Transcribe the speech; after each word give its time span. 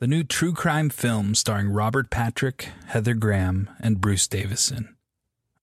the 0.00 0.06
new 0.06 0.24
true 0.24 0.54
crime 0.54 0.88
film 0.88 1.34
starring 1.34 1.68
Robert 1.68 2.08
Patrick, 2.08 2.70
Heather 2.86 3.12
Graham, 3.12 3.68
and 3.80 4.00
Bruce 4.00 4.26
Davison. 4.26 4.96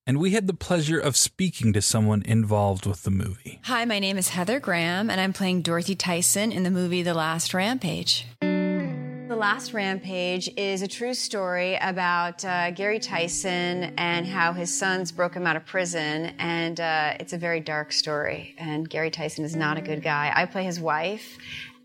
And 0.06 0.20
we 0.20 0.32
had 0.32 0.46
the 0.46 0.54
pleasure 0.54 1.00
of 1.00 1.18
speaking 1.18 1.74
to 1.74 1.82
someone 1.82 2.22
involved 2.22 2.86
with 2.86 3.02
the 3.02 3.10
movie. 3.10 3.60
Hi, 3.64 3.84
my 3.86 3.98
name 3.98 4.16
is 4.16 4.30
Heather 4.30 4.60
Graham, 4.60 5.10
and 5.10 5.20
I'm 5.20 5.34
playing 5.34 5.64
Dorothy 5.64 5.96
Tyson 5.96 6.52
in 6.52 6.62
the 6.62 6.70
movie 6.70 7.02
The 7.02 7.16
Last 7.16 7.56
Rampage. 7.56 8.28
The 8.42 9.36
Last 9.36 9.74
Rampage 9.74 10.50
is 10.56 10.84
a 10.84 10.88
true 10.88 11.16
story 11.16 11.76
about 11.82 12.46
uh, 12.46 12.70
Gary 12.72 13.00
Tyson 13.00 13.96
and 13.98 14.28
how 14.28 14.54
his 14.54 14.72
sons 14.72 15.12
broke 15.12 15.34
him 15.34 15.48
out 15.48 15.56
of 15.56 15.66
prison. 15.66 16.36
And 16.38 16.80
uh, 16.80 17.16
it's 17.20 17.34
a 17.34 17.38
very 17.40 17.60
dark 17.60 17.92
story. 17.92 18.54
And 18.60 18.88
Gary 18.88 19.10
Tyson 19.10 19.46
is 19.46 19.56
not 19.56 19.80
a 19.80 19.82
good 19.82 20.04
guy. 20.04 20.32
I 20.34 20.46
play 20.46 20.64
his 20.64 20.80
wife, 20.80 21.40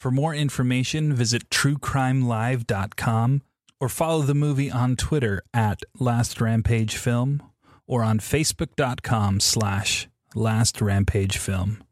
For 0.00 0.10
more 0.10 0.34
information, 0.34 1.12
visit 1.12 1.50
truecrimelive.com 1.50 3.42
or 3.78 3.88
follow 3.90 4.22
the 4.22 4.34
movie 4.34 4.70
on 4.70 4.96
Twitter 4.96 5.42
at 5.52 5.82
Last 5.98 6.40
Rampage 6.40 6.96
Film 6.96 7.42
or 7.86 8.02
on 8.02 8.18
facebook.com 8.18 9.40
slash 9.40 10.08
Last 10.34 10.80
Rampage 10.80 11.36
Film. 11.36 11.84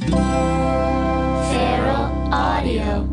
Feral 0.00 0.24
Audio. 2.34 3.04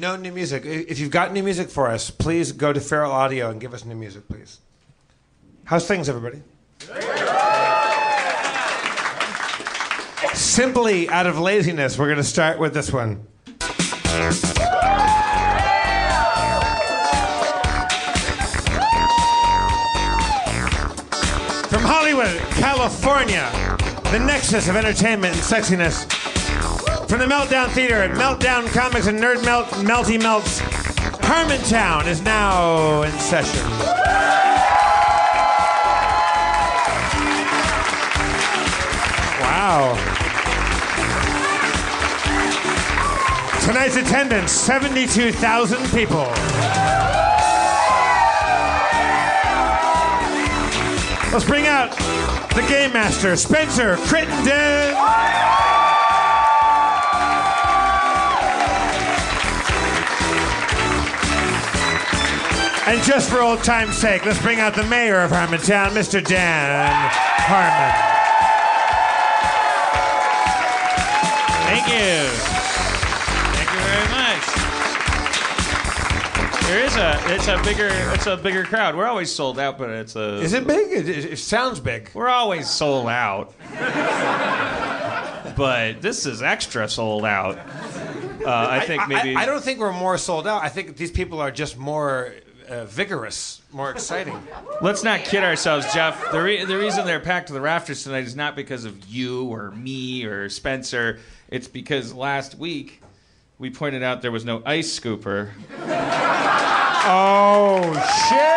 No 0.00 0.16
new 0.16 0.32
music. 0.32 0.64
If 0.66 0.98
you've 0.98 1.12
got 1.12 1.32
new 1.32 1.44
music 1.44 1.70
for 1.70 1.86
us, 1.86 2.10
please 2.10 2.50
go 2.50 2.72
to 2.72 2.80
Feral 2.80 3.12
Audio 3.12 3.48
and 3.48 3.60
give 3.60 3.72
us 3.72 3.84
new 3.84 3.94
music, 3.94 4.26
please. 4.26 4.58
How's 5.66 5.86
things, 5.86 6.08
everybody? 6.08 6.42
Simply 10.34 11.08
out 11.08 11.28
of 11.28 11.38
laziness, 11.38 11.96
we're 11.96 12.06
going 12.06 12.16
to 12.16 12.24
start 12.24 12.58
with 12.58 12.74
this 12.74 12.92
one. 12.92 13.24
From 21.68 21.82
Hollywood, 21.82 22.38
California, 22.52 23.50
the 24.10 24.18
nexus 24.18 24.68
of 24.68 24.76
entertainment 24.76 25.34
and 25.34 25.42
sexiness. 25.42 26.10
From 27.06 27.18
the 27.18 27.26
Meltdown 27.26 27.68
Theater 27.72 27.96
at 27.96 28.12
Meltdown 28.12 28.66
Comics 28.68 29.06
and 29.06 29.18
Nerd 29.18 29.44
Melt 29.44 29.66
Melty 29.84 30.18
Melts, 30.18 30.60
Harmontown 31.20 32.06
is 32.06 32.22
now 32.22 33.02
in 33.02 33.12
session. 33.18 33.68
Wow. 39.42 40.05
Tonight's 43.66 43.96
attendance 43.96 44.52
72,000 44.52 45.78
people. 45.90 46.22
Let's 51.32 51.44
bring 51.44 51.66
out 51.66 51.90
the 52.54 52.64
game 52.68 52.92
master, 52.92 53.34
Spencer 53.34 53.96
Crittenden. 53.96 54.94
And 62.86 63.02
just 63.02 63.28
for 63.28 63.40
old 63.40 63.64
time's 63.64 63.96
sake, 63.98 64.24
let's 64.24 64.40
bring 64.40 64.60
out 64.60 64.76
the 64.76 64.84
mayor 64.84 65.20
of 65.22 65.32
Harmontown, 65.32 65.90
Mr. 65.90 66.24
Dan 66.24 67.10
Harmon. 67.48 68.16
Thank 71.66 71.88
you. 71.88 72.45
There 76.66 76.84
is 76.84 76.96
a 76.96 77.22
it's 77.32 77.46
a 77.46 77.62
bigger 77.62 77.88
it's 78.12 78.26
a 78.26 78.36
bigger 78.36 78.64
crowd. 78.64 78.96
We're 78.96 79.06
always 79.06 79.32
sold 79.32 79.60
out, 79.60 79.78
but 79.78 79.88
it's 79.88 80.16
a 80.16 80.38
Is 80.40 80.52
it 80.52 80.66
big? 80.66 80.90
It, 80.90 81.08
it, 81.08 81.38
sounds 81.38 81.78
big. 81.78 82.10
we're 82.12 82.28
always 82.28 82.68
sold 82.68 83.06
out. 83.06 83.54
but 85.56 86.02
this 86.02 86.26
is 86.26 86.42
extra 86.42 86.88
sold 86.88 87.24
out. 87.24 87.56
Uh, 88.44 88.66
I 88.68 88.80
think 88.80 89.06
maybe 89.06 89.36
I, 89.36 89.42
I 89.42 89.46
don't 89.46 89.62
think 89.62 89.78
we're 89.78 89.92
more 89.92 90.18
sold 90.18 90.48
out. 90.48 90.64
I 90.64 90.68
think 90.68 90.96
these 90.96 91.12
people 91.12 91.40
are 91.40 91.52
just 91.52 91.78
more 91.78 92.34
uh, 92.68 92.84
vigorous, 92.86 93.62
more 93.70 93.92
exciting. 93.92 94.36
Let's 94.82 95.04
not 95.04 95.20
kid 95.20 95.44
ourselves, 95.44 95.86
Jeff. 95.94 96.32
The, 96.32 96.42
re- 96.42 96.64
the 96.64 96.76
reason 96.76 97.06
they're 97.06 97.20
packed 97.20 97.46
to 97.46 97.52
the 97.52 97.60
rafters 97.60 98.02
tonight 98.02 98.24
is 98.24 98.34
not 98.34 98.56
because 98.56 98.84
of 98.84 99.06
you 99.06 99.44
or 99.44 99.70
me 99.70 100.24
or 100.24 100.48
Spencer. 100.48 101.20
It's 101.48 101.68
because 101.68 102.12
last 102.12 102.56
week 102.56 103.02
we 103.58 103.70
pointed 103.70 104.02
out 104.02 104.22
there 104.22 104.32
was 104.32 104.44
no 104.44 104.62
ice 104.64 104.98
scooper. 104.98 105.50
Oh 107.08 107.92
shit! 108.28 108.56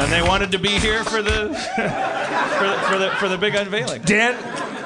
and 0.00 0.12
they 0.12 0.22
wanted 0.22 0.52
to 0.52 0.58
be 0.58 0.68
here 0.68 1.04
for 1.04 1.20
the 1.20 1.48
for 2.58 2.66
the, 2.66 2.78
for 2.88 2.98
the, 2.98 3.10
for 3.18 3.28
the 3.28 3.36
big 3.36 3.54
unveiling. 3.54 4.00
Dan, 4.02 4.36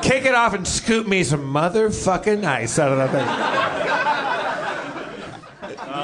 kick 0.03 0.25
it 0.25 0.35
off 0.35 0.55
and 0.55 0.67
scoop 0.67 1.07
me 1.07 1.23
some 1.23 1.43
motherfucking 1.43 2.45
ice 2.45 2.79
out 2.79 2.93
of 2.93 2.99
that 2.99 3.11
thing. 3.11 3.94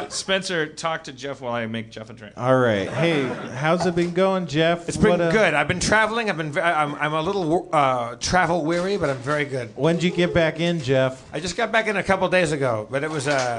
Spencer, 0.08 0.66
talk 0.66 1.04
to 1.04 1.12
Jeff 1.12 1.40
while 1.40 1.52
I 1.52 1.66
make 1.66 1.90
Jeff 1.90 2.10
a 2.10 2.12
drink. 2.12 2.34
All 2.36 2.56
right. 2.58 2.88
Hey, 2.88 3.24
how's 3.54 3.86
it 3.86 3.94
been 3.94 4.12
going, 4.12 4.46
Jeff? 4.46 4.88
It's 4.88 4.96
been 4.96 5.10
What, 5.10 5.20
uh, 5.20 5.30
good. 5.32 5.54
I've 5.54 5.68
been 5.68 5.80
traveling. 5.80 6.28
I've 6.30 6.36
been. 6.36 6.52
ve- 6.52 6.60
I'm, 6.60 6.94
I'm 6.96 7.12
a 7.14 7.22
little 7.22 7.68
uh, 7.72 8.16
travel 8.16 8.64
weary, 8.64 8.96
but 8.96 9.10
I'm 9.10 9.18
very 9.18 9.44
good. 9.44 9.68
When'd 9.76 10.02
you 10.02 10.10
get 10.10 10.32
back 10.34 10.60
in, 10.60 10.80
Jeff? 10.80 11.22
I 11.32 11.40
just 11.40 11.56
got 11.56 11.72
back 11.72 11.86
in 11.86 11.96
a 11.96 12.02
couple 12.02 12.28
days 12.28 12.52
ago, 12.52 12.86
but 12.90 13.02
it 13.04 13.10
was 13.10 13.26
uh, 13.28 13.58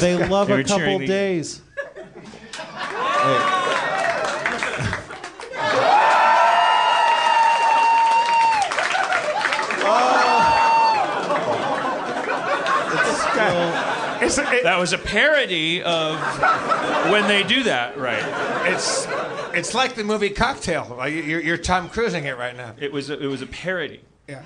They 0.00 0.14
love 0.28 0.46
They 0.48 0.54
a 0.54 0.56
were 0.58 0.62
cheering 0.62 0.80
couple 0.82 0.98
the- 1.00 1.06
days. 1.06 1.62
it's 14.22 14.38
it, 14.38 14.62
That 14.64 14.78
was 14.78 14.92
a 14.92 14.98
parody 14.98 15.82
of 15.82 16.18
when 17.10 17.26
they 17.28 17.42
do 17.42 17.64
that, 17.64 17.98
right? 17.98 18.22
it's 18.72 19.06
it's 19.54 19.74
like 19.74 19.94
the 19.94 20.04
movie 20.04 20.30
Cocktail. 20.30 20.96
You're, 21.08 21.40
you're 21.40 21.56
Tom 21.58 21.88
Cruising 21.88 22.24
it 22.24 22.36
right 22.38 22.56
now. 22.56 22.74
It 22.78 22.92
was 22.92 23.10
a, 23.10 23.18
it 23.22 23.26
was 23.26 23.42
a 23.42 23.46
parody. 23.46 24.00
Yeah. 24.28 24.42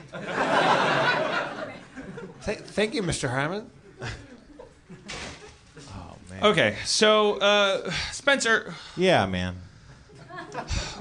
Th- 2.45 2.59
thank 2.59 2.95
you, 2.95 3.03
Mr. 3.03 3.29
Harmon. 3.31 3.71
Oh 4.03 4.07
man. 6.31 6.43
Okay, 6.45 6.77
so 6.85 7.37
uh, 7.39 7.91
Spencer, 8.11 8.75
Yeah, 8.97 9.27
man. 9.27 9.57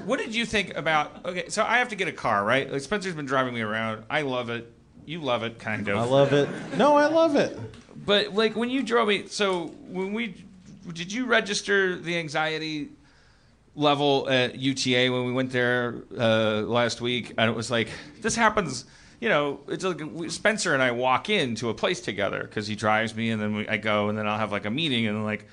what 0.05 0.19
did 0.19 0.35
you 0.35 0.45
think 0.45 0.75
about? 0.75 1.25
Okay, 1.25 1.49
so 1.49 1.63
I 1.63 1.77
have 1.79 1.89
to 1.89 1.95
get 1.95 2.07
a 2.07 2.11
car, 2.11 2.43
right? 2.43 2.71
Like 2.71 2.81
Spencer's 2.81 3.15
been 3.15 3.25
driving 3.25 3.53
me 3.53 3.61
around. 3.61 4.03
I 4.09 4.21
love 4.21 4.49
it. 4.49 4.71
You 5.05 5.21
love 5.21 5.43
it, 5.43 5.59
kind 5.59 5.87
of. 5.87 5.97
I 5.97 6.03
love 6.03 6.33
it. 6.33 6.49
No, 6.77 6.95
I 6.95 7.07
love 7.07 7.35
it. 7.35 7.57
But 8.05 8.33
like 8.33 8.55
when 8.55 8.69
you 8.69 8.83
drove 8.83 9.07
me, 9.07 9.27
so 9.27 9.67
when 9.87 10.13
we 10.13 10.43
did 10.93 11.11
you 11.11 11.25
register 11.25 11.95
the 11.97 12.17
anxiety 12.17 12.89
level 13.75 14.27
at 14.29 14.57
UTA 14.57 15.11
when 15.11 15.25
we 15.25 15.31
went 15.31 15.51
there 15.51 16.03
uh, 16.17 16.61
last 16.61 17.01
week? 17.01 17.33
And 17.37 17.49
it 17.49 17.55
was 17.55 17.69
like 17.69 17.89
this 18.21 18.35
happens. 18.35 18.85
You 19.19 19.29
know, 19.29 19.59
it's 19.67 19.83
like 19.83 20.01
Spencer 20.31 20.73
and 20.73 20.81
I 20.81 20.91
walk 20.91 21.29
into 21.29 21.69
a 21.69 21.75
place 21.75 22.01
together 22.01 22.41
because 22.41 22.65
he 22.65 22.75
drives 22.75 23.15
me, 23.15 23.29
and 23.29 23.39
then 23.39 23.55
we, 23.55 23.67
I 23.67 23.77
go, 23.77 24.09
and 24.09 24.17
then 24.17 24.27
I'll 24.27 24.39
have 24.39 24.51
like 24.51 24.65
a 24.65 24.71
meeting, 24.71 25.05
and 25.05 25.23
like 25.23 25.45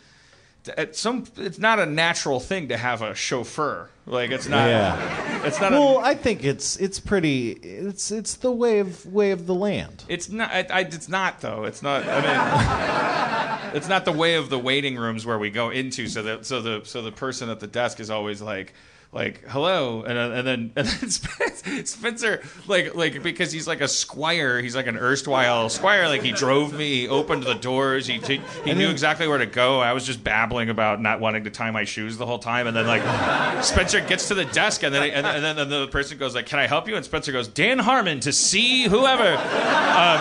at 0.77 0.97
some, 0.97 1.25
it's 1.37 1.59
not 1.59 1.79
a 1.79 1.87
natural 1.87 2.41
thing 2.41 2.69
to 2.69 2.77
have 2.77 3.03
a 3.03 3.15
chauffeur. 3.15 3.89
Like 4.07 4.31
it's 4.31 4.49
not. 4.49 4.69
Yeah. 4.69 5.47
It's 5.47 5.61
not. 5.61 5.73
Well, 5.73 5.99
a, 5.99 6.03
I 6.03 6.15
think 6.15 6.43
it's 6.43 6.77
it's 6.77 6.99
pretty. 6.99 7.51
It's 7.51 8.11
it's 8.11 8.37
the 8.37 8.51
way 8.51 8.79
of 8.79 9.05
way 9.07 9.33
of 9.33 9.47
the 9.47 9.55
land. 9.55 10.05
It's 10.09 10.31
not. 10.31 10.51
I, 10.51 10.67
I, 10.71 10.81
it's 10.81 11.09
not 11.09 11.41
though. 11.43 11.65
It's 11.65 11.83
not. 11.83 12.05
I 12.09 13.69
mean, 13.71 13.73
it's 13.77 13.89
not 13.89 14.07
the 14.07 14.13
way 14.13 14.37
of 14.37 14.49
the 14.49 14.59
waiting 14.59 14.97
rooms 14.97 15.27
where 15.27 15.39
we 15.39 15.51
go 15.51 15.69
into. 15.71 16.09
So 16.09 16.23
that 16.23 16.47
so 16.47 16.63
the 16.63 16.81
so 16.85 17.03
the 17.03 17.13
person 17.13 17.51
at 17.51 17.61
the 17.61 17.67
desk 17.67 18.01
is 18.01 18.09
always 18.09 18.41
like 18.41 18.73
like 19.11 19.43
hello, 19.49 20.03
and 20.03 20.19
uh, 20.19 20.37
and 20.37 20.47
then 20.47 20.73
and 20.77 20.87
then 20.87 21.11
Spen- 21.11 21.87
Spencer 21.87 22.43
like 22.67 22.95
like 22.95 23.23
because 23.23 23.51
he's 23.51 23.67
like 23.67 23.81
a 23.81 23.89
squire. 23.89 24.61
He's 24.61 24.77
like 24.77 24.87
an 24.87 24.99
erstwhile 24.99 25.69
squire. 25.69 26.09
Like 26.09 26.23
he 26.23 26.33
drove 26.33 26.75
me. 26.75 27.03
He 27.03 27.09
opened 27.09 27.45
the 27.45 27.55
doors. 27.55 28.07
He 28.07 28.19
he, 28.19 28.41
he 28.65 28.75
knew 28.75 28.91
exactly 28.91 29.27
where 29.27 29.39
to 29.39 29.47
go. 29.47 29.81
I 29.81 29.93
was 29.93 30.05
just 30.05 30.23
babbling 30.23 30.69
about 30.69 31.01
not 31.01 31.21
wanting 31.21 31.45
to 31.45 31.51
tie 31.51 31.71
my 31.71 31.85
shoes 31.85 32.19
the 32.19 32.27
whole 32.27 32.39
time, 32.39 32.67
and 32.67 32.77
then 32.77 32.87
like 32.87 33.65
Spencer 33.65 34.01
gets 34.03 34.29
to 34.29 34.35
the 34.35 34.45
desk, 34.45 34.83
and 34.83 34.95
then 34.95 35.11
and, 35.11 35.27
and 35.27 35.45
then 35.45 35.59
and 35.59 35.73
the 35.73 35.89
person 35.89 36.19
goes 36.19 36.35
like, 36.35 36.47
"Can 36.47 36.59
I 36.59 36.67
help 36.67 36.87
you?" 36.87 36.97
And 36.97 37.05
Spencer 37.05 37.33
goes, 37.33 37.49
"Dan 37.49 37.79
Harmon 37.79 38.21
to 38.21 38.33
see 38.33 38.85
whoever." 38.85 39.29
Um, 39.29 40.21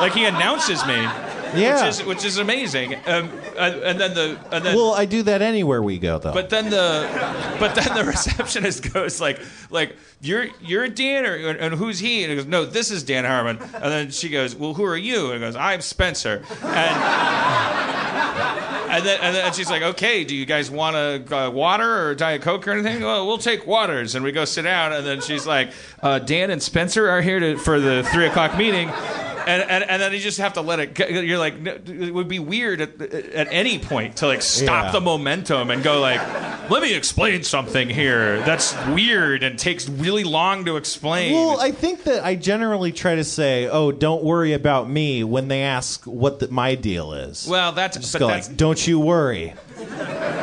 like 0.00 0.14
he 0.14 0.24
announces 0.24 0.84
me, 0.86 1.06
Yeah. 1.54 1.74
which 1.86 1.88
is 1.90 2.04
which 2.04 2.24
is 2.24 2.38
amazing. 2.38 2.94
Um, 2.94 3.30
and, 3.58 3.74
and 3.82 4.00
then 4.00 4.14
the 4.14 4.38
and 4.50 4.64
then 4.64 4.74
Well, 4.76 4.92
I 4.94 5.04
do 5.04 5.22
that 5.24 5.42
anywhere 5.42 5.82
we 5.82 5.98
go, 5.98 6.18
though. 6.18 6.32
but 6.32 6.50
then 6.50 6.70
the 6.70 7.08
but 7.58 7.74
then 7.74 7.94
the 7.94 8.04
receptionist 8.10 8.92
goes 8.92 9.20
like 9.20 9.40
like 9.70 9.96
you're 10.20 10.46
you're 10.60 10.88
Dan 10.88 11.26
or 11.26 11.34
and 11.50 11.74
who's 11.74 11.98
he? 11.98 12.22
And 12.22 12.30
he 12.30 12.36
goes 12.36 12.46
no 12.46 12.64
this 12.64 12.90
is 12.90 13.02
Dan 13.02 13.24
Harmon. 13.24 13.58
And 13.74 13.84
then 13.84 14.10
she 14.10 14.28
goes 14.28 14.54
well 14.54 14.74
who 14.74 14.84
are 14.84 14.96
you? 14.96 15.26
And 15.32 15.34
he 15.34 15.40
goes 15.40 15.56
I'm 15.56 15.80
Spencer. 15.80 16.42
And 16.62 18.02
and 18.92 19.06
then 19.06 19.18
and 19.22 19.34
then 19.34 19.52
she's 19.52 19.70
like 19.70 19.82
okay 19.82 20.24
do 20.24 20.34
you 20.36 20.44
guys 20.46 20.70
want 20.70 20.96
a 20.96 21.24
uh, 21.36 21.50
water 21.50 22.08
or 22.08 22.14
diet 22.14 22.42
coke 22.42 22.66
or 22.68 22.72
anything? 22.72 23.02
Well 23.02 23.26
we'll 23.26 23.38
take 23.38 23.66
waters. 23.66 24.14
And 24.14 24.24
we 24.24 24.32
go 24.32 24.44
sit 24.44 24.62
down. 24.62 24.92
And 24.92 25.06
then 25.06 25.20
she's 25.20 25.46
like 25.46 25.72
uh, 26.02 26.18
Dan 26.18 26.50
and 26.50 26.62
Spencer 26.62 27.08
are 27.08 27.22
here 27.22 27.40
to 27.40 27.56
for 27.58 27.80
the 27.80 28.02
three 28.12 28.26
o'clock 28.26 28.56
meeting. 28.56 28.90
And, 29.44 29.68
and, 29.68 29.82
and 29.82 30.00
then 30.00 30.12
you 30.12 30.20
just 30.20 30.38
have 30.38 30.52
to 30.52 30.60
let 30.60 30.78
it. 30.78 30.94
go. 30.94 31.04
You're 31.04 31.36
like, 31.36 31.41
no, 31.60 31.72
it 31.86 32.12
would 32.14 32.28
be 32.28 32.38
weird 32.38 32.80
at, 32.80 33.00
at 33.00 33.48
any 33.50 33.78
point 33.78 34.16
to 34.16 34.26
like 34.26 34.42
stop 34.42 34.86
Yeah. 34.86 34.92
the 34.92 35.00
momentum 35.00 35.70
and 35.70 35.82
go 35.82 36.00
like, 36.00 36.20
let 36.70 36.82
me 36.82 36.94
explain 36.94 37.42
something 37.42 37.88
here 37.88 38.38
that's 38.42 38.74
weird 38.88 39.42
and 39.42 39.58
takes 39.58 39.88
really 39.88 40.24
long 40.24 40.64
to 40.66 40.76
explain. 40.76 41.32
Well, 41.34 41.60
I 41.60 41.70
think 41.72 42.04
that 42.04 42.24
I 42.24 42.34
generally 42.36 42.92
try 42.92 43.16
to 43.16 43.24
say, 43.24 43.68
"Oh, 43.68 43.90
don't 43.92 44.22
worry 44.24 44.52
about 44.52 44.88
me" 44.88 45.24
when 45.24 45.48
they 45.48 45.62
ask 45.62 46.04
what 46.04 46.38
the, 46.38 46.48
my 46.48 46.74
deal 46.74 47.12
is. 47.12 47.46
well, 47.48 47.72
that's 47.72 47.96
just 47.96 48.12
but 48.12 48.18
go 48.20 48.26
that's 48.28 48.48
like, 48.48 48.56
"Don't 48.56 48.86
you 48.86 49.00
worry." 49.00 49.54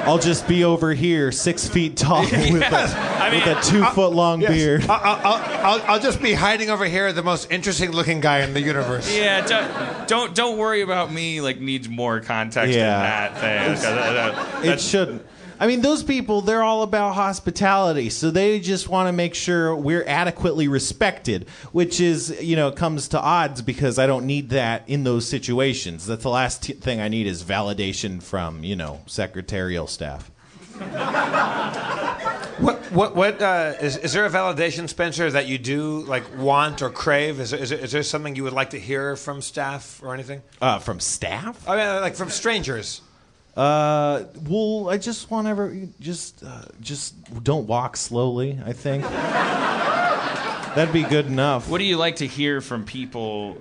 I'll 0.06 0.18
just 0.20 0.48
be 0.48 0.64
over 0.64 0.94
here, 0.94 1.32
six 1.32 1.68
feet 1.68 1.96
tall, 1.98 2.22
with, 2.24 2.34
a, 2.34 3.30
mean, 3.32 3.46
with 3.46 3.58
a 3.58 3.62
two 3.62 3.84
foot 3.86 4.14
long 4.14 4.42
Yes. 4.42 4.52
beard. 4.52 4.86
I'll, 4.90 5.16
I'll, 5.16 5.34
I'll, 5.80 5.82
I'll 5.94 6.00
just 6.00 6.22
be 6.22 6.34
hiding 6.34 6.70
over 6.70 6.86
here, 6.86 7.12
the 7.14 7.22
most 7.24 7.52
interesting 7.52 7.92
looking 7.92 8.20
guy 8.20 8.40
in 8.40 8.54
the 8.54 8.62
universe. 8.62 9.14
yeah. 9.16 9.46
Don't, 9.46 10.08
don't 10.08 10.36
don't 10.36 10.58
worry 10.58 10.82
about 10.82 11.12
me. 11.12 11.42
Like 11.42 11.60
needs 11.60 11.88
more 11.90 12.22
context 12.22 12.76
Yeah. 12.76 12.94
than 12.94 13.42
that 13.42 13.78
thing. 13.78 13.82
that- 13.96 14.36
that- 14.62 14.66
It 14.66 14.82
shouldn't. 14.82 15.26
I 15.60 15.68
mean, 15.68 15.82
those 15.82 16.04
people, 16.04 16.40
they're 16.40 16.64
all 16.64 16.84
about 16.84 17.16
hospitality. 17.16 18.10
So 18.10 18.32
they 18.32 18.62
just 18.62 18.88
want 18.88 19.10
to 19.10 19.12
make 19.12 19.36
sure 19.36 19.76
we're 19.76 20.06
adequately 20.08 20.70
respected, 20.70 21.50
which 21.74 22.00
is, 22.00 22.42
you 22.42 22.56
know, 22.56 22.72
comes 22.72 23.10
to 23.10 23.20
odds 23.20 23.62
because 23.62 24.00
I 24.00 24.08
don't 24.08 24.26
need 24.26 24.50
that 24.52 24.88
in 24.88 25.04
those 25.04 25.28
situations. 25.28 26.08
That's 26.08 26.24
the 26.24 26.30
last 26.30 26.64
t- 26.64 26.74
thing 26.74 27.02
I 27.02 27.10
need 27.10 27.28
is 27.28 27.44
validation 27.44 28.24
from, 28.24 28.64
you 28.64 28.78
know, 28.78 29.02
secretarial 29.06 29.88
staff. 29.88 30.32
What 32.60 32.78
what 32.92 33.16
what 33.16 33.42
uh, 33.42 33.74
is 33.82 33.98
is 33.98 34.14
there 34.14 34.26
a 34.26 34.30
validation, 34.30 34.88
Spencer, 34.88 35.30
that 35.30 35.46
you 35.48 35.58
do 35.58 36.02
like 36.02 36.24
want 36.38 36.82
or 36.82 36.90
crave? 36.90 37.40
Is 37.42 37.52
there, 37.52 37.60
is 37.60 37.70
there, 37.70 37.80
is 37.80 37.92
there 37.92 38.04
something 38.04 38.36
you 38.36 38.44
would 38.44 38.54
like 38.54 38.70
to 38.70 38.80
hear 38.80 39.18
from 39.18 39.42
staff 39.42 40.02
or 40.04 40.14
anything? 40.14 40.42
Uh, 40.62 40.80
from 40.80 41.02
staff? 41.02 41.68
I 41.68 41.76
mean, 41.76 42.02
like 42.02 42.16
from 42.16 42.30
strangers. 42.30 43.02
Uh, 43.56 44.24
well, 44.48 44.90
I 44.90 44.98
just 44.98 45.30
want 45.32 45.48
ever 45.48 45.76
just 46.00 46.44
uh, 46.44 46.66
just 46.82 47.44
don't 47.44 47.68
walk 47.68 47.98
slowly. 47.98 48.60
I 48.66 48.74
think 48.74 49.04
that'd 50.76 50.94
be 50.94 51.04
good 51.04 51.26
enough. 51.26 51.70
What 51.70 51.80
do 51.80 51.84
you 51.84 51.98
like 51.98 52.18
to 52.18 52.28
hear 52.28 52.62
from 52.62 52.86
people 52.86 53.58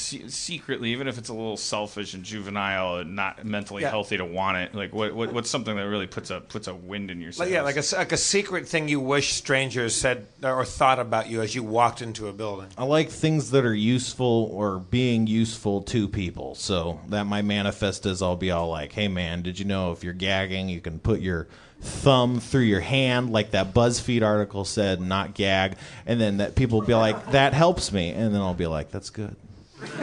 se- 0.00 0.28
secretly, 0.28 0.90
even 0.92 1.06
if 1.08 1.18
it's 1.18 1.28
a 1.28 1.32
little 1.34 1.56
selfish 1.56 2.14
and 2.14 2.24
juvenile 2.24 2.96
and 2.98 3.14
not 3.14 3.44
mentally 3.44 3.82
Yeah. 3.82 3.90
healthy 3.90 4.16
to 4.16 4.24
want 4.24 4.56
it? 4.56 4.74
Like, 4.74 4.92
what, 4.94 5.14
what 5.14 5.32
what's 5.32 5.50
something 5.50 5.76
that 5.76 5.86
really 5.88 6.06
puts 6.06 6.30
a 6.30 6.40
puts 6.40 6.66
a 6.66 6.74
wind 6.74 7.10
in 7.10 7.20
your 7.20 7.32
sails? 7.32 7.40
Like, 7.48 7.50
yeah, 7.54 7.62
like 7.62 7.76
a, 7.76 7.82
like 7.96 8.12
a 8.12 8.16
secret 8.16 8.66
thing 8.66 8.88
you 8.88 9.00
wish 9.00 9.32
strangers 9.34 9.94
said 9.94 10.26
or 10.42 10.64
thought 10.64 10.98
about 10.98 11.28
you 11.28 11.42
as 11.42 11.54
you 11.54 11.62
walked 11.62 12.02
into 12.02 12.28
a 12.28 12.32
building. 12.32 12.68
I 12.78 12.84
like 12.84 13.10
things 13.10 13.50
that 13.50 13.64
are 13.64 13.74
useful 13.74 14.50
or 14.52 14.78
being 14.78 15.26
useful 15.26 15.82
to 15.82 16.08
people. 16.08 16.54
So 16.54 17.00
that 17.08 17.24
might 17.26 17.44
manifest 17.44 18.06
as 18.06 18.22
I'll 18.22 18.36
be 18.36 18.50
all 18.50 18.68
like, 18.68 18.92
"Hey, 18.92 19.08
man, 19.08 19.42
did 19.42 19.58
you 19.58 19.64
know 19.64 19.92
if 19.92 20.02
you're 20.02 20.12
gagging, 20.14 20.68
you 20.68 20.80
can 20.80 20.98
put 20.98 21.20
your 21.20 21.46
thumb 21.82 22.40
through 22.40 22.62
your 22.62 22.80
hand, 22.80 23.30
like 23.32 23.52
that 23.52 23.72
BuzzFeed 23.72 24.22
article 24.22 24.64
said, 24.64 25.00
not 25.00 25.34
gag." 25.34 25.76
And 26.06 26.20
then 26.20 26.38
that 26.38 26.54
people 26.54 26.80
will 26.80 26.86
be 26.86 26.94
like, 26.94 27.32
"That 27.32 27.54
helps 27.54 27.90
me," 27.92 28.10
and 28.10 28.34
then 28.34 28.40
I'll 28.40 28.54
be 28.54 28.66
like, 28.66 28.90
"That's 28.90 29.10
good." 29.10 29.34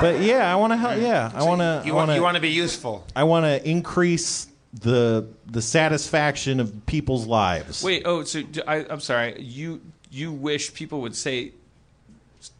but 0.00 0.20
yeah, 0.20 0.52
I 0.52 0.56
want 0.56 0.72
to 0.72 0.76
help. 0.76 1.00
Yeah, 1.00 1.30
I 1.34 1.42
want 1.44 1.60
to. 1.60 1.82
You 1.84 1.94
want 1.94 2.08
want 2.08 2.16
you 2.16 2.22
want 2.22 2.34
to. 2.34 2.40
to 2.40 2.42
be 2.42 2.50
useful. 2.50 3.04
I 3.14 3.24
want 3.24 3.44
to 3.44 3.68
increase 3.68 4.48
the 4.72 5.26
the 5.46 5.62
satisfaction 5.62 6.60
of 6.60 6.86
people's 6.86 7.26
lives. 7.26 7.82
Wait, 7.82 8.02
oh, 8.04 8.24
so 8.24 8.42
I'm 8.66 9.00
sorry. 9.00 9.40
You 9.40 9.80
you 10.10 10.32
wish 10.32 10.72
people 10.74 11.00
would 11.02 11.16
say, 11.16 11.52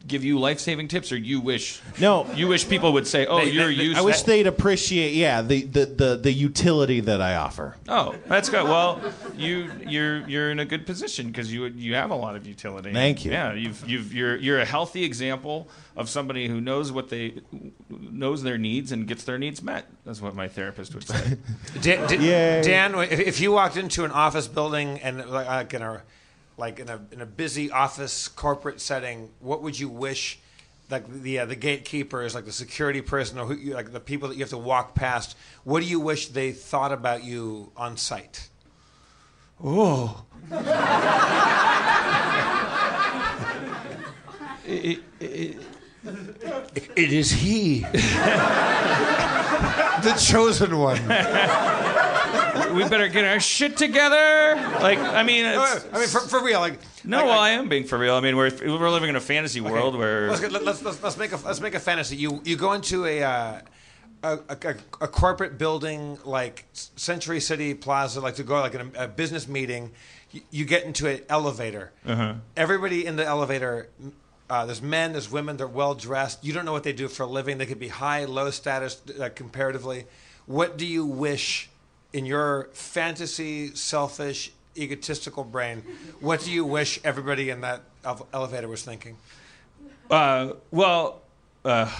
give 0.07 0.23
you 0.25 0.39
life 0.39 0.59
saving 0.61 0.89
tips, 0.89 1.11
or 1.13 1.17
you 1.17 1.41
wish 1.41 1.81
No. 2.01 2.27
you 2.35 2.47
wish 2.49 2.69
people 2.69 2.93
would 2.93 3.07
say, 3.07 3.27
oh, 3.27 3.39
They- 3.45 3.51
you're 3.51 3.67
they- 3.75 3.83
useful. 3.85 4.03
I 4.03 4.07
wish 4.07 4.23
they'd 4.23 4.47
appreciate, 4.47 5.15
yeah, 5.15 5.43
the, 5.43 5.63
the, 5.65 5.87
the, 5.87 6.17
the 6.17 6.33
utility 6.33 7.01
that 7.01 7.21
I 7.21 7.35
offer. 7.37 7.77
Oh, 7.89 8.15
that's 8.27 8.49
good. 8.49 8.65
Well, 8.65 9.01
you 9.37 9.71
you're 9.87 10.27
you're 10.29 10.51
in 10.51 10.59
a 10.61 10.65
good 10.65 10.87
position 10.87 11.27
because 11.29 11.53
you 11.53 11.67
you 11.67 11.95
have 11.95 12.11
a 12.11 12.15
lot 12.17 12.37
of 12.37 12.47
utility. 12.47 12.93
Thank 12.93 13.25
you. 13.25 13.33
Yeah, 13.33 13.53
you've 13.55 13.89
you've 13.89 14.13
you're 14.15 14.37
you're 14.37 14.61
a 14.61 14.65
healthy 14.65 15.05
example 15.05 15.69
of 15.97 16.09
somebody 16.09 16.47
who 16.49 16.61
knows 16.61 16.93
what 16.93 17.09
they 17.09 17.41
knows 17.91 18.43
their 18.43 18.59
needs 18.59 18.93
and 18.93 19.07
gets 19.07 19.25
their 19.25 19.39
needs 19.39 19.63
met. 19.63 19.87
That's 20.05 20.21
what 20.21 20.35
my 20.35 20.49
therapist 20.49 20.95
would 20.95 21.07
say. 21.07 21.39
Dan, 21.81 22.07
Dan, 22.63 22.95
if, 22.97 23.19
if 23.21 23.41
you 23.41 23.53
walked 23.53 23.77
into 23.77 24.05
an 24.05 24.11
office 24.11 24.47
building 24.49 24.99
and 25.01 25.19
like, 25.31 25.47
like 25.47 25.75
in 25.75 25.83
a 25.83 26.03
like 26.59 26.79
in 26.81 26.89
a 26.89 27.01
in 27.13 27.21
a 27.21 27.27
busy 27.27 27.71
office 27.71 28.29
corporate 28.29 28.81
setting, 28.81 29.31
what 29.41 29.63
would 29.63 29.79
you 29.79 29.89
wish? 29.89 30.39
Like 30.91 31.07
the 31.09 31.41
uh, 31.41 31.47
the 31.47 31.57
gatekeepers, 31.57 32.35
like 32.35 32.45
the 32.45 32.53
security 32.53 33.01
person, 33.03 33.39
or 33.39 33.47
who, 33.47 33.55
you- 33.55 33.75
like 33.75 33.93
the 33.93 34.01
people 34.01 34.29
that 34.29 34.37
you 34.37 34.41
have 34.45 34.51
to 34.51 34.59
walk 34.59 34.95
past. 34.95 35.37
What 35.65 35.81
do 35.81 35.87
you 35.87 35.99
wish 36.01 36.29
they 36.29 36.53
thought 36.53 36.93
about 36.93 37.25
you 37.25 37.73
on 37.77 37.97
site? 37.97 38.49
oh. 39.63 40.25
it, 44.67 45.01
it, 45.21 45.57
It 46.95 47.13
is 47.13 47.31
he, 47.33 47.81
the 50.03 50.17
chosen 50.21 50.79
one. 50.79 50.99
We 52.75 52.89
better 52.89 53.09
get 53.09 53.25
our 53.25 53.41
shit 53.41 53.77
together. 53.77 54.55
Like, 54.81 54.99
I 54.99 55.23
mean, 55.23 55.45
it's, 55.45 55.87
I 55.93 55.99
mean, 55.99 56.09
for, 56.09 56.21
for 56.21 56.43
real, 56.45 56.61
like 56.61 56.79
no, 57.05 57.19
like, 57.19 57.27
well, 57.27 57.37
like- 57.37 57.51
I 57.53 57.55
am 57.55 57.69
being 57.69 57.85
for 57.85 57.99
real. 57.99 58.15
I 58.15 58.21
mean, 58.21 58.37
we're 58.37 58.51
we're 58.65 58.91
living 58.91 59.09
in 59.09 59.17
a 59.17 59.21
fantasy 59.21 59.61
world 59.61 59.97
where 59.97 60.29
Let's, 60.31 60.43
let's, 60.43 60.83
let's, 60.83 61.03
let's 61.03 61.17
make 61.17 61.33
a 61.33 61.37
let's 61.37 61.61
make 61.61 61.75
a 61.75 61.81
fantasy. 61.81 62.17
You 62.17 62.41
you 62.45 62.57
go 62.57 62.73
into 62.73 63.05
a 63.05 63.23
uh, 63.23 63.61
a, 64.23 64.39
a, 64.49 64.75
a 65.03 65.09
corporate 65.09 65.59
building 65.59 66.19
like 66.25 66.65
Century 66.73 67.41
City 67.41 67.75
Plaza, 67.75 68.21
like 68.21 68.37
to 68.37 68.43
go 68.45 68.55
like 68.61 68.75
in 68.75 68.93
a, 68.97 69.05
a 69.05 69.09
business 69.09 69.47
meeting. 69.47 69.93
You, 70.33 70.41
you 70.51 70.65
get 70.65 70.85
into 70.85 71.09
an 71.09 71.21
elevator. 71.29 71.93
Everybody 72.57 73.07
in 73.07 73.17
the 73.17 73.25
elevator. 73.25 73.89
Uh, 74.49 74.65
there's 74.65 74.81
men, 74.81 75.11
there's 75.11 75.29
women. 75.29 75.57
They're 75.57 75.67
well 75.67 75.95
dressed. 75.95 76.45
You 76.45 76.53
don't 76.53 76.65
know 76.65 76.73
what 76.73 76.85
they 76.85 76.93
do 76.93 77.09
for 77.09 77.25
a 77.25 77.27
living. 77.27 77.59
They 77.59 77.67
could 77.67 77.81
be 77.81 77.89
high, 77.89 78.27
low 78.27 78.51
status, 78.51 79.03
uh, 79.21 79.29
comparatively. 79.35 80.07
What 80.47 80.79
do 80.79 80.87
you 80.87 81.05
wish 81.05 81.69
in 82.17 82.25
your 82.25 82.71
fantasy, 82.73 83.75
selfish, 83.75 84.51
egotistical 84.75 85.45
brain? 85.45 85.83
What 86.21 86.41
do 86.41 86.51
you 86.51 86.65
wish 86.65 86.99
everybody 87.05 87.51
in 87.51 87.61
that 87.61 87.83
elevator 88.33 88.69
was 88.69 88.83
thinking? 88.83 89.19
Uh, 90.11 90.55
well, 90.71 91.21
uh, 91.67 91.91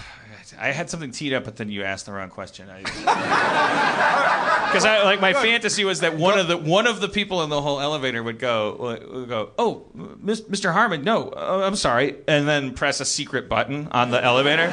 I 0.59 0.69
had 0.69 0.89
something 0.89 1.11
teed 1.11 1.35
up, 1.35 1.45
but 1.45 1.57
then 1.57 1.69
you 1.69 1.83
asked 1.83 2.07
the 2.07 2.13
wrong 2.13 2.31
question. 2.31 2.67
Because 2.67 3.05
I, 4.87 5.03
like 5.05 5.21
my 5.21 5.35
fantasy 5.35 5.85
was 5.85 6.01
that 6.01 6.17
one 6.17 6.39
of 6.39 6.49
the 6.49 6.57
one 6.57 6.87
of 6.87 7.03
the 7.03 7.11
people 7.11 7.43
in 7.43 7.51
the 7.51 7.61
whole 7.61 7.79
elevator 7.79 8.23
would 8.23 8.39
go 8.39 8.97
would 9.13 9.29
go, 9.29 9.51
oh, 9.59 9.85
Mr. 9.95 10.73
Harmon, 10.73 11.05
no, 11.05 11.29
uh, 11.29 11.61
I'm 11.63 11.77
sorry, 11.77 12.17
and 12.27 12.49
then 12.49 12.73
press 12.73 13.01
a 13.01 13.05
secret 13.05 13.51
button 13.51 13.89
on 13.89 14.11
the 14.11 14.25
elevator, 14.25 14.73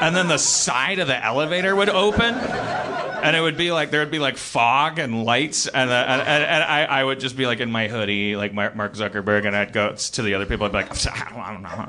and 0.00 0.16
then 0.16 0.26
the 0.26 0.38
side 0.38 0.98
of 0.98 1.06
the 1.06 1.24
elevator 1.24 1.76
would 1.76 1.90
open. 1.90 2.79
And 3.22 3.36
it 3.36 3.40
would 3.40 3.56
be 3.56 3.72
like 3.72 3.90
there 3.90 4.00
would 4.00 4.10
be 4.10 4.18
like 4.18 4.36
fog 4.36 4.98
and 4.98 5.24
lights, 5.24 5.66
and 5.66 5.90
uh, 5.90 6.04
and, 6.08 6.20
and, 6.22 6.44
and 6.44 6.64
I, 6.64 6.84
I 6.84 7.04
would 7.04 7.20
just 7.20 7.36
be 7.36 7.46
like 7.46 7.60
in 7.60 7.70
my 7.70 7.88
hoodie, 7.88 8.36
like 8.36 8.52
Mark 8.54 8.74
Zuckerberg, 8.74 9.46
and 9.46 9.54
I'd 9.54 9.72
go 9.72 9.94
to 9.94 10.22
the 10.22 10.34
other 10.34 10.46
people. 10.46 10.66
I'd 10.66 10.72
be 10.72 10.78
like, 10.78 11.06
I 11.06 11.52
don't 11.52 11.62
know. 11.62 11.68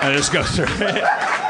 I 0.00 0.12
just 0.14 0.32
go 0.32 0.42
through 0.42 0.66
it. 0.86 1.47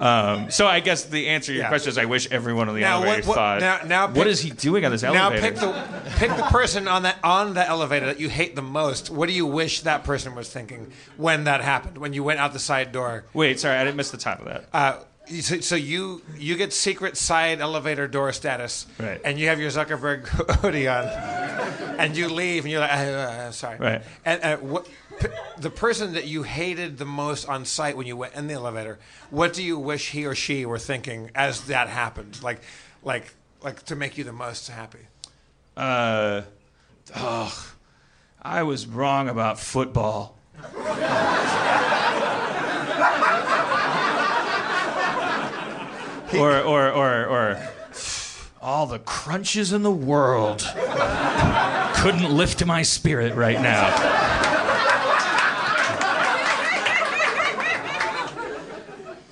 Um, 0.00 0.50
so 0.50 0.66
I 0.66 0.80
guess 0.80 1.04
the 1.04 1.28
answer 1.28 1.46
to 1.48 1.54
your 1.54 1.62
Yeah. 1.64 1.68
question 1.68 1.90
is 1.90 1.98
I 1.98 2.04
wish 2.04 2.28
everyone 2.30 2.68
on 2.68 2.74
the 2.74 2.82
Now, 2.82 2.96
elevator 3.02 3.16
what- 3.18 3.26
what- 3.26 3.34
thought, 3.34 3.60
now- 3.60 3.80
now 3.84 4.06
what 4.06 4.14
pick- 4.14 4.26
is 4.28 4.40
he 4.40 4.50
doing 4.50 4.84
on 4.84 4.92
this 4.92 5.02
elevator? 5.02 5.34
Now 5.34 5.40
pick 5.40 5.56
the 5.56 5.74
pick 6.18 6.36
the 6.36 6.42
person 6.44 6.86
on 6.86 7.02
that 7.02 7.16
on 7.24 7.54
the 7.54 7.66
elevator 7.68 8.06
that 8.06 8.20
you 8.20 8.28
hate 8.28 8.54
the 8.54 8.62
most. 8.62 9.10
What 9.10 9.28
do 9.28 9.34
you 9.34 9.46
wish 9.46 9.80
that 9.80 10.04
person 10.04 10.34
was 10.34 10.48
thinking 10.48 10.92
when 11.16 11.44
that 11.44 11.62
happened? 11.62 11.98
When 11.98 12.12
you 12.12 12.22
went 12.22 12.38
out 12.40 12.52
the 12.52 12.58
side 12.58 12.92
door? 12.92 13.24
Wait, 13.32 13.58
sorry, 13.58 13.76
I 13.76 13.84
didn't 13.84 13.96
miss 13.96 14.10
the 14.10 14.16
top 14.18 14.38
of 14.40 14.46
that. 14.46 14.64
Uh, 14.72 14.92
so, 15.40 15.60
so 15.60 15.74
you 15.76 16.22
you 16.36 16.56
get 16.56 16.72
secret 16.72 17.16
side 17.16 17.60
elevator 17.60 18.08
door 18.08 18.32
status, 18.32 18.86
Right. 18.98 19.20
and 19.24 19.38
you 19.38 19.48
have 19.48 19.60
your 19.60 19.70
Zuckerberg 19.70 20.26
hoodie 20.60 20.88
on, 20.88 21.04
and 21.98 22.16
you 22.16 22.28
leave, 22.28 22.64
and 22.64 22.70
you're 22.72 22.80
like, 22.80 22.90
uh, 22.90 22.94
uh, 22.94 23.50
sorry, 23.52 23.78
Right. 23.78 24.02
And 24.24 24.42
uh, 24.42 24.56
what 24.58 24.88
p- 25.20 25.28
the 25.58 25.70
person 25.70 26.14
that 26.14 26.26
you 26.26 26.42
hated 26.44 26.98
the 26.98 27.04
most 27.04 27.48
on 27.48 27.64
site 27.64 27.96
when 27.96 28.06
you 28.06 28.16
went 28.16 28.34
in 28.34 28.46
the 28.46 28.54
elevator, 28.54 28.98
what 29.30 29.52
do 29.52 29.62
you 29.62 29.78
wish 29.78 30.10
he 30.10 30.26
or 30.26 30.34
she 30.34 30.64
were 30.66 30.78
thinking 30.78 31.30
as 31.34 31.62
that 31.66 31.88
happened? 31.88 32.42
Like, 32.42 32.60
like, 33.02 33.34
like 33.62 33.82
to 33.84 33.96
make 33.96 34.16
you 34.18 34.24
the 34.24 34.32
most 34.32 34.68
happy. 34.68 35.06
Uh, 35.76 36.42
oh, 37.16 37.72
I 38.42 38.62
was 38.62 38.86
wrong 38.86 39.28
about 39.28 39.58
football. 39.60 40.36
Or, 46.34 46.58
or, 46.60 46.90
or, 46.90 47.26
or, 47.26 47.68
all 48.60 48.86
the 48.86 48.98
crunches 48.98 49.72
in 49.72 49.82
the 49.82 49.90
world 49.90 50.60
couldn't 51.96 52.30
lift 52.30 52.64
my 52.66 52.82
spirit 52.82 53.34
right 53.34 53.60
now. 53.60 53.86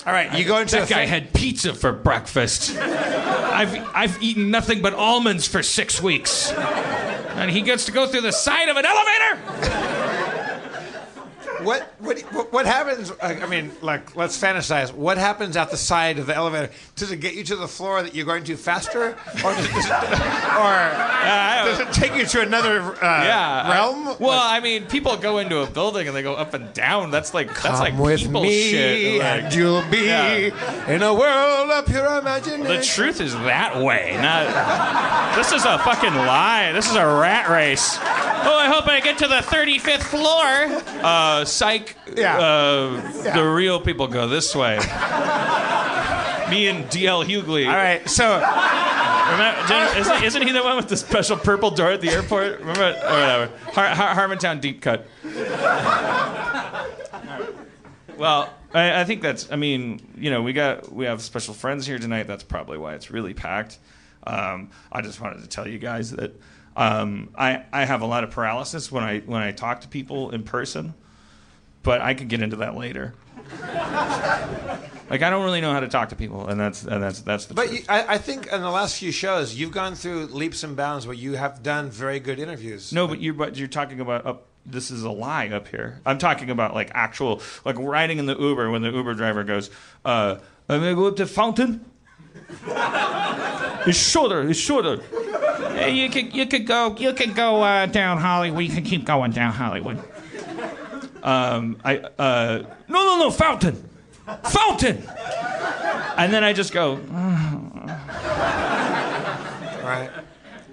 All 0.06 0.12
right, 0.12 0.38
you 0.38 0.44
go 0.44 0.58
into 0.60 0.76
That 0.76 0.88
guy 0.88 1.04
fa- 1.04 1.10
had 1.10 1.32
pizza 1.32 1.74
for 1.74 1.90
breakfast. 1.92 2.76
I've, 2.76 3.74
I've 3.92 4.22
eaten 4.22 4.52
nothing 4.52 4.80
but 4.80 4.94
almonds 4.94 5.48
for 5.48 5.64
six 5.64 6.00
weeks. 6.00 6.52
And 6.52 7.50
he 7.50 7.62
gets 7.62 7.86
to 7.86 7.92
go 7.92 8.06
through 8.06 8.20
the 8.20 8.32
side 8.32 8.68
of 8.68 8.76
an 8.76 8.84
elevator? 8.86 9.85
What 11.66 11.92
what 11.98 12.20
what- 12.32 12.52
what 12.52 12.66
happens? 12.66 13.12
I 13.22 13.34
I 13.42 13.46
mean, 13.46 13.72
like, 13.82 14.14
let's 14.16 14.38
fantasize. 14.40 14.92
What 14.92 15.18
happens 15.18 15.56
at 15.56 15.70
the 15.70 15.76
side 15.76 16.18
of 16.18 16.26
the 16.26 16.34
elevator? 16.34 16.70
Does 16.94 17.10
it 17.10 17.16
get 17.20 17.34
you 17.34 17.44
to 17.44 17.56
the 17.56 17.68
floor 17.68 18.02
that 18.02 18.14
you're 18.14 18.24
going 18.24 18.44
to 18.44 18.56
faster, 18.56 19.16
or 19.44 19.52
does, 19.54 19.68
does 19.68 19.86
it, 19.86 19.90
or 19.90 20.72
does 21.66 21.80
it 21.80 21.92
take 21.92 22.14
you 22.14 22.24
to 22.26 22.40
another 22.40 22.80
uh, 23.04 23.24
Yeah. 23.24 23.72
realm? 23.72 24.08
I- 24.08 24.16
well, 24.20 24.38
I 24.42 24.60
mean, 24.60 24.86
people 24.86 25.16
go 25.16 25.38
into 25.38 25.58
a 25.58 25.66
building 25.66 26.06
and 26.06 26.16
they 26.16 26.22
go 26.22 26.34
up 26.34 26.54
and 26.54 26.72
down. 26.72 27.10
That's 27.10 27.34
like 27.34 27.48
that's 27.62 27.80
like 27.80 27.98
with 27.98 28.20
people 28.22 28.42
me, 28.42 28.70
shit. 28.70 29.18
Like, 29.20 29.42
and 29.44 29.54
you'll 29.54 29.82
be 29.90 30.06
Yeah. 30.06 30.86
in 30.88 31.02
a 31.02 31.12
world 31.12 31.70
of 31.70 31.86
pure 31.86 32.18
imagination. 32.18 32.64
the 32.64 32.82
truth 32.82 33.20
is 33.20 33.32
that 33.34 33.76
way. 33.82 34.16
Not 34.22 35.34
this 35.36 35.52
is 35.52 35.64
a 35.64 35.78
fucking 35.80 36.14
lie. 36.14 36.72
This 36.72 36.88
is 36.88 36.94
a 36.96 37.06
rat 37.06 37.48
race. 37.50 37.98
Oh, 38.48 38.56
I 38.56 38.68
hope 38.68 38.86
I 38.86 39.00
get 39.00 39.18
to 39.18 39.26
the 39.28 39.36
35th 39.42 40.04
floor. 40.04 40.46
Uh, 41.04 41.44
psych. 41.56 41.96
Yeah. 42.16 42.38
Uh, 42.38 43.32
The 43.34 43.42
real 43.44 43.80
people 43.80 44.06
go 44.08 44.28
this 44.28 44.54
way. 44.54 44.76
Me 46.50 46.68
and 46.68 46.84
DL 46.86 47.24
Hughley. 47.26 47.66
All 47.66 47.74
right, 47.74 48.08
so 48.08 48.36
Remember, 48.36 49.66
Jen- 49.66 49.96
isn't, 49.98 50.22
isn't 50.22 50.42
he 50.46 50.52
the 50.52 50.62
one 50.62 50.76
with 50.76 50.86
the 50.88 50.96
special 50.96 51.36
purple 51.36 51.70
door 51.72 51.90
at 51.90 52.00
the 52.00 52.10
airport? 52.10 52.60
Remember? 52.60 52.82
Or 52.90 53.10
whatever. 53.10 53.50
Har- 53.72 53.88
Har- 53.88 54.14
Harmontown 54.28 54.60
deep 54.60 54.80
cut. 54.80 55.08
Well, 58.16 58.52
I, 58.72 59.00
I 59.00 59.04
think 59.04 59.20
that's. 59.22 59.50
I 59.50 59.56
mean, 59.56 60.00
you 60.16 60.30
know, 60.30 60.42
we 60.42 60.52
got 60.52 60.90
we 60.92 61.04
have 61.06 61.20
special 61.22 61.52
friends 61.54 61.86
here 61.86 61.98
tonight. 61.98 62.26
That's 62.26 62.44
probably 62.44 62.78
why 62.78 62.94
it's 62.94 63.10
really 63.10 63.34
packed. 63.34 63.78
Um, 64.26 64.70
I 64.90 65.02
just 65.02 65.20
wanted 65.20 65.42
to 65.42 65.48
tell 65.48 65.68
you 65.68 65.78
guys 65.78 66.12
that 66.12 66.40
um, 66.76 67.30
I 67.36 67.64
I 67.72 67.84
have 67.84 68.00
a 68.02 68.06
lot 68.06 68.24
of 68.24 68.30
paralysis 68.30 68.90
when 68.90 69.04
I 69.04 69.20
when 69.20 69.42
I 69.42 69.52
talk 69.52 69.82
to 69.82 69.88
people 69.88 70.30
in 70.30 70.44
person, 70.44 70.94
but 71.86 72.00
I 72.00 72.14
could 72.14 72.28
get 72.28 72.42
into 72.42 72.56
that 72.56 72.76
later. 72.76 73.14
like 75.08 75.22
I 75.22 75.30
don't 75.30 75.44
really 75.44 75.60
know 75.60 75.72
how 75.72 75.78
to 75.78 75.86
talk 75.86 76.08
to 76.08 76.16
people, 76.16 76.48
and 76.48 76.58
that's 76.60 76.82
and 76.82 77.00
that's 77.00 77.20
that's 77.20 77.46
the. 77.46 77.54
But 77.54 77.72
you, 77.72 77.78
I, 77.88 78.14
I 78.14 78.18
think 78.18 78.48
in 78.48 78.60
the 78.60 78.70
last 78.70 78.98
few 78.98 79.12
shows, 79.12 79.54
you've 79.54 79.70
gone 79.70 79.94
through 79.94 80.26
leaps 80.26 80.64
and 80.64 80.76
bounds 80.76 81.06
where 81.06 81.14
you 81.14 81.34
have 81.34 81.62
done 81.62 81.88
very 81.88 82.18
good 82.18 82.40
interviews. 82.40 82.92
No, 82.92 83.06
but 83.06 83.22
you're 83.22 83.34
but 83.34 83.56
you're 83.56 83.68
talking 83.68 84.00
about 84.00 84.26
up. 84.26 84.46
This 84.66 84.90
is 84.90 85.04
a 85.04 85.10
lie 85.10 85.46
up 85.46 85.68
here. 85.68 86.00
I'm 86.04 86.18
talking 86.18 86.50
about 86.50 86.74
like 86.74 86.90
actual 86.92 87.40
like 87.64 87.76
riding 87.78 88.18
in 88.18 88.26
the 88.26 88.36
Uber 88.36 88.68
when 88.68 88.82
the 88.82 88.90
Uber 88.90 89.14
driver 89.14 89.44
goes, 89.44 89.70
uh, 90.04 90.38
"I'm 90.68 90.80
gonna 90.80 90.96
go 90.96 91.06
up 91.06 91.16
to 91.16 91.26
Fountain." 91.26 91.84
it's 93.86 93.96
shorter. 93.96 94.42
It's 94.48 94.58
shorter. 94.58 95.00
You 95.88 96.10
could 96.10 96.34
you 96.34 96.46
could 96.46 96.66
go 96.66 96.96
you 96.98 97.12
could 97.12 97.36
go 97.36 97.62
uh, 97.62 97.86
down 97.86 98.18
Hollywood. 98.18 98.64
You 98.64 98.70
can 98.70 98.82
keep 98.82 99.04
going 99.04 99.30
down 99.30 99.52
Hollywood. 99.52 100.02
Um, 101.26 101.78
I 101.84 101.98
uh, 101.98 102.62
no 102.88 103.04
no 103.04 103.18
no 103.18 103.30
Fountain, 103.32 103.88
Fountain. 104.44 105.02
And 106.16 106.32
then 106.32 106.44
I 106.44 106.52
just 106.52 106.72
go. 106.72 106.94
Right. 109.86 110.10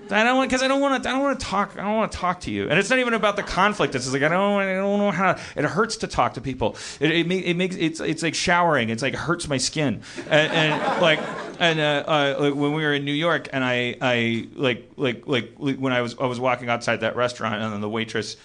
I 0.10 0.24
don't 0.24 0.38
want 0.38 0.50
because 0.50 0.62
I 0.62 0.68
don't 0.68 0.82
want 0.82 1.04
to. 1.04 1.10
I 1.10 1.14
don't 1.14 1.24
want 1.24 1.40
to 1.40 1.46
talk. 1.46 1.78
I 1.78 1.84
don't 1.84 1.96
want 1.96 2.12
to 2.12 2.18
talk 2.18 2.42
to 2.42 2.52
you. 2.52 2.70
And 2.70 2.78
it's 2.78 2.90
not 2.90 3.00
even 3.00 3.14
about 3.14 3.36
the 3.36 3.44
conflict. 3.44 3.96
It's 3.96 4.06
just 4.06 4.14
like 4.14 4.22
I 4.22 4.30
don't. 4.30 4.62
I 4.62 4.76
don't 4.76 5.00
know 5.00 5.12
how. 5.12 5.38
It 5.56 5.66
hurts 5.66 5.98
to 5.98 6.08
talk 6.08 6.36
to 6.36 6.42
people. 6.42 6.78
It, 7.00 7.12
it, 7.12 7.32
it 7.32 7.58
makes 7.58 7.76
it's 7.76 8.00
it's 8.00 8.22
like 8.22 8.36
showering. 8.36 8.90
It's 8.90 9.02
like 9.02 9.16
hurts 9.16 9.48
my 9.48 9.58
skin. 9.58 10.02
And, 10.30 10.52
and 10.52 11.02
like 11.02 11.20
and 11.60 11.80
uh, 11.80 12.04
uh, 12.06 12.36
like 12.40 12.54
when 12.54 12.74
we 12.74 12.84
were 12.84 12.94
in 12.94 13.06
New 13.06 13.14
York, 13.14 13.50
and 13.54 13.64
I 13.64 13.96
I 14.02 14.48
like 14.56 14.92
like 14.98 15.28
like 15.28 15.56
when 15.58 15.94
I 15.94 16.02
was 16.02 16.16
I 16.20 16.26
was 16.26 16.40
walking 16.40 16.70
outside 16.70 16.98
that 16.98 17.16
restaurant, 17.16 17.62
and 17.62 17.74
then 17.74 17.82
the 17.82 17.90
waitress 17.90 18.38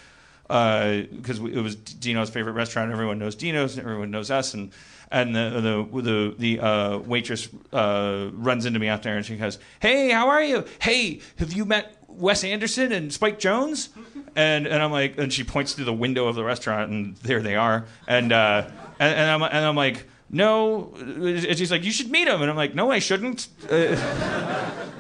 because 0.49 1.39
it 1.39 1.63
was 1.63 1.77
Dino's 1.77 2.31
favorite 2.31 2.55
restaurant. 2.55 2.91
Everyone 2.91 3.19
knows 3.19 3.35
Dino's, 3.35 3.77
and 3.77 3.87
everyone 3.87 4.11
knows 4.11 4.31
us, 4.31 4.55
and 4.55 4.73
and 5.11 5.37
the 5.37 5.87
the 5.91 6.03
the, 6.03 6.35
the 6.39 6.61
uh, 6.61 6.99
waitress 6.99 7.49
uh, 7.73 8.31
runs 8.33 8.67
into 8.67 8.79
me 8.79 8.89
out 8.89 9.03
there, 9.03 9.17
and 9.17 9.27
she 9.27 9.37
goes, 9.37 9.59
"Hey, 9.81 10.11
how 10.11 10.29
are 10.29 10.43
you? 10.43 10.65
Hey, 10.81 11.21
have 11.39 11.53
you 11.53 11.65
met 11.67 12.03
Wes 12.09 12.45
Anderson 12.45 12.93
and 12.93 13.13
Spike 13.13 13.39
Jonze?" 13.39 13.89
And 14.37 14.69
and 14.69 14.81
I'm 14.81 14.93
like, 14.93 15.19
and 15.19 15.33
she 15.33 15.43
points 15.43 15.73
through 15.73 15.87
the 15.87 15.93
window 15.93 16.29
of 16.29 16.37
the 16.37 16.45
restaurant, 16.45 16.93
and 16.93 17.17
there 17.17 17.41
they 17.41 17.57
are, 17.57 17.87
and 18.07 18.31
uh, 18.31 18.69
and, 19.01 19.15
and 19.15 19.31
I'm 19.31 19.43
and 19.43 19.67
I'm 19.67 19.77
like. 19.77 20.05
No, 20.31 20.93
and 20.99 21.57
she's 21.57 21.71
like, 21.71 21.85
you 21.85 21.91
should 21.91 22.11
meet 22.11 22.29
him, 22.29 22.43
and 22.43 22.51
I'm 22.51 22.57
like, 22.57 22.75
no, 22.75 22.91
I 22.91 22.99
shouldn't. 22.99 23.49
Uh, 23.65 23.97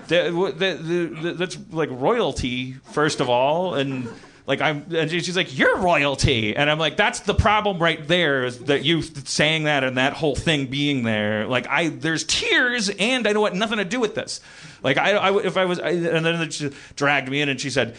that's 0.08 1.58
like 1.70 1.90
royalty, 1.92 2.72
first 2.84 3.20
of 3.20 3.28
all, 3.28 3.74
and 3.74 4.08
like 4.48 4.62
I'm, 4.62 4.86
and 4.94 5.10
she's 5.10 5.36
like, 5.36 5.56
"You're 5.56 5.76
royalty," 5.76 6.56
and 6.56 6.70
I'm 6.70 6.78
like, 6.78 6.96
"That's 6.96 7.20
the 7.20 7.34
problem 7.34 7.78
right 7.78 8.08
there. 8.08 8.46
Is 8.46 8.58
that 8.64 8.82
you 8.82 9.02
saying 9.02 9.64
that 9.64 9.84
and 9.84 9.98
that 9.98 10.14
whole 10.14 10.34
thing 10.34 10.66
being 10.66 11.02
there? 11.04 11.46
Like, 11.46 11.68
I 11.68 11.90
there's 11.90 12.24
tears, 12.24 12.88
and 12.88 13.28
I 13.28 13.34
don't 13.34 13.42
want 13.42 13.56
nothing 13.56 13.76
to 13.76 13.84
do 13.84 14.00
with 14.00 14.14
this. 14.14 14.40
Like, 14.82 14.96
I, 14.96 15.12
I 15.12 15.38
if 15.44 15.58
I 15.58 15.66
was, 15.66 15.78
I, 15.78 15.90
and 15.90 16.24
then 16.24 16.50
she 16.50 16.70
dragged 16.96 17.28
me 17.28 17.42
in, 17.42 17.48
and 17.48 17.60
she 17.60 17.70
said. 17.70 17.96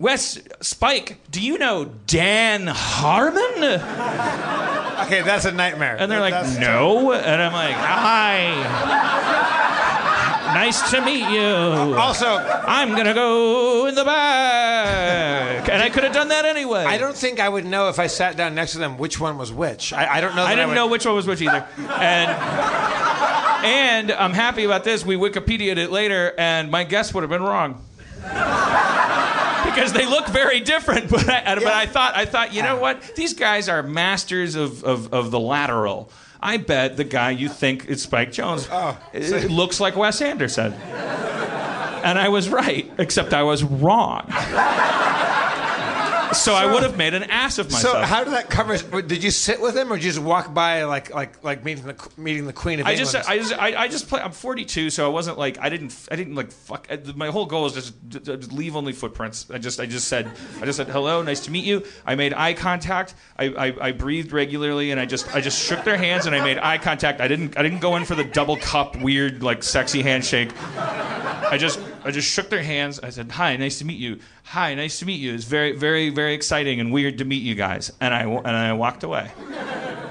Wes 0.00 0.38
Spike, 0.60 1.18
do 1.28 1.40
you 1.40 1.58
know 1.58 1.86
Dan 2.06 2.68
Harmon? 2.68 3.42
Okay, 5.08 5.22
that's 5.22 5.44
a 5.44 5.50
nightmare. 5.50 5.96
And 5.98 6.08
they're 6.08 6.20
like, 6.20 6.34
That's- 6.34 6.56
no. 6.56 7.12
And 7.12 7.42
I'm 7.42 7.52
like, 7.52 7.74
hi. 7.74 9.57
Nice 10.54 10.90
to 10.90 11.00
meet 11.04 11.28
you. 11.28 11.94
Also, 11.96 12.26
I'm 12.26 12.90
going 12.90 13.06
to 13.06 13.14
go 13.14 13.86
in 13.86 13.94
the 13.94 14.04
back. 14.04 15.68
And 15.68 15.82
I 15.82 15.90
could 15.90 16.04
have 16.04 16.12
done 16.12 16.28
that 16.28 16.44
anyway. 16.44 16.84
I 16.84 16.98
don't 16.98 17.16
think 17.16 17.40
I 17.40 17.48
would 17.48 17.64
know 17.64 17.88
if 17.88 17.98
I 17.98 18.06
sat 18.06 18.36
down 18.36 18.54
next 18.54 18.72
to 18.72 18.78
them 18.78 18.98
which 18.98 19.20
one 19.20 19.38
was 19.38 19.52
which. 19.52 19.92
I, 19.92 20.16
I 20.16 20.20
don't 20.20 20.34
know. 20.34 20.42
That 20.42 20.52
I 20.52 20.54
didn't 20.54 20.68
would- 20.70 20.74
know 20.74 20.86
which 20.86 21.06
one 21.06 21.14
was 21.14 21.26
which 21.26 21.42
either. 21.42 21.66
And 21.76 22.30
and 23.64 24.12
I'm 24.12 24.32
happy 24.32 24.64
about 24.64 24.84
this. 24.84 25.04
We 25.04 25.16
Wikipedia'd 25.16 25.78
it 25.78 25.90
later, 25.90 26.32
and 26.38 26.70
my 26.70 26.84
guess 26.84 27.12
would 27.12 27.22
have 27.22 27.30
been 27.30 27.42
wrong. 27.42 27.84
because 28.22 29.92
they 29.92 30.06
look 30.06 30.28
very 30.28 30.60
different, 30.60 31.10
but 31.10 31.28
I, 31.28 31.54
but 31.54 31.66
I 31.66 31.86
thought 31.86 32.16
I 32.16 32.24
thought 32.24 32.54
you 32.54 32.62
know 32.62 32.76
ah. 32.76 32.80
what 32.80 33.14
these 33.16 33.34
guys 33.34 33.68
are 33.68 33.82
masters 33.82 34.54
of, 34.54 34.84
of, 34.84 35.12
of 35.12 35.30
the 35.30 35.40
lateral. 35.40 36.10
I 36.40 36.56
bet 36.56 36.96
the 36.96 37.04
guy 37.04 37.30
you 37.30 37.48
think 37.48 37.86
is 37.86 38.02
Spike 38.02 38.30
Jonze 38.30 38.68
oh. 38.70 38.98
it 39.12 39.50
looks 39.50 39.80
like 39.80 39.96
Wes 39.96 40.22
Anderson, 40.22 40.72
and 40.72 42.18
I 42.18 42.28
was 42.28 42.48
right, 42.48 42.90
except 42.98 43.34
I 43.34 43.42
was 43.42 43.64
wrong. 43.64 44.26
So, 46.32 46.54
I 46.54 46.72
would 46.72 46.82
have 46.82 46.96
made 46.96 47.14
an 47.14 47.24
ass 47.24 47.58
of 47.58 47.70
myself. 47.70 47.94
So 47.94 48.02
how 48.02 48.24
did 48.24 48.32
that 48.32 48.50
cover? 48.50 48.76
Did 49.02 49.22
you 49.24 49.30
sit 49.30 49.60
with 49.60 49.76
him, 49.76 49.92
or 49.92 49.96
did 49.96 50.04
you 50.04 50.10
just 50.10 50.22
walk 50.22 50.52
by 50.54 50.84
like 50.84 51.12
like 51.14 51.42
like 51.44 51.64
meeting 51.64 51.84
the 51.86 52.10
meeting 52.16 52.46
the 52.46 52.52
Queen 52.52 52.80
of 52.80 52.86
I 52.86 52.92
England? 52.92 53.12
just, 53.12 53.28
I 53.28 53.38
just, 53.38 53.52
I, 53.54 53.82
I 53.84 53.88
just 53.88 54.08
play. 54.08 54.20
I'm 54.20 54.32
42, 54.32 54.90
so 54.90 55.04
I 55.06 55.08
wasn't 55.08 55.38
like, 55.38 55.58
I 55.60 55.68
didn't, 55.68 55.94
I 56.10 56.16
didn't 56.16 56.34
like 56.34 56.50
fuck. 56.52 56.86
I- 56.90 57.00
My 57.16 57.28
whole 57.28 57.46
goal 57.46 57.66
is 57.66 57.72
just, 57.74 57.94
to 58.12 58.20
just 58.36 58.52
leave 58.52 58.76
only 58.76 58.92
footprints. 58.92 59.46
I 59.50 59.58
just, 59.58 59.80
I 59.80 59.86
just 59.86 60.08
said, 60.08 60.30
I 60.60 60.64
just 60.64 60.76
said 60.76 60.88
hello, 60.88 61.22
nice 61.22 61.40
to 61.40 61.50
meet 61.50 61.64
you. 61.64 61.84
I 62.06 62.14
made 62.14 62.34
eye 62.34 62.54
contact. 62.54 63.14
I, 63.38 63.44
I, 63.46 63.88
I 63.88 63.92
breathed 63.92 64.32
regularly, 64.32 64.90
and 64.90 65.00
I 65.00 65.06
just, 65.06 65.34
I 65.34 65.40
just 65.40 65.58
shook 65.62 65.84
their 65.84 65.96
hands, 65.96 66.26
and 66.26 66.34
I 66.34 66.42
made 66.44 66.58
eye 66.58 66.78
contact. 66.78 67.20
I 67.20 67.28
didn't, 67.28 67.56
I 67.58 67.62
didn't 67.62 67.80
go 67.80 67.96
in 67.96 68.04
for 68.04 68.14
the 68.14 68.24
double 68.24 68.56
cup, 68.56 69.00
weird, 69.00 69.42
like 69.42 69.62
sexy 69.62 70.02
handshake. 70.02 70.50
I 71.50 71.56
just, 71.58 71.80
I 72.04 72.10
just 72.10 72.28
shook 72.30 72.50
their 72.50 72.62
hands. 72.62 73.00
I 73.00 73.10
said, 73.10 73.30
"Hi, 73.32 73.56
nice 73.56 73.78
to 73.78 73.84
meet 73.84 73.98
you. 73.98 74.20
Hi, 74.50 74.74
nice 74.74 74.98
to 75.00 75.04
meet 75.06 75.20
you. 75.20 75.34
It's 75.34 75.44
very, 75.44 75.72
very, 75.72 76.08
very 76.10 76.32
exciting 76.34 76.80
and 76.80 76.90
weird 76.92 77.18
to 77.18 77.24
meet 77.24 77.42
you 77.42 77.54
guys." 77.54 77.92
And 78.00 78.14
I, 78.14 78.22
and 78.22 78.46
I 78.48 78.72
walked 78.72 79.02
away. 79.04 79.30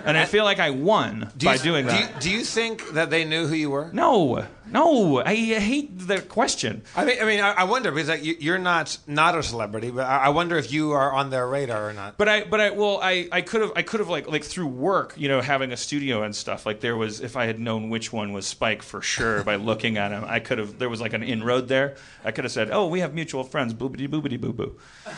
And 0.05 0.17
I 0.17 0.25
feel 0.25 0.43
like 0.45 0.59
I 0.59 0.69
won 0.69 1.31
Do 1.35 1.45
you- 1.47 1.51
by 1.51 1.57
doing 1.57 1.85
do 1.85 1.91
that. 1.91 2.01
You, 2.15 2.21
do 2.21 2.29
you 2.29 2.43
think 2.43 2.93
that 2.93 3.09
they 3.09 3.25
knew 3.25 3.47
who 3.47 3.55
you 3.55 3.69
were? 3.71 3.89
No, 3.91 4.45
no, 4.71 5.21
I 5.23 5.35
hate 5.35 5.97
the 5.97 6.21
question. 6.21 6.83
I 6.95 7.05
mean, 7.05 7.17
I 7.21 7.25
mean, 7.25 7.39
I, 7.39 7.63
wonder 7.63 7.91
because 7.91 8.09
like, 8.09 8.41
you're 8.41 8.57
not 8.57 8.97
not 9.07 9.37
a 9.37 9.43
celebrity, 9.43 9.91
but 9.91 10.05
I, 10.05 10.29
wonder 10.29 10.57
if 10.57 10.71
you 10.71 10.91
are 10.91 11.11
on 11.11 11.29
their 11.29 11.47
radar 11.47 11.89
or 11.89 11.93
not. 11.93 12.17
But 12.17 12.29
I, 12.29 12.43
but 12.43 12.59
I, 12.59 12.69
well, 12.71 12.99
I, 13.01 13.27
I 13.31 13.41
could 13.41 13.61
have, 13.61 13.71
I 13.75 13.81
could 13.81 13.99
have 13.99 14.09
like, 14.09 14.27
like 14.29 14.43
through 14.43 14.67
work, 14.67 15.13
you 15.17 15.27
know, 15.27 15.41
having 15.41 15.71
a 15.71 15.77
studio 15.77 16.23
and 16.23 16.35
stuff. 16.35 16.65
Like 16.65 16.79
there 16.79 16.95
was, 16.95 17.21
if 17.21 17.35
I 17.35 17.45
had 17.45 17.59
known 17.59 17.89
which 17.89 18.11
one 18.11 18.33
was 18.33 18.45
Spike 18.45 18.81
for 18.83 19.01
sure 19.01 19.43
by 19.43 19.55
looking 19.67 19.97
at 19.97 20.11
him, 20.11 20.23
I 20.27 20.39
could 20.39 20.57
have. 20.57 20.79
There 20.79 20.89
was 20.89 21.01
like 21.01 21.13
an 21.13 21.23
inroad 21.23 21.67
there. 21.67 21.95
I 22.23 22.31
could 22.31 22.43
have 22.43 22.51
said, 22.51 22.69
"Oh, 22.71 22.87
we 22.87 22.99
have 22.99 23.13
mutual 23.13 23.43
friends." 23.43 23.73
Boobity 23.73 24.07
boobity 24.07 24.39
boo 24.39 24.53
boo. 24.53 24.77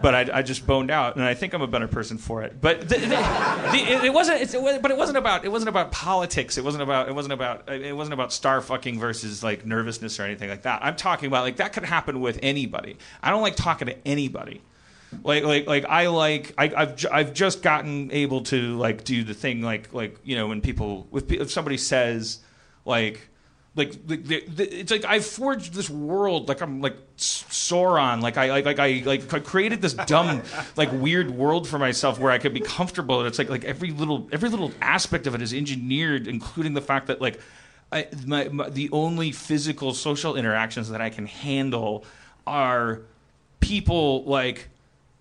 But 0.00 0.14
I, 0.14 0.38
I 0.38 0.42
just 0.42 0.64
boned 0.64 0.92
out, 0.92 1.16
and 1.16 1.24
I 1.24 1.34
think 1.34 1.54
I'm 1.54 1.62
a 1.62 1.66
better 1.66 1.88
person 1.88 2.18
for 2.18 2.42
it. 2.42 2.60
But 2.60 2.82
the, 2.82 2.98
the, 2.98 3.06
the, 3.06 3.84
it, 3.88 4.04
it 4.04 4.14
wasn't. 4.14 4.40
It's, 4.40 4.54
it 4.54 4.82
but 4.82 4.90
it 4.90 4.96
wasn't 4.96 5.18
about. 5.18 5.44
It 5.44 5.48
wasn't 5.48 5.70
about 5.70 5.90
politics. 5.90 6.56
It 6.56 6.62
wasn't 6.62 6.82
about. 6.82 7.08
It 7.08 7.14
wasn't 7.14 7.32
about. 7.32 7.68
It 7.68 7.96
wasn't 7.96 8.14
about 8.14 8.32
star 8.32 8.57
fucking 8.60 8.98
versus 8.98 9.42
like 9.42 9.64
nervousness 9.64 10.18
or 10.20 10.24
anything 10.24 10.48
like 10.48 10.62
that. 10.62 10.84
I'm 10.84 10.96
talking 10.96 11.26
about 11.26 11.42
like 11.44 11.56
that 11.56 11.72
could 11.72 11.84
happen 11.84 12.20
with 12.20 12.38
anybody. 12.42 12.96
I 13.22 13.30
don't 13.30 13.42
like 13.42 13.56
talking 13.56 13.86
to 13.88 13.96
anybody. 14.06 14.62
Like 15.22 15.44
like 15.44 15.66
like 15.66 15.84
I 15.86 16.08
like 16.08 16.54
I, 16.58 16.72
I've 16.76 16.96
ju- 16.96 17.08
I've 17.10 17.32
just 17.32 17.62
gotten 17.62 18.10
able 18.12 18.42
to 18.44 18.76
like 18.76 19.04
do 19.04 19.24
the 19.24 19.34
thing 19.34 19.62
like 19.62 19.92
like 19.94 20.18
you 20.22 20.36
know 20.36 20.48
when 20.48 20.60
people 20.60 21.06
with 21.10 21.28
pe- 21.28 21.38
if 21.38 21.50
somebody 21.50 21.78
says 21.78 22.40
like 22.84 23.28
like 23.74 24.06
the, 24.06 24.16
the, 24.16 24.44
the, 24.48 24.80
it's 24.80 24.90
like 24.90 25.04
I've 25.04 25.24
forged 25.24 25.72
this 25.72 25.88
world 25.88 26.48
like 26.48 26.60
I'm 26.60 26.80
like 26.82 26.96
Sauron 27.16 28.20
like 28.20 28.36
I 28.36 28.50
like 28.50 28.66
like 28.66 28.78
I 28.78 29.02
like 29.06 29.32
I 29.32 29.38
created 29.38 29.80
this 29.80 29.94
dumb 29.94 30.42
like 30.76 30.90
weird 30.92 31.30
world 31.30 31.66
for 31.66 31.78
myself 31.78 32.18
where 32.18 32.32
I 32.32 32.38
could 32.38 32.52
be 32.52 32.60
comfortable 32.60 33.20
and 33.20 33.28
it's 33.28 33.38
like 33.38 33.48
like 33.48 33.64
every 33.64 33.92
little 33.92 34.28
every 34.32 34.50
little 34.50 34.72
aspect 34.82 35.26
of 35.26 35.34
it 35.34 35.40
is 35.40 35.54
engineered 35.54 36.26
including 36.26 36.74
the 36.74 36.80
fact 36.80 37.06
that 37.06 37.20
like 37.20 37.40
I, 37.90 38.06
my, 38.26 38.48
my 38.48 38.68
the 38.68 38.90
only 38.92 39.32
physical 39.32 39.94
social 39.94 40.36
interactions 40.36 40.90
that 40.90 41.00
I 41.00 41.10
can 41.10 41.26
handle 41.26 42.04
are 42.46 43.00
people 43.60 44.24
like 44.24 44.68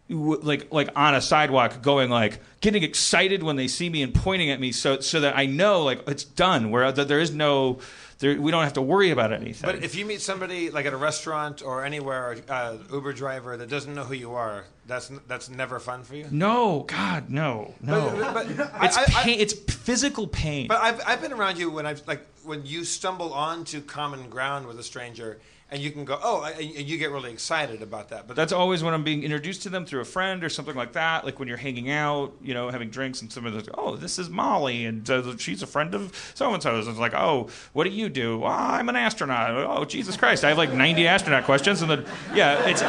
like 0.10 0.72
like 0.72 0.90
on 0.96 1.16
a 1.16 1.22
sidewalk 1.22 1.82
going 1.82 2.10
like 2.10 2.40
getting 2.62 2.84
excited 2.84 3.44
when 3.44 3.58
they 3.58 3.68
see 3.68 3.90
me 3.90 4.02
and 4.02 4.14
pointing 4.14 4.50
at 4.50 4.60
me 4.60 4.72
so 4.72 5.00
so 5.00 5.20
that 5.20 5.38
I 5.38 5.46
know 5.46 5.84
like 5.84 6.08
it's 6.08 6.24
done 6.24 6.72
where 6.72 6.92
there 6.92 7.20
is 7.20 7.34
no 7.34 7.80
there, 8.20 8.40
we 8.42 8.52
don't 8.52 8.64
have 8.64 8.74
to 8.74 8.82
worry 8.82 9.12
about 9.12 9.32
anything. 9.32 9.70
But 9.70 9.84
if 9.84 9.96
you 9.96 10.06
meet 10.06 10.22
somebody 10.22 10.70
like 10.72 10.86
at 10.86 10.94
a 10.94 10.98
restaurant 10.98 11.62
or 11.62 11.86
anywhere, 11.86 12.38
uh, 12.50 12.78
Uber 12.92 13.14
driver 13.14 13.58
that 13.58 13.70
doesn't 13.70 13.94
know 13.94 14.04
who 14.04 14.16
you 14.16 14.34
are, 14.34 14.66
that's 14.88 15.12
that's 15.28 15.50
never 15.50 15.80
fun 15.80 16.04
for 16.04 16.16
you. 16.16 16.28
no, 16.32 16.86
God, 16.88 17.30
no, 17.30 17.74
no. 17.82 18.16
But, 18.34 18.56
but 18.58 18.70
it's 18.86 18.98
I- 18.98 19.02
I- 19.04 19.06
pain. 19.24 19.40
it's 19.40 19.54
physical 19.54 20.28
pain. 20.28 20.68
But 20.68 20.82
I've, 20.82 21.02
I've 21.06 21.22
been 21.22 21.34
around 21.34 21.58
you 21.58 21.70
when 21.70 21.86
I've 21.86 22.08
like 22.08 22.26
when 22.44 22.66
you 22.66 22.84
stumble 22.86 23.34
onto 23.34 23.82
common 23.82 24.30
ground 24.30 24.66
with 24.68 24.80
a 24.80 24.84
stranger 24.84 25.40
and 25.70 25.82
you 25.82 25.92
can 25.92 26.06
go, 26.06 26.18
oh, 26.24 26.44
and 26.44 26.64
you 26.64 26.98
get 26.98 27.12
really 27.12 27.32
excited 27.32 27.82
about 27.82 28.10
that. 28.10 28.26
But 28.26 28.38
That's 28.38 28.54
always 28.54 28.84
when 28.84 28.94
I'm 28.94 29.04
being 29.04 29.24
introduced 29.24 29.64
to 29.64 29.70
them 29.70 29.86
through 29.86 30.00
a 30.00 30.06
friend 30.06 30.44
or 30.44 30.50
something 30.50 30.76
like 30.76 30.94
that. 30.94 31.26
Like 31.26 31.40
when 31.40 31.48
you're 31.50 31.58
hanging 31.58 31.90
out, 31.90 32.34
you 32.42 32.54
know, 32.54 32.70
having 32.70 32.90
drinks, 32.90 33.22
and 33.22 33.32
someone's 33.32 33.56
like, 33.56 33.76
"Oh, 33.78 33.98
this 33.98 34.18
is 34.18 34.30
Molly, 34.30 34.86
and 34.86 35.10
uh, 35.10 35.36
she's 35.38 35.62
a 35.62 35.68
friend 35.68 35.94
of 35.94 36.32
so 36.36 36.54
and 36.54 36.64
so." 36.64 36.80
It's 36.80 36.98
like, 36.98 37.14
"Oh, 37.14 37.50
what 37.74 37.84
do 37.84 37.90
you 37.90 38.08
do?" 38.08 38.44
"Oh, 38.44 38.48
I'm 38.48 38.88
an 38.88 38.96
astronaut." 38.96 39.52
"Oh, 39.52 39.84
Jesus 39.84 40.16
Christ, 40.16 40.46
I 40.46 40.50
have 40.50 40.58
like 40.58 40.72
90 40.72 41.06
astronaut 41.08 41.44
questions, 41.44 41.82
and 41.82 41.92
then 41.92 42.06
yeah, 42.34 42.66
it's 42.68 42.82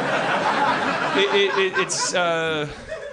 it, 1.17 1.35
it, 1.35 1.57
it, 1.57 1.79
it's. 1.79 2.13
Uh, 2.13 2.67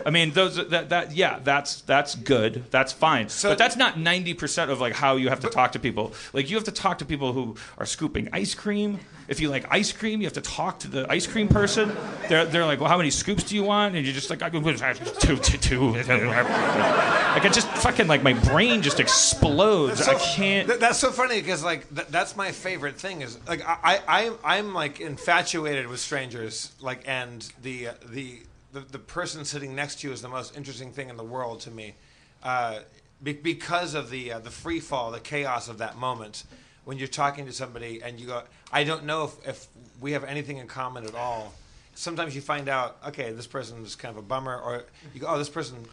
I 0.06 0.10
mean, 0.10 0.30
those 0.30 0.54
that 0.68 0.88
that 0.90 1.16
yeah, 1.16 1.40
that's 1.42 1.80
that's 1.82 2.14
good, 2.14 2.64
that's 2.70 2.92
fine, 2.92 3.28
but 3.48 3.58
that's 3.58 3.76
not 3.76 3.98
90 3.98 4.34
percent 4.34 4.70
of 4.70 4.80
like 4.80 4.94
how 4.94 5.16
you 5.16 5.28
have 5.28 5.40
to 5.40 5.48
talk 5.48 5.72
to 5.72 5.80
people. 5.80 6.12
Like 6.32 6.48
you 6.48 6.54
have 6.56 6.64
to 6.64 6.72
talk 6.72 6.98
to 6.98 7.04
people 7.04 7.32
who 7.32 7.56
are 7.76 7.84
scooping 7.86 8.28
ice 8.32 8.54
cream. 8.54 9.00
If 9.28 9.40
you 9.40 9.48
like 9.50 9.66
ice 9.68 9.90
cream, 9.92 10.20
you 10.20 10.26
have 10.28 10.34
to 10.34 10.40
talk 10.40 10.78
to 10.80 10.88
the 10.88 11.10
ice 11.10 11.26
cream 11.26 11.48
person. 11.48 11.92
They're, 12.28 12.44
they're 12.44 12.64
like, 12.64 12.78
well, 12.78 12.88
how 12.88 12.96
many 12.96 13.10
scoops 13.10 13.42
do 13.42 13.56
you 13.56 13.64
want? 13.64 13.96
And 13.96 14.06
you're 14.06 14.14
just 14.14 14.30
like, 14.30 14.40
I 14.40 14.50
can 14.50 14.62
two, 14.62 15.36
two, 15.36 15.58
two. 15.58 15.90
Like 15.94 17.44
it 17.44 17.52
just 17.52 17.68
fucking 17.68 18.06
like 18.06 18.22
my 18.22 18.34
brain 18.34 18.82
just 18.82 19.00
explodes. 19.00 20.04
So- 20.04 20.12
I 20.12 20.14
can't. 20.14 20.68
th- 20.68 20.78
that's 20.80 20.98
so 21.00 21.10
funny 21.10 21.40
because 21.40 21.64
like 21.64 21.92
th- 21.94 22.06
that's 22.08 22.36
my 22.36 22.52
favorite 22.52 22.94
thing 22.96 23.22
is 23.22 23.38
like 23.48 23.66
I 23.66 23.76
I 23.82 24.28
I- 24.28 24.56
I'm 24.58 24.72
like 24.72 25.00
infatuated 25.00 25.88
with 25.88 25.98
strangers 25.98 26.72
like 26.80 27.02
and 27.06 27.46
the 27.62 27.88
uh, 27.88 27.92
the 28.08 28.42
the, 28.76 28.92
the 28.92 28.98
person 28.98 29.44
sitting 29.46 29.74
next 29.74 30.00
to 30.00 30.08
you 30.08 30.12
is 30.12 30.20
the 30.20 30.28
most 30.28 30.54
interesting 30.54 30.92
thing 30.92 31.08
in 31.08 31.16
the 31.16 31.24
world 31.24 31.60
to 31.60 31.70
me, 31.70 31.94
uh, 32.42 32.80
be- 33.22 33.32
because 33.32 33.94
of 33.94 34.10
the 34.10 34.32
uh, 34.32 34.38
the 34.38 34.50
free 34.50 34.80
fall, 34.80 35.10
the 35.10 35.20
chaos 35.20 35.68
of 35.68 35.78
that 35.78 35.96
moment 35.96 36.44
when 36.84 36.98
you're 36.98 37.08
talking 37.08 37.46
to 37.46 37.52
somebody 37.52 38.02
and 38.02 38.20
you 38.20 38.26
go, 38.26 38.42
I 38.70 38.84
don't 38.84 39.04
know 39.04 39.24
if, 39.24 39.48
if 39.48 39.66
we 40.00 40.12
have 40.12 40.24
anything 40.24 40.58
in 40.58 40.68
common 40.68 41.04
at 41.04 41.14
all. 41.14 41.54
Sometimes 41.94 42.34
you 42.34 42.42
find 42.42 42.68
out, 42.68 42.98
okay, 43.08 43.32
this 43.32 43.46
person 43.46 43.82
is 43.82 43.96
kind 43.96 44.12
of 44.12 44.18
a 44.18 44.26
bummer, 44.26 44.56
or 44.56 44.84
you 45.14 45.20
go, 45.20 45.26
oh, 45.26 45.38
this 45.38 45.48
person 45.48 45.84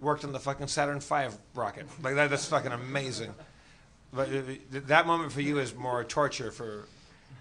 worked 0.00 0.24
on 0.24 0.32
the 0.32 0.40
fucking 0.40 0.66
Saturn 0.66 1.00
V 1.00 1.26
rocket. 1.54 1.86
Like 2.02 2.14
that, 2.14 2.30
that's 2.30 2.46
fucking 2.46 2.72
amazing. 2.72 3.34
But 4.12 4.28
uh, 4.28 4.40
that 4.72 5.06
moment 5.06 5.30
for 5.30 5.42
you 5.42 5.58
is 5.58 5.74
more 5.74 6.02
torture 6.04 6.50
for. 6.50 6.86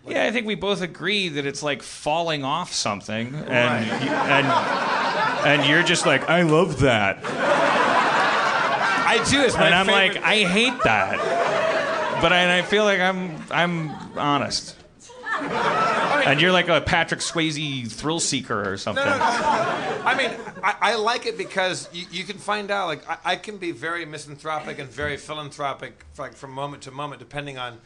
Yeah, 0.07 0.25
I 0.25 0.31
think 0.31 0.47
we 0.47 0.55
both 0.55 0.81
agree 0.81 1.29
that 1.29 1.45
it's 1.45 1.63
like 1.63 1.81
falling 1.81 2.43
off 2.43 2.73
something, 2.73 3.33
and 3.35 3.89
Right. 3.89 4.01
you- 4.03 4.09
and 4.09 4.47
and 5.61 5.69
you're 5.69 5.83
just 5.83 6.05
like, 6.05 6.29
I 6.29 6.41
love 6.43 6.79
that, 6.81 7.19
I 7.23 9.23
do. 9.29 9.41
It's 9.41 9.55
my 9.57 9.65
and 9.67 9.75
I'm 9.75 9.85
favorite- 9.85 10.15
like, 10.15 10.23
I 10.23 10.37
hate 10.43 10.73
that, 10.83 12.19
but 12.21 12.33
I, 12.33 12.37
and 12.39 12.51
I 12.51 12.61
feel 12.63 12.83
like 12.83 12.99
I'm 12.99 13.37
I'm 13.51 13.91
honest, 14.17 14.75
and 15.39 16.41
you're 16.41 16.51
like 16.51 16.67
a 16.69 16.81
Patrick 16.81 17.21
Swayze 17.21 17.89
thrill 17.91 18.19
seeker 18.19 18.69
or 18.71 18.77
something. 18.77 19.03
I 19.07 20.15
mean, 20.17 20.31
I, 20.63 20.75
I 20.81 20.95
like 20.95 21.25
it 21.25 21.37
because 21.37 21.87
you, 21.93 22.05
you 22.11 22.23
can 22.25 22.37
find 22.37 22.71
out. 22.71 22.87
Like, 22.87 23.09
I, 23.09 23.17
I 23.23 23.35
can 23.37 23.57
be 23.57 23.71
very 23.71 24.05
misanthropic 24.05 24.79
and 24.79 24.89
very 24.89 25.15
philanthropic, 25.15 26.05
like 26.17 26.33
from 26.33 26.51
moment 26.51 26.83
to 26.83 26.91
moment, 26.91 27.19
depending 27.19 27.57
on 27.57 27.77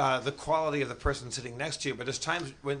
uh, 0.00 0.18
the 0.18 0.32
quality 0.32 0.80
of 0.80 0.88
the 0.88 0.94
person 0.94 1.30
sitting 1.30 1.58
next 1.58 1.82
to 1.82 1.88
you. 1.90 1.94
But 1.94 2.06
there's 2.06 2.18
times 2.18 2.54
when, 2.62 2.80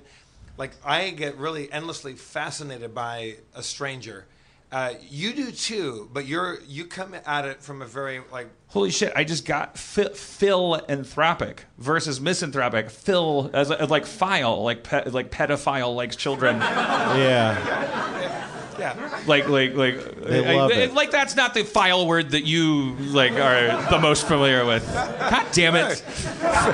like, 0.56 0.72
I 0.82 1.10
get 1.10 1.36
really 1.36 1.70
endlessly 1.70 2.14
fascinated 2.14 2.94
by 2.94 3.36
a 3.54 3.62
stranger. 3.62 4.24
Uh, 4.72 4.94
you 5.10 5.34
do 5.34 5.50
too, 5.50 6.08
but 6.12 6.26
you're 6.26 6.60
you 6.66 6.84
come 6.84 7.14
at 7.26 7.44
it 7.44 7.60
from 7.60 7.82
a 7.82 7.86
very 7.86 8.20
like 8.30 8.46
Holy 8.68 8.92
shit! 8.92 9.12
I 9.16 9.24
just 9.24 9.44
got 9.44 9.76
phi- 9.76 10.14
philanthropic 10.14 11.64
versus 11.76 12.20
misanthropic. 12.20 12.88
Phil 12.88 13.50
as, 13.52 13.72
a, 13.72 13.82
as 13.82 13.90
like 13.90 14.06
file, 14.06 14.62
like 14.62 14.84
pe- 14.84 15.10
like 15.10 15.32
pedophile 15.32 15.92
likes 15.96 16.14
children. 16.14 16.60
Yeah. 16.60 18.46
yeah. 18.80 19.20
like 19.26 19.48
like 19.48 19.74
like 19.74 20.20
They 20.22 20.44
I- 20.46 20.56
love 20.56 20.70
I- 20.72 20.74
it. 20.74 20.94
like 20.94 21.10
that's 21.12 21.36
not 21.36 21.54
the 21.54 21.62
file 21.64 22.06
word 22.06 22.30
that 22.30 22.44
you 22.44 22.96
like 22.96 23.32
are 23.32 23.88
the 23.90 23.98
most 24.00 24.26
familiar 24.26 24.64
with. 24.64 24.84
God 24.92 25.46
damn 25.52 25.76
it! 25.76 26.00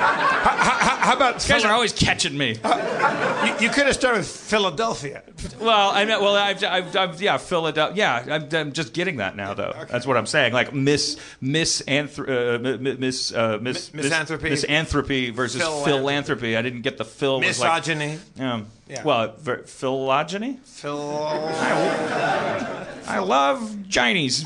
How 0.06 1.14
about 1.16 1.42
You 1.46 1.54
guys 1.54 1.64
are 1.64 1.72
always 1.72 1.92
catching 1.92 2.36
me. 2.36 2.48
you, 2.54 3.54
you 3.60 3.70
could 3.70 3.86
have 3.86 3.94
started 3.94 4.18
with 4.18 4.28
Philadelphia. 4.28 5.22
Well, 5.60 5.90
I 5.90 6.04
mean, 6.04 6.20
well, 6.20 6.34
I've, 6.34 6.62
I've, 6.64 6.96
I've 6.96 7.22
yeah, 7.22 7.36
Philadelphia. 7.38 7.96
Yeah, 7.96 8.34
I'm, 8.34 8.48
I'm 8.54 8.72
just 8.72 8.92
getting 8.92 9.18
that 9.18 9.36
now, 9.36 9.54
though. 9.54 9.72
That's 9.88 10.06
what 10.06 10.16
I'm 10.16 10.26
saying. 10.26 10.52
Like 10.52 10.74
miss, 10.74 11.16
miss, 11.40 11.82
anthro- 11.82 12.56
uh, 12.56 12.58
mi- 12.58 12.78
mi- 12.78 12.96
miss, 12.96 13.32
uh, 13.32 13.58
miss, 13.60 13.92
misanthropy. 13.92 14.50
miss, 14.50 14.62
misanthropy 14.64 15.30
versus 15.30 15.60
Philanthropy. 15.62 15.90
philanthropy. 15.90 16.56
I 16.56 16.62
didn't 16.62 16.82
get 16.82 16.98
the 16.98 17.04
phil. 17.04 17.40
was 17.40 17.60
like- 17.60 17.86
Misogyny. 17.86 18.18
um, 18.40 18.66
Yeah. 18.88 19.02
Well, 19.02 19.34
ver- 19.38 19.64
phylogeny. 19.64 20.60
Phil. 20.64 20.98
I 23.08 23.18
love 23.18 23.88
Chinese. 23.88 24.44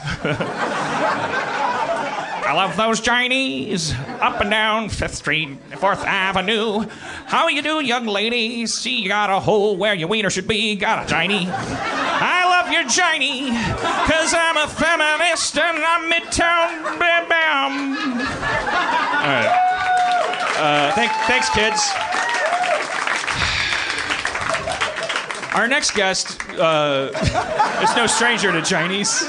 I 2.43 2.53
love 2.55 2.77
those 2.77 3.01
Chinese 3.01 3.93
up 4.21 4.41
and 4.41 4.51
down 4.51 4.89
Fifth 4.89 5.15
Street, 5.17 5.57
Fourth 5.79 6.05
Avenue. 6.05 6.87
How 7.27 7.47
you 7.49 7.63
do, 7.63 7.81
young 7.81 8.07
lady? 8.07 8.67
See, 8.67 9.01
you 9.03 9.09
got 9.09 9.31
a 9.31 9.39
hole 9.39 9.77
where 9.77 9.95
your 9.95 10.09
wiener 10.09 10.31
should 10.31 10.49
be. 10.49 10.75
Got 10.75 11.05
a 11.05 11.09
Chinese. 11.09 11.49
I 11.49 12.45
love 12.47 12.73
your 12.73 12.89
Chinese, 12.89 13.53
cause 14.11 14.35
I'm 14.35 14.57
a 14.57 14.67
feminist 14.67 15.57
and 15.59 15.79
I'm 15.85 16.11
midtown. 16.11 16.99
Bam, 16.99 17.29
bam. 17.29 17.97
All 19.21 19.29
right. 19.29 19.67
Uh, 20.59 20.93
thank, 20.95 21.13
thanks, 21.29 21.49
kids. 21.51 21.93
Our 25.53 25.67
next 25.67 25.95
guest 25.95 26.39
uh, 26.59 27.11
is 27.83 27.97
no 27.97 28.07
stranger 28.07 28.53
to 28.53 28.63
Chinese. 28.63 29.21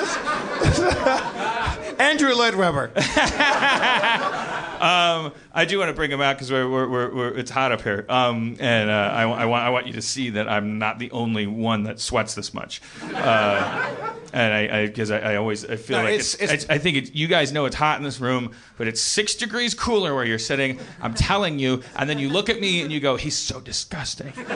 Andrew 2.01 2.33
Lloyd 2.33 2.55
Webber. 2.55 2.91
Um, 4.81 5.31
I 5.53 5.65
do 5.65 5.77
want 5.77 5.89
to 5.89 5.93
bring 5.93 6.09
him 6.09 6.21
out 6.21 6.35
because 6.37 6.51
we're, 6.51 6.67
we're, 6.67 6.89
we're, 6.89 7.15
we're, 7.15 7.27
it's 7.37 7.51
hot 7.51 7.71
up 7.71 7.83
here, 7.83 8.03
um, 8.09 8.57
and 8.59 8.89
uh, 8.89 8.93
I, 8.93 9.21
I 9.25 9.45
want 9.45 9.63
I 9.63 9.69
want 9.69 9.85
you 9.85 9.93
to 9.93 10.01
see 10.01 10.31
that 10.31 10.49
I'm 10.49 10.79
not 10.79 10.97
the 10.97 11.11
only 11.11 11.45
one 11.45 11.83
that 11.83 11.99
sweats 11.99 12.33
this 12.33 12.51
much. 12.51 12.81
Uh, 13.13 14.15
and 14.33 14.51
I 14.51 14.87
because 14.87 15.11
I, 15.11 15.19
I, 15.19 15.35
always 15.35 15.65
I 15.65 15.75
feel 15.75 15.97
No, 15.99 16.03
like 16.05 16.13
it's- 16.15 16.33
it's, 16.33 16.51
it's- 16.51 16.65
I, 16.67 16.73
I 16.73 16.77
think 16.79 16.97
it, 16.97 17.13
you 17.13 17.27
guys 17.27 17.51
know 17.51 17.65
it's 17.65 17.75
hot 17.75 17.99
in 17.99 18.03
this 18.03 18.19
room, 18.19 18.53
but 18.79 18.87
it's 18.87 18.99
six 18.99 19.35
degrees 19.35 19.75
cooler 19.75 20.15
where 20.15 20.25
you're 20.25 20.39
sitting. 20.39 20.79
I'm 20.99 21.13
telling 21.13 21.59
you, 21.59 21.83
and 21.95 22.09
then 22.09 22.17
you 22.17 22.29
look 22.29 22.49
at 22.49 22.59
me 22.59 22.81
and 22.81 22.91
you 22.91 22.99
go, 22.99 23.17
"He's 23.17 23.37
so 23.37 23.59
disgusting." 23.61 24.33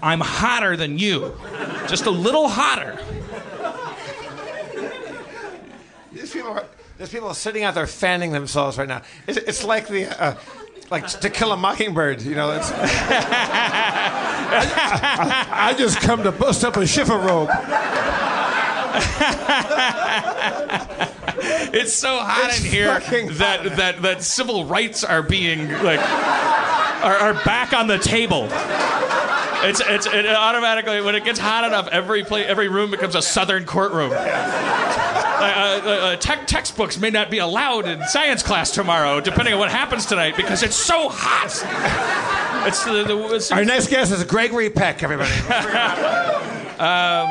I'm 0.00 0.20
hotter 0.20 0.76
than 0.76 0.96
you, 0.96 1.34
just 1.88 2.06
a 2.06 2.10
little 2.12 2.46
hotter. 2.46 3.00
These 6.32 6.42
people 6.42 6.50
are. 6.52 6.64
There's 6.98 7.10
people 7.10 7.32
sitting 7.34 7.64
out 7.64 7.74
there 7.74 7.86
fanning 7.86 8.32
themselves 8.32 8.78
right 8.78 8.86
now. 8.88 9.02
It's, 9.26 9.36
it's 9.38 9.64
like 9.64 9.88
the, 9.88 10.06
uh, 10.22 10.36
like 10.90 11.06
To 11.08 11.30
Kill 11.30 11.52
a 11.52 11.56
Mockingbird. 11.56 12.22
You 12.22 12.34
know, 12.34 12.52
it's. 12.52 12.70
I, 12.74 12.76
I- 15.50 15.70
I 15.70 15.74
just 15.74 16.00
come 16.00 16.22
to 16.24 16.32
bust 16.32 16.64
up 16.64 16.76
a 16.76 16.80
chifforobe. 16.80 17.48
It's 21.72 21.94
so 21.94 22.18
hot 22.18 22.50
It's 22.50 22.62
in 22.62 22.70
here 22.70 22.98
that, 22.98 23.76
that 23.76 24.02
that 24.02 24.22
civil 24.22 24.66
rights 24.66 25.04
are 25.04 25.22
being 25.22 25.70
like 25.82 26.00
are, 26.00 27.16
are 27.16 27.34
back 27.44 27.72
on 27.72 27.86
the 27.86 27.98
table. 27.98 28.48
It's 29.64 29.80
it's 29.80 30.06
it 30.06 30.26
automatically 30.26 31.00
when 31.00 31.14
it 31.14 31.24
gets 31.24 31.38
hot 31.38 31.64
enough, 31.64 31.88
every 31.88 32.24
play, 32.24 32.44
every 32.44 32.68
room 32.68 32.90
becomes 32.90 33.14
a 33.14 33.22
southern 33.22 33.64
courtroom. 33.64 34.12
Uh, 34.12 35.44
uh, 35.44 35.88
uh, 35.88 36.16
tech 36.16 36.46
textbooks 36.46 36.98
may 36.98 37.10
not 37.10 37.30
be 37.30 37.38
allowed 37.38 37.88
in 37.88 38.04
science 38.06 38.42
class 38.42 38.70
tomorrow, 38.70 39.20
depending 39.20 39.54
on 39.54 39.58
what 39.58 39.70
happens 39.70 40.06
tonight, 40.06 40.36
because 40.36 40.62
it's 40.62 40.76
so 40.76 41.08
hot. 41.10 41.50
It's 42.68 42.84
the, 42.84 43.02
the 43.02 43.34
it's, 43.34 43.50
Our 43.50 43.64
next 43.64 43.88
guest 43.88 44.12
is 44.12 44.22
Gregory 44.24 44.70
Peck, 44.70 45.02
everybody. 45.02 45.32
um, 46.78 47.28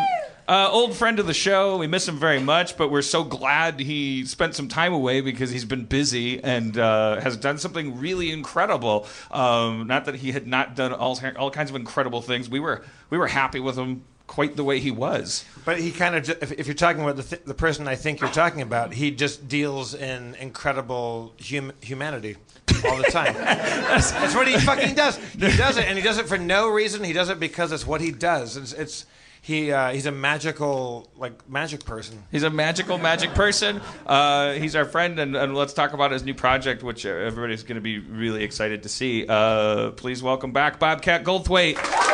uh, 0.47 0.69
old 0.71 0.95
friend 0.95 1.19
of 1.19 1.27
the 1.27 1.33
show. 1.33 1.77
We 1.77 1.87
miss 1.87 2.07
him 2.07 2.17
very 2.17 2.39
much, 2.39 2.77
but 2.77 2.89
we're 2.89 3.01
so 3.01 3.23
glad 3.23 3.79
he 3.79 4.25
spent 4.25 4.55
some 4.55 4.67
time 4.67 4.93
away 4.93 5.21
because 5.21 5.49
he's 5.49 5.65
been 5.65 5.85
busy 5.85 6.43
and 6.43 6.77
uh, 6.77 7.19
has 7.21 7.37
done 7.37 7.57
something 7.57 7.99
really 7.99 8.31
incredible. 8.31 9.07
Um, 9.31 9.87
not 9.87 10.05
that 10.05 10.15
he 10.15 10.31
had 10.31 10.47
not 10.47 10.75
done 10.75 10.93
all, 10.93 11.19
all 11.37 11.51
kinds 11.51 11.69
of 11.69 11.75
incredible 11.75 12.21
things. 12.21 12.49
We 12.49 12.59
were 12.59 12.83
we 13.09 13.17
were 13.17 13.27
happy 13.27 13.59
with 13.59 13.77
him 13.77 14.03
quite 14.31 14.55
the 14.55 14.63
way 14.63 14.79
he 14.79 14.91
was. 14.91 15.43
But 15.65 15.77
he 15.79 15.91
kind 15.91 16.15
of, 16.15 16.29
if, 16.29 16.53
if 16.53 16.65
you're 16.65 16.73
talking 16.73 17.01
about 17.01 17.17
the, 17.17 17.23
th- 17.23 17.43
the 17.43 17.53
person 17.53 17.85
I 17.89 17.95
think 17.95 18.21
you're 18.21 18.29
talking 18.29 18.61
about, 18.61 18.93
he 18.93 19.11
just 19.11 19.49
deals 19.49 19.93
in 19.93 20.35
incredible 20.35 21.33
hum- 21.37 21.73
humanity 21.81 22.37
all 22.85 22.95
the 22.95 23.03
time. 23.11 23.33
that's, 23.33 24.11
that's 24.11 24.33
what 24.33 24.47
he 24.47 24.57
fucking 24.57 24.95
does. 24.95 25.17
He 25.17 25.57
does 25.57 25.75
it, 25.75 25.85
and 25.85 25.97
he 25.97 26.03
does 26.03 26.17
it 26.17 26.29
for 26.29 26.37
no 26.37 26.69
reason. 26.69 27.03
He 27.03 27.11
does 27.11 27.27
it 27.27 27.41
because 27.41 27.73
it's 27.73 27.85
what 27.85 27.99
he 27.99 28.11
does. 28.11 28.55
It's, 28.55 28.71
it's 28.71 29.05
he 29.41 29.71
uh, 29.71 29.91
he's 29.91 30.05
a 30.05 30.11
magical 30.11 31.09
like 31.17 31.49
magic 31.49 31.83
person. 31.83 32.23
He's 32.31 32.43
a 32.43 32.49
magical 32.49 32.97
magic 32.99 33.33
person. 33.33 33.81
Uh, 34.05 34.53
he's 34.53 34.75
our 34.75 34.85
friend, 34.85 35.19
and, 35.19 35.35
and 35.35 35.55
let's 35.55 35.73
talk 35.73 35.93
about 35.93 36.11
his 36.11 36.23
new 36.23 36.35
project, 36.35 36.83
which 36.83 37.05
everybody's 37.05 37.63
going 37.63 37.75
to 37.75 37.81
be 37.81 37.97
really 37.99 38.43
excited 38.43 38.83
to 38.83 38.89
see. 38.89 39.25
Uh, 39.27 39.91
please 39.91 40.21
welcome 40.21 40.51
back 40.51 40.79
Bobcat 40.79 41.23
Goldthwait. 41.23 42.10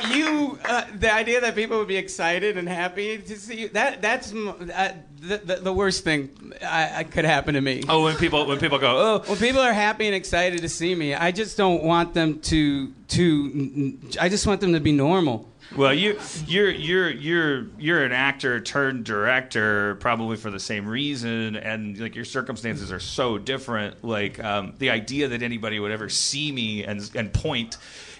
What 0.00 0.16
you 0.16 0.58
uh, 0.64 0.84
the 0.98 1.12
idea 1.12 1.40
that 1.40 1.54
people 1.54 1.78
would 1.78 1.88
be 1.88 1.96
excited 1.96 2.56
and 2.56 2.68
happy 2.68 3.18
to 3.18 3.36
see 3.36 3.62
you 3.62 3.68
that 3.70 4.02
that's 4.02 4.32
uh, 4.32 4.94
the, 5.20 5.38
the, 5.38 5.56
the 5.56 5.72
worst 5.72 6.04
thing 6.04 6.52
I, 6.62 6.98
I 6.98 7.04
could 7.04 7.24
happen 7.24 7.54
to 7.54 7.60
me. 7.60 7.82
Oh, 7.88 8.04
when 8.04 8.16
people 8.16 8.46
when 8.46 8.58
people 8.58 8.78
go, 8.78 8.96
oh, 8.96 9.28
When 9.28 9.38
people 9.38 9.60
are 9.60 9.72
happy 9.72 10.06
and 10.06 10.14
excited 10.14 10.62
to 10.62 10.68
see 10.68 10.94
me, 10.94 11.14
I 11.14 11.30
just 11.30 11.56
don't 11.56 11.82
want 11.82 12.14
them 12.14 12.40
to 12.40 12.92
to. 13.08 13.98
I 14.20 14.28
just 14.28 14.46
want 14.46 14.60
them 14.60 14.72
to 14.72 14.80
be 14.80 14.92
normal. 14.92 15.48
Well, 15.76 15.94
you 15.94 16.18
you're 16.46 16.70
you're 16.70 17.10
you're 17.10 17.66
you're 17.78 18.04
an 18.04 18.12
actor 18.12 18.60
turned 18.60 19.04
director, 19.04 19.94
probably 19.96 20.36
for 20.36 20.50
the 20.50 20.58
same 20.58 20.86
reason, 20.86 21.56
and 21.56 21.98
like 21.98 22.16
your 22.16 22.24
circumstances 22.24 22.90
are 22.90 23.00
so 23.00 23.38
different. 23.38 24.02
Like 24.02 24.42
um, 24.42 24.74
the 24.78 24.90
idea 24.90 25.28
that 25.28 25.42
anybody 25.42 25.78
would 25.78 25.92
ever 25.92 26.08
see 26.08 26.50
me 26.50 26.84
and 26.84 27.08
and 27.14 27.32
point 27.32 27.76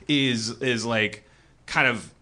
is 0.06 0.50
is 0.60 0.84
like 0.84 1.24
kind 1.70 1.86
of 1.86 2.12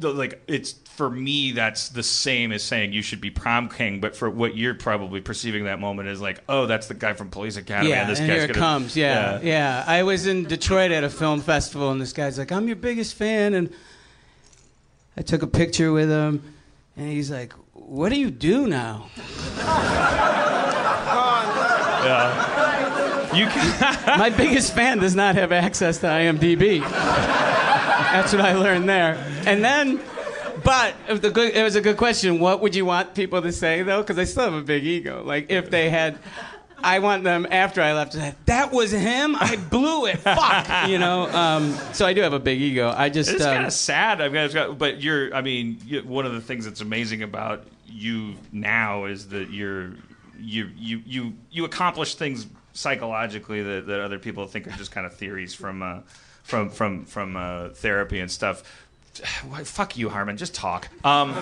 like 0.00 0.42
it's 0.46 0.72
for 0.72 1.08
me 1.10 1.52
that's 1.52 1.88
the 1.88 2.02
same 2.02 2.52
as 2.52 2.62
saying 2.62 2.92
you 2.92 3.00
should 3.00 3.20
be 3.20 3.30
prom 3.30 3.68
king 3.68 3.98
but 3.98 4.14
for 4.14 4.28
what 4.30 4.56
you're 4.56 4.74
probably 4.74 5.20
perceiving 5.20 5.64
that 5.64 5.80
moment 5.80 6.08
is 6.08 6.20
like 6.20 6.40
oh 6.48 6.66
that's 6.66 6.86
the 6.86 6.94
guy 6.94 7.14
from 7.14 7.30
police 7.30 7.56
academy 7.56 7.88
yeah, 7.90 8.02
and 8.02 8.10
this 8.10 8.20
and 8.20 8.28
guy's 8.28 8.38
here 8.40 8.46
gonna 8.48 8.58
comes. 8.58 8.94
Yeah, 8.96 9.40
yeah, 9.42 9.82
I 9.86 10.02
was 10.02 10.26
in 10.26 10.44
Detroit 10.44 10.92
at 10.92 11.02
a 11.02 11.10
film 11.10 11.40
festival, 11.40 11.90
and 11.90 12.00
this 12.00 12.12
guy's 12.12 12.38
like, 12.38 12.52
"I'm 12.52 12.66
your 12.66 12.76
biggest 12.76 13.16
fan," 13.16 13.54
and 13.54 13.72
I 15.16 15.22
took 15.22 15.42
a 15.42 15.46
picture 15.46 15.90
with 15.90 16.10
him, 16.10 16.54
and 16.96 17.08
he's 17.08 17.30
like, 17.30 17.54
"What 17.72 18.10
do 18.10 18.20
you 18.20 18.30
do 18.30 18.68
now?" 18.68 19.06
yeah 22.04 22.54
you 23.34 23.46
can 23.46 24.18
My 24.18 24.30
biggest 24.30 24.74
fan 24.74 24.98
does 24.98 25.16
not 25.16 25.34
have 25.34 25.52
access 25.52 25.98
to 25.98 26.06
IMDb. 26.06 27.50
That's 28.14 28.32
what 28.32 28.42
I 28.42 28.54
learned 28.54 28.88
there. 28.88 29.16
And 29.44 29.64
then, 29.64 30.00
but 30.62 30.94
it 31.08 31.12
was, 31.12 31.24
a 31.24 31.30
good, 31.30 31.52
it 31.52 31.64
was 31.64 31.74
a 31.74 31.80
good 31.80 31.96
question. 31.96 32.38
What 32.38 32.60
would 32.60 32.76
you 32.76 32.84
want 32.84 33.14
people 33.14 33.42
to 33.42 33.50
say 33.50 33.82
though? 33.82 34.02
Because 34.02 34.18
I 34.18 34.24
still 34.24 34.44
have 34.44 34.54
a 34.54 34.62
big 34.62 34.84
ego. 34.84 35.24
Like 35.24 35.50
if 35.50 35.68
they 35.68 35.90
had, 35.90 36.20
I 36.78 37.00
want 37.00 37.24
them 37.24 37.44
after 37.50 37.82
I 37.82 37.92
left 37.92 38.12
to 38.12 38.18
say, 38.18 38.34
"That 38.46 38.70
was 38.70 38.92
him. 38.92 39.34
I 39.34 39.56
blew 39.56 40.06
it. 40.06 40.18
Fuck." 40.18 40.68
You 40.88 40.98
know. 40.98 41.28
Um, 41.28 41.76
so 41.92 42.06
I 42.06 42.12
do 42.12 42.20
have 42.20 42.34
a 42.34 42.38
big 42.38 42.60
ego. 42.60 42.94
I 42.96 43.08
just. 43.08 43.30
It's 43.30 43.42
um, 43.42 43.54
kind 43.54 43.66
of 43.66 43.72
sad. 43.72 44.20
I 44.20 44.28
mean, 44.28 44.44
it's 44.44 44.54
got, 44.54 44.78
but 44.78 45.02
you're. 45.02 45.34
I 45.34 45.40
mean, 45.40 45.80
one 46.04 46.24
of 46.24 46.34
the 46.34 46.40
things 46.40 46.66
that's 46.66 46.82
amazing 46.82 47.24
about 47.24 47.64
you 47.86 48.34
now 48.52 49.06
is 49.06 49.28
that 49.30 49.50
you're 49.50 49.94
you 50.38 50.70
you 50.76 51.02
you 51.04 51.32
you 51.50 51.64
accomplish 51.64 52.14
things 52.14 52.46
psychologically 52.74 53.62
that, 53.62 53.86
that 53.86 54.00
other 54.00 54.18
people 54.18 54.46
think 54.46 54.66
are 54.66 54.72
just 54.72 54.92
kind 54.92 55.06
of 55.06 55.14
theories 55.14 55.54
from 55.54 55.82
uh, 55.82 56.00
from 56.44 56.70
from 56.70 57.04
from 57.06 57.36
uh, 57.36 57.70
therapy 57.70 58.20
and 58.20 58.30
stuff. 58.30 58.83
Why, 59.48 59.62
fuck 59.64 59.96
you, 59.96 60.08
Harmon. 60.08 60.36
Just 60.36 60.54
talk. 60.54 60.88
Um, 61.04 61.34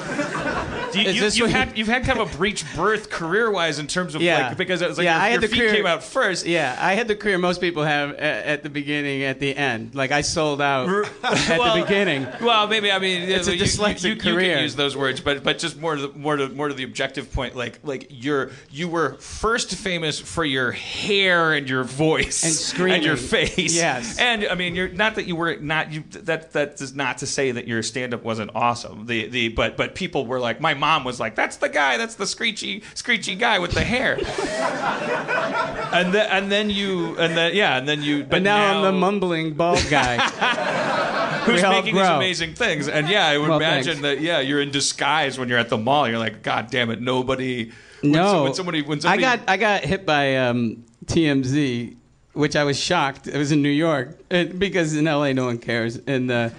do 0.93 1.01
you, 1.01 1.11
you, 1.11 1.23
have 1.47 1.51
had 1.51 1.79
you've 1.79 1.89
had 1.89 2.05
kind 2.05 2.21
of 2.21 2.33
a 2.33 2.37
breech 2.37 2.65
birth 2.77 3.09
career 3.11 3.51
wise 3.51 3.79
in 3.79 3.87
terms 3.87 4.15
of 4.15 4.21
Yeah. 4.23 4.49
like 4.49 4.57
because 4.59 4.83
it 4.83 4.89
was 4.89 4.99
like 4.99 5.05
Yeah, 5.07 5.15
your, 5.17 5.23
I 5.23 5.29
had 5.29 5.33
your 5.33 5.41
the 5.41 5.49
feet 5.49 5.61
career- 5.61 5.75
came 5.75 5.87
out 5.87 6.03
first. 6.05 6.47
Yeah, 6.47 6.77
I 6.79 6.95
had 6.95 7.09
the 7.09 7.17
career 7.17 7.39
most 7.39 7.61
people 7.61 7.83
have 7.85 8.11
at, 8.15 8.45
at 8.47 8.63
the 8.63 8.69
beginning, 8.71 9.23
at 9.23 9.41
the 9.41 9.57
end. 9.57 9.95
Like 9.95 10.11
I 10.13 10.21
sold 10.21 10.61
out 10.61 10.89
at 11.23 11.59
Well, 11.59 11.77
the 11.77 11.83
beginning. 11.83 12.27
Well, 12.41 12.67
maybe 12.67 12.93
I 12.93 12.99
mean 12.99 13.23
It's 13.23 13.49
a 13.49 13.53
you, 13.53 13.59
you- 13.59 13.65
dyslexic 13.65 14.05
you, 14.05 14.11
you, 14.15 14.21
career. 14.21 14.55
can 14.57 14.63
use 14.65 14.77
those 14.77 14.97
words, 14.97 15.21
but 15.21 15.43
but 15.43 15.59
just 15.59 15.79
more 15.79 15.97
to 15.97 16.09
the, 16.09 16.19
more 16.19 16.37
to 16.37 16.49
more 16.51 16.69
to 16.69 16.75
the 16.75 16.85
objective 16.85 17.33
point. 17.33 17.57
Like 17.57 17.81
like 17.83 18.09
you're 18.11 18.51
you 18.71 18.89
were 18.89 19.15
first 19.15 19.75
famous 19.75 20.21
for 20.21 20.45
your 20.45 20.73
hair 20.73 21.53
and 21.55 21.69
your 21.69 21.85
voice 21.85 22.45
And 22.45 22.53
screaming. 22.53 22.93
and 22.97 23.05
your 23.05 23.17
face. 23.17 23.75
Yes. 23.75 24.19
and 24.19 24.45
I 24.47 24.55
mean 24.57 24.75
you're 24.75 24.89
not 24.89 25.15
that 25.15 25.27
you 25.27 25.37
were 25.37 25.57
not 25.57 25.93
you 25.93 26.05
that 26.11 26.53
that 26.53 26.81
is 26.81 26.95
not 26.95 27.19
to 27.19 27.27
say 27.27 27.53
that 27.53 27.62
your 27.67 27.83
stand 27.83 28.15
up 28.15 28.23
wasn't 28.25 28.51
awesome. 28.55 29.07
The 29.07 29.27
the 29.29 29.49
but 29.49 29.77
but 29.77 29.95
people 29.95 30.27
were 30.27 30.41
like 30.41 30.61
my 30.61 30.75
mom 30.75 31.05
was 31.05 31.19
like 31.21 31.35
that's 31.35 31.57
the 31.57 31.69
guy 31.69 31.97
that's 31.97 32.15
the 32.17 32.27
screechy 32.27 32.83
screechy 32.95 33.35
guy 33.35 33.59
with 33.59 33.73
the 33.73 33.83
hair. 33.85 34.17
and 35.93 36.13
then 36.15 36.29
and 36.31 36.51
then 36.53 36.71
you 36.71 37.19
and 37.19 37.37
then 37.37 37.55
yeah 37.55 37.77
and 37.79 37.89
then 37.89 38.03
you 38.03 38.21
but 38.21 38.31
But 38.31 38.43
now, 38.43 38.79
I'm 38.79 38.83
the 38.85 38.93
mumbling 38.93 39.55
bald 39.55 39.85
guy. 39.91 40.19
who's 41.45 41.63
making 41.63 41.95
these 41.97 42.07
amazing 42.09 42.55
things. 42.55 42.89
And 42.89 43.09
yeah, 43.09 43.27
I 43.27 43.37
would 43.39 43.49
Well, 43.49 43.59
imagine 43.59 43.95
thanks. 44.01 44.03
that 44.03 44.21
yeah, 44.21 44.41
you're 44.41 44.61
in 44.61 44.71
disguise 44.71 45.39
when 45.39 45.49
you're 45.49 45.59
at 45.59 45.69
the 45.71 45.79
mall. 45.79 46.09
You're 46.09 46.19
like, 46.19 46.43
God 46.43 46.71
damn 46.71 46.91
it, 46.91 47.01
nobody. 47.01 47.73
When, 48.01 48.13
no, 48.13 48.27
so- 48.33 48.43
when 48.45 48.55
somebody 48.55 48.83
when 48.83 49.05
I 49.07 49.17
got 49.17 49.41
I 49.49 49.57
got 49.57 49.85
hit 49.85 50.07
by 50.07 50.37
um, 50.37 50.85
TMZ, 51.07 51.97
which 52.33 52.57
I 52.57 52.65
was 52.65 52.79
shocked. 52.79 53.27
It 53.27 53.37
was 53.37 53.53
in 53.53 53.63
New 53.63 53.69
York 53.71 54.19
because 54.29 54.95
in 54.95 55.05
LA 55.05 55.33
no 55.33 55.47
one 55.47 55.59
cares, 55.59 55.97
and 56.07 56.31
uh, 56.31 56.51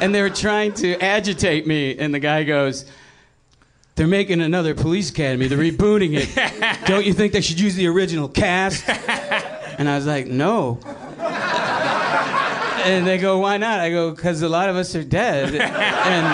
and 0.00 0.14
they 0.14 0.22
were 0.22 0.30
trying 0.30 0.72
to 0.74 1.00
agitate 1.00 1.66
me, 1.66 1.96
and 1.98 2.14
the 2.14 2.20
guy 2.20 2.44
goes. 2.44 2.84
They're 3.96 4.06
making 4.06 4.40
another 4.40 4.74
police 4.74 5.10
academy. 5.10 5.46
They're 5.46 5.58
rebooting 5.58 6.12
it. 6.14 6.86
Don't 6.86 7.04
you 7.04 7.12
think 7.12 7.34
they 7.34 7.42
should 7.42 7.60
use 7.60 7.74
the 7.74 7.86
original 7.86 8.28
cast? 8.28 8.88
And 8.88 9.86
I 9.86 9.96
was 9.96 10.06
like, 10.06 10.26
no. 10.26 10.78
And 12.82 13.06
they 13.06 13.18
go, 13.18 13.40
why 13.40 13.58
not? 13.58 13.80
I 13.80 13.90
go, 13.90 14.10
because 14.12 14.40
a 14.40 14.48
lot 14.48 14.70
of 14.70 14.76
us 14.76 14.94
are 14.94 15.04
dead. 15.04 15.54
And 15.54 16.26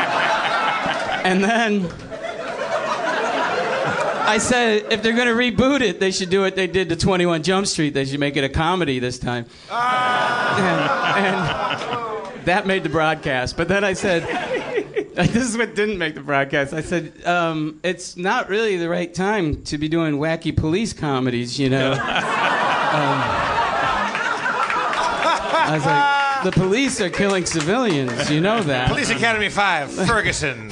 and 1.26 1.42
then 1.42 1.90
I 4.28 4.38
said, 4.38 4.92
if 4.92 5.02
they're 5.02 5.14
going 5.14 5.28
to 5.28 5.34
reboot 5.34 5.80
it, 5.80 5.98
they 5.98 6.10
should 6.10 6.30
do 6.30 6.40
what 6.40 6.56
they 6.56 6.66
did 6.66 6.88
to 6.88 6.96
21 6.96 7.42
Jump 7.42 7.66
Street. 7.66 7.94
They 7.94 8.04
should 8.04 8.20
make 8.20 8.36
it 8.36 8.44
a 8.44 8.48
comedy 8.48 8.98
this 8.98 9.18
time. 9.18 9.46
Ah. 9.70 11.16
And, 11.16 11.26
and 11.26 11.36
oh. 11.92 12.15
That 12.46 12.66
made 12.66 12.82
the 12.82 12.88
broadcast. 12.88 13.56
But 13.56 13.68
then 13.68 13.84
I 13.84 13.92
said, 13.92 14.22
this 15.14 15.36
is 15.36 15.56
what 15.56 15.74
didn't 15.74 15.98
make 15.98 16.14
the 16.14 16.20
broadcast. 16.20 16.72
I 16.72 16.80
said, 16.80 17.24
um, 17.26 17.80
it's 17.82 18.16
not 18.16 18.48
really 18.48 18.76
the 18.76 18.88
right 18.88 19.12
time 19.12 19.62
to 19.64 19.78
be 19.78 19.88
doing 19.88 20.14
wacky 20.14 20.56
police 20.56 20.92
comedies, 20.92 21.58
you 21.58 21.68
know? 21.68 21.92
Um, 22.86 23.20
I 25.68 25.74
was 25.74 25.84
like, 25.84 26.54
the 26.54 26.60
police 26.60 27.00
are 27.00 27.10
killing 27.10 27.44
civilians. 27.44 28.30
You 28.30 28.40
know 28.40 28.62
that. 28.62 28.88
Police 28.88 29.10
Academy 29.10 29.48
5, 29.50 29.90
Ferguson. 30.06 30.70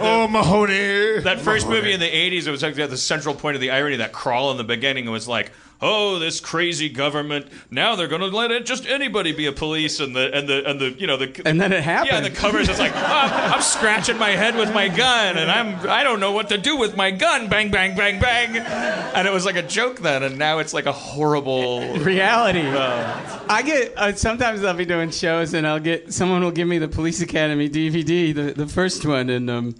Oh, 0.00 0.28
Mahoney. 0.28 1.20
that 1.20 1.40
first 1.40 1.68
movie 1.68 1.92
in 1.92 2.00
the 2.00 2.08
80s, 2.08 2.46
it 2.46 2.50
was 2.50 2.62
like 2.62 2.76
the 2.76 2.96
central 2.96 3.34
point 3.34 3.56
of 3.56 3.60
the 3.60 3.70
irony, 3.72 3.96
that 3.96 4.12
crawl 4.12 4.50
in 4.52 4.56
the 4.56 4.64
beginning. 4.64 5.10
Was 5.10 5.26
like, 5.28 5.50
oh, 5.80 6.18
this 6.18 6.40
crazy 6.40 6.88
government. 6.88 7.46
Now 7.70 7.96
they're 7.96 8.08
going 8.08 8.20
to 8.20 8.28
let 8.28 8.50
it 8.50 8.66
just 8.66 8.86
anybody 8.86 9.32
be 9.32 9.46
a 9.46 9.52
police, 9.52 10.00
and 10.00 10.14
the 10.14 10.34
and 10.34 10.48
the 10.48 10.68
and 10.68 10.80
the 10.80 10.90
you 10.90 11.06
know 11.06 11.16
the 11.16 11.42
And 11.44 11.60
then 11.60 11.72
it 11.72 11.82
happened. 11.82 12.12
Yeah, 12.12 12.20
the 12.20 12.34
covers. 12.34 12.68
It's 12.68 12.78
like 12.78 12.92
oh, 12.94 12.98
I'm 13.54 13.62
scratching 13.62 14.18
my 14.18 14.30
head 14.30 14.56
with 14.56 14.72
my 14.74 14.88
gun, 14.88 15.38
and 15.38 15.50
I'm 15.50 15.88
I 15.88 16.02
don't 16.02 16.20
know 16.20 16.32
what 16.32 16.48
to 16.50 16.58
do 16.58 16.76
with 16.76 16.96
my 16.96 17.10
gun. 17.10 17.48
Bang, 17.48 17.70
bang, 17.70 17.96
bang, 17.96 18.20
bang. 18.20 18.56
And 18.56 19.26
it 19.26 19.32
was 19.32 19.44
like 19.44 19.56
a 19.56 19.62
joke 19.62 20.00
then, 20.00 20.22
and 20.22 20.38
now 20.38 20.58
it's 20.58 20.74
like 20.74 20.86
a 20.86 20.92
horrible. 20.92 21.98
reality. 22.08 22.66
I 22.66 23.62
get 23.64 23.96
uh, 23.96 24.14
sometimes 24.14 24.64
I'll 24.64 24.74
be 24.74 24.84
doing 24.84 25.10
shows 25.10 25.54
and 25.54 25.66
I'll 25.66 25.80
get 25.80 26.12
someone 26.12 26.42
will 26.42 26.50
give 26.50 26.68
me 26.68 26.78
the 26.78 26.88
Police 26.88 27.20
Academy 27.20 27.68
DVD, 27.68 28.34
the 28.34 28.52
the 28.52 28.66
first 28.66 29.04
one, 29.06 29.30
and 29.30 29.50
um, 29.50 29.74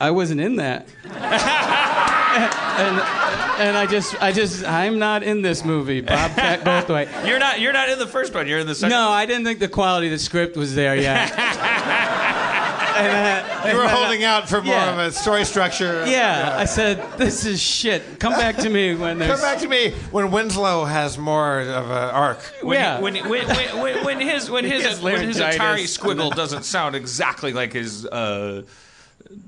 I 0.00 0.10
wasn't 0.10 0.40
in 0.40 0.56
that. 0.56 0.88
and 1.04 3.00
and 3.00 3.31
I 3.58 3.86
just 3.86 4.20
I 4.22 4.32
just 4.32 4.64
I'm 4.64 4.98
not 4.98 5.22
in 5.22 5.42
this 5.42 5.64
movie. 5.64 6.00
Bobcat 6.00 6.60
Goldthwait. 6.64 7.26
You're 7.26 7.38
not 7.38 7.60
you're 7.60 7.72
not 7.72 7.88
in 7.88 7.98
the 7.98 8.06
first 8.06 8.34
one. 8.34 8.46
You're 8.46 8.60
in 8.60 8.66
the 8.66 8.74
second. 8.74 8.90
No, 8.90 9.08
I 9.08 9.26
didn't 9.26 9.44
think 9.44 9.58
the 9.58 9.68
quality 9.68 10.06
of 10.08 10.12
the 10.12 10.18
script 10.18 10.56
was 10.56 10.74
there 10.74 10.96
yet. 10.96 11.32
and, 12.96 13.08
uh, 13.64 13.68
You 13.68 13.76
were 13.76 13.82
and, 13.82 13.90
uh, 13.90 13.96
holding 13.96 14.24
out 14.24 14.48
for 14.48 14.62
more 14.62 14.74
yeah. 14.74 14.92
of 14.92 14.98
a 14.98 15.12
story 15.12 15.44
structure. 15.44 16.04
Yeah, 16.06 16.54
I 16.56 16.64
said 16.64 17.02
this 17.18 17.44
is 17.44 17.60
shit. 17.60 18.18
Come 18.18 18.32
back 18.32 18.56
to 18.58 18.68
me 18.68 18.94
when 18.94 19.18
there's. 19.18 19.30
Come 19.32 19.40
back 19.40 19.58
to 19.60 19.68
me 19.68 19.92
when 20.10 20.30
Winslow 20.30 20.84
has 20.84 21.18
more 21.18 21.60
of 21.60 21.90
an 21.90 22.10
arc. 22.10 22.40
When, 22.62 22.78
Yeah. 22.78 23.00
when, 23.00 23.16
when, 23.28 23.46
when, 23.48 23.80
when, 23.80 24.04
when 24.04 24.20
his 24.20 24.50
when 24.50 24.64
his 24.64 24.84
has 24.84 25.00
when 25.00 25.20
his. 25.20 25.38
Atari 25.38 25.84
squiggle 25.84 26.34
doesn't 26.34 26.64
sound 26.64 26.94
exactly 26.94 27.52
like 27.52 27.72
his 27.72 28.06
uh, 28.06 28.62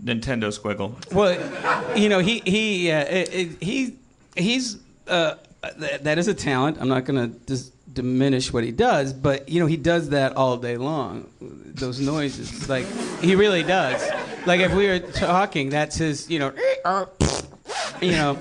Nintendo 0.05 0.51
squiggle. 0.57 0.95
Well, 1.13 1.97
you 1.97 2.09
know, 2.09 2.19
he 2.21 2.41
he 2.45 2.91
uh, 2.91 3.01
it, 3.05 3.35
it- 3.35 3.63
he 3.63 3.97
he's 4.37 4.79
uh, 5.09 5.35
th- 5.79 6.01
that 6.03 6.19
is 6.19 6.29
a 6.29 6.35
talent. 6.35 6.79
I'm 6.81 6.89
not 6.89 7.05
going 7.05 7.31
to 7.31 7.39
dis- 7.47 7.71
diminish 7.93 8.53
what 8.53 8.65
he 8.65 8.73
does, 8.73 9.13
but 9.13 9.49
you 9.49 9.61
know, 9.61 9.67
he 9.67 9.77
does 9.77 10.09
that 10.11 10.37
all 10.37 10.57
day 10.57 10.77
long. 10.77 11.29
Those 11.41 12.01
noises, 12.01 12.69
like 12.69 12.87
he 13.21 13.35
really 13.35 13.63
does. 13.63 14.03
Like 14.47 14.61
if 14.61 14.73
we 14.75 14.87
were 14.89 14.99
talking, 15.01 15.71
that's 15.71 15.97
his. 15.97 16.31
You 16.31 16.39
know, 16.41 16.53
you 18.01 18.13
know. 18.13 18.39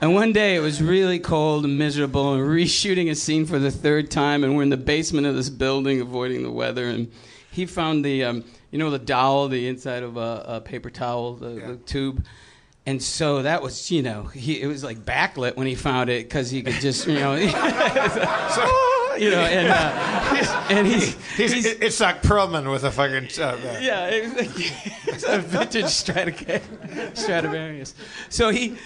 And 0.00 0.14
one 0.14 0.32
day 0.32 0.56
it 0.56 0.60
was 0.60 0.82
really 0.82 1.20
cold 1.20 1.64
and 1.64 1.78
miserable, 1.78 2.34
and 2.34 2.42
reshooting 2.42 3.08
a 3.10 3.14
scene 3.14 3.46
for 3.46 3.60
the 3.60 3.70
third 3.70 4.10
time, 4.10 4.42
and 4.42 4.56
we're 4.56 4.64
in 4.64 4.68
the 4.70 4.76
basement 4.76 5.28
of 5.28 5.36
this 5.36 5.48
building, 5.48 6.00
avoiding 6.00 6.42
the 6.42 6.50
weather. 6.50 6.86
And 6.88 7.12
he 7.52 7.66
found 7.66 8.04
the, 8.04 8.24
um, 8.24 8.44
you 8.72 8.78
know, 8.78 8.90
the 8.90 8.98
dowel, 8.98 9.46
the 9.48 9.68
inside 9.68 10.02
of 10.02 10.16
a, 10.16 10.44
a 10.48 10.60
paper 10.60 10.90
towel, 10.90 11.34
the, 11.34 11.50
the 11.50 11.76
tube. 11.86 12.24
And 12.84 13.00
so 13.00 13.42
that 13.42 13.62
was, 13.62 13.92
you 13.92 14.02
know, 14.02 14.24
he, 14.24 14.60
it 14.60 14.66
was 14.66 14.82
like 14.82 14.98
backlit 15.04 15.56
when 15.56 15.68
he 15.68 15.76
found 15.76 16.10
it 16.10 16.24
because 16.24 16.50
he 16.50 16.62
could 16.62 16.80
just, 16.80 17.06
you 17.06 17.14
know, 17.14 17.34
you 17.36 19.30
know, 19.30 19.40
and 19.40 19.68
uh, 19.68 20.66
and 20.68 20.86
he's, 20.86 21.14
He's, 21.36 21.64
it's 21.66 22.00
like 22.00 22.22
Perlman 22.22 22.68
with 22.72 22.82
a 22.82 22.90
fucking. 22.90 23.28
Uh, 23.40 23.78
yeah, 23.80 24.08
it 24.08 24.24
was 24.24 24.34
like, 24.34 24.50
it's 25.06 25.24
a 25.24 25.38
vintage 25.38 25.86
Stradivarius. 27.14 27.94
So 28.30 28.48
he, 28.48 28.76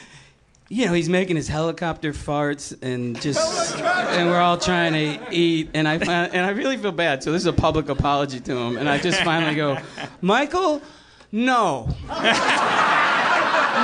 you 0.69 0.87
know, 0.87 0.93
he's 0.93 1.09
making 1.09 1.37
his 1.37 1.47
helicopter 1.49 2.13
farts 2.13 2.77
and 2.83 3.21
just, 3.21 3.77
and 3.77 4.29
we're 4.29 4.41
all 4.41 4.59
trying 4.59 4.93
to 4.95 5.21
eat, 5.31 5.71
and 5.75 5.87
I 5.87 5.95
and 5.95 6.45
I 6.45 6.51
really 6.51 6.77
feel 6.77 6.93
bad. 6.93 7.23
So 7.23 7.31
this 7.31 7.43
is 7.43 7.47
a 7.47 7.53
public 7.53 7.89
apology 7.89 8.41
to 8.41 8.57
him, 8.57 8.77
and 8.77 8.89
I 8.89 8.99
just 8.99 9.23
finally 9.23 9.55
go, 9.55 9.79
Michael, 10.21 10.83
no, 11.31 11.89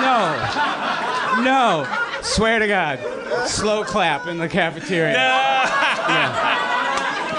no, 0.03 0.25
no, 1.43 1.87
swear 2.23 2.59
to 2.59 2.67
God, 2.67 2.99
slow 3.47 3.85
clap 3.85 4.27
in 4.27 4.39
the 4.39 4.49
cafeteria. 4.49 5.13
Yeah. 5.13 6.43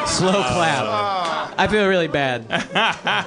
Slow 0.06 0.32
clap. 0.32 0.86
Oh. 0.86 1.23
I 1.58 1.68
feel 1.68 1.88
really 1.88 2.08
bad. 2.08 2.46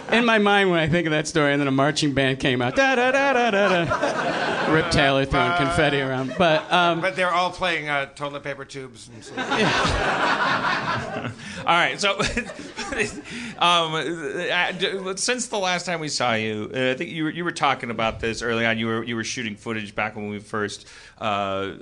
In 0.13 0.25
my 0.25 0.39
mind, 0.39 0.71
when 0.71 0.81
I 0.81 0.89
think 0.89 1.07
of 1.07 1.13
that 1.13 1.27
story, 1.27 1.53
and 1.53 1.61
then 1.61 1.69
a 1.69 1.73
marching 1.73 2.15
band 2.15 2.41
came 2.41 2.63
out, 2.63 2.77
da 2.77 2.95
da 2.95 3.11
da 3.13 3.33
da 3.33 3.51
da 3.51 3.85
da. 3.85 4.73
Rip 4.73 4.91
Taylor 4.91 5.25
throwing 5.25 5.57
confetti 5.57 6.01
around, 6.01 6.35
but 6.37 6.71
um, 6.73 7.01
but 7.01 7.17
they're 7.17 7.33
all 7.33 7.51
playing 7.51 7.89
uh, 7.89 8.07
toilet 8.07 8.43
paper 8.43 8.65
tubes. 8.65 9.09
And 9.09 9.25
so. 9.25 9.35
All 11.67 11.75
right, 11.75 12.01
so 12.01 12.13
um, 13.59 13.95
uh, 13.95 15.17
since 15.17 15.49
the 15.49 15.59
last 15.59 15.85
time 15.85 15.99
we 15.99 16.09
saw 16.09 16.35
you, 16.35 16.71
uh, 16.73 16.93
I 16.93 16.95
think 16.95 17.11
you 17.11 17.25
were, 17.25 17.31
you 17.31 17.45
were 17.45 17.51
talking 17.51 17.91
about 17.91 18.21
this 18.21 18.41
early 18.41 18.65
on. 18.65 18.79
You 18.79 18.87
were 18.87 19.03
you 19.03 19.17
were 19.17 19.25
shooting 19.25 19.57
footage 19.57 19.95
back 19.95 20.15
when 20.15 20.29
we 20.29 20.39
first 20.39 20.87
uh, 21.21 21.25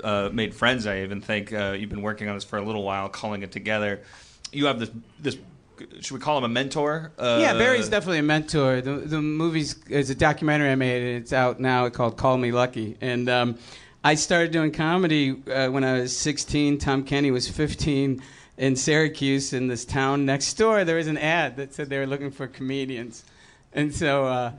uh, 0.03 0.31
made 0.33 0.55
friends. 0.55 0.87
I 0.87 1.03
even 1.03 1.21
think 1.21 1.53
uh, 1.53 1.77
you've 1.79 1.91
been 1.91 2.03
working 2.03 2.29
on 2.29 2.35
this 2.37 2.45
for 2.45 2.59
a 2.59 2.63
little 2.63 2.83
while, 2.83 3.11
calling 3.11 3.43
it 3.43 3.53
together. 3.53 4.03
You 4.53 4.67
have 4.67 4.79
this 4.79 4.91
this. 5.21 5.37
Should 6.01 6.13
we 6.13 6.21
call 6.21 6.39
him 6.39 6.45
a 6.45 6.49
mentor? 6.49 7.13
Uh, 7.19 7.39
yeah, 7.41 7.55
Barry's 7.55 7.89
definitely 7.89 8.19
a 8.19 8.23
mentor. 8.23 8.81
The 8.81 8.93
the 8.93 9.21
movie's 9.21 9.77
is 9.89 10.11
a 10.11 10.15
documentary 10.15 10.71
I 10.71 10.75
made, 10.75 11.03
and 11.03 11.23
it's 11.23 11.33
out 11.33 11.61
now 11.61 11.89
called 11.89 12.17
Call 12.17 12.39
Me 12.39 12.53
Lucky. 12.53 12.97
And 13.01 13.29
um, 13.29 13.59
I 14.03 14.15
started 14.15 14.51
doing 14.51 14.73
comedy 14.73 15.43
uh, 15.51 15.69
when 15.69 15.85
I 15.85 16.01
was 16.01 16.17
16. 16.17 16.79
Tom 16.79 17.05
Kenny 17.05 17.31
was 17.31 17.49
15. 17.49 18.23
In 18.57 18.77
Syracuse, 18.77 19.53
in 19.53 19.67
this 19.67 19.85
town 19.85 20.25
next 20.27 20.55
door, 20.55 20.85
there 20.85 20.95
was 20.95 21.09
an 21.09 21.19
ad 21.19 21.57
that 21.57 21.75
said 21.75 21.91
they 21.91 21.99
were 21.99 22.07
looking 22.07 22.31
for 22.31 22.47
comedians, 22.47 23.25
and 23.73 23.95
so. 23.95 24.53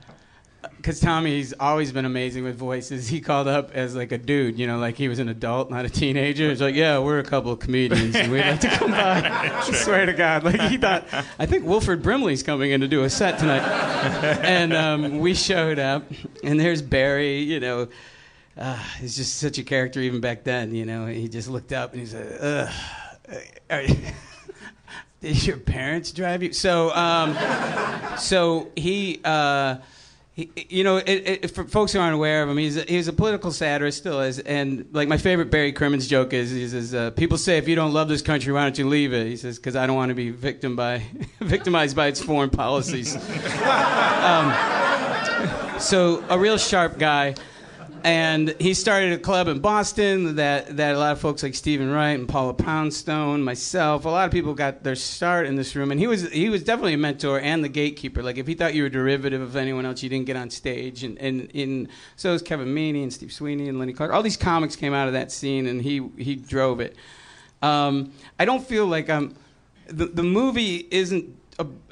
Because 0.76 1.00
Tommy's 1.00 1.52
always 1.58 1.92
been 1.92 2.04
amazing 2.04 2.44
with 2.44 2.56
voices. 2.56 3.08
He 3.08 3.20
called 3.20 3.48
up 3.48 3.72
as 3.74 3.94
like 3.94 4.12
a 4.12 4.18
dude, 4.18 4.58
you 4.58 4.66
know, 4.66 4.78
like 4.78 4.96
he 4.96 5.08
was 5.08 5.18
an 5.18 5.28
adult, 5.28 5.70
not 5.70 5.84
a 5.84 5.90
teenager. 5.90 6.48
He's 6.48 6.60
like, 6.60 6.74
"Yeah, 6.74 6.98
we're 6.98 7.18
a 7.18 7.24
couple 7.24 7.52
of 7.52 7.58
comedians, 7.58 8.14
and 8.14 8.30
we'd 8.32 8.40
like 8.40 8.60
to 8.60 8.68
come 8.68 8.90
by." 8.90 9.22
I 9.30 9.72
swear 9.72 10.06
to 10.06 10.12
God, 10.12 10.44
like 10.44 10.60
he 10.62 10.76
thought, 10.76 11.06
I 11.38 11.46
think 11.46 11.64
Wilford 11.64 12.02
Brimley's 12.02 12.42
coming 12.42 12.70
in 12.70 12.80
to 12.80 12.88
do 12.88 13.04
a 13.04 13.10
set 13.10 13.38
tonight, 13.38 13.62
and 14.42 14.72
um, 14.72 15.18
we 15.18 15.34
showed 15.34 15.78
up, 15.78 16.04
and 16.42 16.58
there's 16.58 16.82
Barry, 16.82 17.38
you 17.40 17.60
know. 17.60 17.88
Uh, 18.56 18.82
he's 19.00 19.16
just 19.16 19.38
such 19.38 19.58
a 19.58 19.62
character 19.62 20.00
even 20.00 20.20
back 20.20 20.42
then, 20.44 20.74
you 20.74 20.86
know. 20.86 21.06
He 21.06 21.28
just 21.28 21.48
looked 21.48 21.72
up 21.72 21.92
and 21.92 22.00
he's 22.00 22.14
like, 22.14 22.26
"Ugh, 22.40 22.72
did 25.20 25.46
your 25.46 25.58
parents 25.58 26.10
drive 26.12 26.42
you?" 26.42 26.52
So, 26.52 26.90
um, 26.94 27.36
so 28.16 28.70
he, 28.74 29.20
uh, 29.24 29.76
he 30.36 30.50
you 30.68 30.84
know, 30.84 30.98
it, 30.98 31.08
it, 31.08 31.50
for 31.50 31.64
folks 31.64 31.94
who 31.94 31.98
aren't 31.98 32.14
aware 32.14 32.42
of 32.42 32.50
him, 32.50 32.58
he's 32.58 32.76
a, 32.76 32.82
he's 32.82 33.08
a 33.08 33.12
political 33.14 33.50
satirist, 33.50 33.96
still 33.96 34.20
is. 34.20 34.38
And 34.38 34.86
like 34.92 35.08
my 35.08 35.16
favorite 35.16 35.50
Barry 35.50 35.72
Crimmins 35.72 36.06
joke 36.06 36.34
is, 36.34 36.50
he 36.50 36.68
says, 36.68 36.94
uh, 36.94 37.10
"People 37.12 37.38
say 37.38 37.56
if 37.56 37.66
you 37.66 37.74
don't 37.74 37.94
love 37.94 38.08
this 38.08 38.20
country, 38.20 38.52
why 38.52 38.62
don't 38.62 38.78
you 38.78 38.86
leave 38.86 39.14
it?" 39.14 39.26
He 39.26 39.38
says, 39.38 39.56
"Because 39.56 39.76
I 39.76 39.86
don't 39.86 39.96
want 39.96 40.10
to 40.10 40.14
be 40.14 40.28
victim 40.28 40.76
by 40.76 41.02
victimized 41.40 41.96
by 41.96 42.08
its 42.08 42.22
foreign 42.22 42.50
policies." 42.50 43.16
um, 43.64 44.52
so 45.80 46.22
a 46.28 46.38
real 46.38 46.58
sharp 46.58 46.98
guy. 46.98 47.34
And 48.06 48.54
he 48.60 48.72
started 48.72 49.14
a 49.14 49.18
club 49.18 49.48
in 49.48 49.58
Boston 49.58 50.36
that, 50.36 50.76
that 50.76 50.94
a 50.94 50.98
lot 50.98 51.10
of 51.10 51.18
folks 51.18 51.42
like 51.42 51.56
Steven 51.56 51.90
Wright 51.90 52.16
and 52.16 52.28
Paula 52.28 52.54
Poundstone, 52.54 53.42
myself, 53.42 54.04
a 54.04 54.08
lot 54.08 54.26
of 54.26 54.30
people 54.30 54.54
got 54.54 54.84
their 54.84 54.94
start 54.94 55.44
in 55.44 55.56
this 55.56 55.74
room. 55.74 55.90
And 55.90 55.98
he 55.98 56.06
was 56.06 56.30
he 56.30 56.48
was 56.48 56.62
definitely 56.62 56.94
a 56.94 56.98
mentor 56.98 57.40
and 57.40 57.64
the 57.64 57.68
gatekeeper. 57.68 58.22
Like 58.22 58.38
if 58.38 58.46
he 58.46 58.54
thought 58.54 58.74
you 58.74 58.84
were 58.84 58.88
derivative 58.88 59.40
of 59.40 59.56
anyone 59.56 59.84
else, 59.84 60.04
you 60.04 60.08
didn't 60.08 60.26
get 60.26 60.36
on 60.36 60.50
stage. 60.50 61.02
And 61.02 61.18
and, 61.18 61.52
and 61.52 61.88
so 62.14 62.30
was 62.30 62.42
Kevin 62.42 62.68
Meaney 62.68 63.02
and 63.02 63.12
Steve 63.12 63.32
Sweeney 63.32 63.68
and 63.68 63.80
Lenny 63.80 63.92
Clarke. 63.92 64.12
All 64.12 64.22
these 64.22 64.36
comics 64.36 64.76
came 64.76 64.94
out 64.94 65.08
of 65.08 65.14
that 65.14 65.32
scene, 65.32 65.66
and 65.66 65.82
he 65.82 66.08
he 66.16 66.36
drove 66.36 66.78
it. 66.78 66.94
Um, 67.60 68.12
I 68.38 68.44
don't 68.44 68.64
feel 68.64 68.86
like 68.86 69.10
I'm. 69.10 69.34
The 69.88 70.06
the 70.06 70.22
movie 70.22 70.86
isn't 70.92 71.35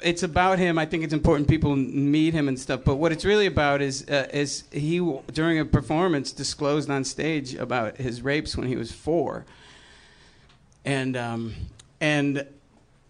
it's 0.01 0.23
about 0.23 0.59
him. 0.59 0.77
I 0.77 0.85
think 0.85 1.03
it's 1.03 1.13
important 1.13 1.47
people 1.47 1.75
meet 1.75 2.33
him 2.33 2.47
and 2.47 2.59
stuff. 2.59 2.81
But 2.83 2.95
what 2.95 3.11
it's 3.11 3.25
really 3.25 3.47
about 3.47 3.81
is 3.81 4.07
uh, 4.09 4.27
is 4.31 4.63
he 4.71 4.99
during 5.33 5.59
a 5.59 5.65
performance 5.65 6.31
disclosed 6.31 6.89
on 6.89 7.03
stage 7.03 7.55
about 7.55 7.97
his 7.97 8.21
rapes 8.21 8.55
when 8.55 8.67
he 8.67 8.75
was 8.75 8.91
four, 8.91 9.45
and 10.83 11.17
um, 11.17 11.55
and 11.99 12.45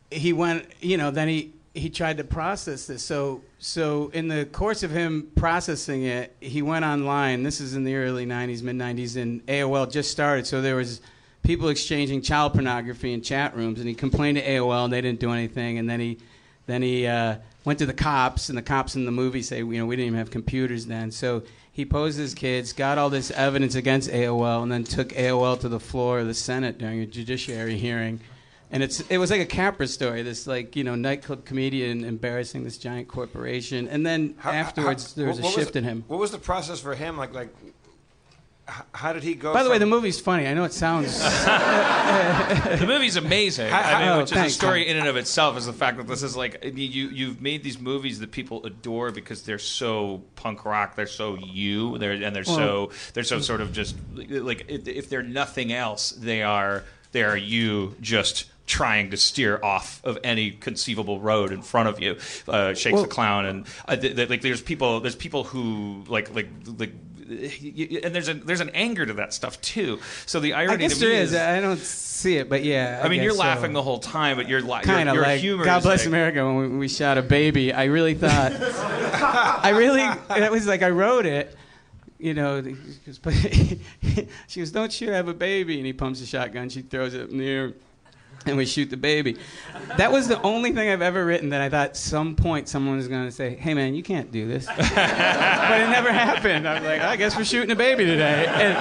he 0.09 0.31
went. 0.31 0.67
You 0.79 0.97
know, 0.97 1.11
then 1.11 1.27
he 1.27 1.53
he 1.73 1.89
tried 1.89 2.17
to 2.17 2.23
process 2.23 2.87
this. 2.87 3.03
So 3.03 3.41
so 3.59 4.09
in 4.13 4.29
the 4.29 4.45
course 4.45 4.81
of 4.81 4.91
him 4.91 5.29
processing 5.35 6.03
it, 6.03 6.33
he 6.39 6.61
went 6.61 6.85
online. 6.85 7.43
This 7.43 7.59
is 7.59 7.75
in 7.75 7.83
the 7.83 7.95
early 7.95 8.25
'90s, 8.25 8.61
mid 8.61 8.77
'90s, 8.77 9.21
and 9.21 9.45
AOL 9.47 9.91
just 9.91 10.09
started. 10.09 10.47
So 10.47 10.61
there 10.61 10.77
was 10.77 11.01
people 11.43 11.67
exchanging 11.67 12.21
child 12.21 12.53
pornography 12.53 13.11
in 13.11 13.21
chat 13.21 13.57
rooms, 13.57 13.79
and 13.79 13.89
he 13.89 13.93
complained 13.93 14.37
to 14.37 14.43
AOL, 14.43 14.85
and 14.85 14.93
they 14.93 15.01
didn't 15.01 15.19
do 15.19 15.31
anything. 15.31 15.77
And 15.79 15.89
then 15.89 15.99
he 15.99 16.17
then 16.65 16.81
he 16.81 17.05
uh, 17.07 17.37
went 17.63 17.79
to 17.79 17.85
the 17.85 17.93
cops, 17.93 18.49
and 18.49 18.57
the 18.57 18.61
cops 18.61 18.95
in 18.95 19.05
the 19.05 19.11
movie 19.11 19.41
say, 19.41 19.59
you 19.59 19.77
know, 19.77 19.85
we 19.85 19.95
didn't 19.95 20.07
even 20.07 20.19
have 20.19 20.31
computers 20.31 20.85
then. 20.85 21.11
So 21.11 21.43
he 21.71 21.85
posed 21.85 22.17
his 22.17 22.33
kids, 22.33 22.73
got 22.73 22.97
all 22.97 23.09
this 23.09 23.31
evidence 23.31 23.75
against 23.75 24.09
AOL, 24.09 24.63
and 24.63 24.71
then 24.71 24.83
took 24.83 25.09
AOL 25.09 25.59
to 25.59 25.69
the 25.69 25.79
floor 25.79 26.19
of 26.19 26.27
the 26.27 26.33
Senate 26.33 26.77
during 26.77 27.01
a 27.01 27.05
judiciary 27.05 27.77
hearing. 27.77 28.19
And 28.71 28.81
it's 28.81 29.01
it 29.01 29.19
was 29.19 29.29
like 29.29 29.41
a 29.41 29.45
Capra 29.45 29.87
story, 29.87 30.23
this 30.23 30.47
like 30.47 30.75
you 30.75 30.83
know 30.83 30.95
nightclub 30.95 31.45
comedian 31.45 32.03
embarrassing 32.03 32.63
this 32.63 32.77
giant 32.77 33.07
corporation, 33.07 33.87
and 33.87 34.05
then 34.05 34.33
How- 34.37 34.51
afterwards 34.51 35.13
how- 35.13 35.17
there 35.21 35.27
was 35.27 35.39
a 35.39 35.43
shift 35.43 35.73
the- 35.73 35.79
in 35.79 35.83
him. 35.85 36.03
What 36.07 36.19
was 36.19 36.31
the 36.31 36.39
process 36.39 36.79
for 36.79 36.95
him? 36.95 37.15
Like, 37.15 37.33
like, 37.33 37.49
how 38.93 39.13
did 39.13 39.23
he 39.23 39.35
go? 39.35 39.53
By 39.53 39.63
the 39.63 39.69
way, 39.69 39.77
the 39.77 39.85
movie's 39.85 40.19
funny. 40.19 40.47
I 40.47 40.53
know 40.53 40.63
it 40.63 40.73
sounds. 40.73 41.19
the 41.19 42.85
movie's 42.87 43.15
amazing. 43.15 43.69
How- 43.69 43.79
I 43.79 43.99
mean, 43.99 44.07
how- 44.07 44.17
which 44.19 44.31
is 44.31 44.37
a 44.37 44.49
story 44.49 44.83
Tom. 44.85 44.91
in 44.91 44.97
and 44.97 45.07
of 45.07 45.17
itself. 45.17 45.57
Is 45.57 45.65
the 45.65 45.73
fact 45.73 45.97
that 45.97 46.07
this 46.07 46.23
is 46.23 46.35
like 46.35 46.63
you 46.63 47.09
you've 47.09 47.41
made 47.41 47.63
these 47.63 47.79
movies 47.79 48.19
that 48.19 48.31
people 48.31 48.65
adore 48.65 49.11
because 49.11 49.43
they're 49.43 49.59
so 49.59 50.23
punk 50.35 50.65
rock. 50.65 50.95
They're 50.95 51.07
so 51.07 51.35
you. 51.35 51.97
They're 51.97 52.13
and 52.13 52.35
they're 52.35 52.43
so 52.43 52.91
they're 53.13 53.23
so 53.23 53.39
sort 53.39 53.61
of 53.61 53.71
just 53.71 53.95
like 54.15 54.65
if 54.67 54.87
if 54.87 55.09
they're 55.09 55.23
nothing 55.23 55.71
else, 55.71 56.11
they 56.11 56.41
are 56.43 56.83
they 57.11 57.23
are 57.23 57.37
you 57.37 57.95
just 58.01 58.45
trying 58.67 59.11
to 59.11 59.17
steer 59.17 59.63
off 59.63 60.01
of 60.03 60.17
any 60.23 60.49
conceivable 60.49 61.19
road 61.19 61.51
in 61.51 61.61
front 61.61 61.87
of 61.87 61.99
you. 61.99 62.17
Uh, 62.47 62.73
Shakes 62.73 62.99
the 62.99 63.07
clown 63.07 63.45
and 63.45 63.65
uh, 63.87 63.95
th- 63.95 64.15
th- 64.15 64.27
like 64.29 64.41
there's 64.41 64.61
people 64.61 65.01
there's 65.01 65.15
people 65.15 65.43
who 65.43 66.03
like 66.07 66.33
like 66.33 66.49
like. 66.77 66.91
And 67.27 68.13
there's 68.13 68.29
a 68.29 68.35
there's 68.35 68.61
an 68.61 68.69
anger 68.73 69.05
to 69.05 69.13
that 69.13 69.33
stuff 69.33 69.59
too. 69.61 69.99
So 70.25 70.39
the 70.39 70.53
irony 70.53 70.73
I 70.73 70.77
guess 70.77 70.93
to 70.95 70.99
there 70.99 71.09
me 71.09 71.15
is. 71.15 71.33
I 71.35 71.59
don't 71.59 71.79
see 71.79 72.37
it, 72.37 72.49
but 72.49 72.63
yeah. 72.63 73.01
I 73.03 73.09
mean, 73.09 73.21
you're 73.21 73.31
guess 73.31 73.37
so. 73.37 73.43
laughing 73.43 73.73
the 73.73 73.81
whole 73.81 73.99
time, 73.99 74.37
but 74.37 74.47
you're 74.47 74.61
li- 74.61 74.81
kind 74.83 75.09
of 75.09 75.17
like 75.17 75.39
humor. 75.39 75.65
God 75.65 75.83
bless 75.83 76.01
like- 76.01 76.07
America 76.07 76.45
when 76.45 76.55
we, 76.73 76.77
we 76.77 76.87
shot 76.87 77.17
a 77.17 77.21
baby. 77.23 77.73
I 77.73 77.85
really 77.85 78.13
thought, 78.13 78.51
I 78.53 79.69
really, 79.75 80.01
it 80.01 80.51
was 80.51 80.67
like 80.67 80.83
I 80.83 80.89
wrote 80.89 81.25
it. 81.25 81.55
You 82.17 82.33
know, 82.33 82.61
he 82.61 82.75
goes, 83.05 83.19
but 83.19 83.33
she 84.47 84.59
goes, 84.61 84.71
"Don't 84.71 84.91
shoot, 84.91 85.09
I 85.09 85.15
have 85.15 85.27
a 85.27 85.33
baby," 85.33 85.77
and 85.77 85.85
he 85.85 85.93
pumps 85.93 86.21
a 86.21 86.25
shotgun. 86.25 86.69
She 86.69 86.81
throws 86.81 87.13
it 87.13 87.29
in 87.29 87.37
the 87.37 87.47
air. 87.47 87.73
and 88.47 88.57
we 88.57 88.65
shoot 88.65 88.89
the 88.89 88.97
baby. 88.97 89.37
That 89.97 90.11
was 90.11 90.27
the 90.27 90.41
only 90.41 90.71
thing 90.71 90.89
I've 90.89 91.01
ever 91.01 91.25
written 91.25 91.49
that 91.49 91.61
I 91.61 91.69
thought 91.69 91.97
some 91.97 92.35
point 92.35 92.67
someone 92.67 92.97
was 92.97 93.07
going 93.07 93.25
to 93.25 93.31
say, 93.31 93.55
"Hey 93.55 93.73
man, 93.73 93.95
you 93.95 94.03
can't 94.03 94.31
do 94.31 94.47
this," 94.47 94.65
but 94.77 94.77
it 94.77 95.89
never 95.89 96.11
happened. 96.11 96.67
I 96.67 96.75
was 96.75 96.83
like, 96.83 97.01
I 97.01 97.15
guess 97.15 97.35
we're 97.35 97.45
shooting 97.45 97.71
a 97.71 97.75
baby 97.75 98.05
today, 98.05 98.45
and 98.47 98.77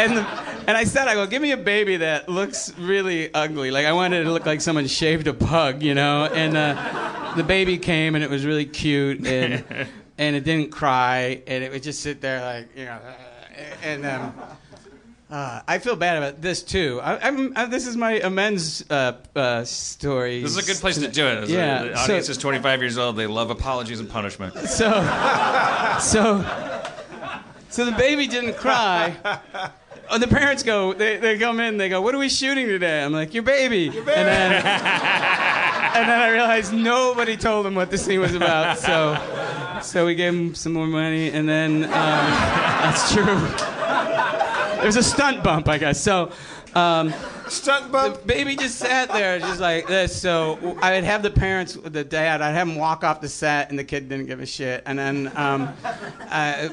and 0.00 0.16
the, 0.18 0.44
and 0.66 0.76
I 0.76 0.84
said, 0.84 1.08
I 1.08 1.14
go, 1.14 1.26
give 1.26 1.42
me 1.42 1.52
a 1.52 1.56
baby 1.56 1.98
that 1.98 2.28
looks 2.28 2.76
really 2.78 3.32
ugly. 3.34 3.70
Like 3.70 3.86
I 3.86 3.92
wanted 3.92 4.22
it 4.22 4.24
to 4.24 4.32
look 4.32 4.46
like 4.46 4.60
someone 4.60 4.86
shaved 4.86 5.26
a 5.26 5.34
pug, 5.34 5.82
you 5.82 5.94
know. 5.94 6.24
And 6.26 6.56
uh, 6.56 7.34
the 7.36 7.44
baby 7.44 7.78
came, 7.78 8.14
and 8.14 8.24
it 8.24 8.30
was 8.30 8.44
really 8.46 8.66
cute, 8.66 9.26
and 9.26 9.64
and 10.18 10.36
it 10.36 10.44
didn't 10.44 10.70
cry, 10.70 11.42
and 11.46 11.62
it 11.62 11.70
would 11.70 11.82
just 11.82 12.00
sit 12.00 12.20
there 12.20 12.40
like, 12.44 12.76
you 12.76 12.86
know, 12.86 13.00
and. 13.82 14.06
Um, 14.06 14.34
uh, 15.30 15.62
I 15.66 15.78
feel 15.78 15.96
bad 15.96 16.18
about 16.18 16.40
this 16.42 16.62
too. 16.62 17.00
I, 17.02 17.18
I'm, 17.26 17.52
I, 17.56 17.64
this 17.66 17.86
is 17.86 17.96
my 17.96 18.12
amends 18.20 18.84
uh, 18.90 19.14
uh, 19.34 19.64
story. 19.64 20.42
This 20.42 20.56
is 20.56 20.68
a 20.68 20.72
good 20.72 20.80
place 20.80 20.98
to 20.98 21.08
do 21.08 21.26
it. 21.26 21.48
Yeah, 21.48 21.84
The 21.84 21.96
so- 21.96 22.02
audience 22.04 22.28
is 22.28 22.38
25 22.38 22.80
years 22.82 22.98
old. 22.98 23.16
They 23.16 23.26
love 23.26 23.50
apologies 23.50 24.00
and 24.00 24.08
punishment. 24.08 24.54
So, 24.54 24.90
so, 26.00 26.44
so 27.70 27.84
the 27.84 27.92
baby 27.92 28.26
didn't 28.26 28.54
cry. 28.56 29.16
Oh, 30.10 30.18
the 30.18 30.28
parents 30.28 30.62
go. 30.62 30.92
They, 30.92 31.16
they 31.16 31.38
come 31.38 31.58
in. 31.60 31.78
They 31.78 31.88
go, 31.88 32.02
"What 32.02 32.14
are 32.14 32.18
we 32.18 32.28
shooting 32.28 32.66
today?" 32.66 33.02
I'm 33.02 33.12
like, 33.14 33.32
"Your 33.32 33.42
baby." 33.42 33.88
And 33.88 34.06
then, 34.06 34.52
and 34.52 36.08
then 36.08 36.20
I 36.20 36.28
realized 36.30 36.74
nobody 36.74 37.38
told 37.38 37.64
them 37.64 37.74
what 37.74 37.90
the 37.90 37.96
scene 37.96 38.20
was 38.20 38.34
about. 38.34 38.76
So, 38.78 39.16
so 39.82 40.04
we 40.04 40.14
gave 40.14 40.34
him 40.34 40.54
some 40.54 40.74
more 40.74 40.86
money, 40.86 41.30
and 41.30 41.48
then 41.48 41.84
um, 41.84 41.90
that's 41.90 43.14
true. 43.14 43.24
It 44.84 44.88
was 44.88 44.96
a 44.96 45.02
stunt 45.02 45.42
bump, 45.42 45.66
I 45.66 45.78
guess. 45.78 45.98
So. 45.98 46.30
Um, 46.74 47.14
stunt 47.48 47.90
bump. 47.90 48.20
The 48.20 48.26
baby 48.26 48.54
just 48.54 48.78
sat 48.78 49.08
there, 49.08 49.38
just 49.38 49.60
like 49.60 49.86
this. 49.86 50.20
So 50.20 50.76
I 50.82 50.94
would 50.94 51.04
have 51.04 51.22
the 51.22 51.30
parents, 51.30 51.74
the 51.74 52.04
dad, 52.04 52.42
I'd 52.42 52.52
have 52.52 52.68
him 52.68 52.74
walk 52.74 53.02
off 53.02 53.22
the 53.22 53.28
set, 53.28 53.70
and 53.70 53.78
the 53.78 53.84
kid 53.84 54.10
didn't 54.10 54.26
give 54.26 54.40
a 54.40 54.46
shit. 54.46 54.82
And 54.84 54.98
then 54.98 55.32
um, 55.36 55.72
uh, 56.30 56.68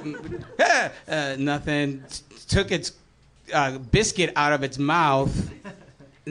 uh, 1.08 1.36
nothing. 1.38 2.04
Took 2.50 2.72
its 2.72 2.92
uh, 3.54 3.78
biscuit 3.78 4.34
out 4.36 4.52
of 4.52 4.64
its 4.64 4.78
mouth. 4.78 5.50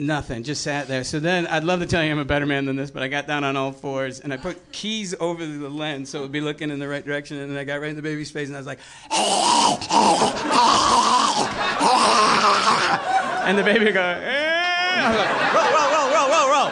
Nothing, 0.01 0.41
just 0.41 0.63
sat 0.63 0.87
there. 0.87 1.03
So 1.03 1.19
then, 1.19 1.45
I'd 1.45 1.63
love 1.63 1.81
to 1.81 1.85
tell 1.85 2.03
you 2.03 2.09
I'm 2.09 2.17
a 2.17 2.25
better 2.25 2.47
man 2.47 2.65
than 2.65 2.75
this, 2.75 2.89
but 2.89 3.03
I 3.03 3.07
got 3.07 3.27
down 3.27 3.43
on 3.43 3.55
all 3.55 3.71
fours 3.71 4.19
and 4.19 4.33
I 4.33 4.37
put 4.37 4.57
keys 4.71 5.13
over 5.19 5.45
the 5.45 5.69
lens 5.69 6.09
so 6.09 6.17
it 6.17 6.21
would 6.23 6.31
be 6.31 6.41
looking 6.41 6.71
in 6.71 6.79
the 6.79 6.87
right 6.87 7.05
direction. 7.05 7.37
And 7.37 7.51
then 7.51 7.57
I 7.59 7.63
got 7.65 7.81
right 7.81 7.91
in 7.91 7.95
the 7.95 8.01
baby's 8.01 8.31
face 8.31 8.47
and 8.47 8.57
I 8.57 8.59
was 8.59 8.65
like, 8.65 8.79
and 13.47 13.55
the 13.55 13.63
baby 13.63 13.91
go, 13.91 14.01
eh. 14.01 15.05
Like, 15.05 15.53
roll, 15.53 15.69
roll, 15.69 15.91
roll, 15.93 16.09
roll, 16.09 16.29
roll, 16.31 16.49
roll. 16.49 16.71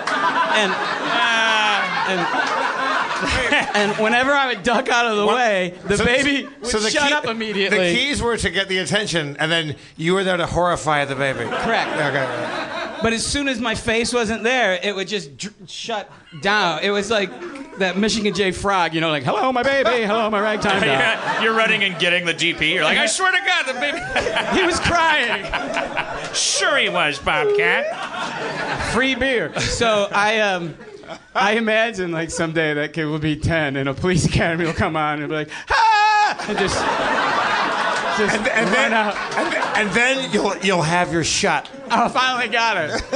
And, 0.58 0.74
uh, 0.74 2.10
and, 2.10 2.69
and 3.74 3.92
whenever 3.98 4.32
I 4.32 4.48
would 4.48 4.64
duck 4.64 4.90
out 4.90 5.06
of 5.06 5.18
the 5.18 5.26
way, 5.28 5.74
the 5.86 5.98
So- 5.98 6.06
baby 6.06 6.48
would 6.62 6.68
so 6.68 6.80
the 6.80 6.90
shut 6.90 7.08
key- 7.08 7.14
up 7.14 7.26
immediately. 7.26 7.78
The 7.94 7.96
keys 8.00 8.22
were 8.22 8.38
to 8.38 8.50
get 8.50 8.68
the 8.70 8.78
attention, 8.80 9.36
and 9.40 9.52
then 9.52 9.76
you 9.98 10.14
were 10.14 10.24
there 10.24 10.38
to 10.38 10.46
horrify 10.46 11.06
the 11.06 11.16
baby. 11.16 11.40
Correct. 11.46 11.92
Okay. 11.96 12.66
But 13.02 13.14
as 13.14 13.26
soon 13.26 13.48
as 13.48 13.62
my 13.62 13.76
face 13.76 14.14
wasn't 14.14 14.44
there, 14.44 14.78
it 14.84 14.94
would 14.94 15.08
just 15.08 15.38
dr- 15.38 15.54
shut 15.68 16.12
down. 16.42 16.82
It 16.84 16.90
was 16.90 17.10
like 17.10 17.30
that 17.80 17.98
Michigan 17.98 18.34
J 18.34 18.52
Frog, 18.52 18.94
you 18.94 19.00
know, 19.00 19.10
like, 19.10 19.24
hello, 19.24 19.54
my 19.54 19.64
baby, 19.64 20.06
hello, 20.06 20.30
my 20.30 20.42
ragtime 20.42 20.82
doll. 20.86 21.34
you're, 21.36 21.44
you're 21.44 21.54
running 21.58 21.84
and 21.86 21.98
getting 21.98 22.26
the 22.26 22.34
GP. 22.34 22.74
You're 22.74 22.84
like, 22.84 22.98
I 22.98 23.06
swear 23.06 23.32
to 23.32 23.38
God, 23.46 23.66
the 23.68 23.74
baby. 23.80 24.00
he 24.60 24.66
was 24.66 24.80
crying. 24.82 25.46
Sure, 26.34 26.78
he 26.78 26.90
was, 26.90 27.20
Bobcat. 27.20 28.92
Free 28.94 29.16
beer. 29.16 29.58
So 29.60 30.08
I 30.12 30.40
um. 30.40 30.76
I 31.36 31.54
imagine 31.54 32.12
like 32.12 32.30
someday 32.32 32.74
that 32.74 32.94
kid 32.94 33.06
will 33.06 33.20
be 33.20 33.36
10 33.36 33.76
and 33.76 33.90
a 33.90 33.94
police 33.94 34.26
academy 34.32 34.66
will 34.66 34.74
come 34.74 34.96
on 34.96 35.20
and 35.20 35.30
be 35.30 35.36
like, 35.36 35.50
ah! 35.70 36.46
And 36.48 36.58
just, 36.58 36.76
just 38.20 38.36
And, 38.38 38.48
and 38.48 38.66
run 38.66 38.74
then, 38.74 38.94
out. 38.94 39.16
and, 39.38 39.69
and 39.80 39.90
then 39.92 40.32
you'll 40.32 40.58
you'll 40.58 40.82
have 40.82 41.12
your 41.14 41.24
shot. 41.24 41.70
I 41.90 42.08
finally 42.10 42.50
got 42.50 42.78
it. 42.78 43.14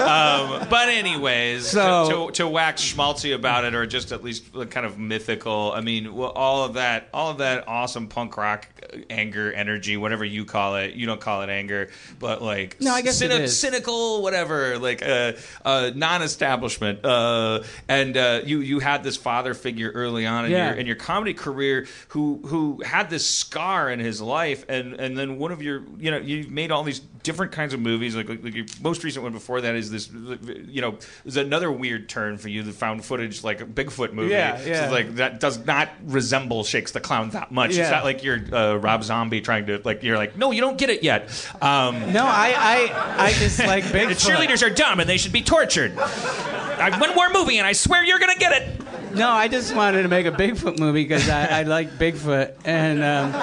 Um, 0.00 0.68
but 0.70 0.88
anyways, 0.88 1.66
So- 1.68 2.08
to, 2.08 2.26
to, 2.26 2.32
to 2.44 2.48
wax 2.48 2.82
schmaltzy 2.94 3.34
about 3.34 3.64
it, 3.64 3.74
or 3.74 3.84
just 3.86 4.12
at 4.12 4.22
least 4.22 4.52
kind 4.70 4.86
of 4.86 4.98
mythical. 4.98 5.72
I 5.74 5.80
mean, 5.80 6.14
well, 6.14 6.30
all 6.30 6.64
of 6.64 6.74
that, 6.74 7.08
all 7.12 7.30
of 7.30 7.38
that 7.38 7.66
awesome 7.68 8.06
punk 8.08 8.36
rock 8.36 8.66
uh, 8.92 8.98
anger, 9.10 9.52
energy, 9.52 9.96
whatever 9.96 10.24
you 10.24 10.44
call 10.44 10.76
it. 10.76 10.94
You 10.94 11.06
don't 11.06 11.20
call 11.20 11.42
it 11.42 11.50
anger, 11.50 11.90
but 12.18 12.40
like 12.42 12.80
No, 12.80 12.92
I 12.92 13.02
guess 13.02 13.20
it 13.20 13.30
is. 13.30 13.58
cynical, 13.58 14.22
whatever, 14.22 14.78
like 14.78 15.02
uh, 15.02 15.32
uh, 15.64 15.90
non-establishment. 15.94 17.04
Uh, 17.04 17.62
and 17.88 18.16
uh, 18.16 18.40
you 18.44 18.60
you 18.60 18.78
had 18.78 19.02
this 19.02 19.16
father 19.16 19.52
figure 19.54 19.90
early 19.90 20.26
on 20.26 20.44
in 20.46 20.52
Yeah. 20.52 20.70
your 20.70 20.78
in 20.78 20.86
your 20.86 20.96
comedy 20.96 21.34
career 21.34 21.86
who 22.08 22.40
who 22.46 22.82
had 22.84 23.10
this 23.10 23.28
scar 23.28 23.90
in 23.90 23.98
his 24.00 24.20
life, 24.22 24.64
and 24.68 24.94
and 24.94 25.18
then 25.18 25.38
one 25.38 25.52
of 25.52 25.60
your 25.60 25.82
you 25.98 26.03
know 26.10 26.18
you've 26.18 26.50
made 26.50 26.70
all 26.70 26.82
these 26.82 27.00
different 27.22 27.52
kinds 27.52 27.72
of 27.74 27.80
movies. 27.80 28.14
Like, 28.14 28.28
like 28.28 28.54
your 28.54 28.66
most 28.82 29.02
recent 29.04 29.22
one 29.22 29.32
before 29.32 29.60
that 29.62 29.74
is 29.74 29.90
this 29.90 30.10
you 30.10 30.80
know 30.80 30.98
is 31.24 31.36
another 31.36 31.70
weird 31.72 32.08
turn 32.08 32.38
for 32.38 32.48
you, 32.48 32.62
the 32.62 32.72
found 32.72 33.04
footage 33.04 33.42
like 33.42 33.60
a 33.60 33.66
Bigfoot 33.66 34.12
movie. 34.12 34.32
Yeah, 34.32 34.60
yeah. 34.62 34.84
it's 34.84 34.92
like 34.92 35.16
that 35.16 35.40
does 35.40 35.64
not 35.64 35.88
resemble 36.04 36.64
Shakes 36.64 36.92
the 36.92 37.00
Clown 37.00 37.30
that 37.30 37.50
much. 37.50 37.74
Yeah. 37.74 37.82
It's 37.82 37.90
not 37.90 38.04
like 38.04 38.22
you're 38.22 38.54
uh, 38.54 38.76
Rob 38.76 39.02
Zombie 39.04 39.40
trying 39.40 39.66
to 39.66 39.80
like 39.84 40.02
you're 40.02 40.18
like 40.18 40.36
no 40.36 40.50
you 40.50 40.60
don't 40.60 40.78
get 40.78 40.90
it 40.90 41.02
yet. 41.02 41.28
Um, 41.60 42.12
No, 42.12 42.24
I, 42.24 42.54
I, 42.56 43.26
I 43.26 43.32
just 43.32 43.58
like 43.58 43.84
Bigfoot. 43.84 44.08
the 44.08 44.14
cheerleaders 44.14 44.66
are 44.66 44.72
dumb 44.74 45.00
and 45.00 45.08
they 45.08 45.18
should 45.18 45.32
be 45.32 45.42
tortured. 45.42 45.98
I, 45.98 46.98
one 46.98 47.14
more 47.14 47.30
movie 47.30 47.58
and 47.58 47.66
I 47.66 47.72
swear 47.72 48.04
you're 48.04 48.18
gonna 48.18 48.36
get 48.36 48.52
it. 48.62 48.80
No, 49.14 49.30
I 49.30 49.48
just 49.48 49.74
wanted 49.74 50.02
to 50.02 50.08
make 50.08 50.26
a 50.26 50.32
Bigfoot 50.32 50.78
movie 50.78 51.04
because 51.04 51.28
I, 51.28 51.60
I 51.60 51.62
like 51.62 51.90
Bigfoot, 51.98 52.54
and 52.64 53.02
um, 53.02 53.34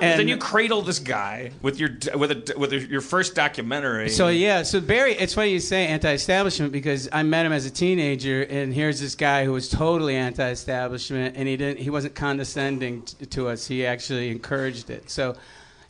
and 0.00 0.18
then 0.18 0.28
you 0.28 0.36
cradle 0.38 0.82
this 0.82 0.98
guy 0.98 1.52
with 1.62 1.78
your 1.78 1.90
with 2.14 2.30
a 2.30 2.58
with 2.58 2.72
your 2.72 3.00
first 3.00 3.34
documentary. 3.34 4.08
So 4.08 4.28
yeah, 4.28 4.62
so 4.62 4.80
Barry, 4.80 5.12
it's 5.12 5.34
funny 5.34 5.50
you 5.50 5.60
say 5.60 5.86
anti-establishment 5.86 6.72
because 6.72 7.08
I 7.12 7.22
met 7.22 7.44
him 7.44 7.52
as 7.52 7.66
a 7.66 7.70
teenager, 7.70 8.42
and 8.42 8.72
here's 8.72 9.00
this 9.00 9.14
guy 9.14 9.44
who 9.44 9.52
was 9.52 9.68
totally 9.68 10.16
anti-establishment, 10.16 11.36
and 11.36 11.46
he 11.46 11.56
didn't, 11.56 11.80
he 11.80 11.90
wasn't 11.90 12.14
condescending 12.14 13.02
t- 13.02 13.26
to 13.26 13.48
us. 13.48 13.66
He 13.66 13.84
actually 13.84 14.30
encouraged 14.30 14.90
it. 14.90 15.10
So, 15.10 15.36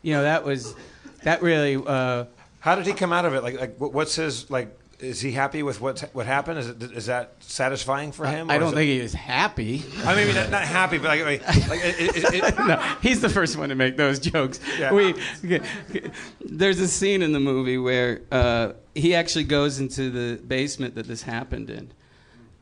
you 0.02 0.12
know, 0.12 0.22
that 0.22 0.44
was 0.44 0.74
that 1.22 1.40
really. 1.40 1.76
Uh, 1.76 2.24
How 2.60 2.74
did 2.74 2.86
he 2.86 2.92
come 2.94 3.12
out 3.12 3.24
of 3.24 3.34
it? 3.34 3.42
Like, 3.42 3.60
like 3.60 3.76
what's 3.78 4.16
his 4.16 4.50
like? 4.50 4.76
Is 5.00 5.20
he 5.20 5.32
happy 5.32 5.62
with 5.62 5.80
what 5.80 6.00
what 6.12 6.26
happened? 6.26 6.58
Is 6.58 6.68
it 6.68 6.82
is 6.82 7.06
that 7.06 7.34
satisfying 7.40 8.12
for 8.12 8.26
him? 8.26 8.50
I 8.50 8.56
or 8.56 8.60
don't 8.60 8.68
is 8.68 8.72
it- 8.72 8.76
think 8.76 8.90
he 8.90 9.00
was 9.02 9.14
happy. 9.14 9.82
I 10.04 10.14
mean, 10.14 10.34
not, 10.34 10.50
not 10.50 10.62
happy, 10.62 10.98
but 10.98 11.08
like, 11.08 11.24
like, 11.68 11.80
it, 11.84 12.34
it, 12.34 12.58
no, 12.66 12.76
he's 13.02 13.20
the 13.20 13.28
first 13.28 13.56
one 13.56 13.68
to 13.70 13.74
make 13.74 13.96
those 13.96 14.18
jokes. 14.18 14.60
Yeah. 14.78 14.92
We, 14.92 15.14
there's 16.44 16.80
a 16.80 16.88
scene 16.88 17.22
in 17.22 17.32
the 17.32 17.40
movie 17.40 17.78
where 17.78 18.20
uh, 18.30 18.72
he 18.94 19.14
actually 19.14 19.44
goes 19.44 19.80
into 19.80 20.10
the 20.10 20.42
basement 20.42 20.94
that 20.94 21.06
this 21.06 21.22
happened 21.22 21.70
in, 21.70 21.90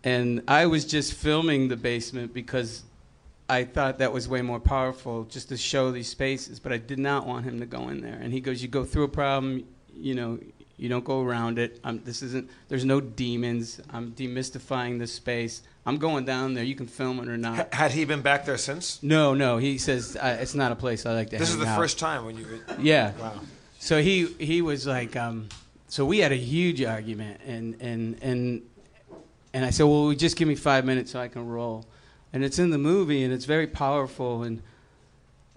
and 0.04 0.42
I 0.48 0.66
was 0.66 0.84
just 0.84 1.14
filming 1.14 1.68
the 1.68 1.76
basement 1.76 2.32
because 2.32 2.82
I 3.48 3.64
thought 3.64 3.98
that 3.98 4.12
was 4.12 4.28
way 4.28 4.40
more 4.42 4.60
powerful 4.60 5.24
just 5.24 5.48
to 5.50 5.56
show 5.56 5.90
these 5.90 6.08
spaces, 6.08 6.58
but 6.58 6.72
I 6.72 6.78
did 6.78 6.98
not 6.98 7.26
want 7.26 7.44
him 7.44 7.60
to 7.60 7.66
go 7.66 7.88
in 7.88 8.00
there. 8.00 8.18
And 8.20 8.32
he 8.32 8.40
goes, 8.40 8.62
"You 8.62 8.68
go 8.68 8.84
through 8.84 9.04
a 9.04 9.08
problem, 9.08 9.64
you 9.94 10.14
know." 10.14 10.38
You 10.82 10.88
don't 10.88 11.04
go 11.04 11.22
around 11.22 11.60
it. 11.60 11.78
i 11.84 11.92
this 11.92 12.24
isn't. 12.24 12.50
There's 12.66 12.84
no 12.84 13.00
demons. 13.00 13.80
I'm 13.90 14.10
demystifying 14.10 14.98
this 14.98 15.12
space. 15.12 15.62
I'm 15.86 15.96
going 15.96 16.24
down 16.24 16.54
there. 16.54 16.64
You 16.64 16.74
can 16.74 16.88
film 16.88 17.20
it 17.20 17.28
or 17.28 17.36
not. 17.36 17.72
had 17.72 17.92
he 17.92 18.04
been 18.04 18.20
back 18.20 18.44
there 18.44 18.58
since? 18.58 19.00
No, 19.00 19.32
no. 19.32 19.58
He 19.58 19.78
says 19.78 20.16
uh, 20.16 20.38
it's 20.40 20.56
not 20.56 20.72
a 20.72 20.74
place 20.74 21.06
I 21.06 21.12
like 21.12 21.30
to. 21.30 21.38
This 21.38 21.50
is 21.50 21.58
the 21.58 21.68
out." 21.68 21.78
first 21.78 22.00
time 22.00 22.24
when 22.24 22.36
you. 22.36 22.46
Yeah. 22.80 23.12
Wow. 23.12 23.34
So 23.78 24.02
he 24.02 24.26
he 24.40 24.60
was 24.60 24.84
like, 24.84 25.14
um, 25.14 25.48
so 25.86 26.04
we 26.04 26.18
had 26.18 26.32
a 26.32 26.36
huge 26.36 26.82
argument, 26.82 27.40
and 27.46 27.76
and 27.80 28.18
and 28.20 28.62
and 29.54 29.64
I 29.64 29.70
said, 29.70 29.84
well, 29.84 30.10
just 30.14 30.36
give 30.36 30.48
me 30.48 30.56
five 30.56 30.84
minutes 30.84 31.12
so 31.12 31.20
I 31.20 31.28
can 31.28 31.46
roll, 31.46 31.86
and 32.32 32.42
it's 32.42 32.58
in 32.58 32.70
the 32.70 32.78
movie, 32.78 33.22
and 33.22 33.32
it's 33.32 33.44
very 33.44 33.68
powerful, 33.68 34.42
and. 34.42 34.60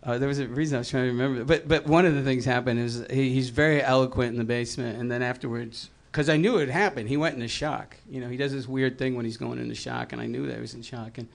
Uh, 0.06 0.20
there 0.20 0.28
was 0.28 0.40
a 0.40 0.48
reason 0.48 0.76
I 0.76 0.80
was 0.80 0.90
trying 0.90 1.06
to 1.06 1.12
remember, 1.12 1.44
but 1.44 1.68
but 1.68 1.88
one 1.88 2.06
of 2.06 2.14
the 2.14 2.22
things 2.22 2.46
happened 2.46 2.80
is 2.80 3.06
he, 3.10 3.34
he's 3.34 3.50
very 3.50 3.82
eloquent 3.82 4.32
in 4.32 4.38
the 4.38 4.44
basement, 4.44 5.00
and 5.00 5.12
then 5.12 5.24
afterwards, 5.24 5.90
because 6.12 6.30
I 6.30 6.38
knew 6.38 6.58
it 6.58 6.68
had 6.68 6.70
happened, 6.70 7.10
he 7.10 7.18
went 7.18 7.36
into 7.36 7.48
shock. 7.48 7.98
You 8.08 8.22
know, 8.22 8.30
he 8.30 8.38
does 8.38 8.54
this 8.54 8.68
weird 8.68 9.00
thing 9.00 9.16
when 9.16 9.26
he's 9.26 9.38
going 9.38 9.58
into 9.60 9.74
shock, 9.74 10.14
and 10.14 10.22
I 10.22 10.28
knew 10.28 10.46
that 10.46 10.56
he 10.56 10.62
was 10.62 10.76
in 10.76 10.84
shock. 10.84 11.18
And 11.18 11.28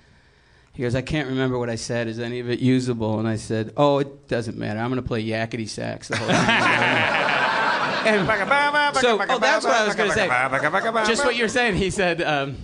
he 0.73 0.83
goes, 0.83 0.95
I 0.95 1.03
can't 1.03 1.29
remember 1.29 1.59
what 1.59 1.69
I 1.69 1.75
said. 1.75 2.07
Is 2.07 2.21
any 2.21 2.39
of 2.39 2.49
it 2.49 2.61
usable? 2.61 3.19
And 3.19 3.27
I 3.27 3.37
said, 3.37 3.73
Oh, 3.77 3.99
it 3.99 4.29
doesn't 4.29 4.57
matter. 4.57 4.79
I'm 4.79 4.89
going 4.89 5.03
to 5.03 5.07
play 5.07 5.25
yakety 5.25 5.69
sax 5.69 6.09
the 6.09 6.17
whole 6.17 6.29
time. 6.29 6.41
and 8.07 8.97
so, 8.97 9.21
oh, 9.29 9.39
that's 9.39 9.65
what 9.65 9.75
I 9.75 9.85
was 9.85 9.95
going 9.95 10.11
to 10.11 10.15
say. 10.15 10.29
Just 11.07 11.25
what 11.25 11.37
you're 11.37 11.49
saying. 11.49 11.77
He 11.77 11.91
said, 11.91 12.23
um, 12.23 12.57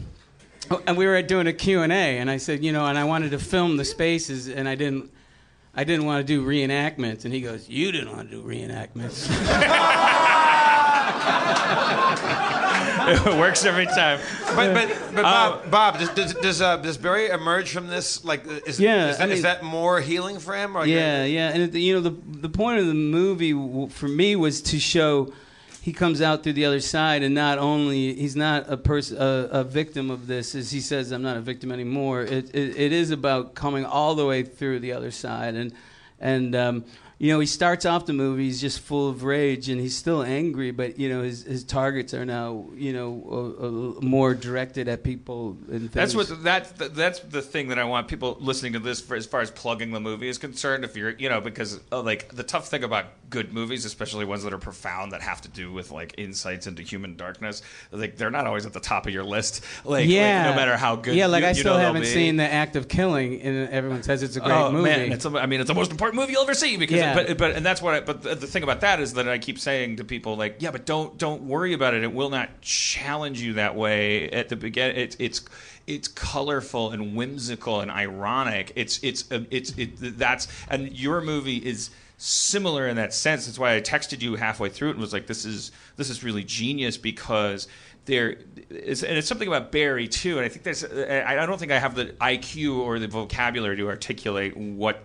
oh, 0.71 0.81
and 0.87 0.97
we 0.97 1.07
were 1.07 1.21
doing 1.23 1.47
a 1.47 1.53
Q&A, 1.53 1.85
and 1.87 2.31
I 2.31 2.39
said, 2.39 2.65
you 2.65 2.73
know, 2.73 2.87
and 2.87 2.97
I 2.97 3.05
wanted 3.05 3.33
to 3.33 3.39
film 3.39 3.77
the 3.77 3.85
spaces, 3.85 4.49
and 4.49 4.69
I 4.69 4.75
didn't. 4.77 5.11
I 5.79 5.85
didn't 5.85 6.07
want 6.07 6.27
to 6.27 6.29
do 6.33 6.45
reenactments, 6.45 7.27
and 7.27 7.35
he 7.35 7.43
goes, 7.43 7.69
"You 7.69 7.93
didn't 7.93 8.17
want 8.17 8.31
to 8.31 8.37
do 8.37 8.43
reenactments." 8.43 9.29
it 13.09 13.25
works 13.39 13.65
every 13.65 13.87
time. 13.87 14.21
But 14.55 14.75
but, 14.75 14.89
but 15.15 15.23
Bob, 15.23 15.71
Bob, 15.71 15.99
does 15.99 16.11
does 16.11 16.35
does, 16.35 16.63
uh, 16.63 16.77
does 16.79 16.97
Barry 16.97 17.29
emerge 17.29 17.73
from 17.73 17.89
this 17.89 18.25
like 18.25 18.47
is 18.67 18.81
Yeah, 18.81 19.11
is 19.11 19.19
that, 19.19 19.23
I 19.23 19.27
mean- 19.27 19.37
is 19.37 19.43
that 19.43 19.63
more 19.63 20.01
healing 20.01 20.39
for 20.39 20.55
him? 20.55 20.77
Or 20.77 20.87
yeah, 20.87 21.25
yeah, 21.25 21.51
and 21.51 21.75
you 21.75 21.95
know 21.95 22.01
the 22.01 22.17
the 22.41 22.49
point 22.49 22.81
of 22.81 22.87
the 22.87 22.95
movie 22.95 23.53
for 23.91 24.09
me 24.09 24.37
was 24.37 24.61
to 24.63 24.79
show 24.79 25.33
he 25.87 25.93
comes 25.93 26.21
out 26.21 26.43
through 26.43 26.55
the 26.55 26.65
other 26.65 26.81
side, 26.81 27.23
and 27.23 27.33
not 27.33 27.59
only 27.59 28.13
he's 28.13 28.35
not 28.35 28.69
a 28.69 28.77
person 28.77 29.19
a, 29.19 29.49
a 29.53 29.63
victim 29.63 30.11
of 30.11 30.27
this, 30.27 30.57
as 30.57 30.73
he 30.73 30.81
says, 30.81 31.13
I'm 31.13 31.23
not 31.23 31.37
a 31.37 31.41
victim 31.41 31.71
anymore. 31.71 32.23
It, 32.23 32.53
it 32.53 32.77
it 32.77 32.93
is 32.93 33.13
about 33.13 33.55
coming 33.55 33.85
all 33.85 34.17
the 34.17 34.27
way 34.27 34.43
through 34.43 34.81
the 34.81 34.91
other 34.91 35.13
side, 35.13 35.55
and 35.55 35.73
and 36.19 36.57
um, 36.57 36.85
you 37.19 37.33
know 37.33 37.41
he 37.41 37.47
starts 37.47 37.87
off 37.87 38.05
the 38.05 38.13
movie 38.13 38.45
he's 38.45 38.61
just 38.61 38.81
full 38.81 39.09
of 39.09 39.25
rage, 39.25 39.71
and 39.71 39.81
he's 39.81 39.97
still 39.97 40.23
angry, 40.23 40.71
but 40.71 40.99
you 40.99 41.09
know 41.09 41.23
his 41.23 41.45
his 41.45 41.65
targets 41.65 42.13
are 42.13 42.27
now 42.27 42.67
you 42.75 42.93
know 42.93 43.25
uh, 43.31 43.67
uh, 43.67 44.01
more 44.03 44.35
directed 44.35 44.87
at 44.87 45.03
people 45.03 45.57
and 45.71 45.91
things. 45.91 45.93
That's 45.93 46.15
what 46.15 46.43
that's 46.43 46.73
the, 46.73 46.89
that's 46.89 47.21
the 47.21 47.41
thing 47.41 47.69
that 47.69 47.79
I 47.79 47.85
want 47.85 48.09
people 48.09 48.37
listening 48.41 48.75
to 48.75 48.79
this 48.81 49.01
for 49.01 49.17
as 49.17 49.25
far 49.25 49.41
as 49.41 49.51
plugging 49.51 49.93
the 49.93 50.01
movie 50.01 50.29
is 50.29 50.37
concerned. 50.37 50.85
If 50.85 50.95
you're 50.95 51.11
you 51.11 51.31
know 51.31 51.41
because 51.41 51.81
uh, 51.91 52.03
like 52.03 52.35
the 52.35 52.43
tough 52.43 52.69
thing 52.69 52.85
about 52.85 53.07
good 53.31 53.51
movies, 53.53 53.87
especially 53.87 54.27
ones 54.27 54.43
that 54.43 54.53
are 54.53 54.59
profound 54.59 55.13
that 55.13 55.23
have 55.23 55.41
to 55.41 55.49
do 55.49 55.73
with 55.73 55.91
like 55.91 56.15
insights 56.19 56.67
into 56.67 56.83
human 56.83 57.17
darkness, 57.17 57.63
like 57.93 58.17
they're 58.17 58.31
not 58.31 58.47
always 58.47 58.67
at 58.67 58.75
the 58.75 58.81
top 58.81 59.07
of 59.07 59.13
your 59.13 59.25
list. 59.25 59.65
Like, 59.87 60.01
like, 60.01 60.09
yeah, 60.09 60.51
no 60.51 60.57
matter 60.57 60.77
how 60.77 60.97
good. 60.97 61.15
Yeah, 61.15 61.27
like 61.27 61.43
you, 61.43 61.47
I 61.47 61.51
you 61.51 61.55
still 61.57 61.75
know 61.75 61.81
haven't 61.81 62.07
seen 62.07 62.37
the 62.37 62.51
act 62.51 62.75
of 62.77 62.89
killing, 62.89 63.41
and 63.41 63.69
everyone 63.69 64.03
says 64.03 64.23
it's 64.23 64.37
a 64.37 64.41
great 64.41 64.53
oh, 64.53 64.73
movie. 64.73 64.85
Man, 64.85 65.13
it's 65.13 65.25
a, 65.25 65.31
I 65.31 65.47
mean, 65.47 65.61
it's 65.61 65.69
the 65.69 65.75
most 65.75 65.93
important 65.93 66.21
movie 66.21 66.33
you'll 66.33 66.43
ever 66.43 66.55
see 66.55 66.77
because, 66.77 66.97
Yeah. 66.97 67.06
But, 67.15 67.39
but, 67.39 67.53
and 67.53 67.65
that's 67.65 67.83
what. 67.83 67.95
I, 67.95 68.01
but 68.01 68.23
the, 68.23 68.35
the 68.35 68.47
thing 68.47 68.63
about 68.63 68.81
that 68.81 69.01
is 69.01 69.15
that 69.15 69.29
I 69.29 69.39
keep 69.39 69.59
saying 69.59 69.97
to 69.97 70.05
people 70.05 70.37
like, 70.37 70.57
yeah, 70.61 70.71
but 70.71 70.87
don't 70.87 71.17
don't 71.19 71.43
worry 71.43 71.73
about 71.73 71.95
it. 71.95 72.03
It 72.03 72.13
will 72.13 72.31
not 72.31 72.61
challenge 72.61 73.41
you 73.41 73.55
that 73.55 73.75
way 73.75 74.31
at 74.31 74.49
the 74.49 74.57
beginning. 74.57 74.97
It's 74.97 75.17
it's 75.19 75.45
it's 75.87 76.09
colorful 76.09 76.91
and 76.91 77.17
whimsical 77.17 77.81
and 77.81 77.91
ironic. 77.91 78.73
It's 78.77 78.99
it's 79.03 79.31
um, 79.31 79.47
it's 79.51 79.71
it, 79.77 80.19
that's 80.19 80.49
and 80.69 80.93
your 80.93 81.21
movie 81.21 81.57
is 81.57 81.91
similar 82.19 82.89
in 82.89 82.97
that 82.97 83.13
sense. 83.15 83.47
That's 83.47 83.59
why 83.59 83.77
I 83.77 83.81
texted 83.81 84.23
you 84.23 84.37
halfway 84.37 84.69
through 84.69 84.89
it 84.89 84.93
and 84.93 85.01
was 85.01 85.13
like, 85.13 85.27
this 85.27 85.45
is 85.45 85.73
this 85.97 86.11
is 86.11 86.25
really 86.25 86.45
genius 86.45 86.97
because 86.97 87.69
there 88.07 88.37
is, 88.71 89.03
and 89.03 89.19
it's 89.19 89.29
something 89.29 89.49
about 89.49 89.73
Barry 89.73 90.09
too. 90.09 90.39
And 90.39 90.47
I 90.47 90.49
think 90.49 90.67
I 91.11 91.43
I 91.43 91.47
don't 91.47 91.59
think 91.59 91.73
I 91.73 91.79
have 91.79 91.95
the 91.95 92.07
IQ 92.21 92.79
or 92.79 92.99
the 92.99 93.09
vocabulary 93.09 93.77
to 93.77 93.89
articulate 93.89 94.57
what 94.57 95.03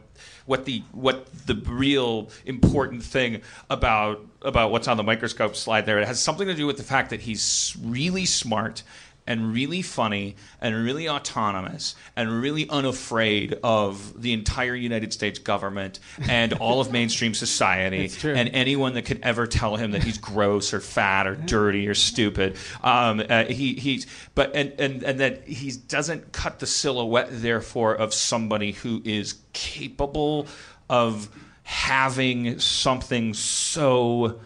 what 0.51 0.65
the 0.65 0.83
what 0.91 1.27
the 1.47 1.55
real 1.65 2.29
important 2.45 3.01
thing 3.01 3.41
about 3.69 4.19
about 4.41 4.69
what's 4.69 4.89
on 4.89 4.97
the 4.97 5.03
microscope 5.03 5.55
slide 5.55 5.85
there. 5.85 5.97
It 5.97 6.05
has 6.05 6.19
something 6.19 6.45
to 6.45 6.53
do 6.53 6.67
with 6.67 6.75
the 6.75 6.83
fact 6.83 7.09
that 7.11 7.21
he's 7.21 7.73
really 7.81 8.25
smart 8.25 8.83
and 9.27 9.53
really 9.53 9.81
funny 9.81 10.35
and 10.59 10.75
really 10.75 11.07
autonomous 11.07 11.95
and 12.15 12.41
really 12.41 12.67
unafraid 12.69 13.57
of 13.63 14.21
the 14.21 14.33
entire 14.33 14.75
United 14.75 15.13
States 15.13 15.39
government 15.39 15.99
and 16.27 16.53
all 16.53 16.81
of 16.81 16.91
mainstream 16.91 17.33
society 17.33 18.11
and 18.23 18.49
anyone 18.53 18.93
that 18.93 19.03
could 19.03 19.19
ever 19.21 19.47
tell 19.47 19.75
him 19.75 19.91
that 19.91 20.03
he's 20.03 20.17
gross 20.17 20.73
or 20.73 20.79
fat 20.79 21.27
or 21.27 21.35
dirty 21.35 21.87
or 21.87 21.93
stupid. 21.93 22.57
Um, 22.83 23.21
uh, 23.29 23.45
he 23.45 23.73
he's 23.75 24.07
but 24.35 24.55
and 24.55 24.73
and 24.79 25.03
and 25.03 25.19
that 25.19 25.47
he 25.47 25.71
doesn't 25.71 26.31
cut 26.31 26.59
the 26.59 26.67
silhouette 26.67 27.29
therefore 27.31 27.95
of 27.95 28.13
somebody 28.13 28.71
who 28.71 29.01
is 29.05 29.35
capable 29.53 30.47
of 30.89 31.29
having 31.63 32.59
something 32.59 33.33
so 33.33 34.39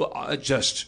uh, 0.00 0.36
just 0.36 0.86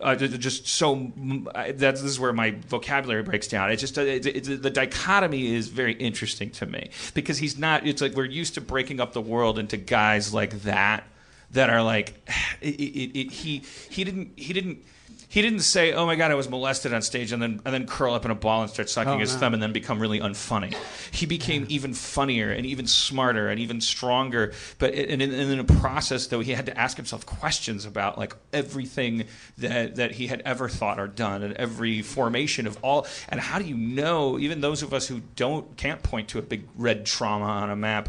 uh, 0.00 0.14
just 0.16 0.66
so 0.66 1.12
that's 1.16 2.00
this 2.02 2.02
is 2.02 2.20
where 2.20 2.32
my 2.32 2.52
vocabulary 2.68 3.22
breaks 3.22 3.48
down. 3.48 3.70
It's 3.70 3.80
just 3.80 3.98
uh, 3.98 4.04
the 4.04 4.70
dichotomy 4.72 5.54
is 5.54 5.68
very 5.68 5.94
interesting 5.94 6.50
to 6.52 6.66
me 6.66 6.90
because 7.14 7.38
he's 7.38 7.58
not. 7.58 7.86
It's 7.86 8.00
like 8.00 8.14
we're 8.14 8.24
used 8.24 8.54
to 8.54 8.60
breaking 8.60 9.00
up 9.00 9.12
the 9.12 9.20
world 9.20 9.58
into 9.58 9.76
guys 9.76 10.32
like 10.32 10.62
that 10.62 11.04
that 11.52 11.70
are 11.70 11.82
like 11.82 12.14
it, 12.60 12.74
it, 12.74 13.18
it, 13.18 13.30
he 13.30 13.62
he 13.90 14.04
didn't 14.04 14.32
he 14.36 14.52
didn't. 14.52 14.84
He 15.30 15.42
didn't 15.42 15.60
say, 15.60 15.92
"Oh 15.92 16.06
my 16.06 16.16
God, 16.16 16.30
I 16.30 16.34
was 16.36 16.48
molested 16.48 16.94
on 16.94 17.02
stage," 17.02 17.32
and 17.32 17.42
then 17.42 17.60
and 17.66 17.74
then 17.74 17.86
curl 17.86 18.14
up 18.14 18.24
in 18.24 18.30
a 18.30 18.34
ball 18.34 18.62
and 18.62 18.70
start 18.70 18.88
sucking 18.88 19.12
Oh, 19.12 19.18
his 19.18 19.34
no. 19.34 19.40
thumb, 19.40 19.52
and 19.54 19.62
then 19.62 19.72
become 19.72 19.98
really 20.00 20.20
unfunny. 20.20 20.74
He 21.10 21.26
became 21.26 21.66
even 21.68 21.92
funnier 21.92 22.50
and 22.50 22.64
even 22.64 22.86
smarter 22.86 23.48
and 23.50 23.60
even 23.60 23.82
stronger. 23.82 24.54
But 24.78 24.94
it- 24.94 25.10
and 25.10 25.20
in, 25.20 25.34
and 25.34 25.52
in 25.52 25.58
a 25.58 25.64
process, 25.64 26.26
though, 26.28 26.40
he 26.40 26.52
had 26.52 26.64
to 26.66 26.78
ask 26.78 26.96
himself 26.96 27.26
questions 27.26 27.84
about 27.84 28.16
like 28.16 28.34
everything 28.54 29.24
that 29.58 29.96
that 29.96 30.12
he 30.12 30.28
had 30.28 30.40
ever 30.46 30.66
thought 30.68 30.98
or 30.98 31.06
done, 31.06 31.42
and 31.42 31.52
every 31.58 32.00
formation 32.00 32.66
of 32.66 32.78
all. 32.80 33.06
And 33.28 33.38
how 33.38 33.58
do 33.58 33.66
you 33.66 33.76
know? 33.76 34.38
Even 34.38 34.62
those 34.62 34.82
of 34.82 34.94
us 34.94 35.08
who 35.08 35.20
don't 35.36 35.76
can't 35.76 36.02
point 36.02 36.28
to 36.28 36.38
a 36.38 36.42
big 36.42 36.64
red 36.74 37.04
trauma 37.04 37.44
on 37.44 37.70
a 37.70 37.76
map, 37.76 38.08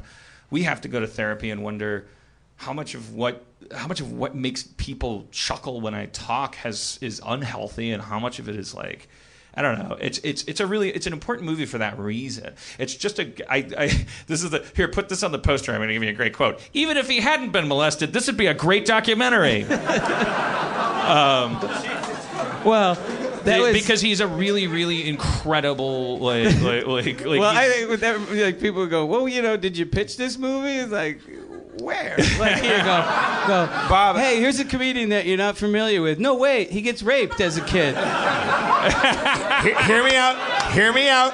we 0.49 0.63
have 0.63 0.79
to 0.81 0.87
go 0.87 1.01
to 1.01 1.07
therapy 1.07 1.49
and 1.51 1.63
wonder 1.63 2.07
how 2.59 2.73
much 2.73 2.93
of 2.93 3.13
what 3.13 3.45
how 3.73 3.87
much 3.87 4.01
of 4.01 4.11
what 4.11 4.35
makes 4.35 4.63
people 4.75 5.27
chuckle 5.31 5.79
when 5.79 5.93
I 5.93 6.07
talk 6.07 6.55
has 6.55 6.99
is 7.01 7.21
unhealthy 7.25 7.91
and 7.91 8.03
how 8.03 8.19
much 8.19 8.37
of 8.39 8.49
it 8.49 8.55
is 8.57 8.75
like 8.75 9.07
I 9.55 9.61
don't 9.61 9.79
know. 9.79 9.97
It's 9.99 10.19
it's 10.19 10.43
it's 10.43 10.59
a 10.59 10.67
really 10.67 10.89
it's 10.89 11.07
an 11.07 11.13
important 11.13 11.45
movie 11.47 11.65
for 11.65 11.77
that 11.79 11.97
reason. 11.97 12.53
It's 12.77 12.93
just 12.95 13.17
a 13.17 13.31
I, 13.51 13.57
I 13.77 14.05
this 14.27 14.43
is 14.43 14.51
the 14.51 14.65
here 14.75 14.89
put 14.89 15.07
this 15.09 15.23
on 15.23 15.31
the 15.31 15.39
poster. 15.39 15.71
I'm 15.71 15.79
going 15.79 15.87
to 15.87 15.93
give 15.93 16.03
you 16.03 16.09
a 16.09 16.13
great 16.13 16.33
quote. 16.33 16.59
Even 16.73 16.97
if 16.97 17.07
he 17.07 17.21
hadn't 17.21 17.51
been 17.51 17.67
molested, 17.67 18.11
this 18.13 18.27
would 18.27 18.37
be 18.37 18.47
a 18.47 18.53
great 18.53 18.85
documentary. 18.85 19.63
um, 19.63 19.69
well, 22.65 22.95
that 23.43 23.59
was 23.61 23.73
because 23.73 24.01
he's 24.01 24.19
a 24.19 24.27
really 24.27 24.67
really 24.67 25.07
incredible 25.07 26.19
like 26.19 26.61
like 26.61 26.85
like, 26.85 27.25
like 27.25 27.39
well, 27.39 27.55
I 27.55 27.69
think 27.69 27.89
with 27.89 28.01
that, 28.01 28.19
like 28.31 28.59
people 28.59 28.85
go, 28.85 29.05
well, 29.05 29.27
you 29.27 29.41
know, 29.41 29.55
did 29.57 29.77
you 29.77 29.85
pitch 29.85 30.17
this 30.17 30.37
movie? 30.37 30.77
It's 30.77 30.91
like, 30.91 31.21
where? 31.81 32.15
Like 32.39 32.55
here, 32.61 32.79
go, 32.79 33.03
go, 33.47 33.67
Bob. 33.89 34.17
Hey, 34.17 34.39
here's 34.39 34.59
a 34.59 34.65
comedian 34.65 35.09
that 35.09 35.25
you're 35.25 35.37
not 35.37 35.57
familiar 35.57 36.01
with. 36.01 36.19
No, 36.19 36.35
wait, 36.35 36.71
he 36.71 36.81
gets 36.81 37.01
raped 37.01 37.39
as 37.41 37.57
a 37.57 37.61
kid. 37.61 37.95
Hear, 39.63 39.81
hear 39.83 40.03
me 40.03 40.15
out. 40.15 40.71
Hear 40.71 40.93
me 40.93 41.09
out. 41.09 41.33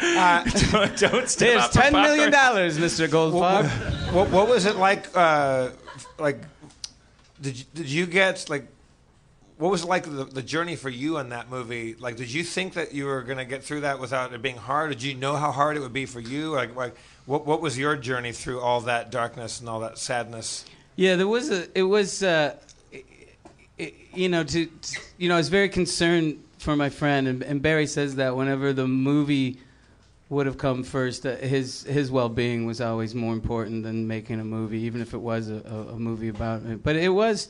Uh, 0.00 0.44
don't, 0.70 0.96
don't 0.96 1.28
step 1.28 1.38
There's 1.38 1.68
ten 1.70 1.92
million 1.92 2.30
dollars, 2.30 2.78
Mr. 2.78 3.08
Goldfarb. 3.08 4.12
what, 4.12 4.30
what 4.30 4.48
was 4.48 4.66
it 4.66 4.76
like? 4.76 5.06
Uh, 5.16 5.70
like, 6.18 6.40
did 7.40 7.58
you, 7.58 7.64
did 7.74 7.90
you 7.90 8.06
get 8.06 8.46
like? 8.48 8.66
What 9.56 9.72
was 9.72 9.82
it 9.82 9.88
like 9.88 10.04
the, 10.04 10.24
the 10.24 10.42
journey 10.42 10.76
for 10.76 10.88
you 10.88 11.16
on 11.16 11.30
that 11.30 11.50
movie? 11.50 11.96
Like, 11.98 12.14
did 12.16 12.32
you 12.32 12.44
think 12.44 12.74
that 12.74 12.94
you 12.94 13.06
were 13.06 13.22
going 13.22 13.38
to 13.38 13.44
get 13.44 13.64
through 13.64 13.80
that 13.80 13.98
without 13.98 14.32
it 14.32 14.40
being 14.40 14.56
hard? 14.56 14.90
Did 14.90 15.02
you 15.02 15.14
know 15.14 15.34
how 15.34 15.50
hard 15.50 15.76
it 15.76 15.80
would 15.80 15.92
be 15.92 16.06
for 16.06 16.20
you? 16.20 16.52
Like, 16.52 16.76
like 16.76 16.94
what 17.28 17.46
what 17.46 17.60
was 17.60 17.76
your 17.78 17.94
journey 17.96 18.32
through 18.32 18.60
all 18.60 18.80
that 18.82 19.10
darkness 19.10 19.60
and 19.60 19.68
all 19.68 19.80
that 19.80 19.98
sadness? 19.98 20.64
Yeah, 20.96 21.14
there 21.16 21.28
was 21.28 21.50
a. 21.50 21.68
It 21.78 21.82
was, 21.84 22.22
uh, 22.22 22.56
i- 22.92 23.04
i- 23.78 23.92
you 24.14 24.28
know, 24.28 24.42
to, 24.42 24.66
to- 24.66 25.00
you 25.18 25.28
know, 25.28 25.34
I 25.36 25.38
was 25.38 25.48
very 25.50 25.68
concerned 25.68 26.42
for 26.58 26.74
my 26.74 26.88
friend, 26.90 27.28
and, 27.28 27.42
and 27.44 27.62
Barry 27.62 27.86
says 27.86 28.16
that 28.16 28.34
whenever 28.34 28.72
the 28.72 28.88
movie 28.88 29.58
would 30.30 30.46
have 30.46 30.58
come 30.58 30.82
first, 30.82 31.22
that 31.22 31.40
his 31.42 31.82
his 31.84 32.10
well 32.10 32.28
being 32.28 32.66
was 32.66 32.80
always 32.80 33.14
more 33.14 33.32
important 33.34 33.82
than 33.84 34.08
making 34.08 34.40
a 34.40 34.44
movie, 34.44 34.80
even 34.80 35.00
if 35.00 35.14
it 35.14 35.20
was 35.20 35.48
a, 35.50 35.62
a, 35.66 35.94
a 35.94 35.98
movie 35.98 36.28
about 36.28 36.62
it. 36.64 36.82
But 36.82 36.96
it 36.96 37.10
was. 37.10 37.48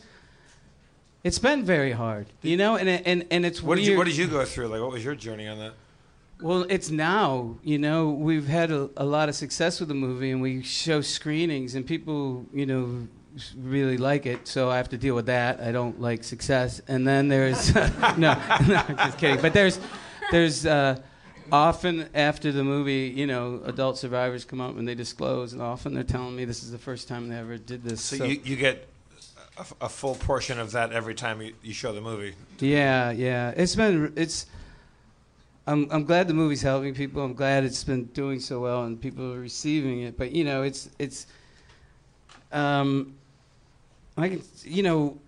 It's 1.24 1.38
been 1.40 1.64
very 1.64 1.90
hard, 1.92 2.26
you 2.42 2.56
know, 2.56 2.76
and 2.76 2.88
and 2.88 3.26
and 3.30 3.44
it's 3.46 3.62
What 3.62 3.74
did 3.76 3.82
weird. 3.82 3.92
you 3.92 3.98
What 3.98 4.06
did 4.06 4.16
you 4.16 4.28
go 4.28 4.44
through? 4.44 4.68
Like, 4.68 4.80
what 4.80 4.92
was 4.92 5.04
your 5.04 5.14
journey 5.16 5.48
on 5.48 5.58
that? 5.58 5.72
Well, 6.40 6.66
it's 6.68 6.90
now. 6.90 7.56
You 7.62 7.78
know, 7.78 8.10
we've 8.10 8.46
had 8.46 8.70
a, 8.70 8.90
a 8.96 9.04
lot 9.04 9.28
of 9.28 9.34
success 9.34 9.80
with 9.80 9.88
the 9.88 9.94
movie, 9.94 10.30
and 10.30 10.40
we 10.40 10.62
show 10.62 11.00
screenings, 11.00 11.74
and 11.74 11.86
people, 11.86 12.46
you 12.52 12.66
know, 12.66 13.08
really 13.56 13.96
like 13.96 14.26
it. 14.26 14.46
So 14.46 14.70
I 14.70 14.76
have 14.76 14.88
to 14.90 14.98
deal 14.98 15.14
with 15.14 15.26
that. 15.26 15.60
I 15.60 15.72
don't 15.72 16.00
like 16.00 16.24
success. 16.24 16.80
And 16.88 17.06
then 17.06 17.28
there's 17.28 17.74
no, 17.74 17.90
no, 18.16 18.30
I'm 18.48 18.96
just 18.96 19.18
kidding. 19.18 19.40
But 19.40 19.52
there's 19.52 19.80
there's 20.30 20.66
uh, 20.66 21.00
often 21.50 22.08
after 22.14 22.52
the 22.52 22.64
movie, 22.64 23.12
you 23.14 23.26
know, 23.26 23.60
adult 23.64 23.98
survivors 23.98 24.44
come 24.44 24.60
up 24.60 24.76
and 24.76 24.86
they 24.86 24.94
disclose, 24.94 25.52
and 25.52 25.62
often 25.62 25.94
they're 25.94 26.02
telling 26.02 26.36
me 26.36 26.44
this 26.44 26.62
is 26.62 26.70
the 26.70 26.78
first 26.78 27.08
time 27.08 27.28
they 27.28 27.36
ever 27.36 27.58
did 27.58 27.82
this. 27.82 28.02
So, 28.02 28.24
you, 28.24 28.40
you 28.44 28.56
get 28.56 28.88
a, 29.56 29.66
a 29.82 29.88
full 29.88 30.14
portion 30.14 30.58
of 30.58 30.72
that 30.72 30.92
every 30.92 31.14
time 31.14 31.40
you, 31.40 31.54
you 31.62 31.74
show 31.74 31.92
the 31.92 32.00
movie. 32.00 32.34
Yeah, 32.60 33.10
yeah. 33.10 33.52
It's 33.56 33.74
been 33.74 34.12
it's. 34.16 34.46
I'm 35.68 35.86
I'm 35.90 36.04
glad 36.04 36.28
the 36.28 36.34
movie's 36.34 36.62
helping 36.62 36.94
people. 36.94 37.22
I'm 37.22 37.34
glad 37.34 37.62
it's 37.62 37.84
been 37.84 38.06
doing 38.06 38.40
so 38.40 38.60
well 38.60 38.84
and 38.84 38.98
people 38.98 39.34
are 39.34 39.38
receiving 39.38 40.00
it. 40.00 40.16
But 40.16 40.32
you 40.32 40.42
know, 40.42 40.62
it's 40.62 40.88
it's. 40.98 41.26
Um, 42.50 43.14
I 44.16 44.30
can 44.30 44.42
you 44.64 44.82
know, 44.82 45.18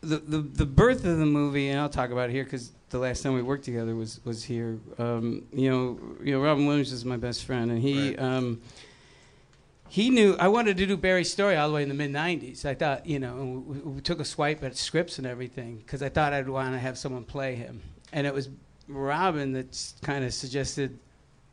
the 0.00 0.18
the 0.18 0.38
the 0.38 0.66
birth 0.66 1.04
of 1.04 1.18
the 1.18 1.26
movie, 1.26 1.68
and 1.68 1.80
I'll 1.80 1.88
talk 1.88 2.10
about 2.10 2.30
it 2.30 2.32
here 2.32 2.42
because 2.42 2.72
the 2.90 2.98
last 2.98 3.22
time 3.22 3.32
we 3.34 3.42
worked 3.42 3.64
together 3.64 3.94
was 3.94 4.20
was 4.24 4.42
here. 4.42 4.78
Um, 4.98 5.46
you 5.52 5.70
know, 5.70 6.00
you 6.20 6.32
know, 6.32 6.40
Robin 6.40 6.66
Williams 6.66 6.90
is 6.90 7.04
my 7.04 7.16
best 7.16 7.44
friend, 7.44 7.70
and 7.70 7.80
he. 7.80 8.16
Um, 8.16 8.60
he 9.88 10.08
knew 10.08 10.36
I 10.38 10.46
wanted 10.46 10.76
to 10.76 10.86
do 10.86 10.96
Barry's 10.96 11.32
story 11.32 11.56
all 11.56 11.66
the 11.66 11.74
way 11.74 11.82
in 11.82 11.88
the 11.88 11.96
mid 11.96 12.12
'90s. 12.12 12.64
I 12.64 12.74
thought, 12.74 13.06
you 13.06 13.18
know, 13.18 13.64
we, 13.66 13.78
we 13.78 14.00
took 14.00 14.20
a 14.20 14.24
swipe 14.24 14.62
at 14.62 14.76
scripts 14.76 15.18
and 15.18 15.26
everything 15.26 15.78
because 15.78 16.00
I 16.00 16.08
thought 16.08 16.32
I'd 16.32 16.48
want 16.48 16.74
to 16.74 16.78
have 16.78 16.96
someone 16.96 17.24
play 17.24 17.56
him, 17.56 17.82
and 18.12 18.24
it 18.24 18.32
was 18.32 18.50
Robin 18.90 19.52
that 19.52 19.92
kind 20.02 20.24
of 20.24 20.32
suggested 20.34 20.98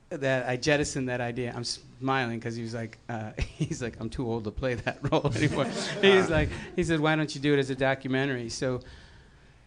that 0.09 0.47
I 0.47 0.55
jettisoned 0.57 1.09
that 1.09 1.21
idea. 1.21 1.53
I'm 1.55 1.63
smiling 1.63 2.39
because 2.39 2.55
he 2.55 2.63
was 2.63 2.73
like, 2.73 2.97
uh, 3.09 3.31
he's 3.38 3.81
like, 3.81 3.97
I'm 3.99 4.09
too 4.09 4.25
old 4.29 4.45
to 4.45 4.51
play 4.51 4.75
that 4.75 4.99
role 5.11 5.31
anymore. 5.35 5.65
he's 6.01 6.29
like, 6.29 6.49
he 6.75 6.83
said, 6.83 6.99
why 6.99 7.15
don't 7.15 7.33
you 7.33 7.41
do 7.41 7.53
it 7.53 7.59
as 7.59 7.69
a 7.69 7.75
documentary? 7.75 8.49
So, 8.49 8.81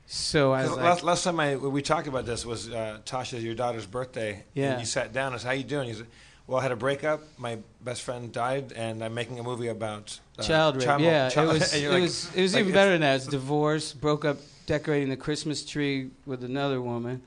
so 0.06 0.52
I 0.52 0.62
was 0.62 0.70
last, 0.72 0.78
like, 0.78 1.02
last 1.04 1.24
time 1.24 1.38
I 1.40 1.56
we 1.56 1.82
talked 1.82 2.08
about 2.08 2.26
this 2.26 2.44
was 2.44 2.68
uh, 2.70 2.98
Tasha, 3.04 3.40
your 3.40 3.54
daughter's 3.54 3.86
birthday. 3.86 4.42
Yeah. 4.54 4.72
And 4.72 4.80
you 4.80 4.86
sat 4.86 5.12
down 5.12 5.32
and 5.32 5.40
said, 5.40 5.48
"How 5.48 5.54
you 5.54 5.62
doing?" 5.62 5.86
He 5.88 5.94
said, 5.94 6.06
"Well, 6.48 6.58
I 6.58 6.62
had 6.62 6.72
a 6.72 6.76
breakup. 6.76 7.20
My 7.38 7.58
best 7.80 8.02
friend 8.02 8.32
died, 8.32 8.72
and 8.72 9.04
I'm 9.04 9.14
making 9.14 9.38
a 9.38 9.44
movie 9.44 9.68
about 9.68 10.18
uh, 10.36 10.42
child 10.42 10.76
rape. 10.84 11.00
yeah, 11.00 11.28
child- 11.34 11.50
it 11.50 11.60
was. 11.60 11.74
It 11.74 11.88
like- 11.90 12.02
was. 12.02 12.34
It 12.34 12.42
was 12.42 12.54
like, 12.54 12.60
even 12.62 12.72
better 12.72 12.90
than 12.90 13.02
that. 13.02 13.10
It 13.12 13.14
was 13.14 13.26
divorce, 13.28 13.92
broke 13.92 14.24
up, 14.24 14.38
decorating 14.66 15.10
the 15.10 15.16
Christmas 15.16 15.64
tree 15.64 16.10
with 16.26 16.42
another 16.42 16.82
woman. 16.82 17.22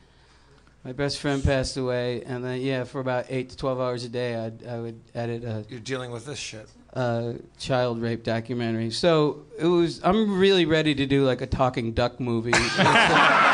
My 0.85 0.91
best 0.91 1.19
friend 1.19 1.41
passed 1.43 1.77
away, 1.77 2.23
and 2.23 2.43
then 2.43 2.59
yeah, 2.59 2.83
for 2.83 2.99
about 2.99 3.25
eight 3.29 3.49
to 3.51 3.57
twelve 3.57 3.79
hours 3.79 4.03
a 4.03 4.09
day, 4.09 4.35
I'd, 4.35 4.65
I 4.67 4.79
would 4.81 4.99
edit 5.15 5.43
a 5.45 5.65
You're 5.69 5.79
dealing 5.79 6.11
with 6.11 6.25
this 6.25 6.37
shit. 6.39 6.67
uh, 6.93 7.33
child 7.57 8.01
rape 8.01 8.23
documentary. 8.23 8.89
So 8.91 9.45
it 9.57 9.65
was. 9.67 10.01
I'm 10.03 10.37
really 10.37 10.65
ready 10.65 10.93
to 10.95 11.05
do 11.05 11.23
like 11.25 11.39
a 11.41 11.47
talking 11.47 11.93
duck 11.93 12.19
movie. 12.19 12.51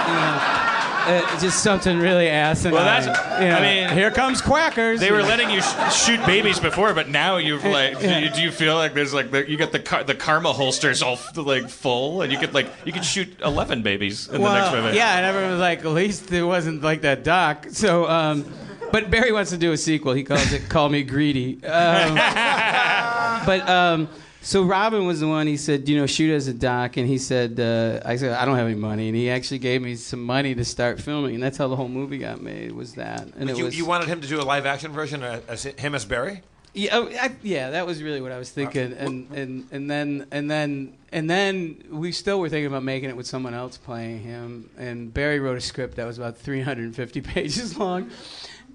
You 0.09 0.15
know, 0.15 0.78
uh, 1.07 1.39
just 1.39 1.63
something 1.63 1.97
really 1.99 2.27
asinine. 2.27 2.73
Well, 2.73 2.83
that's- 2.85 3.41
you 3.41 3.47
know, 3.49 3.55
I 3.57 3.61
mean, 3.61 3.89
here 3.97 4.11
comes 4.11 4.41
quackers. 4.41 4.99
They 4.99 5.11
were 5.11 5.21
letting 5.23 5.49
you 5.49 5.61
sh- 5.61 5.93
shoot 5.93 6.25
babies 6.25 6.59
before, 6.59 6.93
but 6.93 7.07
now 7.09 7.37
you've 7.37 7.63
like. 7.63 8.01
Yeah. 8.01 8.19
Do, 8.19 8.25
you, 8.25 8.29
do 8.31 8.41
you 8.41 8.51
feel 8.51 8.75
like 8.75 8.93
there's 8.93 9.13
like 9.13 9.31
the, 9.31 9.49
you 9.49 9.57
got 9.57 9.71
the 9.71 9.79
car, 9.79 10.03
the 10.03 10.15
karma 10.15 10.51
holsters 10.53 11.01
all 11.01 11.13
f- 11.13 11.35
like 11.37 11.69
full, 11.69 12.21
and 12.21 12.31
you 12.31 12.37
could 12.37 12.53
like 12.53 12.67
you 12.85 12.91
could 12.91 13.05
shoot 13.05 13.29
eleven 13.43 13.81
babies 13.81 14.27
in 14.27 14.41
the 14.41 14.53
next 14.53 14.71
Well, 14.71 14.83
movie? 14.83 14.97
Yeah, 14.97 15.17
and 15.17 15.25
everyone 15.25 15.51
was 15.51 15.59
like, 15.61 15.79
at 15.79 15.85
least 15.91 16.31
it 16.31 16.43
wasn't 16.43 16.81
like 16.83 17.01
that 17.01 17.23
doc. 17.23 17.67
So, 17.71 18.07
um, 18.09 18.45
but 18.91 19.09
Barry 19.09 19.31
wants 19.31 19.51
to 19.51 19.57
do 19.57 19.71
a 19.71 19.77
sequel. 19.77 20.13
He 20.13 20.23
calls 20.23 20.51
it 20.51 20.67
"Call 20.69 20.89
Me 20.89 21.03
Greedy." 21.03 21.63
Um, 21.63 22.15
but 23.45 23.69
um, 23.69 24.09
so 24.41 24.63
Robin 24.63 25.05
was 25.05 25.19
the 25.19 25.27
one. 25.27 25.47
He 25.47 25.57
said, 25.57 25.87
you 25.89 25.97
know, 25.97 26.05
shoot 26.05 26.33
as 26.33 26.47
a 26.47 26.53
doc, 26.53 26.97
and 26.97 27.07
he 27.07 27.17
said, 27.17 27.59
uh, 27.59 28.01
I 28.05 28.15
said, 28.15 28.33
I 28.33 28.45
don't 28.45 28.57
have 28.57 28.67
any 28.67 28.75
money, 28.75 29.07
and 29.07 29.15
he 29.15 29.29
actually 29.29 29.59
gave 29.59 29.81
me 29.81 29.95
some 29.95 30.23
money 30.23 30.55
to 30.55 30.65
start 30.65 31.01
filming, 31.01 31.35
and 31.35 31.43
that's 31.43 31.57
how 31.57 31.67
the 31.67 31.75
whole 31.75 31.89
movie 31.89 32.17
got 32.17 32.41
made. 32.41 32.71
Was 32.71 32.93
that? 32.95 33.27
And 33.37 33.49
you, 33.57 33.65
was 33.65 33.77
you 33.77 33.85
wanted 33.85 34.07
him 34.07 34.21
to 34.21 34.27
do 34.27 34.39
a 34.39 34.43
live 34.43 34.65
action 34.65 34.91
version 34.91 35.23
as 35.23 35.63
him 35.63 35.95
as 35.95 36.05
Barry? 36.05 36.41
yeah, 36.73 36.97
oh, 36.97 37.09
I, 37.09 37.35
yeah, 37.41 37.71
that 37.71 37.85
was 37.85 38.03
really 38.03 38.21
what 38.21 38.31
I 38.31 38.37
was 38.37 38.51
thinking, 38.51 38.93
and, 38.93 39.29
and 39.31 39.67
and 39.71 39.89
then 39.89 40.27
and 40.31 40.49
then 40.49 40.93
and 41.11 41.29
then 41.29 41.83
we 41.89 42.11
still 42.11 42.39
were 42.39 42.49
thinking 42.49 42.67
about 42.67 42.83
making 42.83 43.09
it 43.09 43.17
with 43.17 43.25
someone 43.25 43.53
else 43.53 43.77
playing 43.77 44.21
him. 44.21 44.69
And 44.77 45.11
Barry 45.13 45.39
wrote 45.39 45.57
a 45.57 45.61
script 45.61 45.95
that 45.95 46.05
was 46.05 46.17
about 46.17 46.37
350 46.37 47.21
pages 47.21 47.77
long, 47.77 48.11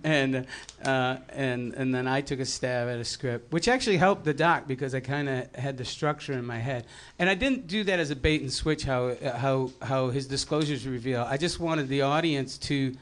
and 0.05 0.47
uh, 0.85 1.17
and 1.31 1.73
and 1.75 1.95
then 1.95 2.07
I 2.07 2.21
took 2.21 2.39
a 2.39 2.45
stab 2.45 2.89
at 2.89 2.99
a 2.99 3.05
script, 3.05 3.53
which 3.53 3.67
actually 3.67 3.97
helped 3.97 4.25
the 4.25 4.35
doc 4.35 4.69
because 4.69 4.95
I 4.95 5.01
kind 5.01 5.29
of 5.29 5.55
had 5.57 5.79
the 5.79 5.85
structure 5.85 6.35
in 6.35 6.45
my 6.45 6.59
head, 6.59 6.87
and 7.19 7.29
I 7.29 7.35
didn't 7.35 7.67
do 7.67 7.83
that 7.85 7.99
as 7.99 8.11
a 8.11 8.17
bait 8.17 8.43
and 8.43 8.53
switch. 8.53 8.85
How 8.85 9.17
how 9.35 9.71
how 9.83 10.11
his 10.11 10.27
disclosures 10.27 10.87
reveal. 10.87 11.23
I 11.23 11.39
just 11.39 11.59
wanted 11.59 11.89
the 11.89 12.03
audience 12.03 12.59
to 12.59 12.95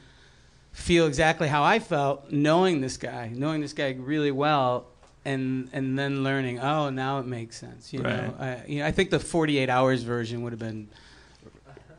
feel 0.71 1.05
exactly 1.05 1.49
how 1.49 1.61
I 1.63 1.79
felt 1.79 2.31
knowing 2.31 2.81
this 2.81 2.97
guy, 2.97 3.29
knowing 3.33 3.61
this 3.61 3.73
guy 3.73 3.95
really 3.99 4.31
well, 4.31 4.87
and 5.25 5.69
and 5.73 5.99
then 5.99 6.23
learning. 6.23 6.59
Oh, 6.59 6.89
now 6.89 7.19
it 7.19 7.25
makes 7.25 7.57
sense. 7.57 7.91
You 7.91 7.99
know, 7.99 8.33
I, 8.39 8.61
you 8.65 8.79
know, 8.79 8.85
I 8.85 8.91
think 8.91 9.09
the 9.09 9.19
48 9.19 9.69
hours 9.69 10.03
version 10.03 10.41
would 10.43 10.53
have 10.53 10.59
been 10.59 10.87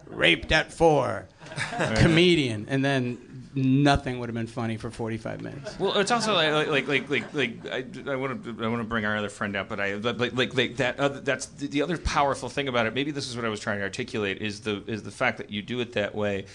raped 0.07 0.51
at 0.51 0.73
four, 0.73 1.29
comedian, 1.97 2.67
and 2.71 2.83
then 2.83 3.19
nothing 3.55 4.19
would 4.19 4.29
have 4.29 4.35
been 4.35 4.47
funny 4.47 4.77
for 4.77 4.91
45 4.91 5.43
minutes. 5.43 5.79
Well, 5.79 5.99
it's 5.99 6.11
also 6.11 6.35
like 6.35 6.69
like 6.69 6.89
like 6.89 7.11
like 7.11 7.35
like 7.35 8.07
I, 8.07 8.17
want 8.17 8.45
to 8.45 8.65
I 8.65 8.69
want 8.69 8.81
to 8.81 8.89
bring 8.89 9.05
our 9.05 9.17
other 9.17 9.29
friend 9.29 9.57
up, 9.57 9.69
but 9.69 9.81
I 9.81 9.95
like 9.95 10.33
like, 10.33 10.55
like 10.55 10.77
that 10.77 10.99
other, 10.99 11.21
that's 11.21 11.47
the, 11.47 11.69
the 11.69 11.83
other 11.83 11.99
powerful 11.99 12.49
thing 12.49 12.69
about 12.69 12.87
it. 12.87 12.95
Maybe 12.95 13.11
this 13.11 13.29
is 13.29 13.37
what 13.37 13.45
I 13.45 13.49
was 13.49 13.61
trying 13.61 13.79
to 13.79 13.85
articulate 13.85 14.39
is 14.43 14.61
the 14.61 14.83
is 14.87 15.03
the 15.03 15.11
fact 15.11 15.39
that 15.39 15.51
you 15.51 15.63
do 15.63 15.81
it 15.81 15.93
that 15.93 16.15
way. 16.15 16.47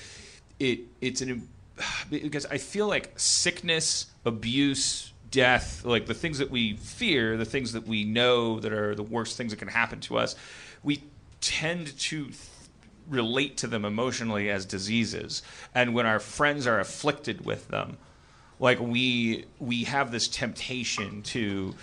It 0.59 0.81
it's 1.01 1.21
an 1.21 1.47
because 2.09 2.45
I 2.45 2.57
feel 2.57 2.87
like 2.87 3.19
sickness, 3.19 4.07
abuse, 4.25 5.13
death, 5.31 5.85
like 5.85 6.05
the 6.05 6.13
things 6.13 6.39
that 6.39 6.51
we 6.51 6.75
fear, 6.75 7.37
the 7.37 7.45
things 7.45 7.73
that 7.73 7.87
we 7.87 8.03
know 8.03 8.59
that 8.59 8.73
are 8.73 8.95
the 8.95 9.03
worst 9.03 9.37
things 9.37 9.51
that 9.51 9.57
can 9.57 9.67
happen 9.67 9.99
to 10.01 10.17
us, 10.17 10.35
we 10.83 11.03
tend 11.41 11.97
to 11.99 12.29
relate 13.09 13.57
to 13.57 13.67
them 13.67 13.85
emotionally 13.85 14.49
as 14.49 14.65
diseases. 14.65 15.41
And 15.73 15.93
when 15.93 16.05
our 16.05 16.19
friends 16.19 16.67
are 16.67 16.79
afflicted 16.79 17.45
with 17.45 17.67
them, 17.67 17.97
like 18.59 18.79
we 18.79 19.45
we 19.59 19.85
have 19.85 20.11
this 20.11 20.27
temptation 20.27 21.21
to 21.23 21.75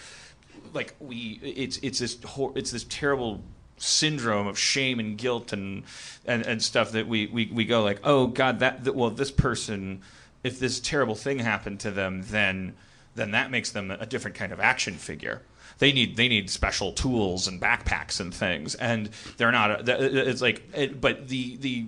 like 0.73 0.95
we 1.01 1.41
it's 1.43 1.79
it's 1.79 1.99
this 1.99 2.23
hor- 2.23 2.53
it's 2.55 2.71
this 2.71 2.85
terrible 2.85 3.43
syndrome 3.79 4.47
of 4.47 4.59
shame 4.59 5.01
and 5.01 5.19
guilt 5.19 5.53
and 5.53 5.85
and, 6.25 6.47
and 6.47 6.63
stuff 6.63 6.93
that 6.93 7.07
we, 7.07 7.27
we 7.27 7.47
we 7.47 7.65
go 7.65 7.83
like 7.83 8.01
oh 8.05 8.27
god 8.27 8.61
that, 8.61 8.85
that 8.85 8.95
well 8.95 9.11
this 9.11 9.31
person 9.31 10.01
if 10.43 10.59
this 10.59 10.81
terrible 10.81 11.15
thing 11.15 11.39
happened 11.39 11.81
to 11.81 11.91
them 11.91 12.23
then 12.27 12.75
then 13.15 13.31
that 13.33 13.51
makes 13.51 13.71
them 13.71 13.91
a 13.91 14.07
different 14.07 14.37
kind 14.37 14.53
of 14.53 14.61
action 14.61 14.95
figure 14.95 15.43
they 15.79 15.93
need 15.93 16.17
they 16.17 16.29
need 16.29 16.51
special 16.51 16.93
tools 16.93 17.47
and 17.47 17.61
backpacks 17.61 18.21
and 18.21 18.35
things 18.35 18.75
and 18.77 19.11
they're 19.37 19.53
not 19.53 19.89
uh, 19.89 19.93
uh, 19.93 19.97
it's 20.01 20.41
like 20.41 20.63
it, 20.75 21.01
but 21.01 21.29
the 21.29 21.57
the 21.57 21.87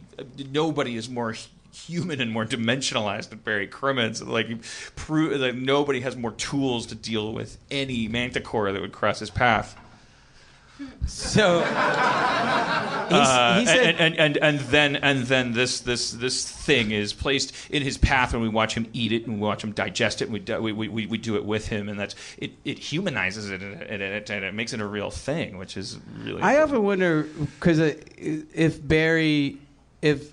nobody 0.50 0.96
is 0.96 1.08
more 1.08 1.34
human 1.86 2.20
and 2.20 2.30
more 2.30 2.44
dimensionalized 2.44 3.30
than 3.30 3.38
Barry 3.38 3.66
Crimmins. 3.66 4.22
Like, 4.22 4.48
prove 4.96 5.38
that 5.38 5.54
nobody 5.54 6.00
has 6.00 6.16
more 6.16 6.32
tools 6.32 6.86
to 6.86 6.94
deal 6.94 7.32
with 7.32 7.58
any 7.70 8.08
manticore 8.08 8.72
that 8.72 8.80
would 8.80 8.92
cross 8.92 9.20
his 9.20 9.30
path. 9.30 9.76
So 11.06 11.64
Uh, 13.10 13.60
he 13.60 13.66
said- 13.66 13.96
and, 13.96 14.18
and, 14.18 14.18
and 14.18 14.36
and 14.36 14.60
then 14.68 14.96
and 14.96 15.22
then 15.24 15.52
this 15.52 15.80
this 15.80 16.10
this 16.10 16.46
thing 16.46 16.90
is 16.90 17.12
placed 17.14 17.54
in 17.70 17.82
his 17.82 17.96
path 17.96 18.32
when 18.34 18.42
we 18.42 18.48
watch 18.50 18.74
him 18.74 18.86
eat 18.92 19.12
it 19.12 19.26
and 19.26 19.40
we 19.40 19.46
watch 19.46 19.64
him 19.64 19.72
digest 19.72 20.20
it. 20.20 20.24
And 20.26 20.34
we 20.34 20.40
do, 20.40 20.60
we, 20.60 20.72
we, 20.72 21.06
we 21.06 21.16
do 21.16 21.36
it 21.36 21.44
with 21.44 21.68
him 21.68 21.88
and 21.88 21.98
that's 21.98 22.14
it, 22.36 22.52
it 22.66 22.78
humanizes 22.78 23.50
it 23.50 23.62
and 23.62 23.80
it, 23.82 23.90
and 23.90 24.02
it 24.02 24.30
it 24.30 24.54
makes 24.54 24.74
it 24.74 24.80
a 24.80 24.86
real 24.86 25.10
thing 25.10 25.56
which 25.56 25.76
is 25.78 25.98
really 26.18 26.42
I 26.42 26.60
often 26.60 26.82
wonder 26.82 27.22
because 27.22 27.78
if 27.78 28.86
Barry, 28.86 29.56
if 30.02 30.32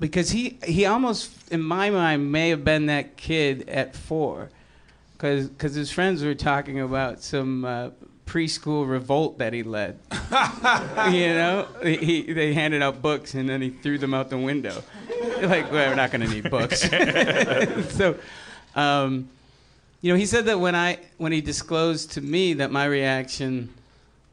because 0.00 0.30
he 0.30 0.58
he 0.64 0.84
almost 0.84 1.30
in 1.52 1.62
my 1.62 1.90
mind 1.90 2.32
may 2.32 2.48
have 2.48 2.64
been 2.64 2.86
that 2.86 3.16
kid 3.16 3.68
at 3.68 3.94
four, 3.94 4.50
because 5.16 5.74
his 5.74 5.90
friends 5.92 6.24
were 6.24 6.34
talking 6.34 6.80
about 6.80 7.22
some 7.22 7.64
uh, 7.64 7.90
preschool 8.28 8.88
revolt 8.88 9.38
that 9.38 9.52
he 9.52 9.62
led. 9.62 9.98
you 11.10 11.28
know, 11.34 11.66
he 11.82 12.32
they 12.32 12.52
handed 12.52 12.82
out 12.82 13.00
books 13.00 13.34
and 13.34 13.48
then 13.48 13.62
he 13.62 13.70
threw 13.70 13.98
them 13.98 14.12
out 14.14 14.28
the 14.28 14.38
window. 14.38 14.82
like 15.42 15.72
well, 15.72 15.88
we're 15.88 15.94
not 15.94 16.10
going 16.10 16.20
to 16.20 16.28
need 16.28 16.50
books. 16.50 16.80
so. 17.94 18.16
Um, 18.76 19.28
you 20.00 20.12
know, 20.12 20.18
he 20.18 20.26
said 20.26 20.44
that 20.44 20.60
when 20.60 20.76
I 20.76 21.00
when 21.16 21.32
he 21.32 21.40
disclosed 21.40 22.12
to 22.12 22.20
me 22.20 22.54
that 22.54 22.70
my 22.70 22.84
reaction 22.84 23.74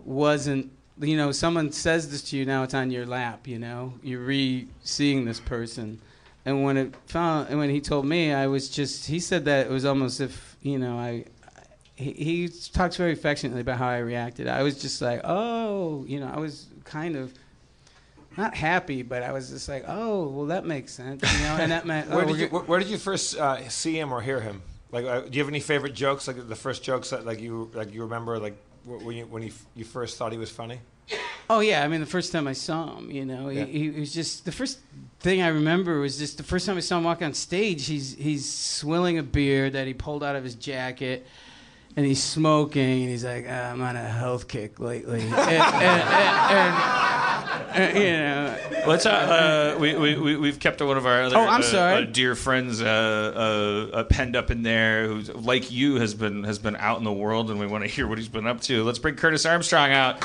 wasn't 0.06 0.72
you 1.00 1.18
know 1.18 1.32
someone 1.32 1.72
says 1.72 2.10
this 2.10 2.22
to 2.22 2.38
you 2.38 2.46
now 2.46 2.64
it's 2.64 2.74
on 2.74 2.90
your 2.92 3.06
lap 3.06 3.48
you 3.48 3.60
know 3.60 3.94
you're 4.02 4.22
re-seeing 4.22 5.26
this 5.26 5.40
person 5.40 6.00
and 6.46 6.64
when 6.64 6.78
it 6.78 6.96
found 7.08 7.50
and 7.50 7.60
when 7.60 7.70
he 7.70 7.82
told 7.82 8.06
me 8.06 8.32
i 8.32 8.48
was 8.48 8.70
just 8.70 9.08
he 9.08 9.20
said 9.20 9.44
that 9.46 9.66
it 9.66 9.70
was 9.70 9.84
almost 9.84 10.22
if 10.22 10.56
you 10.62 10.78
know 10.78 10.98
i 10.98 11.26
he, 11.96 12.12
he 12.12 12.50
talks 12.74 12.98
very 12.98 13.14
affectionately 13.14 13.62
about 13.62 13.78
how 13.78 13.88
i 13.88 13.98
reacted 13.98 14.48
i 14.48 14.64
was 14.64 14.82
just 14.82 15.02
like 15.02 15.22
oh 15.24 16.04
you 16.08 16.20
know 16.20 16.32
i 16.34 16.40
was 16.40 16.68
kind 16.84 17.16
of 17.16 17.34
not 18.38 18.54
happy 18.54 19.02
but 19.02 19.24
i 19.24 19.32
was 19.32 19.50
just 19.50 19.70
like 19.70 19.86
oh 19.88 20.28
well 20.28 20.46
that 20.48 20.66
makes 20.66 20.94
sense 20.94 21.22
you 21.24 21.40
know 21.46 21.56
and 21.58 21.72
that 21.72 21.86
meant 21.92 22.08
oh, 22.12 22.18
where, 22.18 22.26
we're 22.26 22.32
did 22.34 22.40
you, 22.42 22.48
where, 22.48 22.64
where 22.64 22.80
did 22.80 22.90
you 22.90 22.98
first 22.98 23.38
uh, 23.38 23.68
see 23.70 23.98
him 23.98 24.12
or 24.12 24.22
hear 24.22 24.42
him? 24.42 24.62
Like, 24.92 25.06
uh, 25.06 25.22
do 25.22 25.30
you 25.32 25.42
have 25.42 25.50
any 25.50 25.60
favorite 25.60 25.94
jokes? 25.94 26.28
Like 26.28 26.48
the 26.48 26.56
first 26.56 26.84
jokes 26.84 27.10
that 27.10 27.26
like 27.26 27.42
you 27.42 27.70
like 27.74 27.94
you 27.94 28.04
remember 28.04 28.40
like 28.40 28.56
when 28.86 29.18
you 29.18 29.26
when 29.26 29.44
you, 29.44 29.52
you 29.76 29.84
first 29.84 30.18
thought 30.18 30.32
he 30.32 30.38
was 30.38 30.50
funny? 30.50 30.80
Oh 31.50 31.60
yeah, 31.60 31.84
I 31.84 31.88
mean 31.88 32.00
the 32.00 32.06
first 32.06 32.32
time 32.32 32.48
I 32.48 32.54
saw 32.54 32.98
him, 32.98 33.12
you 33.12 33.26
know, 33.26 33.50
Yeah. 33.50 33.66
he, 33.66 33.92
he 33.92 34.00
was 34.00 34.14
just 34.14 34.46
the 34.46 34.52
first 34.52 34.80
thing 35.20 35.42
I 35.42 35.50
remember 35.50 36.00
was 36.00 36.18
just 36.18 36.38
the 36.38 36.44
first 36.44 36.66
time 36.66 36.78
I 36.78 36.80
saw 36.80 36.98
him 36.98 37.04
walk 37.04 37.22
on 37.22 37.34
stage. 37.34 37.88
He's 37.88 38.16
he's 38.16 38.50
swilling 38.52 39.18
a 39.18 39.24
beer 39.24 39.70
that 39.70 39.86
he 39.86 39.94
pulled 39.94 40.24
out 40.24 40.36
of 40.36 40.44
his 40.44 40.56
jacket, 40.56 41.28
and 41.96 42.06
he's 42.06 42.22
smoking, 42.22 43.02
and 43.02 43.10
he's 43.10 43.24
like, 43.24 43.46
"Ah, 43.50 43.72
"I'm 43.72 43.82
on 43.82 43.96
a 43.96 44.08
health 44.08 44.48
kick 44.48 44.80
lately," 44.80 45.22
and, 45.24 45.34
and, 45.34 46.04
and, 46.52 47.72
and, 47.74 47.98
you 47.98 48.12
know. 48.12 48.58
Let's. 48.88 49.06
Uh, 49.06 49.10
uh, 49.76 49.80
we, 49.80 49.96
we, 49.96 50.16
we, 50.18 50.36
we've 50.38 50.60
kept 50.60 50.82
one 50.82 50.98
of 50.98 51.06
our 51.06 51.24
other 51.24 51.38
Oh, 51.38 51.42
I'm 51.48 51.62
uh, 51.62 51.64
sorry. 51.64 52.04
uh, 52.04 52.06
dear 52.06 52.36
friends 52.36 52.82
uh, 52.82 52.86
uh, 52.86 53.96
uh, 53.98 54.04
penned 54.04 54.36
up 54.36 54.52
in 54.52 54.62
there, 54.64 55.08
who, 55.08 55.22
like 55.22 55.72
you 55.72 55.96
has 55.96 56.14
been 56.14 56.44
has 56.44 56.60
been 56.60 56.76
out 56.76 56.98
in 56.98 57.04
the 57.04 57.14
world, 57.14 57.50
and 57.50 57.60
we 57.60 57.68
want 57.68 57.84
to 57.84 57.90
hear 57.90 58.08
what 58.08 58.18
he's 58.18 58.28
been 58.30 58.48
up 58.48 58.62
to. 58.62 58.84
Let's 58.84 59.00
bring 59.00 59.16
Curtis 59.16 59.46
Armstrong 59.46 59.92
out. 59.92 60.22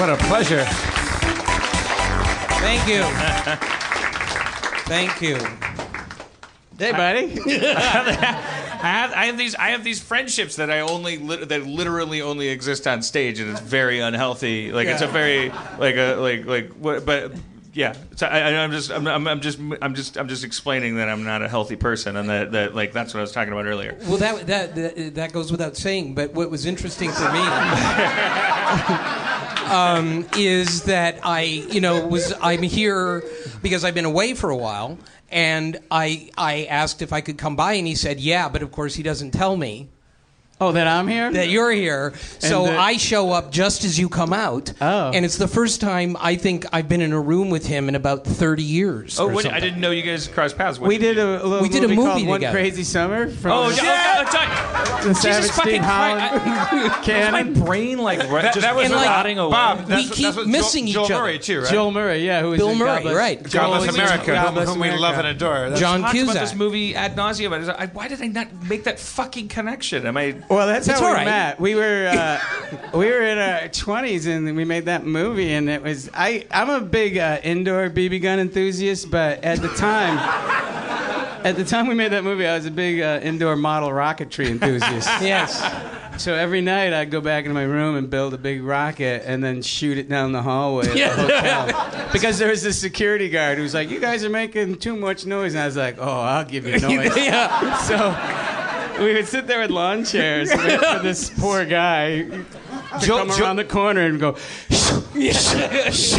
What 0.00 0.08
a 0.08 0.16
pleasure. 0.16 0.64
Thank 2.64 2.88
you. 2.88 3.02
Thank 4.86 5.20
you. 5.20 5.36
Hey, 6.78 6.92
buddy. 6.92 7.38
I 7.46 8.86
have, 8.86 9.12
I 9.12 9.26
have 9.26 9.36
these 9.36 9.54
I 9.54 9.68
have 9.72 9.84
these 9.84 10.00
friendships 10.00 10.56
that 10.56 10.70
I 10.70 10.80
only 10.80 11.18
lit- 11.18 11.50
that 11.50 11.66
literally 11.66 12.22
only 12.22 12.48
exist 12.48 12.86
on 12.86 13.02
stage, 13.02 13.40
and 13.40 13.50
it's 13.50 13.60
very 13.60 14.00
unhealthy. 14.00 14.72
Like 14.72 14.88
it's 14.88 15.02
a 15.02 15.06
very 15.06 15.50
like 15.78 15.96
a 15.96 16.14
like 16.14 16.46
like 16.46 16.70
what, 16.70 17.04
but. 17.04 17.32
Yeah, 17.72 17.94
so 18.16 18.26
I, 18.26 18.56
I'm 18.56 18.72
just, 18.72 18.90
I'm, 18.90 19.06
I'm, 19.06 19.28
I'm 19.28 19.40
just, 19.40 19.60
I'm 19.80 19.94
just, 19.94 20.18
I'm 20.18 20.26
just 20.26 20.42
explaining 20.42 20.96
that 20.96 21.08
I'm 21.08 21.22
not 21.22 21.40
a 21.40 21.48
healthy 21.48 21.76
person, 21.76 22.16
and 22.16 22.28
that, 22.28 22.50
that, 22.52 22.74
like, 22.74 22.92
that's 22.92 23.14
what 23.14 23.20
I 23.20 23.22
was 23.22 23.30
talking 23.30 23.52
about 23.52 23.66
earlier. 23.66 23.96
Well, 24.02 24.16
that, 24.16 24.48
that 24.48 24.74
that 24.74 25.14
that 25.14 25.32
goes 25.32 25.52
without 25.52 25.76
saying. 25.76 26.16
But 26.16 26.34
what 26.34 26.50
was 26.50 26.66
interesting 26.66 27.12
for 27.12 27.30
me 27.30 27.38
um, 29.70 30.26
is 30.36 30.82
that 30.84 31.20
I, 31.22 31.42
you 31.42 31.80
know, 31.80 32.06
was 32.06 32.34
I'm 32.40 32.62
here 32.62 33.22
because 33.62 33.84
I've 33.84 33.94
been 33.94 34.04
away 34.04 34.34
for 34.34 34.50
a 34.50 34.56
while, 34.56 34.98
and 35.30 35.78
I 35.92 36.30
I 36.36 36.64
asked 36.64 37.02
if 37.02 37.12
I 37.12 37.20
could 37.20 37.38
come 37.38 37.54
by, 37.54 37.74
and 37.74 37.86
he 37.86 37.94
said 37.94 38.18
yeah, 38.18 38.48
but 38.48 38.62
of 38.62 38.72
course 38.72 38.96
he 38.96 39.04
doesn't 39.04 39.30
tell 39.30 39.56
me. 39.56 39.90
Oh, 40.60 40.72
that 40.72 40.86
I'm 40.86 41.08
here? 41.08 41.32
That 41.32 41.48
you're 41.48 41.70
here. 41.70 42.12
So 42.38 42.64
that- 42.64 42.78
I 42.78 42.96
show 42.98 43.30
up 43.32 43.50
just 43.50 43.82
as 43.84 43.98
you 43.98 44.08
come 44.10 44.32
out. 44.32 44.72
Oh. 44.80 45.10
And 45.14 45.24
it's 45.24 45.36
the 45.38 45.48
first 45.48 45.80
time 45.80 46.16
I 46.20 46.36
think 46.36 46.66
I've 46.72 46.88
been 46.88 47.00
in 47.00 47.12
a 47.12 47.20
room 47.20 47.48
with 47.50 47.66
him 47.66 47.88
in 47.88 47.94
about 47.94 48.24
30 48.26 48.62
years. 48.62 49.18
Oh, 49.18 49.28
or 49.28 49.32
what, 49.32 49.46
I 49.46 49.58
didn't 49.60 49.80
know 49.80 49.90
you 49.90 50.02
guys 50.02 50.28
crossed 50.28 50.58
paths. 50.58 50.78
What 50.78 50.88
We 50.88 50.98
did 50.98 51.14
did 51.14 51.18
a, 51.18 51.42
a 51.42 51.46
little 51.46 51.62
We 51.62 51.68
did 51.70 51.84
a 51.84 51.88
movie, 51.88 51.96
movie 51.96 52.26
called 52.26 52.42
One. 52.42 52.52
Crazy 52.52 52.84
Summer 52.84 53.30
from 53.30 53.52
Oh, 53.52 53.70
the, 53.70 53.76
yeah, 53.76 54.24
oh, 54.28 54.32
Doug, 54.32 55.02
the 55.04 55.08
Jesus 55.14 55.22
Savage 55.22 55.50
fucking 55.52 55.82
Christ. 55.82 57.02
canon. 57.04 57.32
My 57.54 57.64
brain 57.64 57.98
like 57.98 58.18
re- 58.30 58.42
That, 58.42 58.54
just 58.54 58.60
that 58.66 58.76
was 58.76 58.90
like, 58.90 59.06
rotting 59.06 59.38
away. 59.38 59.50
Bob. 59.52 59.86
That's, 59.86 60.10
We 60.10 60.14
keep 60.14 60.24
that's 60.26 60.36
what 60.36 60.46
missing 60.46 60.86
Joel, 60.86 61.02
each 61.04 61.08
Joel 61.08 61.16
other. 61.18 61.24
Murray 61.24 61.38
too, 61.38 61.60
right? 61.62 61.70
Joel 61.72 61.90
Murray, 61.90 62.26
yeah, 62.26 62.40
Who 62.42 62.48
is 62.48 62.50
was 62.52 62.58
Bill 62.58 62.70
in 62.70 62.78
Murray, 62.78 62.88
God 62.88 63.02
Bless, 63.02 63.14
right. 63.16 63.42
God 63.42 63.50
Joel 63.50 63.68
bless 63.78 63.94
America, 63.94 64.26
God 64.32 64.68
whom, 64.68 64.78
we 64.78 64.90
love 64.90 65.14
and 65.14 65.20
America. 65.20 65.28
adore. 65.30 65.54
That's- 65.70 65.80
John 65.80 66.02
talked 66.02 66.18
about 66.18 66.34
this 66.34 66.54
movie 66.54 66.94
ad 66.94 67.16
nauseum. 67.16 67.52
I 67.54 67.58
was 67.58 67.68
like, 67.68 67.94
Why 67.94 68.08
did 68.08 68.20
I 68.20 68.26
not 68.26 68.52
make 68.68 68.84
that 68.84 68.98
fucking 69.00 69.48
connection? 69.48 70.06
Am 70.06 70.16
I? 70.18 70.36
Well, 70.50 70.66
that's 70.66 70.88
It's 70.88 70.98
how 70.98 71.06
we 71.06 71.12
right. 71.14 71.24
met. 71.24 71.60
We 71.60 71.76
were 71.76 72.08
uh, 72.12 72.40
we 72.98 73.06
were 73.06 73.22
in 73.22 73.38
our 73.38 73.68
twenties 73.68 74.26
and 74.26 74.56
we 74.56 74.64
made 74.64 74.86
that 74.86 75.06
movie, 75.06 75.52
and 75.52 75.70
it 75.70 75.80
was 75.82 76.10
I. 76.12 76.44
I'm 76.50 76.68
a 76.68 76.80
big 76.80 77.16
uh, 77.18 77.38
indoor 77.44 77.88
BB 77.88 78.20
gun 78.20 78.40
enthusiast, 78.40 79.10
but 79.10 79.44
at 79.44 79.62
the 79.62 79.68
time. 79.68 80.18
At 81.42 81.56
the 81.56 81.64
time 81.64 81.86
we 81.86 81.94
made 81.94 82.12
that 82.12 82.22
movie, 82.22 82.46
I 82.46 82.54
was 82.54 82.66
a 82.66 82.70
big 82.70 83.00
uh, 83.00 83.18
indoor 83.22 83.56
model 83.56 83.88
rocketry 83.88 84.48
enthusiast. 84.50 85.08
Yes. 85.22 85.58
So 86.22 86.34
every 86.34 86.60
night 86.60 86.92
I'd 86.92 87.10
go 87.10 87.22
back 87.22 87.46
into 87.46 87.54
my 87.54 87.62
room 87.62 87.96
and 87.96 88.10
build 88.10 88.34
a 88.34 88.38
big 88.38 88.62
rocket 88.62 89.22
and 89.24 89.42
then 89.42 89.62
shoot 89.62 89.96
it 89.96 90.06
down 90.06 90.32
the 90.32 90.42
hallway 90.42 90.86
of 90.88 90.92
the 90.92 91.08
hotel. 91.08 92.08
Because 92.12 92.38
there 92.38 92.50
was 92.50 92.62
this 92.62 92.78
security 92.78 93.30
guard 93.30 93.56
who 93.56 93.62
was 93.62 93.72
like, 93.72 93.88
"You 93.88 94.00
guys 94.00 94.22
are 94.22 94.28
making 94.28 94.76
too 94.80 94.96
much 94.96 95.24
noise," 95.24 95.54
and 95.54 95.62
I 95.62 95.66
was 95.66 95.78
like, 95.78 95.96
"Oh, 95.98 96.20
I'll 96.20 96.44
give 96.44 96.66
you 96.66 96.78
noise." 96.78 97.16
yeah. 97.16 97.78
So 97.78 97.96
we 99.00 99.14
would 99.14 99.26
sit 99.26 99.46
there 99.46 99.60
with 99.60 99.70
lawn 99.70 100.04
chairs 100.04 100.50
and 100.50 100.62
wait 100.62 100.78
for 100.80 100.98
this 101.02 101.30
poor 101.38 101.64
guy 101.64 102.22
to 102.22 102.44
Joel- 103.00 103.18
come 103.18 103.28
Joel- 103.30 103.42
around 103.42 103.56
the 103.56 103.64
corner 103.64 104.02
and 104.02 104.20
go 104.20 104.36
this 105.14 106.18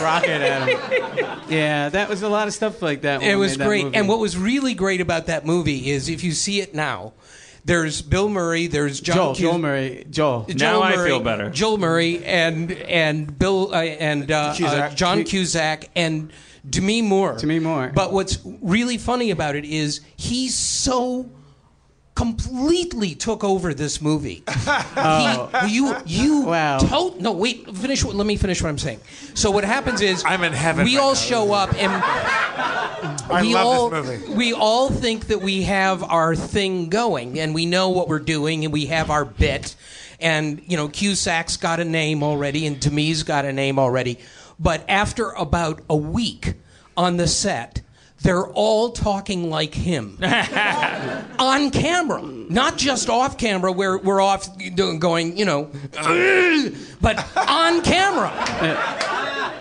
rocket 0.00 0.30
at 0.30 0.68
him. 0.68 1.40
Yeah, 1.48 1.88
that 1.90 2.08
was 2.08 2.22
a 2.22 2.28
lot 2.28 2.48
of 2.48 2.54
stuff 2.54 2.82
like 2.82 3.02
that. 3.02 3.20
when 3.20 3.30
It 3.30 3.34
we 3.34 3.40
was 3.40 3.52
made 3.58 3.64
that 3.64 3.68
great. 3.68 3.84
movie. 3.84 3.96
And 3.96 4.08
what 4.08 4.18
was 4.18 4.36
really 4.36 4.74
great 4.74 5.00
about 5.00 5.26
that 5.26 5.44
movie 5.46 5.90
is 5.90 6.08
if 6.08 6.22
you 6.24 6.32
see 6.32 6.60
it 6.60 6.74
now, 6.74 7.12
there's 7.64 8.02
Bill 8.02 8.28
Murray, 8.28 8.66
there's 8.66 9.00
John 9.00 9.16
Joel, 9.16 9.28
Cus- 9.34 9.38
Joel 9.38 9.58
Murray, 9.58 10.06
Joel. 10.10 10.44
Joel 10.48 10.56
Now 10.58 10.82
I 10.82 10.96
Murray, 10.96 11.08
feel 11.10 11.20
better. 11.20 11.50
Joel 11.50 11.78
Murray 11.78 12.24
and 12.24 12.72
and 12.72 13.38
Bill 13.38 13.70
uh, 13.72 13.82
and 13.82 14.30
uh, 14.30 14.36
uh, 14.36 14.54
Cusack. 14.56 14.94
John 14.96 15.24
Cusack 15.24 15.88
and 15.94 16.32
Demi 16.68 17.02
Moore. 17.02 17.36
Demi 17.38 17.60
Moore. 17.60 17.92
But 17.94 18.12
what's 18.12 18.38
really 18.62 18.98
funny 18.98 19.30
about 19.30 19.54
it 19.54 19.64
is 19.64 20.00
he's 20.16 20.54
so 20.56 21.30
completely 22.22 23.14
took 23.14 23.42
over 23.42 23.74
this 23.74 24.00
movie. 24.00 24.42
He, 25.66 25.74
you 25.74 25.94
you 26.06 26.42
Wow. 26.42 26.78
to- 26.78 27.14
no 27.20 27.32
wait 27.32 27.68
finish 27.76 28.04
what- 28.04 28.14
let 28.14 28.26
me 28.26 28.36
finish 28.36 28.62
what 28.62 28.68
I'm 28.68 28.78
saying. 28.78 29.00
So 29.34 29.50
what 29.50 29.64
happens 29.64 30.00
is 30.00 30.22
I'm 30.24 30.44
in 30.44 30.52
heaven 30.52 30.84
We 30.84 30.96
right 30.96 31.02
all 31.02 31.10
now. 31.14 31.14
show 31.30 31.52
up 31.52 31.70
and 31.74 31.90
I 31.92 33.42
we 33.42 33.54
love 33.54 33.66
all, 33.66 33.90
this 33.90 34.06
movie. 34.20 34.34
We 34.34 34.52
all 34.52 34.88
think 34.90 35.26
that 35.26 35.40
we 35.40 35.62
have 35.64 36.02
our 36.04 36.36
thing 36.36 36.88
going 36.88 37.38
and 37.40 37.54
we 37.54 37.66
know 37.66 37.90
what 37.90 38.08
we're 38.08 38.18
doing 38.20 38.64
and 38.64 38.72
we 38.72 38.86
have 38.86 39.10
our 39.10 39.24
bit. 39.24 39.74
And, 40.20 40.62
you 40.68 40.76
know, 40.76 40.88
Cusack's 40.88 41.56
got 41.56 41.80
a 41.80 41.84
name 41.84 42.22
already 42.22 42.66
and 42.66 42.78
Demi's 42.80 43.22
got 43.24 43.44
a 43.44 43.52
name 43.52 43.78
already. 43.78 44.18
But 44.60 44.84
after 44.88 45.30
about 45.30 45.80
a 45.90 45.96
week 45.96 46.54
on 46.96 47.16
the 47.16 47.26
set, 47.26 47.80
they're 48.22 48.46
all 48.46 48.90
talking 48.92 49.50
like 49.50 49.74
him 49.74 50.16
on 51.38 51.70
camera, 51.70 52.22
not 52.22 52.78
just 52.78 53.08
off 53.10 53.36
camera 53.38 53.72
where 53.72 53.98
we're 53.98 54.20
off 54.20 54.48
going, 54.98 55.36
you 55.36 55.44
know, 55.44 55.70
but 57.00 57.36
on 57.36 57.82
camera. 57.82 58.30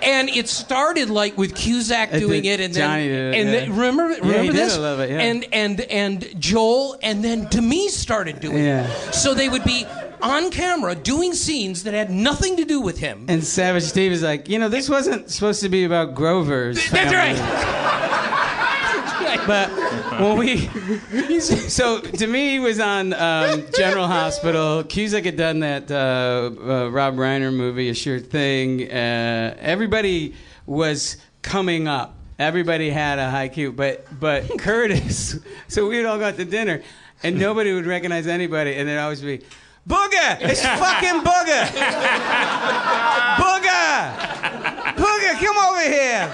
And 0.03 0.30
it 0.30 0.47
started 0.49 1.09
like 1.12 1.38
with 1.38 1.53
Cusack 1.55 2.12
It 2.14 2.20
doing 2.20 2.41
did. 2.43 2.59
it, 2.59 2.64
and 2.64 2.74
Johnny 2.74 3.07
then 3.07 3.32
did 3.32 3.36
it, 3.36 3.39
and 3.39 3.49
yeah. 3.49 3.59
then, 3.59 3.72
remember 3.76 4.09
he 4.16 4.22
remember 4.22 4.51
did 4.51 4.55
this? 4.55 4.76
a 4.76 4.80
little 4.82 4.97
bit, 4.97 5.09
yeah. 5.12 5.20
And 5.20 5.45
and 5.53 5.82
and 5.82 6.41
Joel, 6.41 6.97
and 7.03 7.24
then 7.24 7.45
Demi 7.45 7.88
started 7.89 8.39
doing 8.39 8.64
Yeah. 8.64 8.88
it. 8.88 9.14
So 9.14 9.36
they 9.36 9.47
would 9.47 9.64
be 9.64 9.86
on 10.22 10.49
camera 10.49 10.95
doing 10.95 11.34
scenes 11.36 11.84
that 11.84 11.93
had 11.93 12.09
nothing 12.09 12.57
to 12.57 12.66
do 12.66 12.82
with 12.82 12.97
him. 12.97 13.26
And 13.28 13.43
Savage 13.43 13.84
Steve 13.84 14.12
is 14.12 14.24
like, 14.24 14.49
you 14.49 14.57
know, 14.57 14.70
this 14.70 14.89
wasn't 14.89 15.30
supposed 15.30 15.62
to 15.62 15.70
be 15.70 15.84
about 15.84 16.16
Grover's. 16.16 16.89
That's 16.89 17.14
right. 17.14 18.07
But 19.48 19.70
when 20.20 20.38
we, 20.38 20.58
so 21.39 22.00
to 22.00 22.28
me, 22.28 22.52
he 22.52 22.60
was 22.60 22.80
on 22.80 23.14
um, 23.14 23.66
General 23.76 24.08
Hospital. 24.08 24.84
Cusack 24.84 25.26
had 25.26 25.38
done 25.38 25.60
that 25.62 25.89
uh, 25.92 26.52
uh, 26.62 26.89
Rob 26.89 27.16
Reiner 27.16 27.54
movie, 27.54 27.89
A 27.89 27.94
Sure 27.94 28.20
Thing. 28.20 28.89
Uh, 28.92 29.56
everybody 29.60 30.36
was 30.66 31.18
coming 31.42 31.88
up. 31.88 32.16
Everybody 32.38 32.89
had 32.89 33.20
a 33.20 33.30
high 33.30 33.50
Q, 33.50 33.72
but 33.72 34.06
but 34.20 34.48
Curtis. 34.60 35.39
So 35.68 35.88
we'd 35.88 36.06
all 36.06 36.18
go 36.18 36.32
to 36.32 36.46
dinner, 36.46 36.82
and 37.24 37.38
nobody 37.38 37.74
would 37.74 37.86
recognize 37.86 38.28
anybody, 38.28 38.76
and 38.76 38.88
there'd 38.88 39.00
always 39.00 39.22
be. 39.22 39.42
Booger! 39.88 40.38
It's 40.42 40.62
fucking 40.62 41.22
Booger! 41.22 41.66
Booger! 43.42 44.80
Booger, 45.02 45.39
come 45.39 45.58
over 45.58 45.82
here! 45.82 46.32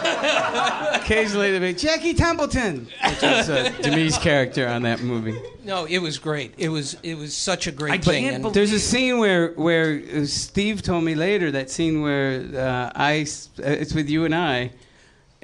Occasionally 1.01 1.51
there'd 1.51 1.61
be 1.61 1.73
Jackie 1.73 2.13
Templeton, 2.13 2.85
which 3.05 3.21
was 3.21 3.49
uh, 3.49 3.71
Demi's 3.81 4.17
character 4.17 4.67
on 4.67 4.81
that 4.83 5.01
movie. 5.01 5.39
No, 5.63 5.85
it 5.85 5.99
was 5.99 6.17
great. 6.17 6.53
It 6.57 6.69
was 6.69 6.97
it 7.03 7.15
was 7.17 7.35
such 7.35 7.67
a 7.67 7.71
great 7.71 7.93
I 7.93 7.97
thing. 7.97 8.23
can't 8.29 8.41
believe- 8.41 8.53
There's 8.55 8.73
a 8.73 8.79
scene 8.79 9.19
where 9.19 9.51
where 9.53 10.01
uh, 10.15 10.25
Steve 10.25 10.81
told 10.81 11.03
me 11.03 11.15
later 11.15 11.51
that 11.51 11.69
scene 11.69 12.01
where 12.01 12.41
uh, 12.55 12.91
I 12.95 13.19
s- 13.19 13.49
uh, 13.59 13.63
it's 13.67 13.93
with 13.93 14.09
you 14.09 14.25
and 14.25 14.35
I. 14.35 14.71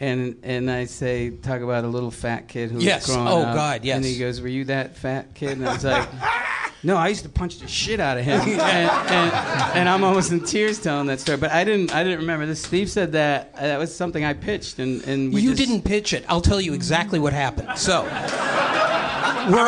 And 0.03 0.35
and 0.43 0.69
I 0.69 0.83
say 0.85 1.29
talk 1.29 1.61
about 1.61 1.85
a 1.85 1.87
little 1.87 2.11
fat 2.11 2.47
kid 2.49 2.71
who 2.71 2.79
Yes. 2.79 3.07
was 3.07 3.15
growing 3.15 3.29
Oh, 3.31 3.41
up. 3.43 3.55
God, 3.55 3.85
yes. 3.85 3.95
And 3.95 4.03
he 4.05 4.17
goes, 4.19 4.41
"Were 4.41 4.49
you 4.49 4.65
that 4.65 4.97
fat 4.97 5.33
kid?" 5.33 5.51
And 5.57 5.67
I 5.69 5.73
was 5.73 5.83
like, 5.85 6.09
"No, 6.83 6.97
I 6.97 7.07
used 7.07 7.23
to 7.23 7.29
punch 7.29 7.59
the 7.59 7.67
shit 7.69 8.01
out 8.01 8.17
of 8.17 8.25
him." 8.25 8.41
and, 8.41 8.51
and, 8.59 9.33
and 9.77 9.87
I'm 9.89 10.03
almost 10.03 10.31
in 10.33 10.41
tears 10.43 10.79
telling 10.81 11.07
that 11.07 11.21
story. 11.21 11.37
But 11.37 11.51
I 11.51 11.63
didn't 11.63 11.95
I 11.95 12.03
didn't 12.03 12.19
remember 12.19 12.45
this. 12.45 12.61
Steve 12.61 12.89
said 12.89 13.13
that 13.13 13.53
uh, 13.57 13.61
that 13.61 13.79
was 13.79 13.95
something 13.95 14.25
I 14.25 14.33
pitched, 14.33 14.79
and 14.79 15.01
and 15.03 15.33
we 15.33 15.39
you 15.41 15.55
just- 15.55 15.61
didn't 15.69 15.83
pitch 15.83 16.11
it. 16.11 16.25
I'll 16.27 16.41
tell 16.41 16.59
you 16.59 16.73
exactly 16.73 17.19
what 17.19 17.31
happened. 17.31 17.69
So 17.77 18.03
we're 18.03 18.09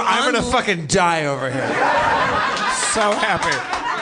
I'm 0.02 0.24
on 0.28 0.34
gonna 0.34 0.42
fucking 0.44 0.88
die 0.88 1.26
over 1.28 1.50
here. 1.50 1.68
So 2.94 3.12
happy. 3.12 3.56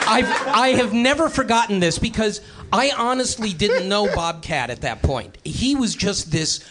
I've 0.06 0.26
I 0.48 0.68
have 0.76 0.92
never 0.92 1.28
forgotten 1.28 1.80
this 1.80 1.98
because 1.98 2.40
I 2.74 2.90
honestly 2.96 3.52
didn't 3.52 3.88
know 3.88 4.12
Bobcat 4.12 4.68
at 4.68 4.80
that 4.80 5.00
point. 5.00 5.38
He 5.44 5.76
was 5.76 5.94
just 5.94 6.32
this 6.32 6.64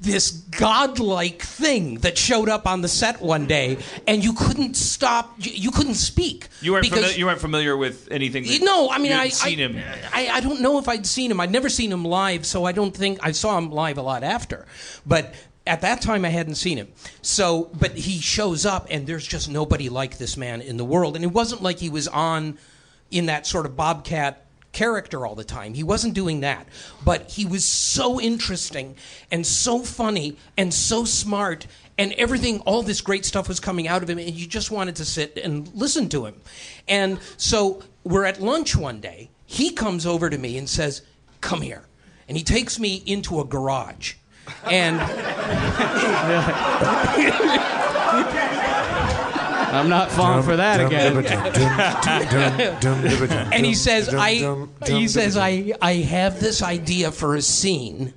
this 0.00 0.30
godlike 0.30 1.42
thing 1.42 1.96
that 1.96 2.16
showed 2.16 2.48
up 2.48 2.66
on 2.66 2.80
the 2.80 2.88
set 2.88 3.20
one 3.20 3.46
day, 3.46 3.76
and 4.06 4.24
you 4.24 4.32
couldn't 4.32 4.74
stop. 4.74 5.34
You, 5.36 5.70
couldn't 5.70 5.96
speak. 5.96 6.48
You 6.62 6.72
weren't 6.72 6.84
because 6.84 7.00
familiar, 7.00 7.18
you 7.18 7.26
weren't 7.26 7.40
familiar 7.40 7.76
with 7.76 8.08
anything. 8.10 8.44
That 8.44 8.62
no, 8.62 8.88
I 8.90 8.96
mean, 8.96 9.12
I, 9.12 9.28
seen 9.28 9.60
I, 9.60 9.62
him. 9.62 9.82
I, 10.10 10.28
I 10.28 10.40
don't 10.40 10.62
know 10.62 10.78
if 10.78 10.88
I'd 10.88 11.04
seen 11.04 11.30
him. 11.30 11.38
I'd 11.38 11.52
never 11.52 11.68
seen 11.68 11.92
him 11.92 12.02
live, 12.02 12.46
so 12.46 12.64
I 12.64 12.72
don't 12.72 12.96
think 12.96 13.18
I 13.22 13.32
saw 13.32 13.58
him 13.58 13.70
live 13.70 13.98
a 13.98 14.02
lot 14.02 14.22
after. 14.22 14.66
But 15.04 15.34
at 15.66 15.82
that 15.82 16.00
time, 16.00 16.24
I 16.24 16.30
hadn't 16.30 16.54
seen 16.54 16.78
him. 16.78 16.88
So, 17.20 17.70
but 17.78 17.92
he 17.92 18.20
shows 18.20 18.64
up, 18.64 18.86
and 18.88 19.06
there's 19.06 19.26
just 19.26 19.50
nobody 19.50 19.90
like 19.90 20.16
this 20.16 20.34
man 20.38 20.62
in 20.62 20.78
the 20.78 20.84
world. 20.84 21.14
And 21.14 21.24
it 21.26 21.32
wasn't 21.32 21.60
like 21.60 21.78
he 21.78 21.90
was 21.90 22.08
on 22.08 22.56
in 23.10 23.26
that 23.26 23.46
sort 23.46 23.66
of 23.66 23.76
Bobcat 23.76 24.46
character 24.72 25.26
all 25.26 25.34
the 25.34 25.44
time. 25.44 25.74
He 25.74 25.82
wasn't 25.82 26.14
doing 26.14 26.40
that. 26.40 26.66
But 27.04 27.30
he 27.30 27.44
was 27.44 27.64
so 27.64 28.20
interesting 28.20 28.96
and 29.30 29.46
so 29.46 29.80
funny 29.80 30.36
and 30.56 30.72
so 30.72 31.04
smart 31.04 31.66
and 31.98 32.12
everything 32.14 32.60
all 32.60 32.82
this 32.82 33.00
great 33.00 33.26
stuff 33.26 33.48
was 33.48 33.60
coming 33.60 33.86
out 33.86 34.02
of 34.02 34.08
him 34.08 34.18
and 34.18 34.30
you 34.30 34.46
just 34.46 34.70
wanted 34.70 34.96
to 34.96 35.04
sit 35.04 35.36
and 35.36 35.72
listen 35.74 36.08
to 36.10 36.24
him. 36.24 36.36
And 36.88 37.18
so 37.36 37.82
we're 38.04 38.24
at 38.24 38.40
lunch 38.40 38.74
one 38.74 39.00
day. 39.00 39.30
He 39.44 39.70
comes 39.70 40.06
over 40.06 40.30
to 40.30 40.38
me 40.38 40.56
and 40.56 40.68
says, 40.68 41.02
"Come 41.40 41.60
here." 41.60 41.82
And 42.28 42.36
he 42.36 42.44
takes 42.44 42.78
me 42.78 43.02
into 43.04 43.40
a 43.40 43.44
garage. 43.44 44.14
And 44.64 45.00
I'm 49.74 49.88
not 49.88 50.10
falling 50.10 50.42
for 50.42 50.56
that 50.56 50.80
again. 50.80 51.16
and 53.52 53.64
he 53.64 53.74
says, 53.74 54.12
I 54.12 54.66
he 54.86 55.08
says, 55.08 55.36
I, 55.36 55.72
I 55.80 55.94
have 55.94 56.40
this 56.40 56.62
idea 56.62 57.12
for 57.12 57.36
a 57.36 57.42
scene 57.42 58.14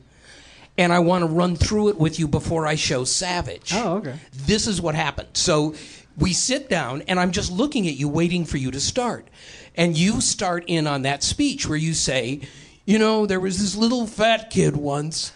and 0.77 0.91
I 0.91 0.99
want 0.99 1.21
to 1.23 1.27
run 1.27 1.55
through 1.55 1.89
it 1.89 1.97
with 1.97 2.19
you 2.19 2.27
before 2.27 2.65
I 2.65 2.75
show 2.75 3.03
Savage. 3.03 3.71
Oh, 3.73 3.97
okay. 3.97 4.15
This 4.33 4.67
is 4.67 4.81
what 4.81 4.95
happened. 4.95 5.29
So 5.33 5.75
we 6.17 6.33
sit 6.33 6.69
down 6.69 7.03
and 7.07 7.19
I'm 7.19 7.31
just 7.31 7.51
looking 7.51 7.87
at 7.87 7.93
you 7.93 8.09
waiting 8.09 8.45
for 8.45 8.57
you 8.57 8.71
to 8.71 8.79
start. 8.79 9.27
And 9.75 9.97
you 9.97 10.21
start 10.21 10.65
in 10.67 10.85
on 10.87 11.03
that 11.03 11.23
speech 11.23 11.67
where 11.67 11.77
you 11.77 11.93
say, 11.93 12.41
you 12.85 12.99
know, 12.99 13.25
there 13.25 13.39
was 13.39 13.59
this 13.59 13.77
little 13.77 14.05
fat 14.05 14.49
kid 14.49 14.75
once, 14.75 15.31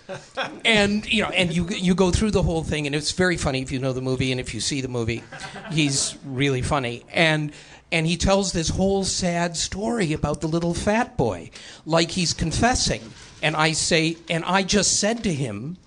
and 0.65 1.05
you 1.11 1.23
know, 1.23 1.29
and 1.29 1.55
you 1.55 1.67
you 1.69 1.95
go 1.95 2.11
through 2.11 2.31
the 2.31 2.43
whole 2.43 2.63
thing, 2.63 2.85
and 2.85 2.95
it's 2.95 3.13
very 3.13 3.37
funny 3.37 3.61
if 3.61 3.71
you 3.71 3.79
know 3.79 3.93
the 3.93 4.01
movie 4.01 4.31
and 4.31 4.41
if 4.41 4.53
you 4.53 4.59
see 4.59 4.81
the 4.81 4.89
movie, 4.89 5.23
he's 5.71 6.17
really 6.25 6.61
funny, 6.61 7.05
and 7.09 7.53
and 7.89 8.05
he 8.05 8.17
tells 8.17 8.51
this 8.51 8.67
whole 8.67 9.05
sad 9.05 9.55
story 9.55 10.11
about 10.11 10.41
the 10.41 10.47
little 10.47 10.73
fat 10.73 11.15
boy, 11.15 11.49
like 11.85 12.11
he's 12.11 12.33
confessing, 12.33 13.01
and 13.41 13.55
I 13.55 13.71
say, 13.71 14.17
and 14.29 14.43
I 14.43 14.63
just 14.63 14.99
said 14.99 15.23
to 15.23 15.33
him, 15.33 15.77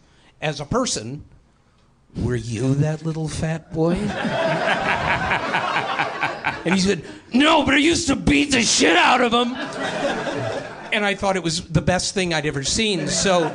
as 0.41 0.61
a 0.61 0.65
person, 0.65 1.27
were 2.17 2.37
you 2.37 2.75
that 2.77 3.05
little 3.05 3.29
fat 3.29 3.71
boy? 3.71 3.93
and 6.65 6.75
he 6.75 6.81
said, 6.81 7.05
no, 7.35 7.67
but 7.67 7.75
I 7.75 7.79
used 7.79 8.09
to 8.09 8.17
beat 8.17 8.51
the 8.51 8.63
shit 8.63 8.97
out 8.97 9.21
of 9.21 9.33
him 9.33 9.55
and 10.93 11.05
I 11.05 11.15
thought 11.15 11.37
it 11.37 11.43
was 11.43 11.67
the 11.69 11.83
best 11.83 12.15
thing 12.15 12.35
I'd 12.35 12.47
ever 12.47 12.63
seen. 12.63 13.09
So 13.09 13.51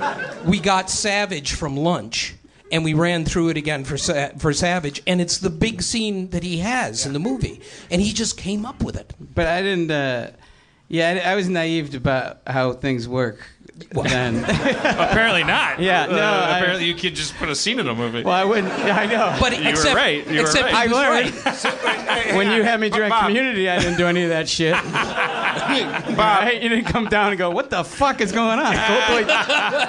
we 0.46 0.60
got 0.60 0.90
Savage 0.90 1.54
from 1.54 1.78
lunch. 1.78 2.36
And 2.72 2.84
we 2.84 2.96
ran 2.96 3.26
through 3.26 3.50
it 3.50 3.58
again 3.58 3.84
for 3.84 3.96
Sa- 3.96 4.30
for 4.40 4.52
Savage, 4.52 5.00
and 5.06 5.22
it's 5.22 5.38
the 5.38 5.52
big 5.52 5.84
scene 5.84 6.32
that 6.32 6.42
he 6.42 6.58
has 6.58 7.06
in 7.06 7.14
the 7.14 7.20
movie, 7.20 7.62
and 7.92 8.02
he 8.02 8.12
just 8.12 8.38
came 8.38 8.66
up 8.66 8.84
with 8.84 8.96
it. 8.96 9.14
But 9.20 9.46
I 9.46 9.62
didn't. 9.62 9.92
Uh, 9.92 10.32
yeah, 10.88 11.22
I, 11.24 11.34
I 11.34 11.36
was 11.36 11.48
naive 11.48 11.94
about 11.94 12.40
how 12.48 12.74
things 12.74 13.08
work 13.08 13.48
then. 14.04 14.44
Apparently 14.46 15.44
not. 15.44 15.80
Yeah, 15.82 16.06
no, 16.06 16.18
Uh, 16.18 16.48
I- 16.50 16.60
apparently 16.60 16.86
you 16.86 16.96
could 16.96 17.16
just 17.16 17.36
put 17.36 17.50
a 17.50 17.56
scene 17.56 17.80
in 17.80 17.88
a 17.88 17.96
movie. 17.96 18.24
well, 18.24 18.34
I 18.34 18.46
wouldn't. 18.46 18.68
Yeah, 18.68 18.96
I 18.98 19.06
know. 19.06 19.36
But 19.40 19.58
You 19.58 19.64
were 19.66 19.70
except, 19.72 19.96
right. 19.96 20.26
You 20.28 20.36
were 20.36 20.42
except 20.42 20.72
right. 20.72 20.88
he 20.88 20.94
was 20.94 20.98
I 20.98 21.10
right. 21.10 21.34
learned. 22.26 22.38
when 22.38 22.52
you 22.52 22.64
had 22.64 22.80
me 22.80 22.90
direct 22.90 23.16
community, 23.16 23.70
I 23.70 23.80
didn't 23.80 23.98
do 23.98 24.08
any 24.08 24.24
of 24.24 24.30
that 24.30 24.48
shit. 24.48 24.74
Bob, 26.16 26.54
you 26.54 26.70
didn't 26.70 26.86
come 26.86 27.08
down 27.08 27.30
and 27.30 27.38
go, 27.38 27.50
"What 27.50 27.70
the 27.70 27.84
fuck 27.84 28.22
is 28.22 28.32
going 28.32 28.60
on?" 28.60 28.76
Goldthwait, 28.76 29.28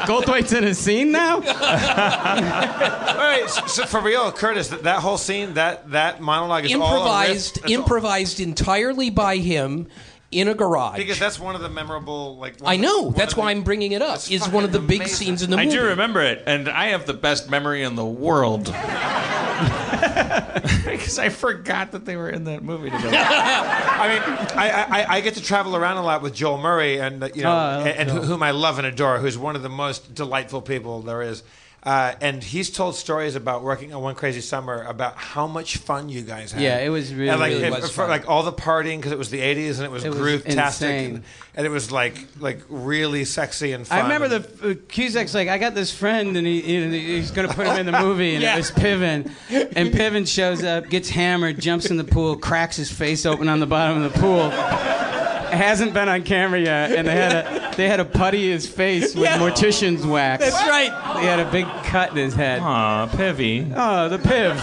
Goldthwait's 0.06 0.52
in 0.52 0.64
a 0.64 0.74
scene 0.74 1.12
now. 1.12 1.38
Wait, 1.40 1.48
so, 3.50 3.66
so 3.66 3.86
for 3.86 4.00
real, 4.00 4.32
Curtis, 4.32 4.68
that, 4.68 4.84
that 4.84 5.00
whole 5.00 5.18
scene, 5.18 5.54
that 5.54 5.90
that 5.90 6.20
monologue 6.20 6.64
is 6.64 6.74
all 6.74 6.96
improvised, 6.96 7.64
all- 7.64 7.70
improvised 7.70 8.40
entirely 8.40 9.10
by 9.10 9.36
him 9.36 9.86
in 10.40 10.48
a 10.48 10.54
garage. 10.54 10.96
because 10.96 11.18
that's 11.18 11.38
one 11.40 11.54
of 11.54 11.60
the 11.62 11.68
memorable 11.68 12.36
like. 12.36 12.54
I 12.64 12.74
of 12.74 12.80
the- 12.80 12.86
know. 12.86 13.10
That's 13.10 13.32
of 13.32 13.36
the- 13.36 13.40
why 13.42 13.50
I'm 13.50 13.62
bringing 13.62 13.92
it 13.92 14.02
up. 14.02 14.10
That's 14.14 14.30
Is 14.30 14.48
one 14.48 14.64
of 14.64 14.72
the 14.72 14.78
fucking 14.78 14.86
big 14.88 15.00
amazing. 15.02 15.26
scenes 15.26 15.42
in 15.42 15.50
the 15.50 15.56
movie. 15.56 15.68
I 15.68 15.70
movie. 15.70 15.78
do 15.78 15.88
remember 15.90 16.20
it, 16.22 16.42
and 16.46 16.68
I 16.68 16.86
have 16.88 17.06
the 17.06 17.14
best 17.14 17.48
memory 17.50 17.82
in 17.82 17.94
the 17.96 18.04
world. 18.06 18.66
Because 20.86 21.18
I 21.18 21.28
forgot 21.28 21.92
that 21.92 22.04
they 22.04 22.16
were 22.16 22.30
in 22.30 22.44
that 22.44 22.62
movie 22.62 22.90
together. 22.90 23.08
I 23.16 24.08
mean, 24.08 24.22
I, 24.58 24.70
I, 25.02 25.14
I 25.16 25.20
get 25.20 25.34
to 25.34 25.42
travel 25.42 25.76
around 25.76 25.98
a 25.98 26.02
lot 26.02 26.22
with 26.22 26.34
Joel 26.34 26.58
Murray, 26.58 26.98
and 27.00 27.22
uh, 27.22 27.28
you 27.34 27.42
know, 27.42 27.50
Oh, 27.50 27.54
I 27.54 27.76
love 27.76 27.86
and, 27.86 27.98
and 27.98 28.08
Joel. 28.10 28.22
whom 28.24 28.42
I 28.42 28.50
love 28.52 28.78
and 28.78 28.86
adore, 28.86 29.18
who's 29.18 29.36
one 29.38 29.56
of 29.56 29.62
the 29.62 29.68
most 29.68 30.14
delightful 30.14 30.62
people 30.62 31.02
there 31.02 31.22
is. 31.22 31.42
Uh, 31.86 32.16
and 32.20 32.42
he's 32.42 32.68
told 32.68 32.96
stories 32.96 33.36
about 33.36 33.62
working 33.62 33.94
on 33.94 34.02
One 34.02 34.16
Crazy 34.16 34.40
Summer 34.40 34.82
about 34.88 35.14
how 35.16 35.46
much 35.46 35.76
fun 35.76 36.08
you 36.08 36.22
guys 36.22 36.50
had. 36.50 36.60
Yeah, 36.60 36.78
it 36.80 36.88
was 36.88 37.14
really- 37.14 37.28
and 37.28 37.38
like, 37.38 37.52
really 37.52 37.62
it- 37.78 37.90
for, 37.90 38.08
like 38.08 38.28
all 38.28 38.42
the 38.42 38.52
partying 38.52 38.96
because 38.96 39.12
it 39.12 39.18
was 39.18 39.30
the 39.30 39.38
'80s 39.38 39.76
and 39.76 39.84
it 39.84 39.92
was 39.92 40.04
It 40.04 40.10
groove-tastic, 40.10 40.90
and, 40.90 41.22
and 41.54 41.64
it 41.64 41.68
was 41.68 41.92
like 41.92 42.16
like 42.40 42.58
really 42.68 43.24
sexy 43.24 43.70
and 43.72 43.86
fun. 43.86 44.00
I 44.00 44.02
remember 44.02 44.40
the 44.40 44.70
uh, 44.70 44.74
Cusack's 44.88 45.32
like, 45.32 45.46
I 45.46 45.58
got 45.58 45.76
this 45.76 45.94
friend, 45.94 46.36
and 46.36 46.44
he, 46.44 46.60
he 46.60 46.98
he's 47.18 47.30
going 47.30 47.48
to 47.48 47.54
put 47.54 47.68
him 47.68 47.76
in 47.78 47.86
the 47.86 48.00
movie, 48.02 48.34
and 48.34 48.42
it 48.42 48.56
was 48.56 48.72
Piven. 48.72 49.30
And 49.48 49.90
Piven 49.94 50.26
shows 50.26 50.64
up, 50.64 50.88
gets 50.88 51.08
hammered, 51.08 51.60
jumps 51.60 51.86
in 51.88 51.98
the 51.98 52.04
pool, 52.04 52.34
cracks 52.36 52.74
his 52.76 52.90
face 52.90 53.24
open 53.24 53.48
on 53.48 53.60
the 53.60 53.66
bottom 53.66 54.02
of 54.02 54.12
the 54.12 54.18
pool. 54.18 54.50
It 55.46 55.54
hasn't 55.54 55.94
been 55.94 56.08
on 56.08 56.22
camera 56.24 56.60
yet, 56.60 56.92
and 56.92 57.06
they 57.06 57.14
had 57.14 57.32
a 57.34 57.76
they 57.76 57.88
had 57.88 58.00
a 58.00 58.04
putty 58.04 58.50
his 58.50 58.68
face 58.68 59.14
with 59.14 59.28
mortician's 59.30 60.04
wax. 60.06 60.42
That's 60.44 60.68
right. 60.68 61.18
He 61.20 61.26
had 61.26 61.40
a 61.40 61.50
big 61.50 61.66
cut 61.84 62.10
in 62.10 62.16
his 62.16 62.34
head. 62.34 62.60
Aw, 62.60 63.06
Pivy. 63.08 63.72
Oh, 63.76 64.08
the 64.08 64.18
Piv. 64.18 64.56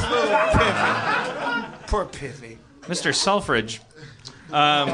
poor 1.88 2.06
Pivy. 2.06 2.58
Mr. 2.84 3.14
Selfridge. 3.16 3.82
Um, 4.52 4.90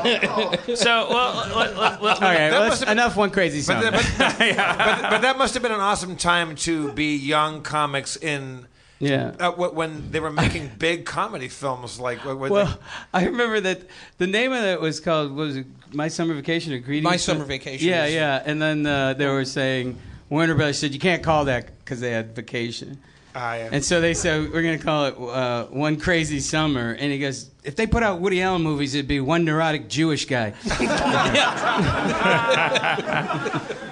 so, 0.75 1.07
well, 1.09 1.33
let, 1.53 1.75
let, 1.77 2.01
let, 2.01 2.17
Okay, 2.17 2.49
well, 2.49 2.67
must 2.69 2.79
that's 2.79 2.79
been- 2.81 2.91
enough 2.91 3.17
one 3.17 3.29
crazy 3.29 3.59
But, 3.59 3.81
summer. 3.83 3.91
but, 3.91 4.15
but, 4.17 5.09
but 5.09 5.21
that 5.21 5.37
must 5.37 5.53
have 5.53 5.61
been 5.63 5.73
an 5.73 5.81
awesome 5.81 6.15
time 6.15 6.55
to 6.57 6.91
be 6.93 7.15
young 7.17 7.61
comics 7.61 8.15
in. 8.15 8.67
Yeah. 8.99 9.31
Uh, 9.39 9.51
when 9.51 10.11
they 10.11 10.19
were 10.19 10.31
making 10.31 10.71
big 10.77 11.05
comedy 11.05 11.47
films, 11.47 11.99
like 11.99 12.23
Well, 12.25 12.77
I 13.13 13.25
remember 13.25 13.61
that 13.61 13.81
the 14.17 14.27
name 14.27 14.51
of 14.51 14.63
it 14.63 14.79
was 14.79 14.99
called 14.99 15.31
what 15.31 15.47
was 15.47 15.57
it 15.57 15.65
My 15.93 16.09
Summer 16.09 16.33
Vacation 16.33 16.73
or 16.73 16.79
Greetings? 16.79 17.05
My 17.05 17.15
Summer 17.15 17.45
Vacation 17.45 17.87
Yeah, 17.87 18.05
yeah. 18.05 18.43
And 18.45 18.61
then 18.61 18.85
uh, 18.85 19.13
they 19.13 19.27
were 19.27 19.45
saying 19.45 19.97
Warner 20.29 20.55
Brothers 20.55 20.79
said 20.79 20.93
you 20.93 20.99
can't 20.99 21.23
call 21.23 21.45
that 21.45 21.79
because 21.79 22.01
they 22.01 22.11
had 22.11 22.35
vacation. 22.35 22.99
Ah. 23.35 23.53
And 23.53 23.85
so 23.85 24.01
they 24.01 24.13
said 24.13 24.51
we're 24.51 24.63
going 24.63 24.77
to 24.77 24.83
call 24.83 25.05
it 25.05 25.17
uh, 25.17 25.65
One 25.67 25.97
Crazy 25.97 26.41
Summer. 26.41 26.91
And 26.91 27.11
he 27.11 27.19
goes, 27.19 27.49
if 27.63 27.75
they 27.75 27.87
put 27.87 28.03
out 28.03 28.19
Woody 28.19 28.41
Allen 28.41 28.63
movies, 28.63 28.95
it'd 28.95 29.07
be 29.07 29.21
One 29.21 29.45
Neurotic 29.45 29.87
Jewish 29.87 30.25
Guy. 30.25 30.53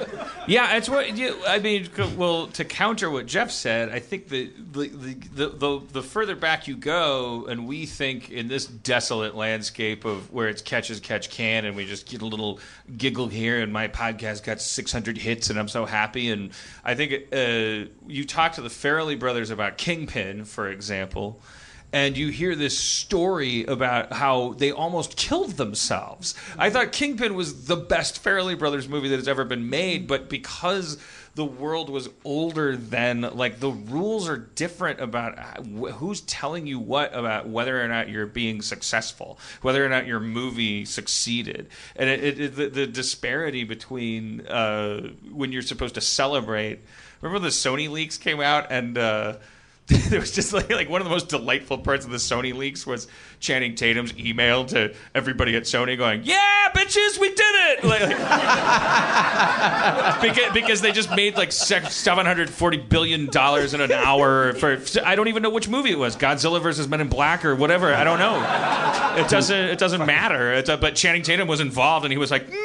Yeah, 0.47 0.77
it's 0.77 0.87
what 0.87 1.17
you. 1.17 1.35
I 1.45 1.59
mean, 1.59 1.89
well, 2.15 2.47
to 2.47 2.63
counter 2.63 3.09
what 3.11 3.25
Jeff 3.25 3.51
said, 3.51 3.89
I 3.89 3.99
think 3.99 4.29
the 4.29 4.51
the, 4.71 4.87
the 4.87 5.13
the 5.13 5.49
the 5.49 5.81
the 5.91 6.01
further 6.01 6.37
back 6.37 6.67
you 6.67 6.77
go, 6.77 7.45
and 7.47 7.67
we 7.67 7.85
think 7.85 8.31
in 8.31 8.47
this 8.47 8.65
desolate 8.65 9.35
landscape 9.35 10.05
of 10.05 10.31
where 10.31 10.47
it's 10.47 10.61
catch 10.61 10.89
as 10.89 11.01
catch 11.01 11.29
can, 11.29 11.65
and 11.65 11.75
we 11.75 11.85
just 11.85 12.07
get 12.07 12.21
a 12.21 12.25
little 12.25 12.61
giggle 12.97 13.27
here, 13.27 13.61
and 13.61 13.73
my 13.73 13.89
podcast 13.89 14.43
got 14.43 14.61
600 14.61 15.17
hits, 15.17 15.49
and 15.49 15.59
I'm 15.59 15.67
so 15.67 15.85
happy. 15.85 16.31
And 16.31 16.51
I 16.83 16.95
think 16.95 17.33
uh, 17.33 17.89
you 18.07 18.23
talk 18.25 18.53
to 18.53 18.61
the 18.61 18.69
Farrelly 18.69 19.19
brothers 19.19 19.49
about 19.49 19.77
Kingpin, 19.77 20.45
for 20.45 20.69
example 20.69 21.41
and 21.97 22.15
you 22.15 22.27
hear 22.27 22.55
this 22.55 22.77
story 22.77 23.65
about 23.65 24.13
how 24.13 24.53
they 24.53 24.71
almost 24.71 25.17
killed 25.17 25.51
themselves. 25.53 26.35
I 26.55 26.69
thought 26.69 26.91
Kingpin 26.91 27.33
was 27.33 27.65
the 27.65 27.75
best 27.75 28.23
Farrelly 28.23 28.57
Brothers 28.57 28.87
movie 28.87 29.09
that 29.09 29.15
has 29.15 29.27
ever 29.27 29.43
been 29.43 29.67
made, 29.67 30.05
but 30.05 30.29
because 30.29 30.99
the 31.33 31.43
world 31.43 31.89
was 31.89 32.07
older 32.23 32.77
then, 32.77 33.21
like 33.21 33.59
the 33.59 33.71
rules 33.71 34.29
are 34.29 34.37
different 34.37 35.01
about 35.01 35.39
who's 35.65 36.21
telling 36.21 36.67
you 36.67 36.77
what 36.77 37.15
about 37.15 37.49
whether 37.49 37.83
or 37.83 37.87
not 37.87 38.09
you're 38.09 38.27
being 38.27 38.61
successful, 38.61 39.39
whether 39.63 39.83
or 39.83 39.89
not 39.89 40.05
your 40.05 40.19
movie 40.19 40.85
succeeded, 40.85 41.67
and 41.95 42.11
it, 42.11 42.23
it, 42.23 42.39
it, 42.39 42.55
the, 42.55 42.69
the 42.69 42.85
disparity 42.85 43.63
between 43.63 44.45
uh, 44.45 45.13
when 45.31 45.51
you're 45.51 45.63
supposed 45.63 45.95
to 45.95 46.01
celebrate. 46.01 46.79
Remember 47.21 47.39
the 47.43 47.51
Sony 47.51 47.89
leaks 47.89 48.19
came 48.19 48.39
out 48.39 48.67
and. 48.69 48.99
Uh, 48.99 49.37
there 50.09 50.19
was 50.19 50.31
just 50.31 50.51
like 50.51 50.69
like 50.69 50.89
one 50.89 50.99
of 50.99 51.05
the 51.05 51.11
most 51.11 51.29
delightful 51.29 51.77
parts 51.77 52.03
of 52.03 52.11
the 52.11 52.17
Sony 52.17 52.53
leaks 52.53 52.85
was 52.85 53.07
Channing 53.39 53.73
Tatum's 53.73 54.13
email 54.17 54.65
to 54.65 54.93
everybody 55.15 55.55
at 55.55 55.63
Sony 55.63 55.97
going, 55.97 56.23
"Yeah, 56.25 56.69
bitches, 56.75 57.17
we 57.17 57.29
did 57.29 57.39
it!" 57.39 57.83
Like, 57.85 58.01
like- 58.01 58.17
because, 60.21 60.53
because 60.53 60.81
they 60.81 60.91
just 60.91 61.09
made 61.15 61.37
like 61.37 61.53
seven 61.53 62.25
hundred 62.25 62.49
forty 62.49 62.75
billion 62.75 63.27
dollars 63.27 63.73
in 63.73 63.79
an 63.79 63.93
hour 63.93 64.51
for 64.55 64.77
I 65.05 65.15
don't 65.15 65.29
even 65.29 65.41
know 65.41 65.51
which 65.51 65.69
movie 65.69 65.91
it 65.91 65.99
was, 65.99 66.17
Godzilla 66.17 66.61
versus 66.61 66.89
Men 66.89 66.99
in 66.99 67.07
Black 67.07 67.45
or 67.45 67.55
whatever. 67.55 67.93
I 67.93 68.03
don't 68.03 68.19
know. 68.19 68.35
It 69.23 69.29
doesn't 69.29 69.69
it 69.69 69.79
doesn't 69.79 70.05
matter. 70.05 70.53
A, 70.53 70.63
but 70.77 70.95
Channing 70.95 71.21
Tatum 71.21 71.47
was 71.47 71.61
involved, 71.61 72.03
and 72.05 72.11
he 72.11 72.17
was 72.17 72.29
like, 72.29 72.45
"Yeah, 72.49 72.55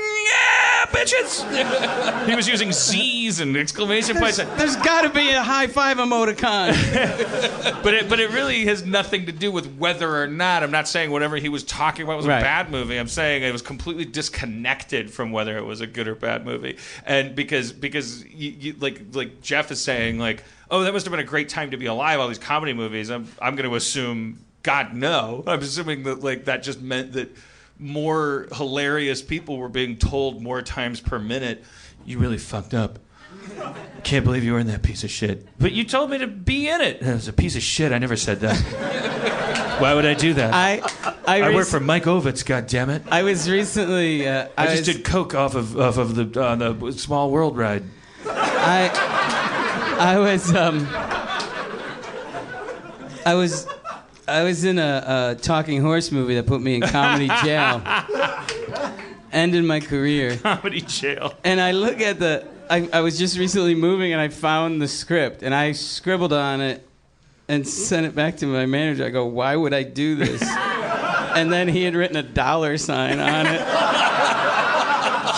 bitches." 0.93 2.27
he 2.27 2.35
was 2.37 2.47
using 2.49 2.73
Z's 2.73 3.41
and 3.41 3.57
exclamation 3.57 4.17
points. 4.17 4.37
There's 4.37 4.77
got 4.77 5.03
to 5.03 5.09
be 5.09 5.31
a 5.31 5.43
high 5.43 5.67
five 5.67 5.97
emoticon. 5.97 6.73
but 7.83 7.95
it 7.95 8.09
but 8.09 8.21
it 8.21 8.31
really 8.31 8.65
has 8.67 8.85
nothing 8.85 9.27
to 9.27 9.33
do 9.33 9.51
with 9.51 9.75
whether 9.77 10.15
or 10.17 10.27
not. 10.27 10.63
I'm 10.63 10.71
not 10.71 10.89
saying 10.89 11.11
whatever 11.11 11.37
he 11.37 11.49
was 11.49 11.65
talking 11.65 12.05
about 12.05 12.17
was 12.17 12.27
Right. 12.27 12.39
a 12.39 12.43
bad 12.43 12.71
movie. 12.71 12.97
I'm 12.99 13.09
saying 13.09 13.43
it 13.43 13.53
was 13.53 13.63
completely 13.63 14.05
disconnected 14.05 15.11
from 15.11 15.33
whether 15.33 15.57
it 15.59 15.65
was 15.65 15.81
a 15.81 15.87
good 15.87 16.09
or 16.09 16.15
bad 16.15 16.45
movie. 16.45 16.77
And 17.05 17.35
because 17.35 17.73
because 17.73 18.25
you, 18.27 18.51
you, 18.51 18.73
like 18.79 19.03
like 19.13 19.41
Jeff 19.41 19.71
is 19.71 19.81
saying 19.81 20.19
like 20.19 20.45
oh 20.71 20.83
that 20.83 20.93
must 20.93 21.05
have 21.07 21.11
been 21.11 21.21
a 21.21 21.25
great 21.25 21.49
time 21.49 21.71
to 21.73 21.77
be 21.77 21.87
alive. 21.87 22.21
All 22.21 22.29
these 22.29 22.39
comedy 22.39 22.73
movies. 22.73 23.11
I'm 23.11 23.27
I'm 23.41 23.57
going 23.57 23.69
to 23.69 23.77
assume 23.77 24.45
God 24.63 24.95
no. 24.95 25.43
I'm 25.47 25.61
assuming 25.61 26.05
that 26.05 26.23
like 26.23 26.45
that 26.47 26.63
just 26.63 26.81
meant 26.81 27.13
that 27.15 27.31
more 27.83 28.47
hilarious 28.55 29.21
people 29.23 29.59
were 29.59 29.69
being 29.69 29.97
told 29.97 30.43
more 30.43 30.63
times 30.63 31.01
per 31.01 31.19
minute. 31.19 31.65
You 32.05 32.19
really 32.19 32.39
fucked 32.39 32.75
up. 32.75 32.99
Can't 34.05 34.25
believe 34.25 34.45
you 34.45 34.53
were 34.53 34.59
in 34.59 34.69
that 34.69 34.83
piece 34.83 35.05
of 35.05 35.11
shit. 35.11 35.47
But 35.59 35.73
you 35.73 35.85
told 35.85 36.11
me 36.11 36.19
to 36.19 36.27
be 36.27 36.69
in 36.69 36.81
it. 36.81 37.03
It 37.03 37.13
was 37.13 37.29
a 37.29 37.33
piece 37.33 37.57
of 37.57 37.63
shit. 37.63 37.93
I 37.93 37.99
never 37.99 38.17
said 38.17 38.41
that. 38.41 38.57
Why 39.81 39.95
would 39.95 40.07
I 40.07 40.15
do 40.15 40.35
that? 40.35 40.55
I 40.55 40.81
I, 41.27 41.39
I, 41.39 41.41
rec- 41.41 41.55
work 41.55 41.67
for 41.67 41.81
Mike 41.81 42.05
Ovitz. 42.05 42.45
God 42.45 42.67
damn 42.67 42.91
it! 42.91 43.03
I 43.11 43.23
was 43.23 43.51
recently. 43.51 44.29
Uh, 44.29 44.49
I, 44.57 44.65
I 44.65 44.77
just 44.77 44.85
did 44.85 45.05
coke 45.05 45.35
off 45.35 45.55
of 45.55 45.79
off 45.79 45.99
of 45.99 46.15
the 46.15 46.45
on 46.45 46.59
the 46.59 46.93
Small 46.93 47.31
World 47.31 47.57
ride. 47.57 47.83
I 48.27 48.91
I 49.99 50.19
was 50.19 50.55
um 50.55 50.87
I 53.27 53.35
was 53.35 53.67
I 54.33 54.45
was 54.45 54.65
in 54.65 54.79
a, 54.79 55.35
a 55.37 55.41
talking 55.41 55.81
horse 55.83 56.11
movie 56.11 56.35
that 56.37 56.47
put 56.47 56.63
me 56.63 56.77
in 56.77 56.81
comedy 56.81 57.29
jail. 57.45 57.83
Ended 59.31 59.65
my 59.65 59.81
career. 59.81 60.37
Comedy 60.39 60.81
jail. 60.81 61.35
And 61.45 61.61
I 61.61 61.73
look 61.73 62.01
at 62.01 62.19
the 62.19 62.47
I, 62.71 62.89
I 62.91 63.01
was 63.01 63.19
just 63.19 63.39
recently 63.39 63.75
moving 63.75 64.13
and 64.13 64.21
I 64.21 64.29
found 64.29 64.81
the 64.81 64.89
script 64.89 65.43
and 65.43 65.55
I 65.55 65.73
scribbled 65.73 66.33
on 66.33 66.63
it 66.63 66.87
and 67.47 67.69
sent 67.69 68.07
it 68.07 68.15
back 68.15 68.39
to 68.39 68.47
my 68.47 68.65
manager. 68.65 69.05
I 69.05 69.11
go, 69.11 69.27
why 69.27 69.55
would 69.55 69.75
I 69.75 69.83
do 69.83 70.15
this? 70.15 70.43
and 71.37 71.53
then 71.53 71.69
he 71.69 71.83
had 71.83 71.95
written 71.95 72.17
a 72.17 72.23
dollar 72.23 72.79
sign 72.79 73.21
on 73.21 73.47
it. 73.47 73.61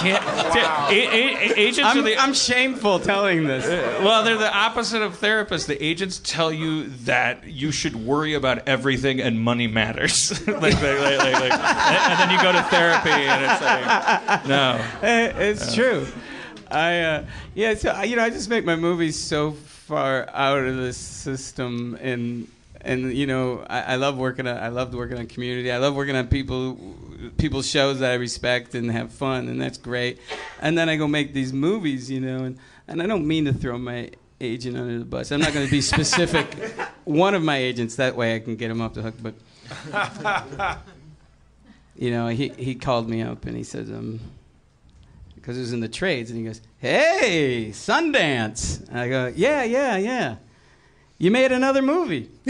Can't. 0.05 0.25
A- 0.25 0.93
a- 0.93 1.53
a- 1.53 1.59
agents 1.59 1.91
I'm, 1.91 1.99
are 1.99 2.03
the. 2.03 2.19
I'm 2.19 2.35
shameful 2.35 3.01
telling 3.01 3.47
this. 3.47 3.67
well, 3.67 4.23
they're 4.23 4.39
the 4.39 4.55
opposite 4.55 5.03
of 5.03 5.19
therapists. 5.19 5.67
The 5.67 5.83
agents 5.83 6.21
tell 6.23 6.53
you 6.53 6.89
that 7.05 7.45
you 7.49 7.73
should 7.73 7.97
worry 7.97 8.35
about 8.35 8.69
everything 8.69 9.21
and 9.21 9.41
money 9.41 9.67
matters. 9.67 10.31
like, 10.47 10.61
like, 10.61 10.83
like, 10.83 11.19
like, 11.19 11.53
and, 11.53 12.19
then 12.19 12.31
you 12.31 12.43
go 12.43 12.53
to 12.53 12.63
therapy 12.65 13.11
and 13.11 13.45
it's 13.45 13.61
like, 13.61 14.47
no. 14.47 14.85
It's 15.03 15.75
true. 15.75 16.07
I 16.71 17.01
uh, 17.01 17.25
yeah, 17.55 17.75
so 17.75 18.03
you 18.03 18.17
know, 18.17 18.23
I 18.23 18.31
just 18.31 18.49
make 18.49 18.65
my 18.65 18.77
movies 18.77 19.19
so 19.19 19.53
far 19.53 20.29
out 20.33 20.59
of 20.65 20.77
the 20.77 20.93
system, 20.93 21.97
and 22.01 22.49
and 22.85 23.12
you 23.12 23.26
know, 23.26 23.64
I, 23.68 23.80
I 23.80 23.97
love 23.97 24.16
working. 24.16 24.47
On, 24.47 24.57
I 24.57 24.68
love 24.68 24.95
working 24.95 25.18
on 25.18 25.26
community. 25.26 25.72
I 25.72 25.78
love 25.78 25.95
working 25.95 26.14
on 26.14 26.28
people 26.28 26.78
people's 27.39 27.68
shows 27.68 28.01
that 28.01 28.12
I 28.12 28.14
respect 28.14 28.74
and 28.74 28.91
have 28.91 29.12
fun, 29.12 29.49
and 29.49 29.61
that's 29.61 29.78
great. 29.78 30.20
And 30.61 30.76
then 30.76 30.89
I 30.89 30.97
go 30.97 31.09
make 31.09 31.32
these 31.32 31.53
movies, 31.53 32.11
you 32.11 32.20
know, 32.20 32.45
and 32.45 32.59
and 32.87 33.03
I 33.03 33.07
don't 33.07 33.26
mean 33.26 33.47
to 33.47 33.53
throw 33.53 33.78
my 33.78 34.11
agent 34.41 34.76
under 34.76 34.99
the 34.99 35.05
bus. 35.05 35.32
I'm 35.32 35.41
not 35.41 35.55
going 35.55 35.66
to 35.66 35.70
be 35.70 35.80
specific. 35.80 36.47
One 37.05 37.35
of 37.35 37.43
my 37.43 37.57
agents, 37.57 37.97
that 37.97 38.16
way 38.16 38.35
I 38.35 38.39
can 38.39 38.57
get 38.57 38.70
him 38.70 38.80
off 38.80 38.95
the 38.95 39.03
hook, 39.03 39.14
but 39.22 39.35
you 41.97 42.11
know, 42.11 42.28
he 42.28 42.49
he 42.51 42.74
called 42.74 43.09
me 43.09 43.22
up 43.22 43.47
and 43.47 43.57
he 43.57 43.64
says, 43.64 43.91
um, 43.91 44.20
because 45.35 45.57
it 45.59 45.61
was 45.61 45.72
in 45.72 45.80
the 45.80 45.89
trades, 45.89 46.30
and 46.30 46.39
he 46.39 46.47
goes, 46.47 46.62
"Hey, 46.78 47.68
Sundance." 47.70 48.87
And 48.89 48.99
I 48.99 49.09
go, 49.09 49.32
"Yeah, 49.35 49.62
yeah, 49.62 49.97
yeah. 49.99 50.37
You 51.19 51.31
made 51.31 51.53
another 51.53 51.83
movie." 51.83 52.29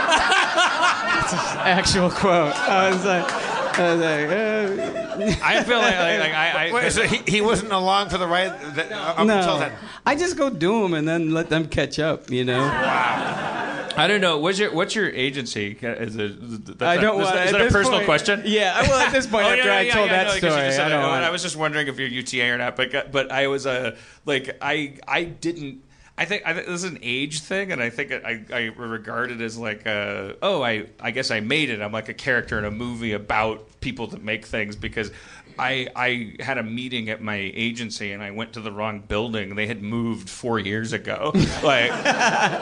That's 0.00 1.32
an 1.32 1.58
actual 1.66 2.10
quote. 2.10 2.54
I 2.56 2.90
was 2.90 3.04
like, 3.04 3.32
I 3.78 3.92
was 3.94 4.00
like, 4.00 4.28
uh, 4.30 5.44
I 5.44 5.62
feel 5.62 5.78
like, 5.78 5.96
like, 5.96 6.20
like 6.20 6.32
I, 6.34 6.68
I 6.68 6.72
Wait, 6.72 6.92
so 6.92 7.02
he, 7.02 7.18
he 7.30 7.40
wasn't 7.40 7.72
along 7.72 8.08
for 8.10 8.18
the 8.18 8.26
ride 8.26 8.58
that, 8.74 8.90
up 8.92 9.18
until 9.18 9.36
no. 9.36 9.58
then. 9.60 9.72
I 10.04 10.16
just 10.16 10.36
go 10.36 10.50
do 10.50 10.82
them 10.82 10.94
and 10.94 11.06
then 11.06 11.32
let 11.32 11.48
them 11.50 11.68
catch 11.68 11.98
up. 11.98 12.30
You 12.30 12.44
know. 12.44 12.58
Wow. 12.60 13.88
I 13.96 14.06
don't 14.06 14.20
know. 14.20 14.38
What's 14.38 14.58
your 14.58 14.72
what's 14.72 14.94
your 14.94 15.10
agency? 15.10 15.76
Is 15.80 16.16
it, 16.16 16.66
that's 16.78 16.82
I 16.82 16.94
a- 16.94 17.00
don't 17.00 17.20
is, 17.20 17.24
want- 17.24 17.36
that- 17.36 17.46
is 17.48 17.54
at 17.54 17.58
that 17.58 17.68
a 17.68 17.70
personal 17.70 17.98
point- 17.98 18.06
question? 18.06 18.42
Yeah, 18.44 18.80
well, 18.82 18.98
at 19.06 19.12
this 19.12 19.26
point, 19.30 19.46
Oh, 19.46 19.50
after 19.50 19.70
I 19.70 19.88
told 19.88 20.10
that 20.10 20.24
no, 20.26 20.32
'cause 20.32 20.42
you 20.42 20.50
story, 20.50 20.66
just 20.66 20.80
I 20.80 20.88
don't 20.88 21.04
it. 21.04 21.06
want- 21.08 21.24
I 21.24 21.30
was 21.30 21.42
just 21.42 21.56
wondering 21.56 21.86
if 21.88 21.98
you're 21.98 22.08
UTA 22.08 22.50
or 22.50 22.58
not, 22.58 22.76
but 22.76 23.12
but 23.12 23.30
I 23.32 23.46
was 23.48 23.66
uh, 23.66 23.96
like 24.26 24.56
I 24.62 24.94
I 25.06 25.24
didn't. 25.24 25.82
I 26.20 26.26
think 26.26 26.42
I 26.44 26.52
this 26.52 26.68
is 26.68 26.84
an 26.84 26.98
age 27.02 27.40
thing, 27.40 27.72
and 27.72 27.82
I 27.82 27.88
think 27.88 28.12
I, 28.12 28.44
I 28.52 28.60
regard 28.76 29.30
it 29.30 29.40
as 29.40 29.56
like 29.56 29.86
uh 29.86 30.34
oh 30.42 30.62
I 30.62 30.84
I 31.00 31.12
guess 31.12 31.30
I 31.30 31.40
made 31.40 31.70
it. 31.70 31.80
I'm 31.80 31.92
like 31.92 32.10
a 32.10 32.14
character 32.14 32.58
in 32.58 32.66
a 32.66 32.70
movie 32.70 33.12
about 33.14 33.66
people 33.80 34.06
that 34.08 34.22
make 34.22 34.44
things 34.44 34.76
because 34.76 35.10
I 35.58 35.88
I 35.96 36.34
had 36.40 36.58
a 36.58 36.62
meeting 36.62 37.08
at 37.08 37.22
my 37.22 37.36
agency 37.36 38.12
and 38.12 38.22
I 38.22 38.32
went 38.32 38.52
to 38.52 38.60
the 38.60 38.70
wrong 38.70 39.00
building. 39.00 39.54
They 39.54 39.66
had 39.66 39.82
moved 39.82 40.28
four 40.28 40.58
years 40.58 40.92
ago, 40.92 41.32
like 41.62 41.90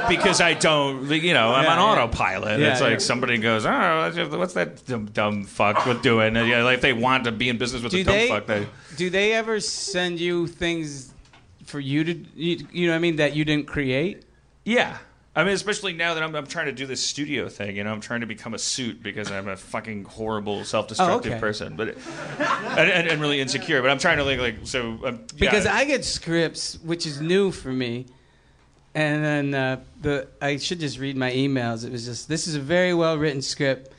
because 0.09 0.41
I 0.41 0.55
don't 0.55 1.11
you 1.11 1.35
know 1.35 1.53
I'm 1.53 1.65
Yeah, 1.65 1.71
on 1.73 1.79
yeah. 1.79 1.85
autopilot. 2.05 2.61
Yeah, 2.61 2.71
it's 2.71 2.81
like 2.81 3.01
somebody 3.01 3.39
goes 3.39 3.67
oh 3.67 4.13
what's 4.39 4.55
that 4.55 4.87
dumb, 4.87 5.07
dumb 5.07 5.43
fuck 5.43 5.85
with 5.85 6.01
doing? 6.03 6.37
And, 6.37 6.49
yeah, 6.49 6.63
like 6.63 6.77
if 6.77 6.83
they 6.83 6.93
want 6.93 7.25
to 7.25 7.33
be 7.33 7.49
in 7.49 7.59
business 7.59 7.83
with 7.83 7.91
do 7.91 8.03
a 8.03 8.05
dumb 8.05 8.15
they 8.15 8.29
fuck, 8.29 8.47
they. 8.47 8.69
do 8.97 9.11
they 9.11 9.33
ever 9.33 9.59
send 9.59 10.21
you 10.21 10.47
things 10.47 11.13
for 11.69 11.81
you 11.81 12.03
to 12.05 12.13
you, 12.35 12.67
you 12.73 12.87
know 12.87 12.93
what 12.93 12.97
I 12.97 13.01
mean 13.01 13.17
that 13.17 13.37
you 13.37 13.45
didn't 13.45 13.67
create? 13.67 14.25
Yeah. 14.65 14.99
I 15.37 15.45
mean, 15.45 15.53
especially 15.53 15.93
now 15.93 16.15
that 16.15 16.23
I'm, 16.23 16.35
I'm 16.35 16.49
trying 16.49 16.67
to 16.67 16.73
do 16.73 16.85
this 16.85 17.01
studio 17.01 17.49
thing, 17.49 17.77
you 17.77 17.85
know, 17.85 17.93
I'm 17.93 18.01
trying 18.01 18.23
to 18.23 18.27
become 18.27 18.55
a 18.55 18.59
suit 18.59 19.01
because 19.05 19.31
I'm 19.31 19.47
a 19.47 19.57
fucking 19.57 20.05
horrible, 20.05 20.65
self-destructive 20.65 21.33
Oh, 21.33 21.35
okay. 21.37 21.41
person, 21.41 21.77
but 21.77 21.97
and, 22.77 22.91
and, 22.91 23.09
and 23.09 23.21
really 23.21 23.41
insecure. 23.41 23.81
But 23.81 23.93
I'm 23.93 23.99
trying 23.99 24.17
to 24.17 24.25
like, 24.25 24.41
like 24.41 24.57
so. 24.65 24.99
Um, 25.05 25.21
Because 25.39 25.65
yeah. 25.65 25.77
I 25.77 25.85
get 25.85 26.05
scripts, 26.05 26.79
which 26.83 27.07
is 27.07 27.21
new 27.21 27.53
for 27.53 27.73
me, 27.73 28.07
and 28.97 29.25
then 29.25 29.55
uh, 29.55 29.81
the 30.01 30.27
I 30.43 30.57
should 30.57 30.81
just 30.81 30.99
read 30.99 31.17
my 31.17 31.31
emails. 31.31 31.85
It 31.85 31.93
was 31.93 32.05
just 32.05 32.29
this 32.29 32.49
is 32.49 32.57
a 32.57 32.61
very 32.61 32.93
well 32.93 33.17
written 33.17 33.43
script, 33.43 33.93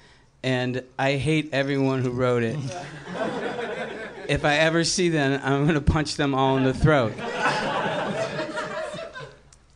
and 0.44 0.84
I 0.98 1.14
hate 1.14 1.50
everyone 1.54 2.02
who 2.02 2.12
wrote 2.12 2.44
it. 2.44 2.58
if 4.28 4.44
I 4.44 4.56
ever 4.56 4.84
see 4.84 5.08
them, 5.08 5.40
I'm 5.42 5.66
gonna 5.66 5.80
punch 5.80 6.16
them 6.16 6.36
all 6.36 6.58
in 6.58 6.66
the 6.66 6.74
throat. 6.74 7.14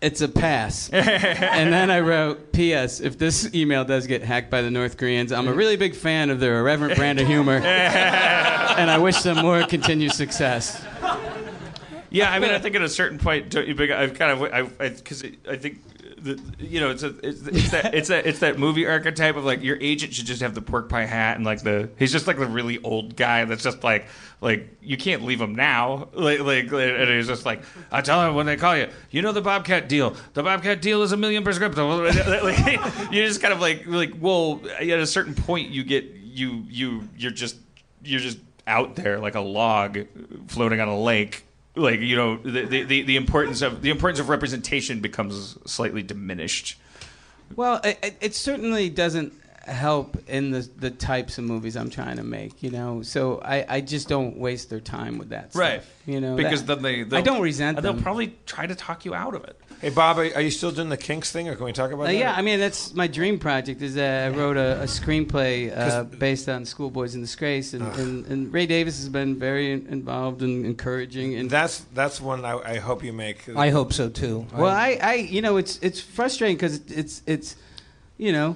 It's 0.03 0.19
a 0.19 0.27
pass. 0.27 0.89
and 0.91 1.71
then 1.71 1.89
I 1.89 2.01
wrote, 2.01 2.51
P.S. 2.51 2.99
If 2.99 3.17
this 3.17 3.55
email 3.55 3.85
does 3.85 4.05
get 4.05 4.21
hacked 4.21 4.51
by 4.51 4.61
the 4.61 4.69
North 4.69 4.97
Koreans, 4.97 5.31
I'm 5.31 5.47
a 5.47 5.53
really 5.53 5.77
big 5.77 5.95
fan 5.95 6.29
of 6.29 6.41
their 6.41 6.59
irreverent 6.59 6.95
brand 6.97 7.21
of 7.21 7.27
humor, 7.27 7.55
and 7.63 8.91
I 8.91 8.97
wish 8.97 9.21
them 9.21 9.37
more 9.37 9.63
continued 9.63 10.11
success. 10.11 10.83
Yeah, 12.09 12.33
I 12.33 12.39
mean, 12.39 12.51
I 12.51 12.59
think 12.59 12.75
at 12.75 12.81
a 12.81 12.89
certain 12.89 13.17
point, 13.17 13.49
don't 13.49 13.65
you? 13.65 13.75
I've 13.95 14.13
kind 14.13 14.31
of, 14.31 14.53
I, 14.53 14.89
because 14.89 15.23
I, 15.49 15.55
think, 15.55 15.81
the, 16.23 16.39
you 16.57 16.79
know, 16.79 16.89
it's 16.89 17.03
a, 17.03 17.09
it's, 17.21 17.45
it's 17.45 17.71
that, 17.71 17.93
it's 17.93 18.07
that, 18.07 18.25
it's 18.25 18.39
that 18.39 18.57
movie 18.57 18.87
archetype 18.87 19.35
of 19.35 19.43
like 19.43 19.61
your 19.61 19.77
agent 19.79 20.13
should 20.13 20.25
just 20.25 20.41
have 20.41 20.55
the 20.55 20.61
pork 20.61 20.89
pie 20.89 21.05
hat 21.05 21.35
and 21.35 21.45
like 21.45 21.61
the, 21.61 21.89
he's 21.99 22.11
just 22.11 22.27
like 22.27 22.37
the 22.37 22.45
really 22.47 22.81
old 22.81 23.15
guy 23.15 23.45
that's 23.45 23.63
just 23.63 23.83
like, 23.83 24.07
like 24.41 24.75
you 24.81 24.97
can't 24.97 25.23
leave 25.23 25.39
him 25.39 25.55
now, 25.55 26.09
like, 26.13 26.39
like, 26.39 26.71
and 26.71 27.09
he's 27.09 27.27
just 27.27 27.45
like, 27.45 27.63
I 27.91 28.01
tell 28.01 28.27
him 28.27 28.35
when 28.35 28.45
they 28.45 28.57
call 28.57 28.77
you, 28.77 28.89
you 29.11 29.21
know 29.21 29.31
the 29.31 29.41
Bobcat 29.41 29.89
deal, 29.89 30.15
the 30.33 30.43
Bobcat 30.43 30.81
deal 30.81 31.01
is 31.01 31.11
a 31.11 31.17
million 31.17 31.43
prescription. 31.43 31.83
Like, 32.43 33.11
you're 33.11 33.27
just 33.27 33.41
kind 33.41 33.53
of 33.53 33.59
like, 33.59 33.85
like, 33.87 34.13
well, 34.19 34.61
at 34.79 34.87
a 34.87 35.07
certain 35.07 35.35
point, 35.35 35.69
you 35.69 35.83
get, 35.83 36.05
you, 36.05 36.63
you, 36.69 37.07
you're 37.17 37.31
just, 37.31 37.57
you're 38.03 38.19
just 38.19 38.37
out 38.67 38.95
there 38.95 39.19
like 39.19 39.35
a 39.35 39.41
log 39.41 39.99
floating 40.47 40.79
on 40.79 40.87
a 40.87 40.99
lake 40.99 41.45
like 41.75 41.99
you 41.99 42.15
know 42.15 42.37
the, 42.37 42.65
the, 42.65 42.83
the, 42.83 43.01
the 43.03 43.15
importance 43.15 43.61
of 43.61 43.81
the 43.81 43.89
importance 43.89 44.19
of 44.19 44.29
representation 44.29 44.99
becomes 44.99 45.57
slightly 45.65 46.03
diminished 46.03 46.77
Well, 47.55 47.81
it, 47.83 48.17
it- 48.21 48.35
certainly 48.35 48.89
doesn't 48.89 49.33
help 49.65 50.17
in 50.27 50.51
the 50.51 50.67
the 50.77 50.91
types 50.91 51.37
of 51.37 51.45
movies 51.45 51.75
I'm 51.77 51.89
trying 51.89 52.17
to 52.17 52.23
make. 52.23 52.61
You 52.61 52.69
know, 52.71 53.01
so 53.01 53.39
I, 53.43 53.65
I 53.77 53.81
just 53.81 54.07
don't 54.09 54.37
waste 54.37 54.69
their 54.69 54.79
time 54.81 55.17
with 55.17 55.29
that. 55.29 55.51
Right. 55.55 55.81
Stuff, 55.81 55.93
you 56.05 56.19
know, 56.21 56.35
because 56.35 56.63
that- 56.65 56.81
then 56.81 57.09
they 57.09 57.17
I 57.17 57.21
don't 57.21 57.41
resent 57.41 57.81
They'll 57.81 57.93
them. 57.93 58.03
probably 58.03 58.35
try 58.45 58.67
to 58.67 58.75
talk 58.75 59.05
you 59.05 59.13
out 59.15 59.35
of 59.35 59.43
it. 59.45 59.57
Hey 59.83 59.89
Bob, 59.89 60.17
are, 60.17 60.33
are 60.35 60.39
you 60.39 60.49
still 60.49 60.71
doing 60.71 60.87
the 60.87 60.95
Kinks 60.95 61.29
thing, 61.33 61.49
or 61.49 61.57
can 61.57 61.65
we 61.65 61.73
talk 61.73 61.91
about 61.91 62.03
Uh, 62.03 62.05
that? 62.05 62.15
yeah, 62.15 62.33
I 62.33 62.41
mean 62.41 62.57
that's 62.57 62.93
my 62.93 63.05
dream 63.05 63.37
project. 63.37 63.81
Is 63.81 63.95
that 63.95 64.27
I 64.27 64.29
wrote 64.29 64.55
a, 64.55 64.81
a 64.83 64.85
screenplay 64.85 65.77
uh, 65.77 66.05
based 66.05 66.47
on 66.47 66.63
Schoolboys 66.63 67.15
in 67.15 67.21
Disgrace, 67.21 67.73
and, 67.73 67.85
and, 67.97 68.25
and 68.27 68.53
Ray 68.53 68.65
Davies 68.65 68.95
has 68.99 69.09
been 69.09 69.37
very 69.37 69.73
involved 69.73 70.41
and 70.41 70.65
encouraging. 70.65 71.35
And 71.35 71.49
that's 71.49 71.79
that's 71.93 72.21
one 72.21 72.45
I, 72.45 72.59
I 72.59 72.77
hope 72.77 73.03
you 73.03 73.11
make. 73.11 73.49
I 73.57 73.71
hope 73.71 73.91
so 73.91 74.07
too. 74.07 74.47
well, 74.55 74.67
I, 74.67 74.97
I, 75.01 75.13
you 75.15 75.41
know, 75.41 75.57
it's 75.57 75.79
it's 75.79 75.99
frustrating 75.99 76.55
because 76.55 76.79
it's 76.89 77.21
it's, 77.25 77.57
you 78.17 78.31
know, 78.31 78.55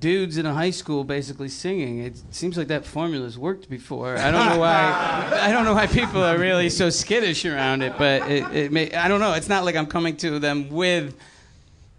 dudes 0.00 0.38
in 0.38 0.46
a 0.46 0.54
high 0.54 0.70
school 0.70 1.04
basically 1.04 1.48
singing. 1.48 1.98
It 1.98 2.20
seems 2.30 2.56
like 2.56 2.68
that 2.68 2.84
formula's 2.84 3.38
worked 3.38 3.68
before. 3.68 4.16
I 4.16 4.30
don't 4.30 4.46
know 4.48 4.58
why. 4.58 5.30
I 5.42 5.52
don't 5.52 5.64
know 5.64 5.74
why 5.74 5.86
people 5.86 6.22
are 6.22 6.38
really 6.38 6.70
so 6.70 6.90
skittish 6.90 7.44
around 7.44 7.82
it, 7.82 7.94
but 7.98 8.28
it, 8.30 8.44
it 8.54 8.72
may, 8.72 8.90
I 8.92 9.08
don't 9.08 9.20
know. 9.20 9.34
It's 9.34 9.48
not 9.48 9.64
like 9.64 9.76
I'm 9.76 9.86
coming 9.86 10.16
to 10.18 10.38
them 10.38 10.70
with. 10.70 11.14